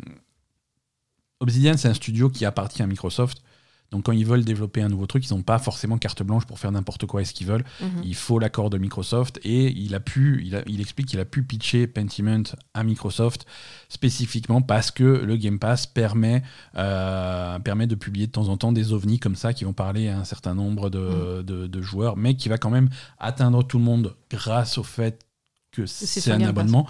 Obsidian, 1.40 1.76
c'est 1.76 1.88
un 1.88 1.94
studio 1.94 2.28
qui 2.28 2.44
appartient 2.44 2.82
à 2.82 2.86
Microsoft. 2.86 3.42
Donc 3.90 4.04
quand 4.04 4.12
ils 4.12 4.24
veulent 4.24 4.44
développer 4.44 4.82
un 4.82 4.88
nouveau 4.88 5.06
truc, 5.06 5.28
ils 5.28 5.34
n'ont 5.34 5.42
pas 5.42 5.58
forcément 5.58 5.98
carte 5.98 6.22
blanche 6.22 6.44
pour 6.44 6.58
faire 6.58 6.70
n'importe 6.70 7.06
quoi 7.06 7.22
et 7.22 7.24
ce 7.24 7.32
qu'ils 7.32 7.46
veulent. 7.46 7.64
Mhm. 7.80 8.02
Il 8.04 8.14
faut 8.14 8.38
l'accord 8.38 8.70
de 8.70 8.78
Microsoft 8.78 9.40
et 9.42 9.72
il 9.72 9.94
a 9.94 10.00
pu, 10.00 10.42
il, 10.44 10.62
il 10.66 10.80
explique 10.80 11.08
qu'il 11.08 11.18
a 11.18 11.24
pu 11.24 11.42
pitcher 11.42 11.86
Pentiment 11.86 12.44
à 12.72 12.84
Microsoft 12.84 13.46
spécifiquement 13.88 14.62
parce 14.62 14.90
que 14.92 15.02
le 15.02 15.36
Game 15.36 15.58
Pass 15.58 15.86
permet, 15.86 16.42
euh, 16.76 17.58
permet 17.58 17.88
de 17.88 17.96
publier 17.96 18.28
de 18.28 18.32
temps 18.32 18.48
en 18.48 18.56
temps 18.56 18.72
des 18.72 18.92
ovnis 18.92 19.18
comme 19.18 19.34
ça 19.34 19.52
qui 19.52 19.64
vont 19.64 19.72
parler 19.72 20.08
à 20.08 20.18
un 20.18 20.24
certain 20.24 20.54
nombre 20.54 20.88
de, 20.88 20.98
mhm. 20.98 21.42
de, 21.42 21.66
de 21.66 21.82
joueurs, 21.82 22.16
mais 22.16 22.34
qui 22.34 22.48
va 22.48 22.58
quand 22.58 22.70
même 22.70 22.90
atteindre 23.18 23.64
tout 23.64 23.78
le 23.78 23.84
monde 23.84 24.14
grâce 24.30 24.78
au 24.78 24.84
fait 24.84 25.26
que 25.72 25.86
c'est 25.86 26.30
un 26.30 26.40
abonnement. 26.42 26.86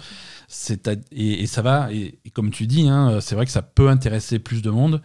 Et, 1.11 1.43
et, 1.43 1.47
ça 1.47 1.61
va, 1.61 1.91
et, 1.91 2.19
comme 2.33 2.51
tu 2.51 2.67
dis, 2.67 2.87
hein, 2.89 3.19
c'est 3.21 3.35
vrai 3.35 3.45
que 3.45 3.51
ça 3.51 3.61
peut 3.61 3.89
intéresser 3.89 4.39
plus 4.39 4.61
de 4.61 4.69
monde, 4.69 5.01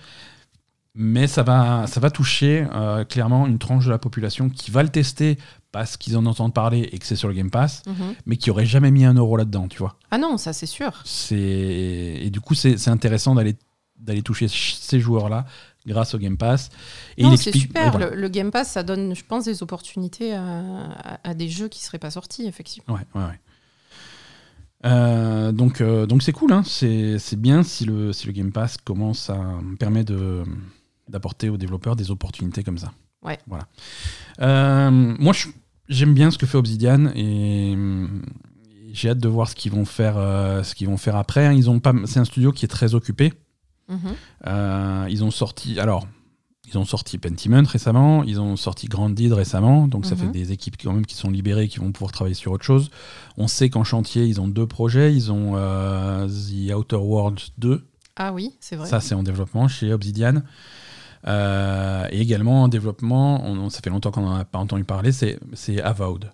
mais 0.94 1.26
ça 1.26 1.42
va, 1.42 1.86
ça 1.86 2.00
va 2.00 2.10
toucher 2.10 2.66
euh, 2.72 3.04
clairement 3.04 3.46
une 3.46 3.58
tranche 3.58 3.84
de 3.84 3.90
la 3.90 3.98
population 3.98 4.48
qui 4.48 4.70
va 4.70 4.82
le 4.82 4.88
tester 4.88 5.38
parce 5.70 5.98
qu'ils 5.98 6.16
en 6.16 6.24
entendent 6.24 6.54
parler 6.54 6.88
et 6.90 6.98
que 6.98 7.04
c'est 7.04 7.16
sur 7.16 7.28
le 7.28 7.34
Game 7.34 7.50
Pass, 7.50 7.82
mhm. 7.86 8.14
mais 8.24 8.38
qui 8.38 8.50
aurait 8.50 8.64
jamais 8.64 8.90
mis 8.90 9.04
un 9.04 9.12
euro 9.12 9.36
là-dedans, 9.36 9.68
tu 9.68 9.78
vois. 9.78 9.98
Ah 10.10 10.16
non, 10.16 10.38
ça 10.38 10.54
c'est 10.54 10.66
sûr. 10.66 11.04
Et 11.30 12.30
du 12.30 12.40
coup, 12.40 12.54
c'est 12.54 12.88
intéressant 12.88 13.34
d'aller 13.34 13.56
d'aller 13.98 14.22
toucher 14.22 14.46
ces 14.48 15.00
joueurs-là 15.00 15.46
grâce 15.86 16.14
au 16.14 16.18
Game 16.18 16.36
Pass. 16.36 16.70
Et 17.16 17.24
c'est 17.36 17.52
super. 17.52 17.98
Le, 18.14 18.28
Game 18.28 18.50
Pass, 18.50 18.70
ça 18.70 18.82
donne, 18.82 19.14
je 19.14 19.24
pense, 19.24 19.44
des 19.44 19.62
opportunités 19.62 20.34
à, 20.34 21.18
à, 21.24 21.34
des 21.34 21.48
jeux 21.48 21.68
qui 21.68 21.82
seraient 21.82 21.98
pas 21.98 22.10
sortis, 22.10 22.46
effectivement. 22.46 22.94
Ouais, 22.94 23.06
ouais, 23.14 23.26
ouais. 23.26 23.40
Euh, 24.84 25.52
donc 25.52 25.80
euh, 25.80 26.06
donc 26.06 26.22
c'est 26.22 26.32
cool, 26.32 26.52
hein. 26.52 26.62
c'est 26.64 27.18
bien 27.36 27.62
si 27.62 27.84
le, 27.84 28.12
si 28.12 28.26
le 28.26 28.32
Game 28.32 28.52
Pass 28.52 28.76
commence 28.76 29.30
à 29.30 29.40
permet 29.78 30.04
d'apporter 31.08 31.48
aux 31.48 31.56
développeurs 31.56 31.96
des 31.96 32.10
opportunités 32.10 32.62
comme 32.62 32.78
ça. 32.78 32.92
Ouais. 33.22 33.38
Voilà. 33.46 33.66
Euh, 34.40 34.90
moi, 34.90 35.32
j'aime 35.88 36.14
bien 36.14 36.30
ce 36.30 36.38
que 36.38 36.46
fait 36.46 36.58
Obsidian 36.58 37.10
et 37.14 37.74
j'ai 38.92 39.10
hâte 39.10 39.18
de 39.18 39.28
voir 39.28 39.48
ce 39.48 39.54
qu'ils 39.54 39.72
vont 39.72 39.84
faire, 39.84 40.14
ce 40.64 40.74
qu'ils 40.74 40.86
vont 40.86 40.96
faire 40.96 41.16
après. 41.16 41.46
Hein. 41.46 41.52
Ils 41.52 41.68
ont 41.68 41.80
pas, 41.80 41.92
c'est 42.04 42.20
un 42.20 42.24
studio 42.24 42.52
qui 42.52 42.64
est 42.64 42.68
très 42.68 42.94
occupé. 42.94 43.32
Mm-hmm. 43.88 45.08
ils 45.10 45.24
ont 45.24 45.30
sorti, 45.30 45.78
alors 45.80 46.06
ils 46.68 46.78
ont 46.78 46.84
sorti 46.84 47.18
Pentiment 47.18 47.62
récemment, 47.62 48.24
ils 48.24 48.40
ont 48.40 48.56
sorti 48.56 48.86
Grand 48.86 49.10
Deed 49.10 49.32
récemment, 49.32 49.86
donc 49.86 50.04
ça 50.04 50.16
fait 50.16 50.26
mhm. 50.26 50.32
des 50.32 50.52
équipes 50.52 50.76
quand 50.82 50.92
même 50.92 51.06
qui 51.06 51.14
sont 51.14 51.30
libérées, 51.30 51.68
qui 51.68 51.78
vont 51.78 51.92
pouvoir 51.92 52.12
travailler 52.12 52.34
sur 52.34 52.52
autre 52.52 52.64
chose. 52.64 52.90
On 53.36 53.46
sait 53.46 53.70
qu'en 53.70 53.84
chantier, 53.84 54.24
ils 54.24 54.40
ont 54.40 54.48
deux 54.48 54.66
projets, 54.66 55.14
ils 55.14 55.30
ont 55.30 55.52
euh, 55.54 56.26
The 56.26 56.74
Outer 56.74 56.96
Worlds 56.96 57.52
2. 57.58 57.84
Ah 58.16 58.32
oui, 58.32 58.54
c'est 58.60 58.76
vrai. 58.76 58.88
Ça, 58.88 59.00
c'est 59.00 59.14
en 59.14 59.22
développement 59.22 59.68
chez 59.68 59.92
Obsidian. 59.92 60.42
Euh, 61.26 62.06
et 62.10 62.20
également 62.20 62.62
en 62.64 62.68
développement, 62.68 63.44
on, 63.44 63.68
ça 63.70 63.80
fait 63.82 63.90
longtemps 63.90 64.10
qu'on 64.10 64.22
n'en 64.22 64.36
a 64.36 64.44
pas 64.44 64.58
entendu 64.58 64.84
parler, 64.84 65.12
c'est 65.12 65.82
Avowed. 65.82 66.30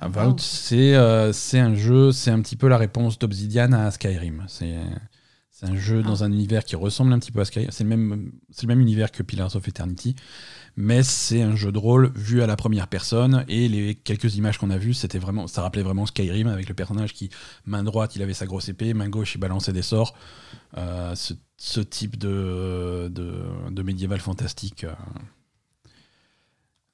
Avowed, 0.00 0.40
euh, 0.72 1.32
c'est 1.32 1.58
un 1.58 1.74
jeu, 1.74 2.12
c'est 2.12 2.30
un 2.30 2.40
petit 2.40 2.56
peu 2.56 2.68
la 2.68 2.78
réponse 2.78 3.18
d'Obsidian 3.18 3.72
à 3.72 3.90
Skyrim. 3.90 4.44
C'est 4.46 4.76
c'est 5.58 5.66
un 5.66 5.74
jeu 5.74 6.04
dans 6.04 6.22
ah. 6.22 6.26
un 6.26 6.30
univers 6.30 6.64
qui 6.64 6.76
ressemble 6.76 7.12
un 7.12 7.18
petit 7.18 7.32
peu 7.32 7.40
à 7.40 7.44
Skyrim. 7.44 7.72
C'est 7.72 7.82
le 7.82 7.90
même, 7.90 8.30
c'est 8.52 8.62
le 8.62 8.68
même 8.68 8.80
univers 8.80 9.10
que 9.10 9.24
Pillars 9.24 9.56
of 9.56 9.66
Eternity, 9.66 10.14
mais 10.76 11.02
c'est 11.02 11.42
un 11.42 11.56
jeu 11.56 11.72
de 11.72 11.78
rôle 11.78 12.12
vu 12.14 12.42
à 12.42 12.46
la 12.46 12.54
première 12.54 12.86
personne. 12.86 13.44
Et 13.48 13.68
les 13.68 13.96
quelques 13.96 14.36
images 14.36 14.56
qu'on 14.58 14.70
a 14.70 14.78
vues, 14.78 14.94
c'était 14.94 15.18
vraiment, 15.18 15.48
ça 15.48 15.62
rappelait 15.62 15.82
vraiment 15.82 16.06
Skyrim 16.06 16.46
avec 16.46 16.68
le 16.68 16.76
personnage 16.76 17.12
qui 17.12 17.30
main 17.66 17.82
droite, 17.82 18.14
il 18.14 18.22
avait 18.22 18.34
sa 18.34 18.46
grosse 18.46 18.68
épée, 18.68 18.94
main 18.94 19.08
gauche, 19.08 19.34
il 19.34 19.38
balançait 19.38 19.72
des 19.72 19.82
sorts. 19.82 20.14
Euh, 20.76 21.16
ce, 21.16 21.80
type 21.80 22.16
de, 22.18 23.08
de, 23.08 23.82
médiéval 23.82 24.20
fantastique. 24.20 24.84
Euh, 24.84 24.94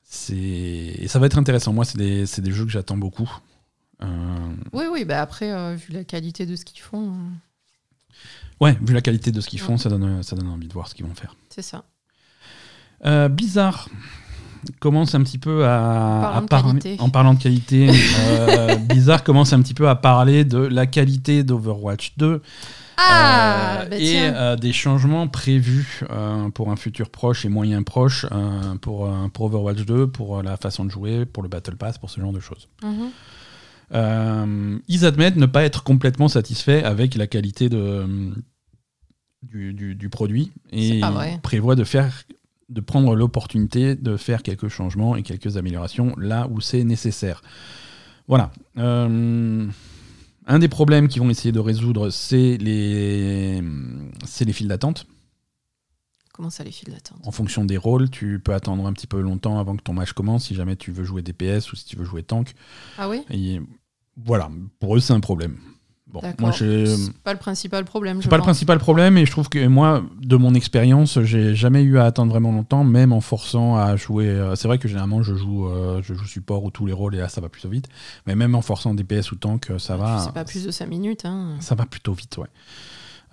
c'est 0.05 0.35
et 0.35 1.07
ça 1.07 1.19
va 1.19 1.27
être 1.27 1.37
intéressant. 1.37 1.75
Moi, 1.75 1.85
c'est 1.85 1.99
des, 1.99 2.25
des, 2.25 2.53
jeux 2.53 2.65
que 2.65 2.71
j'attends 2.71 2.97
beaucoup. 2.97 3.31
Euh, 4.03 4.55
oui, 4.73 4.85
oui. 4.91 5.05
Bah 5.05 5.21
après, 5.21 5.77
vu 5.77 5.93
la 5.93 6.05
qualité 6.05 6.47
de 6.47 6.57
ce 6.57 6.65
qu'ils 6.65 6.81
font. 6.81 7.15
Ouais, 8.65 8.79
vu 8.81 8.95
la 8.95 9.03
qualité 9.03 9.31
de 9.31 9.43
ce 9.43 9.49
qu'ils 9.51 9.61
font, 9.61 9.77
ça 9.77 9.91
donne, 9.91 10.23
ça 10.23 10.37
donne 10.37 10.49
envie 10.49 10.69
de 10.69 10.73
voir 10.73 10.89
ce 10.89 10.95
qu'ils 10.95 11.05
vont 11.05 11.15
faire. 11.15 11.37
C'est 11.51 11.61
ça. 11.61 11.85
Euh, 13.05 13.29
Bizarre 13.29 13.91
commence 14.81 15.15
un 15.15 15.23
petit 15.23 15.37
peu 15.37 15.67
à, 15.67 16.41
en 16.41 16.47
parlant 17.11 17.35
de 17.35 17.43
qualité. 17.43 17.91
euh, 18.31 18.77
Bizarre 18.77 19.23
commence 19.23 19.53
un 19.53 19.61
petit 19.61 19.75
peu 19.75 19.87
à 19.87 19.97
parler 19.97 20.47
de 20.47 20.57
la 20.57 20.87
qualité 20.87 21.45
d'Overwatch 21.45 22.15
2. 22.17 22.41
Ah, 22.97 23.81
euh, 23.83 23.89
bah 23.91 23.97
et 23.99 24.21
euh, 24.21 24.57
des 24.57 24.73
changements 24.73 25.29
prévus 25.29 26.01
pour 26.55 26.71
un 26.71 26.77
futur 26.77 27.11
proche 27.11 27.45
et 27.45 27.51
moyen 27.51 27.83
proche 27.83 28.25
pour, 28.81 29.11
pour 29.35 29.47
Overwatch 29.47 29.85
2, 29.85 30.07
pour 30.07 30.43
la 30.43 30.57
façon 30.57 30.87
de 30.87 30.91
jouer, 30.91 31.27
pour 31.27 31.43
le 31.43 31.51
Battle 31.51 31.77
Pass, 31.77 31.99
pour 31.99 32.09
ce 32.09 32.19
genre 32.19 32.33
de 32.33 32.41
choses. 32.41 32.67
Mhm. 32.83 33.11
Euh, 33.93 34.79
ils 34.89 35.05
admettent 35.05 35.37
ne 35.37 35.47
pas 35.47 35.63
être 35.65 35.83
complètement 35.83 36.29
satisfaits 36.29 36.83
avec 36.85 37.15
la 37.15 37.27
qualité 37.27 37.69
de, 37.69 38.07
du, 39.51 39.95
du, 39.95 40.09
produit 40.09 40.53
et 40.73 41.01
prévoient 41.43 41.77
de 41.77 41.85
faire 41.85 42.25
de 42.69 42.81
prendre 42.81 43.15
l'opportunité 43.15 43.95
de 43.95 44.17
faire 44.17 44.43
quelques 44.43 44.69
changements 44.69 45.17
et 45.17 45.23
quelques 45.23 45.57
améliorations 45.57 46.15
là 46.17 46.49
où 46.51 46.61
c'est 46.61 46.85
nécessaire. 46.85 47.43
Voilà. 48.27 48.51
Euh, 48.79 49.67
un 50.47 50.59
des 50.59 50.69
problèmes 50.69 51.09
qu'ils 51.09 51.23
vont 51.23 51.31
essayer 51.31 51.53
de 51.53 51.61
résoudre, 51.61 52.11
c'est 52.11 52.57
les, 52.59 53.61
les 53.61 54.53
files 54.53 54.69
d'attente. 54.69 55.07
Comment 56.33 56.51
ça, 56.51 56.65
les 56.65 56.73
files 56.73 56.93
d'attente? 56.93 57.21
En 57.25 57.31
fonction 57.31 57.65
des 57.65 57.77
rôles, 57.77 58.11
tu 58.11 58.41
peux 58.41 58.55
attendre 58.55 58.87
un 58.87 58.93
petit 58.93 59.07
peu 59.07 59.21
longtemps 59.21 59.59
avant 59.59 59.77
que 59.77 59.83
ton 59.83 59.93
match 59.93 60.13
commence 60.13 60.47
si 60.47 60.55
jamais 60.55 60.75
tu 60.75 60.91
veux 60.91 61.05
jouer 61.05 61.23
DPS 61.23 61.73
ou 61.73 61.77
si 61.77 61.85
tu 61.85 61.97
veux 61.97 62.05
jouer 62.05 62.23
tank. 62.23 62.55
Ah 62.99 63.09
oui? 63.09 63.61
Voilà, 64.17 64.51
pour 64.81 64.97
eux, 64.97 65.01
c'est 65.01 65.13
un 65.13 65.21
problème. 65.21 65.59
Bon, 66.15 66.21
moi, 66.39 66.53
c'est 66.53 66.85
pas 67.25 67.33
le 67.33 67.41
principal 67.41 67.85
problème. 67.85 68.23
C'est 68.23 68.29
pas 68.29 68.37
le 68.37 68.43
principal 68.43 68.79
problème, 68.79 69.19
et 69.19 69.27
je 69.27 69.33
trouve 69.33 69.49
que 69.49 69.67
moi, 69.67 70.01
de 70.23 70.37
mon 70.37 70.55
expérience, 70.55 71.21
j'ai 71.23 71.57
jamais 71.57 71.83
eu 71.83 71.99
à 71.99 72.05
attendre 72.05 72.31
vraiment 72.31 72.53
longtemps, 72.53 72.85
même 72.85 73.13
en 73.13 73.21
forçant 73.21 73.75
à 73.75 73.97
jouer. 73.97 74.29
Euh, 74.29 74.55
c'est 74.55 74.69
vrai 74.69 74.79
que 74.79 74.87
généralement, 74.87 75.25
je 75.25 75.35
joue, 75.35 75.67
euh, 75.67 76.01
je 76.05 76.15
joue 76.15 76.25
support 76.25 76.63
ou 76.63 76.71
tous 76.71 76.87
les 76.87 76.93
rôles, 76.93 77.17
et 77.17 77.19
là, 77.19 77.29
ça 77.29 77.41
va 77.41 77.49
plutôt 77.49 77.69
vite. 77.69 77.89
Mais 78.29 78.37
même 78.37 78.55
en 78.55 78.63
forçant 78.63 78.95
DPS 78.95 79.33
ou 79.33 79.35
tank, 79.35 79.73
ça 79.79 79.97
va. 79.97 80.21
C'est 80.21 80.33
pas 80.33 80.45
plus 80.45 80.65
de 80.65 80.71
5 80.71 80.87
minutes. 80.87 81.25
Hein. 81.25 81.57
Ça 81.59 81.75
va 81.75 81.85
plutôt 81.85 82.13
vite, 82.13 82.39
ouais. 82.39 82.47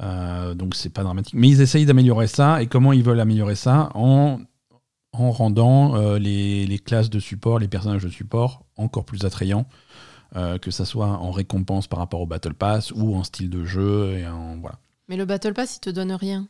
Euh, 0.01 0.55
donc 0.55 0.73
c'est 0.73 0.89
pas 0.89 1.03
dramatique. 1.03 1.35
Mais 1.35 1.49
ils 1.49 1.61
essayent 1.61 1.85
d'améliorer 1.85 2.25
ça, 2.25 2.63
et 2.63 2.65
comment 2.65 2.93
ils 2.93 3.03
veulent 3.03 3.19
améliorer 3.19 3.53
ça 3.53 3.91
En, 3.93 4.39
en 5.13 5.29
rendant 5.29 6.17
les, 6.17 6.65
les 6.65 6.79
classes 6.79 7.11
de 7.11 7.19
support, 7.19 7.59
les 7.59 7.67
personnages 7.67 8.01
de 8.01 8.09
support 8.09 8.63
encore 8.77 9.05
plus 9.05 9.23
attrayants. 9.25 9.67
Euh, 10.37 10.57
que 10.57 10.71
ça 10.71 10.85
soit 10.85 11.07
en 11.07 11.31
récompense 11.31 11.87
par 11.87 11.99
rapport 11.99 12.21
au 12.21 12.25
Battle 12.25 12.53
Pass 12.53 12.93
ou 12.95 13.17
en 13.17 13.23
style 13.25 13.49
de 13.49 13.65
jeu. 13.65 14.13
Et 14.17 14.25
en, 14.25 14.57
voilà. 14.61 14.79
Mais 15.09 15.17
le 15.17 15.25
Battle 15.25 15.53
Pass, 15.53 15.75
il 15.75 15.79
te 15.81 15.89
donne 15.89 16.13
rien. 16.13 16.47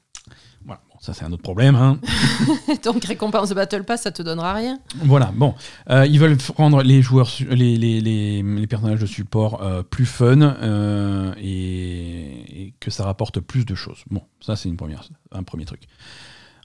Voilà, 0.65 0.81
bon, 0.87 0.97
ça 1.01 1.15
c'est 1.15 1.25
un 1.25 1.31
autre 1.31 1.41
problème. 1.41 1.73
Hein. 1.73 1.99
Donc 2.83 3.03
récompense 3.03 3.49
de 3.49 3.55
Battle 3.55 3.83
Pass, 3.83 4.03
ça 4.03 4.11
te 4.11 4.21
donnera 4.21 4.53
rien. 4.53 4.79
Voilà, 4.97 5.31
bon. 5.33 5.55
Euh, 5.89 6.05
ils 6.05 6.19
veulent 6.19 6.37
rendre 6.55 6.83
les 6.83 7.01
joueurs, 7.01 7.31
les, 7.49 7.75
les, 7.75 8.01
les, 8.01 8.43
les 8.43 8.67
personnages 8.67 8.99
de 8.99 9.07
support 9.07 9.63
euh, 9.63 9.81
plus 9.81 10.05
fun 10.05 11.33
et, 11.41 12.75
que 12.79 12.91
ça 12.91 13.03
rapporte 13.03 13.39
plus 13.39 13.65
de 13.65 13.73
choses. 13.73 14.03
Bon, 14.11 14.21
ça 14.41 14.55
c'est 14.55 14.69
une 14.69 14.77
première, 14.77 15.09
un 15.31 15.41
premier 15.41 15.65
truc. 15.65 15.87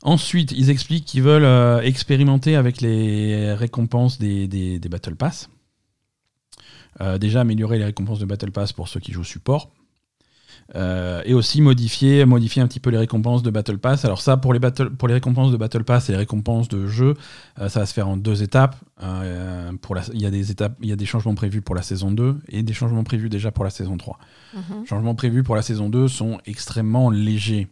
Ensuite, 0.02 0.52
ils 0.52 0.68
expliquent 0.68 1.06
qu'ils 1.06 1.22
veulent 1.22 1.82
expérimenter 1.82 2.56
avec 2.56 2.82
les 2.82 3.54
récompenses 3.54 4.18
des, 4.18 4.46
des, 4.48 4.78
des 4.78 4.88
Battle 4.90 5.16
Pass. 5.16 5.48
Euh, 7.01 7.18
déjà 7.18 7.42
améliorer 7.42 7.78
les 7.78 7.84
récompenses 7.84 8.18
de 8.18 8.24
Battle 8.24 8.51
Pass 8.51 8.72
pour 8.72 8.88
ceux 8.88 9.01
qui 9.01 9.12
jouent 9.12 9.24
support. 9.24 9.70
Euh, 10.74 11.22
et 11.24 11.34
aussi 11.34 11.61
modifier, 11.61 12.24
modifier 12.24 12.61
un 12.61 12.66
petit 12.66 12.80
peu 12.80 12.90
les 12.90 12.99
récompenses 12.99 13.42
de 13.42 13.51
Battle 13.51 13.78
Pass. 13.78 14.05
Alors 14.05 14.20
ça, 14.20 14.36
pour 14.36 14.53
les, 14.53 14.59
battle, 14.59 14.90
pour 14.90 15.07
les 15.07 15.14
récompenses 15.14 15.53
de 15.53 15.57
Battle 15.57 15.84
Pass 15.84 16.09
et 16.09 16.12
les 16.12 16.18
récompenses 16.18 16.68
de 16.68 16.86
jeu, 16.86 17.14
euh, 17.61 17.68
ça 17.68 17.80
va 17.80 17.86
se 17.86 17.92
faire 17.92 18.09
en 18.09 18.16
deux 18.16 18.42
étapes. 18.42 18.76
pour 19.82 19.94
la, 19.94 20.03
il, 20.12 20.20
y 20.20 20.26
a 20.26 20.30
des 20.30 20.51
étapes, 20.51 20.76
il 20.80 20.88
y 20.88 20.92
a 20.92 20.97
des 20.97 21.07
changements 21.07 21.34
prévus 21.34 21.61
pour 21.61 21.74
la 21.74 21.82
saison 21.82 22.11
2 22.11 22.38
et 22.49 22.62
des 22.62 22.72
changements 22.72 23.05
prévus 23.05 23.28
déjà 23.28 23.53
pour 23.53 23.64
la 23.64 23.70
saison 23.70 23.97
3. 23.97 24.18
Mhm. 24.55 24.86
Changements 24.86 25.14
prévus 25.14 25.42
pour 25.42 25.55
la 25.55 25.62
saison 25.62 25.88
2 25.88 26.09
sont 26.09 26.38
extrêmement 26.47 27.11
légers. 27.11 27.68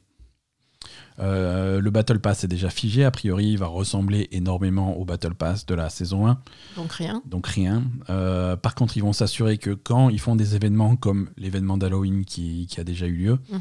Euh, 1.20 1.80
le 1.80 1.90
Battle 1.90 2.18
Pass 2.18 2.44
est 2.44 2.48
déjà 2.48 2.70
figé, 2.70 3.04
a 3.04 3.10
priori, 3.10 3.50
il 3.50 3.58
va 3.58 3.66
ressembler 3.66 4.28
énormément 4.32 4.96
au 4.96 5.04
Battle 5.04 5.34
Pass 5.34 5.66
de 5.66 5.74
la 5.74 5.88
saison 5.88 6.26
1. 6.26 6.38
Donc 6.76 6.92
rien. 6.92 7.22
Donc 7.26 7.46
rien. 7.46 7.84
Euh, 8.10 8.56
par 8.56 8.74
contre, 8.74 8.96
ils 8.96 9.02
vont 9.02 9.12
s'assurer 9.12 9.58
que 9.58 9.70
quand 9.70 10.08
ils 10.08 10.20
font 10.20 10.36
des 10.36 10.56
événements 10.56 10.96
comme 10.96 11.30
l'événement 11.36 11.78
d'Halloween 11.78 12.24
qui, 12.24 12.68
a 12.78 12.84
déjà 12.84 13.06
eu 13.06 13.14
lieu, 13.14 13.38
mhm. 13.50 13.60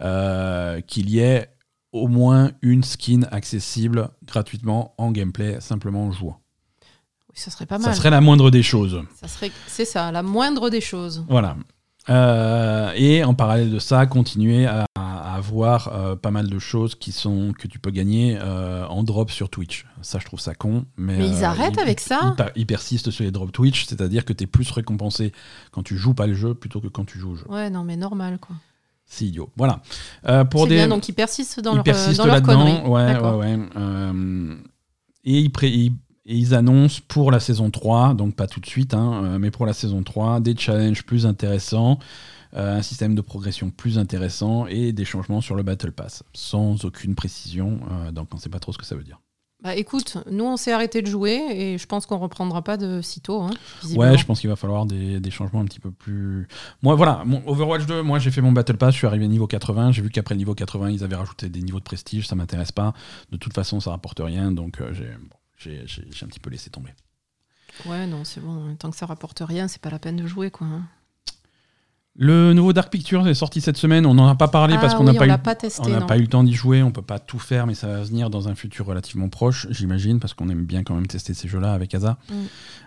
euh, 0.00 0.80
qu'il 0.80 1.10
y 1.10 1.18
ait 1.18 1.48
au 1.92 2.08
moins 2.08 2.52
une 2.62 2.82
skin 2.82 3.22
accessible 3.30 4.08
gratuitement 4.24 4.94
en 4.98 5.12
gameplay, 5.12 5.60
simplement 5.60 6.06
en 6.06 6.12
jouant. 6.12 6.40
Oui, 7.28 7.36
ça 7.36 7.50
serait 7.50 7.66
pas 7.66 7.78
mal. 7.78 7.92
Ça 7.92 7.94
serait 7.94 8.10
la 8.10 8.20
moindre 8.20 8.50
des 8.50 8.62
choses. 8.62 9.02
Ça 9.20 9.28
serait, 9.28 9.52
c'est 9.66 9.84
ça, 9.84 10.10
la 10.10 10.22
moindre 10.22 10.70
des 10.70 10.80
choses. 10.80 11.24
Voilà. 11.28 11.56
et 12.96 13.22
en 13.22 13.34
parallèle 13.34 13.70
de 13.70 13.78
ça, 13.78 14.06
continuer 14.06 14.66
à 14.66 14.86
avoir 15.34 15.88
euh, 15.88 16.16
pas 16.16 16.30
mal 16.30 16.48
de 16.48 16.58
choses 16.58 16.94
qui 16.94 17.12
sont 17.12 17.52
que 17.58 17.68
tu 17.68 17.78
peux 17.78 17.90
gagner 17.90 18.38
euh, 18.40 18.86
en 18.86 19.02
drop 19.02 19.30
sur 19.30 19.48
Twitch. 19.48 19.86
Ça, 20.02 20.18
je 20.18 20.24
trouve 20.24 20.40
ça 20.40 20.54
con. 20.54 20.84
Mais, 20.96 21.16
ils 21.18 21.42
euh, 21.42 21.46
arrêtent 21.46 21.78
avec 21.78 22.00
ça 22.00 22.36
ils, 22.56 22.66
persistent 22.66 23.10
sur 23.10 23.24
les 23.24 23.30
drops 23.30 23.52
Twitch, 23.52 23.86
c'est-à-dire 23.86 24.24
que 24.24 24.32
tu 24.32 24.44
es 24.44 24.46
plus 24.46 24.70
récompensé 24.70 25.32
quand 25.70 25.82
tu 25.82 25.96
joues 25.96 26.14
pas 26.14 26.26
le 26.26 26.34
jeu 26.34 26.54
plutôt 26.54 26.80
que 26.80 26.88
quand 26.88 27.04
tu 27.04 27.18
joues 27.18 27.32
au 27.32 27.36
jeu. 27.36 27.46
Ouais, 27.48 27.70
non, 27.70 27.84
mais 27.84 27.96
normal, 27.96 28.38
quoi. 28.38 28.56
C'est 29.06 29.26
idiot. 29.26 29.50
Voilà. 29.56 29.82
pour 30.46 30.66
des... 30.66 30.76
bien, 30.76 30.88
donc 30.88 31.08
ils 31.08 31.12
persistent 31.12 31.60
dans 31.60 31.72
ils 31.72 31.76
leur, 31.76 31.84
persistent 31.84 32.16
dans 32.16 32.26
leur 32.26 32.42
connerie. 32.42 32.80
Ouais, 32.88 33.16
ouais, 33.16 33.34
ouais. 33.36 33.58
et 35.24 35.40
ils, 35.40 35.92
et 36.26 36.36
ils 36.36 36.54
annoncent 36.54 37.00
pour 37.06 37.30
la 37.30 37.38
saison 37.38 37.70
3, 37.70 38.14
donc 38.14 38.34
pas 38.34 38.46
tout 38.46 38.60
de 38.60 38.66
suite, 38.66 38.94
hein, 38.94 39.38
mais 39.38 39.50
pour 39.50 39.66
la 39.66 39.74
saison 39.74 40.02
3, 40.02 40.40
des 40.40 40.56
challenges 40.56 41.04
plus 41.04 41.26
intéressants. 41.26 41.98
Euh, 42.56 42.76
un 42.76 42.82
système 42.82 43.16
de 43.16 43.20
progression 43.20 43.70
plus 43.70 43.98
intéressant 43.98 44.66
et 44.66 44.92
des 44.92 45.04
changements 45.04 45.40
sur 45.40 45.56
le 45.56 45.64
Battle 45.64 45.90
Pass, 45.90 46.22
sans 46.34 46.84
aucune 46.84 47.16
précision, 47.16 47.80
euh, 47.90 48.12
donc 48.12 48.28
on 48.32 48.36
ne 48.36 48.40
sait 48.40 48.48
pas 48.48 48.60
trop 48.60 48.72
ce 48.72 48.78
que 48.78 48.84
ça 48.84 48.94
veut 48.94 49.02
dire. 49.02 49.20
Bah 49.60 49.74
écoute, 49.74 50.18
nous 50.30 50.44
on 50.44 50.56
s'est 50.56 50.72
arrêté 50.72 51.02
de 51.02 51.08
jouer 51.08 51.42
et 51.50 51.78
je 51.78 51.86
pense 51.86 52.06
qu'on 52.06 52.18
reprendra 52.18 52.62
pas 52.62 52.76
de 52.76 53.00
sitôt. 53.00 53.42
Hein, 53.42 53.50
ouais, 53.96 54.16
je 54.16 54.24
pense 54.24 54.38
qu'il 54.38 54.50
va 54.50 54.56
falloir 54.56 54.86
des, 54.86 55.30
changements 55.30 55.60
un 55.60 55.64
petit 55.64 55.80
peu 55.80 55.90
plus. 55.90 56.46
Moi 56.82 56.94
voilà, 56.94 57.22
mon 57.24 57.42
Overwatch 57.48 57.86
2, 57.86 58.02
moi 58.02 58.20
j'ai 58.20 58.30
fait 58.30 58.42
mon 58.42 58.52
Battle 58.52 58.76
Pass, 58.76 58.92
je 58.92 58.98
suis 58.98 59.06
arrivé 59.06 59.26
niveau 59.26 59.48
80, 59.48 59.90
j'ai 59.90 60.02
vu 60.02 60.10
qu'après 60.10 60.34
le 60.34 60.38
niveau 60.38 60.54
80 60.54 60.90
ils 60.90 61.02
avaient 61.02 61.16
rajouté 61.16 61.48
des 61.48 61.60
niveaux 61.60 61.80
de 61.80 61.84
prestige, 61.84 62.28
ça 62.28 62.36
m'intéresse 62.36 62.72
pas. 62.72 62.92
De 63.32 63.36
toute 63.36 63.54
façon 63.54 63.80
ça 63.80 63.90
rapporte 63.90 64.20
rien, 64.20 64.52
donc 64.52 64.80
euh, 64.80 64.92
j'ai 65.56 65.80
un 66.22 66.26
petit 66.28 66.40
peu 66.40 66.50
laissé 66.50 66.70
tomber. 66.70 66.90
Ouais, 67.86 68.06
non, 68.06 68.22
c'est 68.22 68.40
bon, 68.40 68.76
tant 68.76 68.90
que 68.90 68.96
ça 68.96 69.06
rapporte 69.06 69.42
rien, 69.44 69.66
c'est 69.66 69.80
pas 69.80 69.90
la 69.90 69.98
peine 69.98 70.16
de 70.16 70.26
jouer 70.26 70.52
quoi. 70.52 70.68
Hein. 70.68 70.82
Le 72.16 72.52
nouveau 72.52 72.72
Dark 72.72 72.92
Pictures 72.92 73.26
est 73.26 73.34
sorti 73.34 73.60
cette 73.60 73.76
semaine. 73.76 74.06
On 74.06 74.14
n'en 74.14 74.28
a 74.28 74.36
pas 74.36 74.46
parlé 74.46 74.74
parce 74.74 74.94
ah 74.94 74.96
qu'on 74.96 75.04
n'a 75.04 75.14
pas, 75.14 75.26
eu, 75.26 76.06
pas 76.06 76.16
eu 76.16 76.20
le 76.20 76.26
temps 76.28 76.44
d'y 76.44 76.52
jouer. 76.52 76.80
On 76.80 76.92
peut 76.92 77.02
pas 77.02 77.18
tout 77.18 77.40
faire, 77.40 77.66
mais 77.66 77.74
ça 77.74 77.88
va 77.88 78.02
venir 78.02 78.30
dans 78.30 78.48
un 78.48 78.54
futur 78.54 78.86
relativement 78.86 79.28
proche, 79.28 79.66
j'imagine, 79.70 80.20
parce 80.20 80.32
qu'on 80.32 80.48
aime 80.48 80.64
bien 80.64 80.84
quand 80.84 80.94
même 80.94 81.08
tester 81.08 81.34
ces 81.34 81.48
jeux-là 81.48 81.72
avec 81.72 81.92
Asa. 81.92 82.18
Mm. 82.28 82.34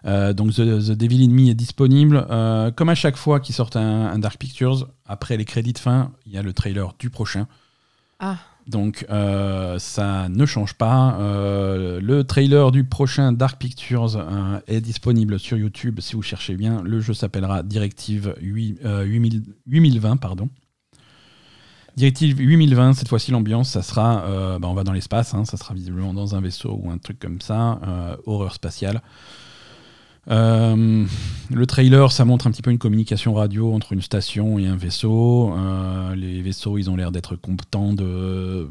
Euh, 0.05 0.33
donc 0.33 0.53
The, 0.53 0.91
Devil 0.91 1.25
in 1.25 1.33
Me 1.33 1.49
est 1.49 1.55
disponible. 1.55 2.25
Euh, 2.29 2.71
comme 2.71 2.87
à 2.87 2.95
chaque 2.95 3.17
fois 3.17 3.41
qu'il 3.41 3.53
sort 3.53 3.69
un, 3.75 4.17
Dark 4.17 4.37
Pictures, 4.37 4.87
après 5.05 5.35
les 5.35 5.45
crédits 5.45 5.73
de 5.73 5.79
fin, 5.79 6.11
il 6.25 6.31
y 6.31 6.37
a 6.37 6.41
le 6.41 6.53
trailer 6.53 6.93
du 6.97 7.09
prochain. 7.09 7.47
Ah. 8.19 8.37
Donc 8.67 9.05
euh, 9.09 9.79
ça 9.79 10.27
ne 10.29 10.45
change 10.45 10.73
pas. 10.73 11.17
Euh, 11.19 12.01
le 12.01 12.25
trailer 12.25 12.71
du 12.71 12.83
prochain 12.83 13.31
Dark 13.31 13.57
Pictures 13.57 14.17
euh, 14.17 14.59
est 14.67 14.81
disponible 14.81 15.39
sur 15.39 15.57
YouTube 15.57 15.99
si 16.01 16.15
vous 16.15 16.21
cherchez 16.21 16.55
bien. 16.55 16.81
Le 16.83 16.99
jeu 16.99 17.13
s'appellera 17.13 17.63
Directive 17.63 18.35
8020. 18.41 20.17
Pardon. 20.17 20.49
Directive 21.95 22.39
8020, 22.39 22.93
cette 22.93 23.07
fois-ci 23.07 23.31
l'ambiance, 23.31 23.71
ça 23.71 23.81
sera, 23.81 24.59
bah, 24.59 24.67
on 24.67 24.75
va 24.75 24.83
dans 24.83 24.91
l'espace, 24.91 25.33
hein, 25.33 25.45
ça 25.45 25.57
sera 25.57 25.73
visiblement 25.73 26.13
dans 26.13 26.35
un 26.35 26.41
vaisseau 26.41 26.79
ou 26.79 26.91
un 26.91 26.99
truc 26.99 27.17
comme 27.17 27.41
ça, 27.41 27.79
horreur 28.27 28.53
spatiale. 28.53 29.01
Euh, 30.29 31.05
le 31.51 31.65
trailer, 31.65 32.11
ça 32.11 32.25
montre 32.25 32.47
un 32.47 32.51
petit 32.51 32.61
peu 32.61 32.71
une 32.71 32.77
communication 32.77 33.33
radio 33.33 33.73
entre 33.73 33.93
une 33.93 34.01
station 34.01 34.59
et 34.59 34.67
un 34.67 34.75
vaisseau. 34.75 35.53
Euh, 35.57 36.15
les 36.15 36.41
vaisseaux, 36.41 36.77
ils 36.77 36.89
ont 36.89 36.95
l'air 36.95 37.11
d'être 37.11 37.35
contents 37.35 37.93
de, 37.93 38.69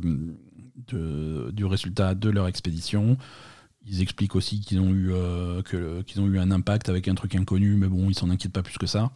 du 0.88 1.64
résultat 1.64 2.14
de 2.14 2.30
leur 2.30 2.46
expédition. 2.46 3.16
Ils 3.88 4.02
expliquent 4.02 4.34
aussi 4.34 4.60
qu'ils 4.60 4.80
ont, 4.80 4.90
eu, 4.90 5.12
euh, 5.12 5.62
qu'ils 5.62 6.20
ont 6.20 6.26
eu 6.26 6.38
un 6.38 6.50
impact 6.50 6.88
avec 6.88 7.08
un 7.08 7.14
truc 7.14 7.34
inconnu, 7.34 7.76
mais 7.76 7.86
bon, 7.86 8.10
ils 8.10 8.18
s'en 8.18 8.30
inquiètent 8.30 8.52
pas 8.52 8.62
plus 8.62 8.78
que 8.78 8.86
ça. 8.86 9.10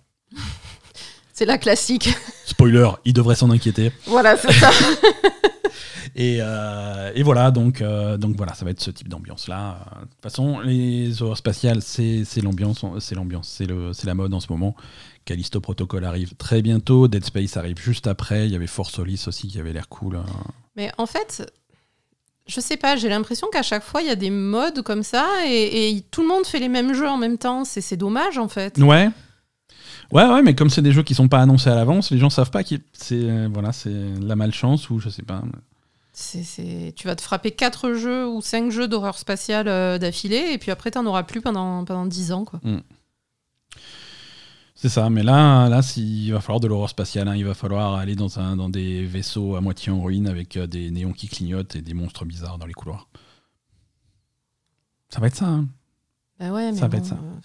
C'est 1.32 1.44
la 1.44 1.58
classique. 1.58 2.08
Spoiler, 2.44 2.88
ils 3.04 3.12
devraient 3.12 3.34
s'en 3.34 3.50
inquiéter. 3.50 3.92
Voilà, 4.06 4.36
c'est 4.36 4.52
ça. 4.52 4.70
Euh, 6.18 7.12
et, 7.14 7.22
voilà, 7.22 7.50
donc, 7.50 7.80
euh, 7.80 8.16
donc 8.16 8.36
voilà, 8.36 8.54
ça 8.54 8.64
va 8.64 8.70
être 8.70 8.80
ce 8.80 8.90
type 8.90 9.08
d'ambiance-là. 9.08 9.78
De 10.02 10.06
toute 10.06 10.22
façon, 10.22 10.60
les 10.60 11.22
horreurs 11.22 11.36
spatiales, 11.36 11.82
c'est 11.82 12.24
l'ambiance, 12.42 12.84
c'est 12.98 13.14
l'ambiance, 13.14 13.62
c'est 13.92 14.06
la 14.06 14.14
mode 14.14 14.34
en 14.34 14.40
ce 14.40 14.48
moment. 14.50 14.74
Callisto 15.24 15.60
Protocol 15.60 16.04
arrive 16.04 16.34
très 16.36 16.62
bientôt, 16.62 17.06
Dead 17.06 17.24
Space 17.24 17.56
arrive 17.56 17.78
juste 17.78 18.06
après, 18.06 18.46
il 18.46 18.52
y 18.52 18.56
avait 18.56 18.66
Force 18.66 18.92
Solis 18.92 19.24
aussi 19.26 19.48
qui 19.48 19.60
avait 19.60 19.72
l'air 19.72 19.88
cool. 19.88 20.16
Hein. 20.16 20.24
Mais 20.76 20.90
en 20.98 21.06
fait, 21.06 21.52
je 22.46 22.60
sais 22.60 22.76
pas, 22.76 22.96
j'ai 22.96 23.08
l'impression 23.08 23.48
qu'à 23.52 23.62
chaque 23.62 23.84
fois, 23.84 24.02
il 24.02 24.08
y 24.08 24.10
a 24.10 24.16
des 24.16 24.30
modes 24.30 24.82
comme 24.82 25.02
ça 25.02 25.26
et, 25.46 26.02
tout 26.10 26.22
le 26.22 26.28
monde 26.28 26.46
fait 26.46 26.58
les 26.58 26.68
mêmes 26.68 26.94
jeux 26.94 27.08
en 27.08 27.18
même 27.18 27.38
temps. 27.38 27.64
C'est 27.64 27.96
dommage 27.96 28.38
en 28.38 28.48
fait. 28.48 28.78
Ouais. 28.78 29.10
Ouais, 30.10 30.26
ouais, 30.26 30.42
mais 30.42 30.56
comme 30.56 30.70
c'est 30.70 30.82
des 30.82 30.90
jeux 30.90 31.04
qui 31.04 31.14
sont 31.14 31.28
pas 31.28 31.40
annoncés 31.40 31.70
à 31.70 31.76
l'avance, 31.76 32.10
les 32.10 32.18
gens 32.18 32.30
savent 32.30 32.50
pas 32.50 32.64
que 32.64 32.74
c'est 32.92 33.46
voilà, 33.46 33.72
c'est 33.72 33.94
la 34.20 34.34
malchance 34.34 34.90
ou 34.90 34.98
je 34.98 35.08
sais 35.08 35.22
pas. 35.22 35.42
C'est, 36.20 36.92
Tu 36.94 37.06
vas 37.06 37.16
te 37.16 37.22
frapper 37.22 37.50
4 37.50 37.94
jeux 37.94 38.28
ou 38.28 38.42
5 38.42 38.70
jeux 38.70 38.88
d'horreur 38.88 39.18
spatiale 39.18 39.68
euh, 39.68 39.98
d'affilée, 39.98 40.52
et 40.52 40.58
puis 40.58 40.70
après, 40.70 40.90
tu 40.90 40.98
n'en 40.98 41.06
auras 41.06 41.22
plus 41.22 41.40
pendant, 41.40 41.84
pendant 41.84 42.06
10 42.06 42.32
ans. 42.32 42.44
Quoi. 42.44 42.60
Mm. 42.62 42.80
C'est 44.74 44.88
ça, 44.88 45.10
mais 45.10 45.22
là, 45.22 45.68
là 45.68 45.80
il 45.96 46.30
va 46.30 46.40
falloir 46.40 46.60
de 46.60 46.66
l'horreur 46.66 46.88
spatiale. 46.88 47.28
Hein. 47.28 47.36
Il 47.36 47.44
va 47.44 47.52
falloir 47.52 47.96
aller 47.96 48.16
dans, 48.16 48.38
un, 48.38 48.56
dans 48.56 48.70
des 48.70 49.04
vaisseaux 49.04 49.56
à 49.56 49.60
moitié 49.60 49.92
en 49.92 50.02
ruine 50.02 50.26
avec 50.26 50.56
euh, 50.56 50.66
des 50.66 50.90
néons 50.90 51.12
qui 51.12 51.28
clignotent 51.28 51.76
et 51.76 51.82
des 51.82 51.92
monstres 51.92 52.24
bizarres 52.24 52.56
dans 52.56 52.64
les 52.64 52.72
couloirs. 52.72 53.08
Ça 55.10 55.20
va 55.20 55.26
être 55.26 55.36
ça. 55.36 55.46
Hein. 55.46 55.68
Bah 56.38 56.50
ouais, 56.50 56.72
mais 56.72 56.78
ça 56.78 56.88
va 56.88 56.96
être 56.96 57.04
ça. 57.04 57.16
Euh, 57.16 57.40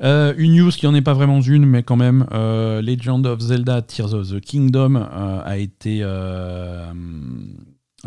une 0.00 0.54
news 0.56 0.70
qui 0.70 0.86
n'en 0.86 0.94
est 0.94 1.02
pas 1.02 1.14
vraiment 1.14 1.40
une, 1.40 1.66
mais 1.66 1.82
quand 1.82 1.96
même, 1.96 2.26
Legend 2.32 3.26
of 3.26 3.40
Zelda 3.40 3.82
Tears 3.82 4.14
of 4.14 4.30
the 4.30 4.40
Kingdom 4.40 4.96
a 4.96 5.56
été 5.58 6.02
a 6.02 6.92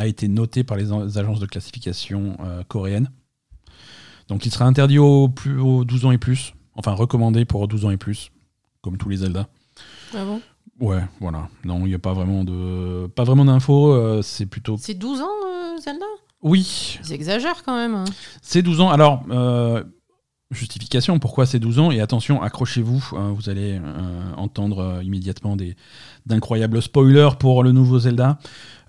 été 0.08 0.28
noté 0.28 0.64
par 0.64 0.78
les 0.78 0.92
agences 1.18 1.40
de 1.40 1.46
classification 1.46 2.38
coréennes. 2.68 3.10
Donc 4.28 4.46
il 4.46 4.52
sera 4.52 4.66
interdit 4.66 5.00
aux, 5.00 5.28
plus, 5.28 5.60
aux 5.60 5.84
12 5.84 6.06
ans 6.06 6.12
et 6.12 6.20
plus, 6.20 6.54
enfin 6.76 6.92
recommandé 6.92 7.46
pour 7.46 7.68
12 7.68 7.86
ans 7.86 7.92
et 7.92 7.98
plus, 7.98 8.32
comme 8.82 8.98
tous 8.98 9.10
les 9.10 9.18
Zelda. 9.18 9.48
Ah 10.16 10.24
bon? 10.24 10.42
Ouais, 10.80 11.02
voilà. 11.20 11.50
Non, 11.66 11.82
il 11.82 11.90
n'y 11.90 11.96
a 11.96 12.00
pas 12.00 12.14
vraiment 12.14 12.44
de 12.44 13.08
pas 13.08 13.24
vraiment 13.24 13.46
d'infos. 13.46 13.92
Euh, 13.92 14.22
c'est 14.22 14.46
plutôt. 14.46 14.78
C'est 14.80 14.94
12 14.94 15.22
ans, 15.22 15.26
euh, 15.26 15.78
Zelda? 15.82 16.06
Oui. 16.42 17.00
Ils 17.04 17.14
exagèrent 17.14 17.64
quand 17.64 17.76
même. 17.76 17.96
Hein. 17.96 18.06
C'est 18.42 18.62
12 18.62 18.80
ans. 18.80 18.90
Alors, 18.90 19.24
euh, 19.30 19.84
justification, 20.52 21.20
pourquoi 21.20 21.46
c'est 21.46 21.60
12 21.60 21.80
ans? 21.80 21.92
Et 21.92 22.02
attention, 22.02 22.42
accrochez-vous, 22.42 23.12
hein, 23.16 23.34
vous 23.36 23.50
allez 23.50 23.80
entendre 24.38 25.02
immédiatement 25.04 25.56
des 25.56 25.76
d'incroyables 26.26 26.82
spoilers 26.82 27.38
pour 27.40 27.64
le 27.64 27.72
nouveau 27.72 28.00
Zelda. 28.00 28.40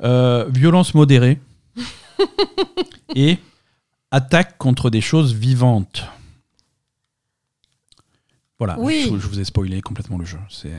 violence 0.01 0.95
modérée. 0.95 1.41
et 3.15 3.39
attaque 4.11 4.59
contre 4.59 4.91
des 4.91 5.01
choses 5.01 5.35
vivantes. 5.35 6.05
Voilà, 8.61 8.77
je, 8.77 9.09
vous 9.09 9.41
ai 9.41 9.45
spoilé 9.45 9.81
complètement 9.81 10.19
le 10.19 10.27
jeu. 10.27 10.39
C'est 10.51 10.75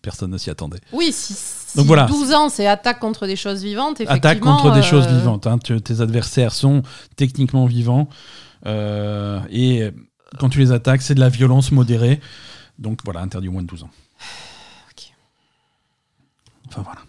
personne 0.00 0.30
ne 0.30 0.38
s'y 0.38 0.48
attendait. 0.48 0.80
Oui, 0.94 1.10
si, 1.12 1.36
Donc 1.76 1.84
voilà. 1.84 2.06
12 2.06 2.32
ans, 2.32 2.48
c'est 2.48 2.66
attaque 2.66 2.98
contre 2.98 3.26
des 3.26 3.36
choses 3.36 3.62
vivantes. 3.62 4.00
Attaque 4.06 4.40
contre 4.40 4.72
des 4.72 4.80
choses 4.80 5.06
euh, 5.06 5.18
vivantes. 5.18 5.46
Hein. 5.46 5.58
tes 5.58 6.00
adversaires 6.00 6.54
sont 6.54 6.82
techniquement 7.16 7.66
vivants. 7.66 8.08
Euh, 8.64 9.38
et 9.50 9.90
quand 10.38 10.48
tu 10.48 10.58
les 10.58 10.72
attaques, 10.72 11.02
c'est 11.02 11.14
de 11.14 11.20
la 11.20 11.28
violence 11.28 11.72
modérée. 11.72 12.20
Donc 12.78 13.00
voilà, 13.04 13.20
interdit 13.20 13.48
au 13.48 13.52
moins 13.52 13.62
de 13.62 13.68
12 13.68 13.84
ans. 13.84 13.90
ok. 14.90 15.12
Enfin 16.68 16.82
voilà. 16.82 17.00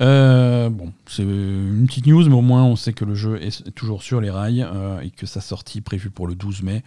Euh, 0.00 0.70
bon, 0.70 0.92
c'est 1.06 1.22
une 1.22 1.84
petite 1.86 2.06
news, 2.06 2.24
mais 2.28 2.34
au 2.34 2.40
moins 2.40 2.64
on 2.64 2.76
sait 2.76 2.92
que 2.92 3.04
le 3.04 3.14
jeu 3.14 3.42
est 3.42 3.70
toujours 3.72 4.02
sur 4.02 4.20
les 4.20 4.30
rails 4.30 4.62
euh, 4.62 5.00
et 5.00 5.10
que 5.10 5.26
sa 5.26 5.40
sortie 5.40 5.80
prévue 5.80 6.10
pour 6.10 6.28
le 6.28 6.36
12 6.36 6.62
mai 6.62 6.84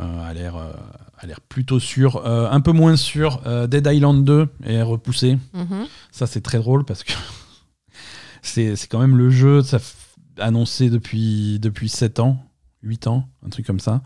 euh, 0.00 0.28
a 0.28 0.34
l'air 0.34 0.56
a 0.56 1.26
l'air 1.26 1.40
plutôt 1.40 1.78
sûr. 1.78 2.26
un 2.26 2.60
peu 2.60 2.72
moins 2.72 2.96
sûr, 2.96 3.40
Dead 3.68 3.86
Island 3.86 4.24
2 4.24 4.48
est 4.64 4.82
repoussé. 4.82 5.38
Mhm. 5.54 5.86
Ça 6.10 6.26
c'est 6.26 6.40
très 6.40 6.58
drôle 6.58 6.84
parce 6.84 7.04
que 7.04 7.12
c'est 8.42 8.74
quand 8.88 8.98
même 8.98 9.16
le 9.16 9.30
jeu 9.30 9.62
ça 9.62 9.78
annoncé 10.38 10.90
depuis, 10.90 11.58
depuis 11.60 11.88
7 11.88 12.20
ans, 12.20 12.44
8 12.82 13.06
ans, 13.06 13.28
un 13.44 13.50
truc 13.50 13.66
comme 13.66 13.80
ça. 13.80 14.02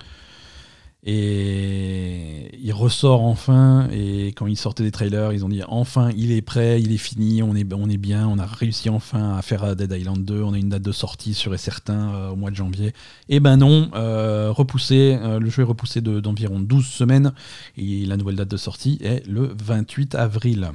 Et 1.06 2.58
il 2.58 2.72
ressort 2.72 3.22
enfin. 3.22 3.88
Et 3.92 4.28
quand 4.28 4.46
il 4.46 4.56
sortait 4.56 4.82
des 4.82 4.90
trailers, 4.90 5.32
ils 5.34 5.44
ont 5.44 5.50
dit 5.50 5.62
enfin, 5.68 6.10
il 6.16 6.32
est 6.32 6.40
prêt, 6.40 6.80
il 6.80 6.92
est 6.92 6.98
fini, 6.98 7.42
on 7.42 7.54
est, 7.54 7.64
bien, 7.98 8.26
on 8.26 8.38
a 8.38 8.46
réussi 8.46 8.88
enfin 8.88 9.36
à 9.36 9.42
faire 9.42 9.76
Dead 9.76 9.92
Island 9.92 10.24
2. 10.24 10.42
On 10.42 10.54
a 10.54 10.58
une 10.58 10.70
date 10.70 10.82
de 10.82 10.92
sortie 10.92 11.34
sur 11.34 11.52
et 11.52 11.58
certain 11.58 12.14
euh, 12.14 12.30
au 12.30 12.36
mois 12.36 12.50
de 12.50 12.56
janvier. 12.56 12.94
Et 13.28 13.38
ben 13.38 13.58
non, 13.58 13.90
euh, 13.94 14.50
repoussé. 14.50 15.18
Euh, 15.20 15.38
le 15.38 15.50
jeu 15.50 15.62
est 15.62 15.66
repoussé 15.66 16.00
d'environ 16.00 16.58
12 16.58 16.86
semaines. 16.86 17.34
Et 17.76 18.06
la 18.06 18.16
nouvelle 18.16 18.36
date 18.36 18.48
de 18.48 18.56
sortie 18.56 18.98
est 19.02 19.26
le 19.26 19.54
28 19.62 20.14
avril. 20.14 20.70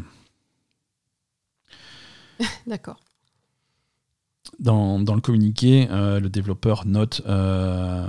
D'accord 2.67 2.99
dans, 4.59 4.97
le 4.97 5.21
communiqué, 5.21 5.87
euh, 5.91 6.19
le 6.19 6.29
développeur 6.29 6.85
note 6.85 7.21
euh, 7.27 8.07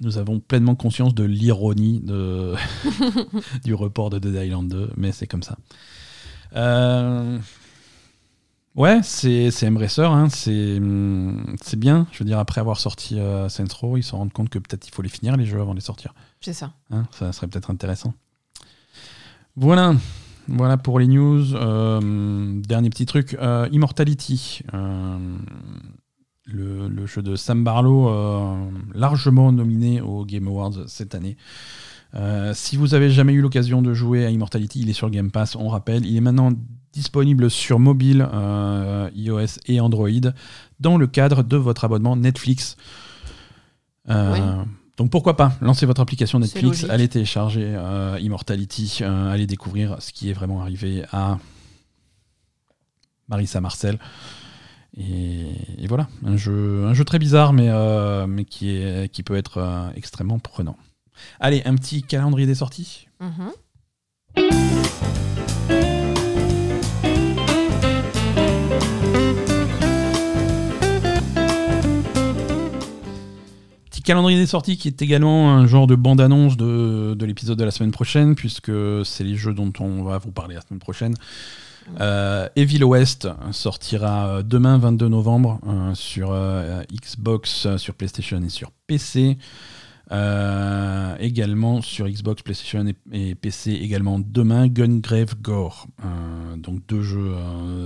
Nous 0.00 0.18
avons 0.18 0.40
pleinement 0.40 0.74
conscience 0.74 1.14
de 1.14 1.24
l'ironie 1.24 2.00
de 2.00 2.54
du 3.64 3.74
report 3.74 4.10
de 4.10 4.18
Dead 4.18 4.34
Island 4.34 4.68
2, 4.68 4.90
mais 4.96 5.12
c'est 5.12 5.26
comme 5.26 5.42
ça. 5.42 5.56
Euh, 6.54 7.38
ouais, 8.76 9.00
c'est 9.02 9.66
Embracer, 9.66 10.02
hein, 10.02 10.28
c'est 10.30 10.78
bien. 11.76 12.06
Je 12.12 12.18
veux 12.18 12.24
dire, 12.24 12.38
après 12.38 12.60
avoir 12.60 12.78
sorti 12.78 13.18
Saints 13.48 13.64
Row, 13.80 13.96
ils 13.96 14.02
se 14.02 14.14
rendent 14.14 14.32
compte 14.32 14.50
que 14.50 14.58
peut-être 14.58 14.86
il 14.86 14.92
faut 14.92 15.02
les 15.02 15.08
finir, 15.08 15.36
les 15.36 15.46
jeux, 15.46 15.60
avant 15.60 15.72
de 15.72 15.78
les 15.78 15.84
sortir. 15.84 16.14
C'est 16.40 16.52
ça. 16.52 16.72
Hein, 16.90 17.06
ça 17.12 17.32
serait 17.32 17.48
peut-être 17.48 17.70
intéressant. 17.70 18.14
Voilà. 19.56 19.94
Voilà 20.48 20.76
pour 20.76 20.98
les 20.98 21.06
news. 21.06 21.54
Euh, 21.54 22.60
dernier 22.62 22.90
petit 22.90 23.06
truc, 23.06 23.36
euh, 23.40 23.68
Immortality, 23.72 24.60
euh, 24.74 25.18
le, 26.44 27.06
jeu 27.06 27.22
de 27.22 27.36
Sam 27.36 27.64
Barlow, 27.64 28.10
largement 28.94 29.52
nominé 29.52 30.00
aux 30.00 30.24
Game 30.24 30.48
Awards 30.48 30.88
cette 30.88 31.14
année. 31.14 31.36
si 32.54 32.76
vous 32.76 32.94
avez 32.94 33.10
jamais 33.10 33.32
eu 33.32 33.40
l'occasion 33.40 33.82
de 33.82 33.94
jouer 33.94 34.24
à 34.26 34.30
Immortality, 34.30 34.80
il 34.80 34.90
est 34.90 34.94
sur 34.94 35.10
Game 35.10 35.30
Pass, 35.30 35.56
on 35.56 35.68
rappelle. 35.68 36.04
Il 36.06 36.16
est 36.16 36.20
maintenant 36.20 36.52
disponible 36.92 37.50
sur 37.50 37.78
mobile, 37.78 38.28
iOS 39.14 39.58
et 39.66 39.80
Android, 39.80 40.08
dans 40.80 40.98
le 40.98 41.06
cadre 41.06 41.42
de 41.42 41.56
votre 41.56 41.84
abonnement 41.84 42.16
Netflix. 42.16 42.76
Donc 45.02 45.10
pourquoi 45.10 45.36
pas 45.36 45.50
lancer 45.60 45.84
votre 45.84 46.00
application 46.00 46.38
Netflix, 46.38 46.86
allez 46.88 47.08
télécharger 47.08 47.64
euh, 47.66 48.20
Immortality, 48.20 48.98
euh, 49.00 49.32
allez 49.32 49.48
découvrir 49.48 49.96
ce 50.00 50.12
qui 50.12 50.30
est 50.30 50.32
vraiment 50.32 50.62
arrivé 50.62 51.02
à 51.10 51.38
Marissa 53.26 53.60
Marcel. 53.60 53.98
Et, 54.96 55.88
voilà, 55.88 56.06
un 56.24 56.36
jeu, 56.36 56.84
un 56.84 56.94
jeu 56.94 57.04
très 57.04 57.18
bizarre, 57.18 57.52
mais, 57.52 57.68
euh, 57.68 58.28
mais 58.28 58.44
qui, 58.44 58.76
est, 58.76 59.10
qui 59.12 59.24
peut 59.24 59.34
être 59.34 59.90
extrêmement 59.96 60.38
prenant. 60.38 60.76
Allez, 61.40 61.62
un 61.64 61.74
petit 61.74 62.04
calendrier 62.04 62.46
des 62.46 62.54
sorties. 62.54 63.08
Calendrier 74.02 74.38
des 74.38 74.46
sorties 74.46 74.76
qui 74.76 74.88
est 74.88 75.02
également 75.02 75.52
un 75.52 75.66
genre 75.66 75.86
de 75.86 75.94
bande-annonce 75.94 76.56
de, 76.56 77.16
l'épisode 77.24 77.58
de 77.58 77.64
la 77.64 77.70
semaine 77.70 77.90
prochaine, 77.90 78.34
puisque 78.34 78.72
c'est 79.04 79.24
les 79.24 79.36
jeux 79.36 79.54
dont 79.54 79.72
on 79.80 80.02
va 80.02 80.18
vous 80.18 80.32
parler 80.32 80.54
la 80.54 80.60
semaine 80.60 80.80
prochaine. 80.80 81.14
Euh, 82.00 82.48
Evil 82.54 82.84
West 82.84 83.28
sortira 83.50 84.42
demain 84.42 84.78
22 84.78 85.08
novembre 85.08 85.60
euh, 85.66 85.94
sur 85.94 86.30
euh, 86.30 86.82
Xbox, 86.92 87.76
sur 87.76 87.94
PlayStation 87.94 88.40
et 88.42 88.48
sur 88.48 88.70
PC. 88.86 89.36
également 91.18 91.82
sur 91.82 92.08
Xbox, 92.08 92.42
PlayStation 92.42 92.86
et, 93.12 93.34
PC 93.34 93.72
également 93.72 94.20
demain 94.24 94.68
Gungrave 94.68 95.34
Gore. 95.40 95.86
donc 96.56 96.86
deux 96.86 97.02
jeux, 97.02 97.34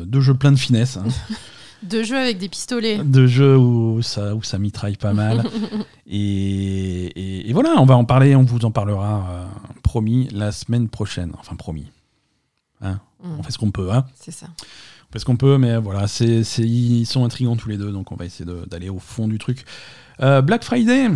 deux 0.06 0.20
jeux 0.20 0.34
pleins 0.34 0.52
de 0.52 0.58
finesse. 0.58 0.98
Hein. 0.98 1.06
De 1.82 2.02
jeux 2.02 2.16
avec 2.16 2.38
des 2.38 2.48
pistolets. 2.48 2.98
De 2.98 3.26
jeux 3.26 3.56
où 3.56 4.02
ça, 4.02 4.34
où 4.34 4.42
ça 4.42 4.58
mitraille 4.58 4.96
pas 4.96 5.12
mal. 5.12 5.44
et, 6.06 7.50
voilà, 7.52 7.74
on 7.78 7.86
va 7.86 7.96
en 7.96 8.04
parler, 8.04 8.34
on 8.34 8.42
vous 8.42 8.64
en 8.64 8.70
parlera, 8.70 9.26
euh, 9.30 9.44
promis, 9.82 10.28
la 10.32 10.52
semaine 10.52 10.88
prochaine. 10.88 11.32
Enfin, 11.38 11.56
promis. 11.56 11.86
Hein 12.82 13.00
mm. 13.22 13.38
On 13.38 13.42
fait 13.42 13.52
ce 13.52 13.58
qu'on 13.58 13.70
peut. 13.70 13.92
Hein 13.92 14.04
C'est 14.14 14.32
ça. 14.32 14.46
On 15.08 15.12
fait 15.12 15.18
ce 15.18 15.24
qu'on 15.24 15.36
peut, 15.36 15.58
mais 15.58 15.76
voilà, 15.76 16.08
c'est, 16.08 16.42
ils 16.58 17.06
sont 17.06 17.24
intrigants 17.24 17.56
tous 17.56 17.68
les 17.68 17.76
deux, 17.76 17.92
donc 17.92 18.10
on 18.10 18.16
va 18.16 18.24
essayer 18.24 18.50
d'aller 18.66 18.88
au 18.88 18.98
fond 18.98 19.28
du 19.28 19.38
truc. 19.38 19.64
Euh, 20.20 20.42
Black 20.42 20.64
Friday 20.64 21.08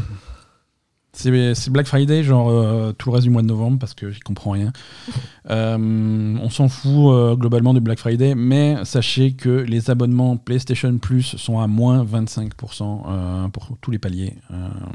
c'est 1.13 1.71
Black 1.71 1.87
Friday, 1.87 2.23
genre 2.23 2.49
euh, 2.49 2.93
tout 2.93 3.09
le 3.11 3.15
reste 3.15 3.25
du 3.25 3.31
mois 3.31 3.43
de 3.43 3.47
novembre, 3.47 3.79
parce 3.79 3.95
que 3.95 4.11
j'y 4.11 4.21
comprends 4.21 4.53
rien. 4.53 4.73
Euh, 5.49 6.37
on 6.41 6.51
s'en 6.51 6.69
fout 6.69 7.13
euh, 7.13 7.35
globalement 7.35 7.75
de 7.75 7.81
Black 7.81 7.99
Friday, 7.99 8.37
mais 8.37 8.77
sachez 8.85 9.33
que 9.33 9.49
les 9.49 9.91
abonnements 9.91 10.37
PlayStation 10.37 10.97
Plus 10.99 11.37
sont 11.39 11.59
à 11.59 11.67
moins 11.67 12.05
25% 12.05 13.51
pour 13.51 13.69
tous 13.81 13.91
les 13.91 13.99
paliers. 13.99 14.37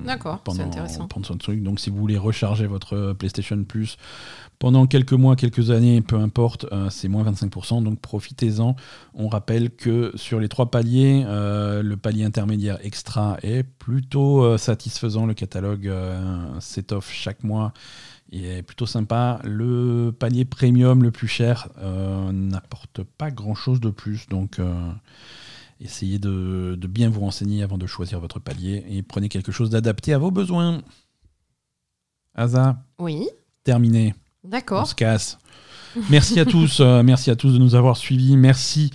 D'accord, 0.06 0.42
c'est 0.48 0.62
intéressant. 0.62 1.08
Pendant 1.08 1.26
ce 1.26 1.34
truc. 1.34 1.62
Donc 1.62 1.82
si 1.82 1.90
vous 1.90 1.98
voulez 1.98 2.18
recharger 2.18 2.68
votre 2.68 3.14
PlayStation 3.14 3.62
Plus 3.66 3.98
pendant 4.66 4.88
quelques 4.88 5.14
mois, 5.14 5.36
quelques 5.36 5.70
années, 5.70 6.02
peu 6.02 6.16
importe, 6.16 6.66
euh, 6.72 6.90
c'est 6.90 7.08
moins 7.08 7.24
25%, 7.24 7.84
donc 7.84 8.00
profitez-en. 8.00 8.76
On 9.14 9.28
rappelle 9.28 9.70
que 9.70 10.12
sur 10.16 10.40
les 10.40 10.50
trois 10.50 10.72
paliers, 10.72 11.24
euh, 11.28 11.84
le 11.84 11.98
palier 11.98 12.24
intermédiaire 12.24 12.80
extra 12.82 13.38
est 13.44 13.62
plutôt 13.62 14.44
euh, 14.44 14.58
satisfaisant. 14.58 15.28
Le 15.28 15.36
catalogue 15.36 15.94
s'étoffe 16.60 17.14
chaque 17.14 17.44
mois 17.44 17.74
et 18.32 18.58
est 18.58 18.64
plutôt 18.64 18.88
sympa. 18.88 19.40
Le 19.44 20.12
palier 20.18 20.46
premium, 20.46 21.04
le 21.04 21.12
plus 21.12 21.28
cher, 21.28 21.70
n'apporte 22.34 23.04
pas 23.04 23.30
grand-chose 23.30 23.80
de 23.80 23.92
plus, 23.92 24.28
donc 24.30 24.60
essayez 25.80 26.18
de, 26.18 26.76
de 26.76 26.88
bien 26.88 27.12
vous 27.12 27.20
renseigner 27.20 27.62
avant 27.62 27.78
de 27.78 27.86
choisir 27.86 28.20
votre 28.20 28.40
palier 28.40 28.84
et 28.90 29.04
prenez 29.04 29.30
quelque 29.30 29.52
chose 29.52 29.70
d'adapté 29.70 30.12
à 30.12 30.18
vos 30.18 30.32
besoins. 30.32 30.82
Asa 32.34 32.78
Oui. 32.98 33.28
Terminé. 33.64 34.16
D'accord. 34.48 34.84
On 34.84 34.86
se 34.86 34.96
casse. 34.96 35.38
Merci 36.10 36.40
à 36.40 36.46
tous, 36.46 36.80
euh, 36.80 37.04
merci 37.04 37.32
à 37.32 37.36
tous 37.36 37.54
de 37.54 37.58
nous 37.58 37.76
avoir 37.76 37.98
suivis. 37.98 38.38
Merci 38.38 38.92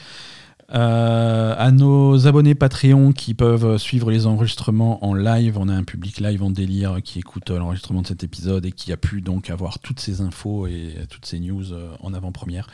Euh, 0.72 1.55
à 1.59 1.72
nos 1.72 2.28
abonnés 2.28 2.55
Patreon 2.55 3.12
qui 3.12 3.35
peuvent 3.35 3.77
suivre 3.77 4.09
les 4.12 4.27
enregistrements 4.28 5.05
en 5.05 5.14
live, 5.14 5.59
on 5.59 5.68
a 5.68 5.74
un 5.74 5.82
public 5.82 6.20
live 6.20 6.44
en 6.44 6.51
délire 6.51 6.98
qui 7.02 7.18
écoute 7.18 7.51
l'enregistrement 7.51 8.02
de 8.02 8.06
cet 8.06 8.22
épisode 8.22 8.64
et 8.64 8.70
qui 8.70 8.93
a 8.93 8.97
pu 8.97 9.20
donc 9.20 9.51
avoir 9.51 9.81
toutes 9.81 9.98
ces 9.98 10.20
infos 10.20 10.68
et 10.68 10.94
toutes 11.10 11.27
ces 11.27 11.40
news 11.40 11.64
en 11.98 12.14
avant-première. 12.14 12.68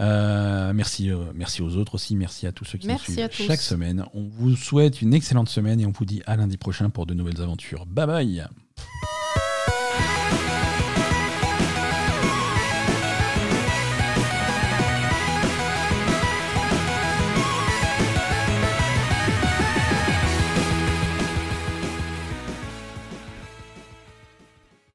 Euh, 0.00 0.72
merci, 0.74 1.10
euh, 1.10 1.16
merci 1.34 1.62
aux 1.62 1.76
autres 1.76 1.94
aussi, 1.94 2.16
merci 2.16 2.46
à 2.46 2.52
tous 2.52 2.64
ceux 2.64 2.78
qui 2.78 2.86
nous 2.86 2.98
suivent 2.98 3.28
chaque 3.32 3.60
semaine. 3.60 4.04
On 4.14 4.24
vous 4.24 4.54
souhaite 4.54 5.00
une 5.00 5.14
excellente 5.14 5.48
semaine 5.48 5.80
et 5.80 5.86
on 5.86 5.92
vous 5.92 6.04
dit 6.04 6.22
à 6.26 6.36
lundi 6.36 6.56
prochain 6.56 6.90
pour 6.90 7.06
de 7.06 7.14
nouvelles 7.14 7.40
aventures. 7.40 7.86
Bye 7.86 8.06
bye 8.06 8.46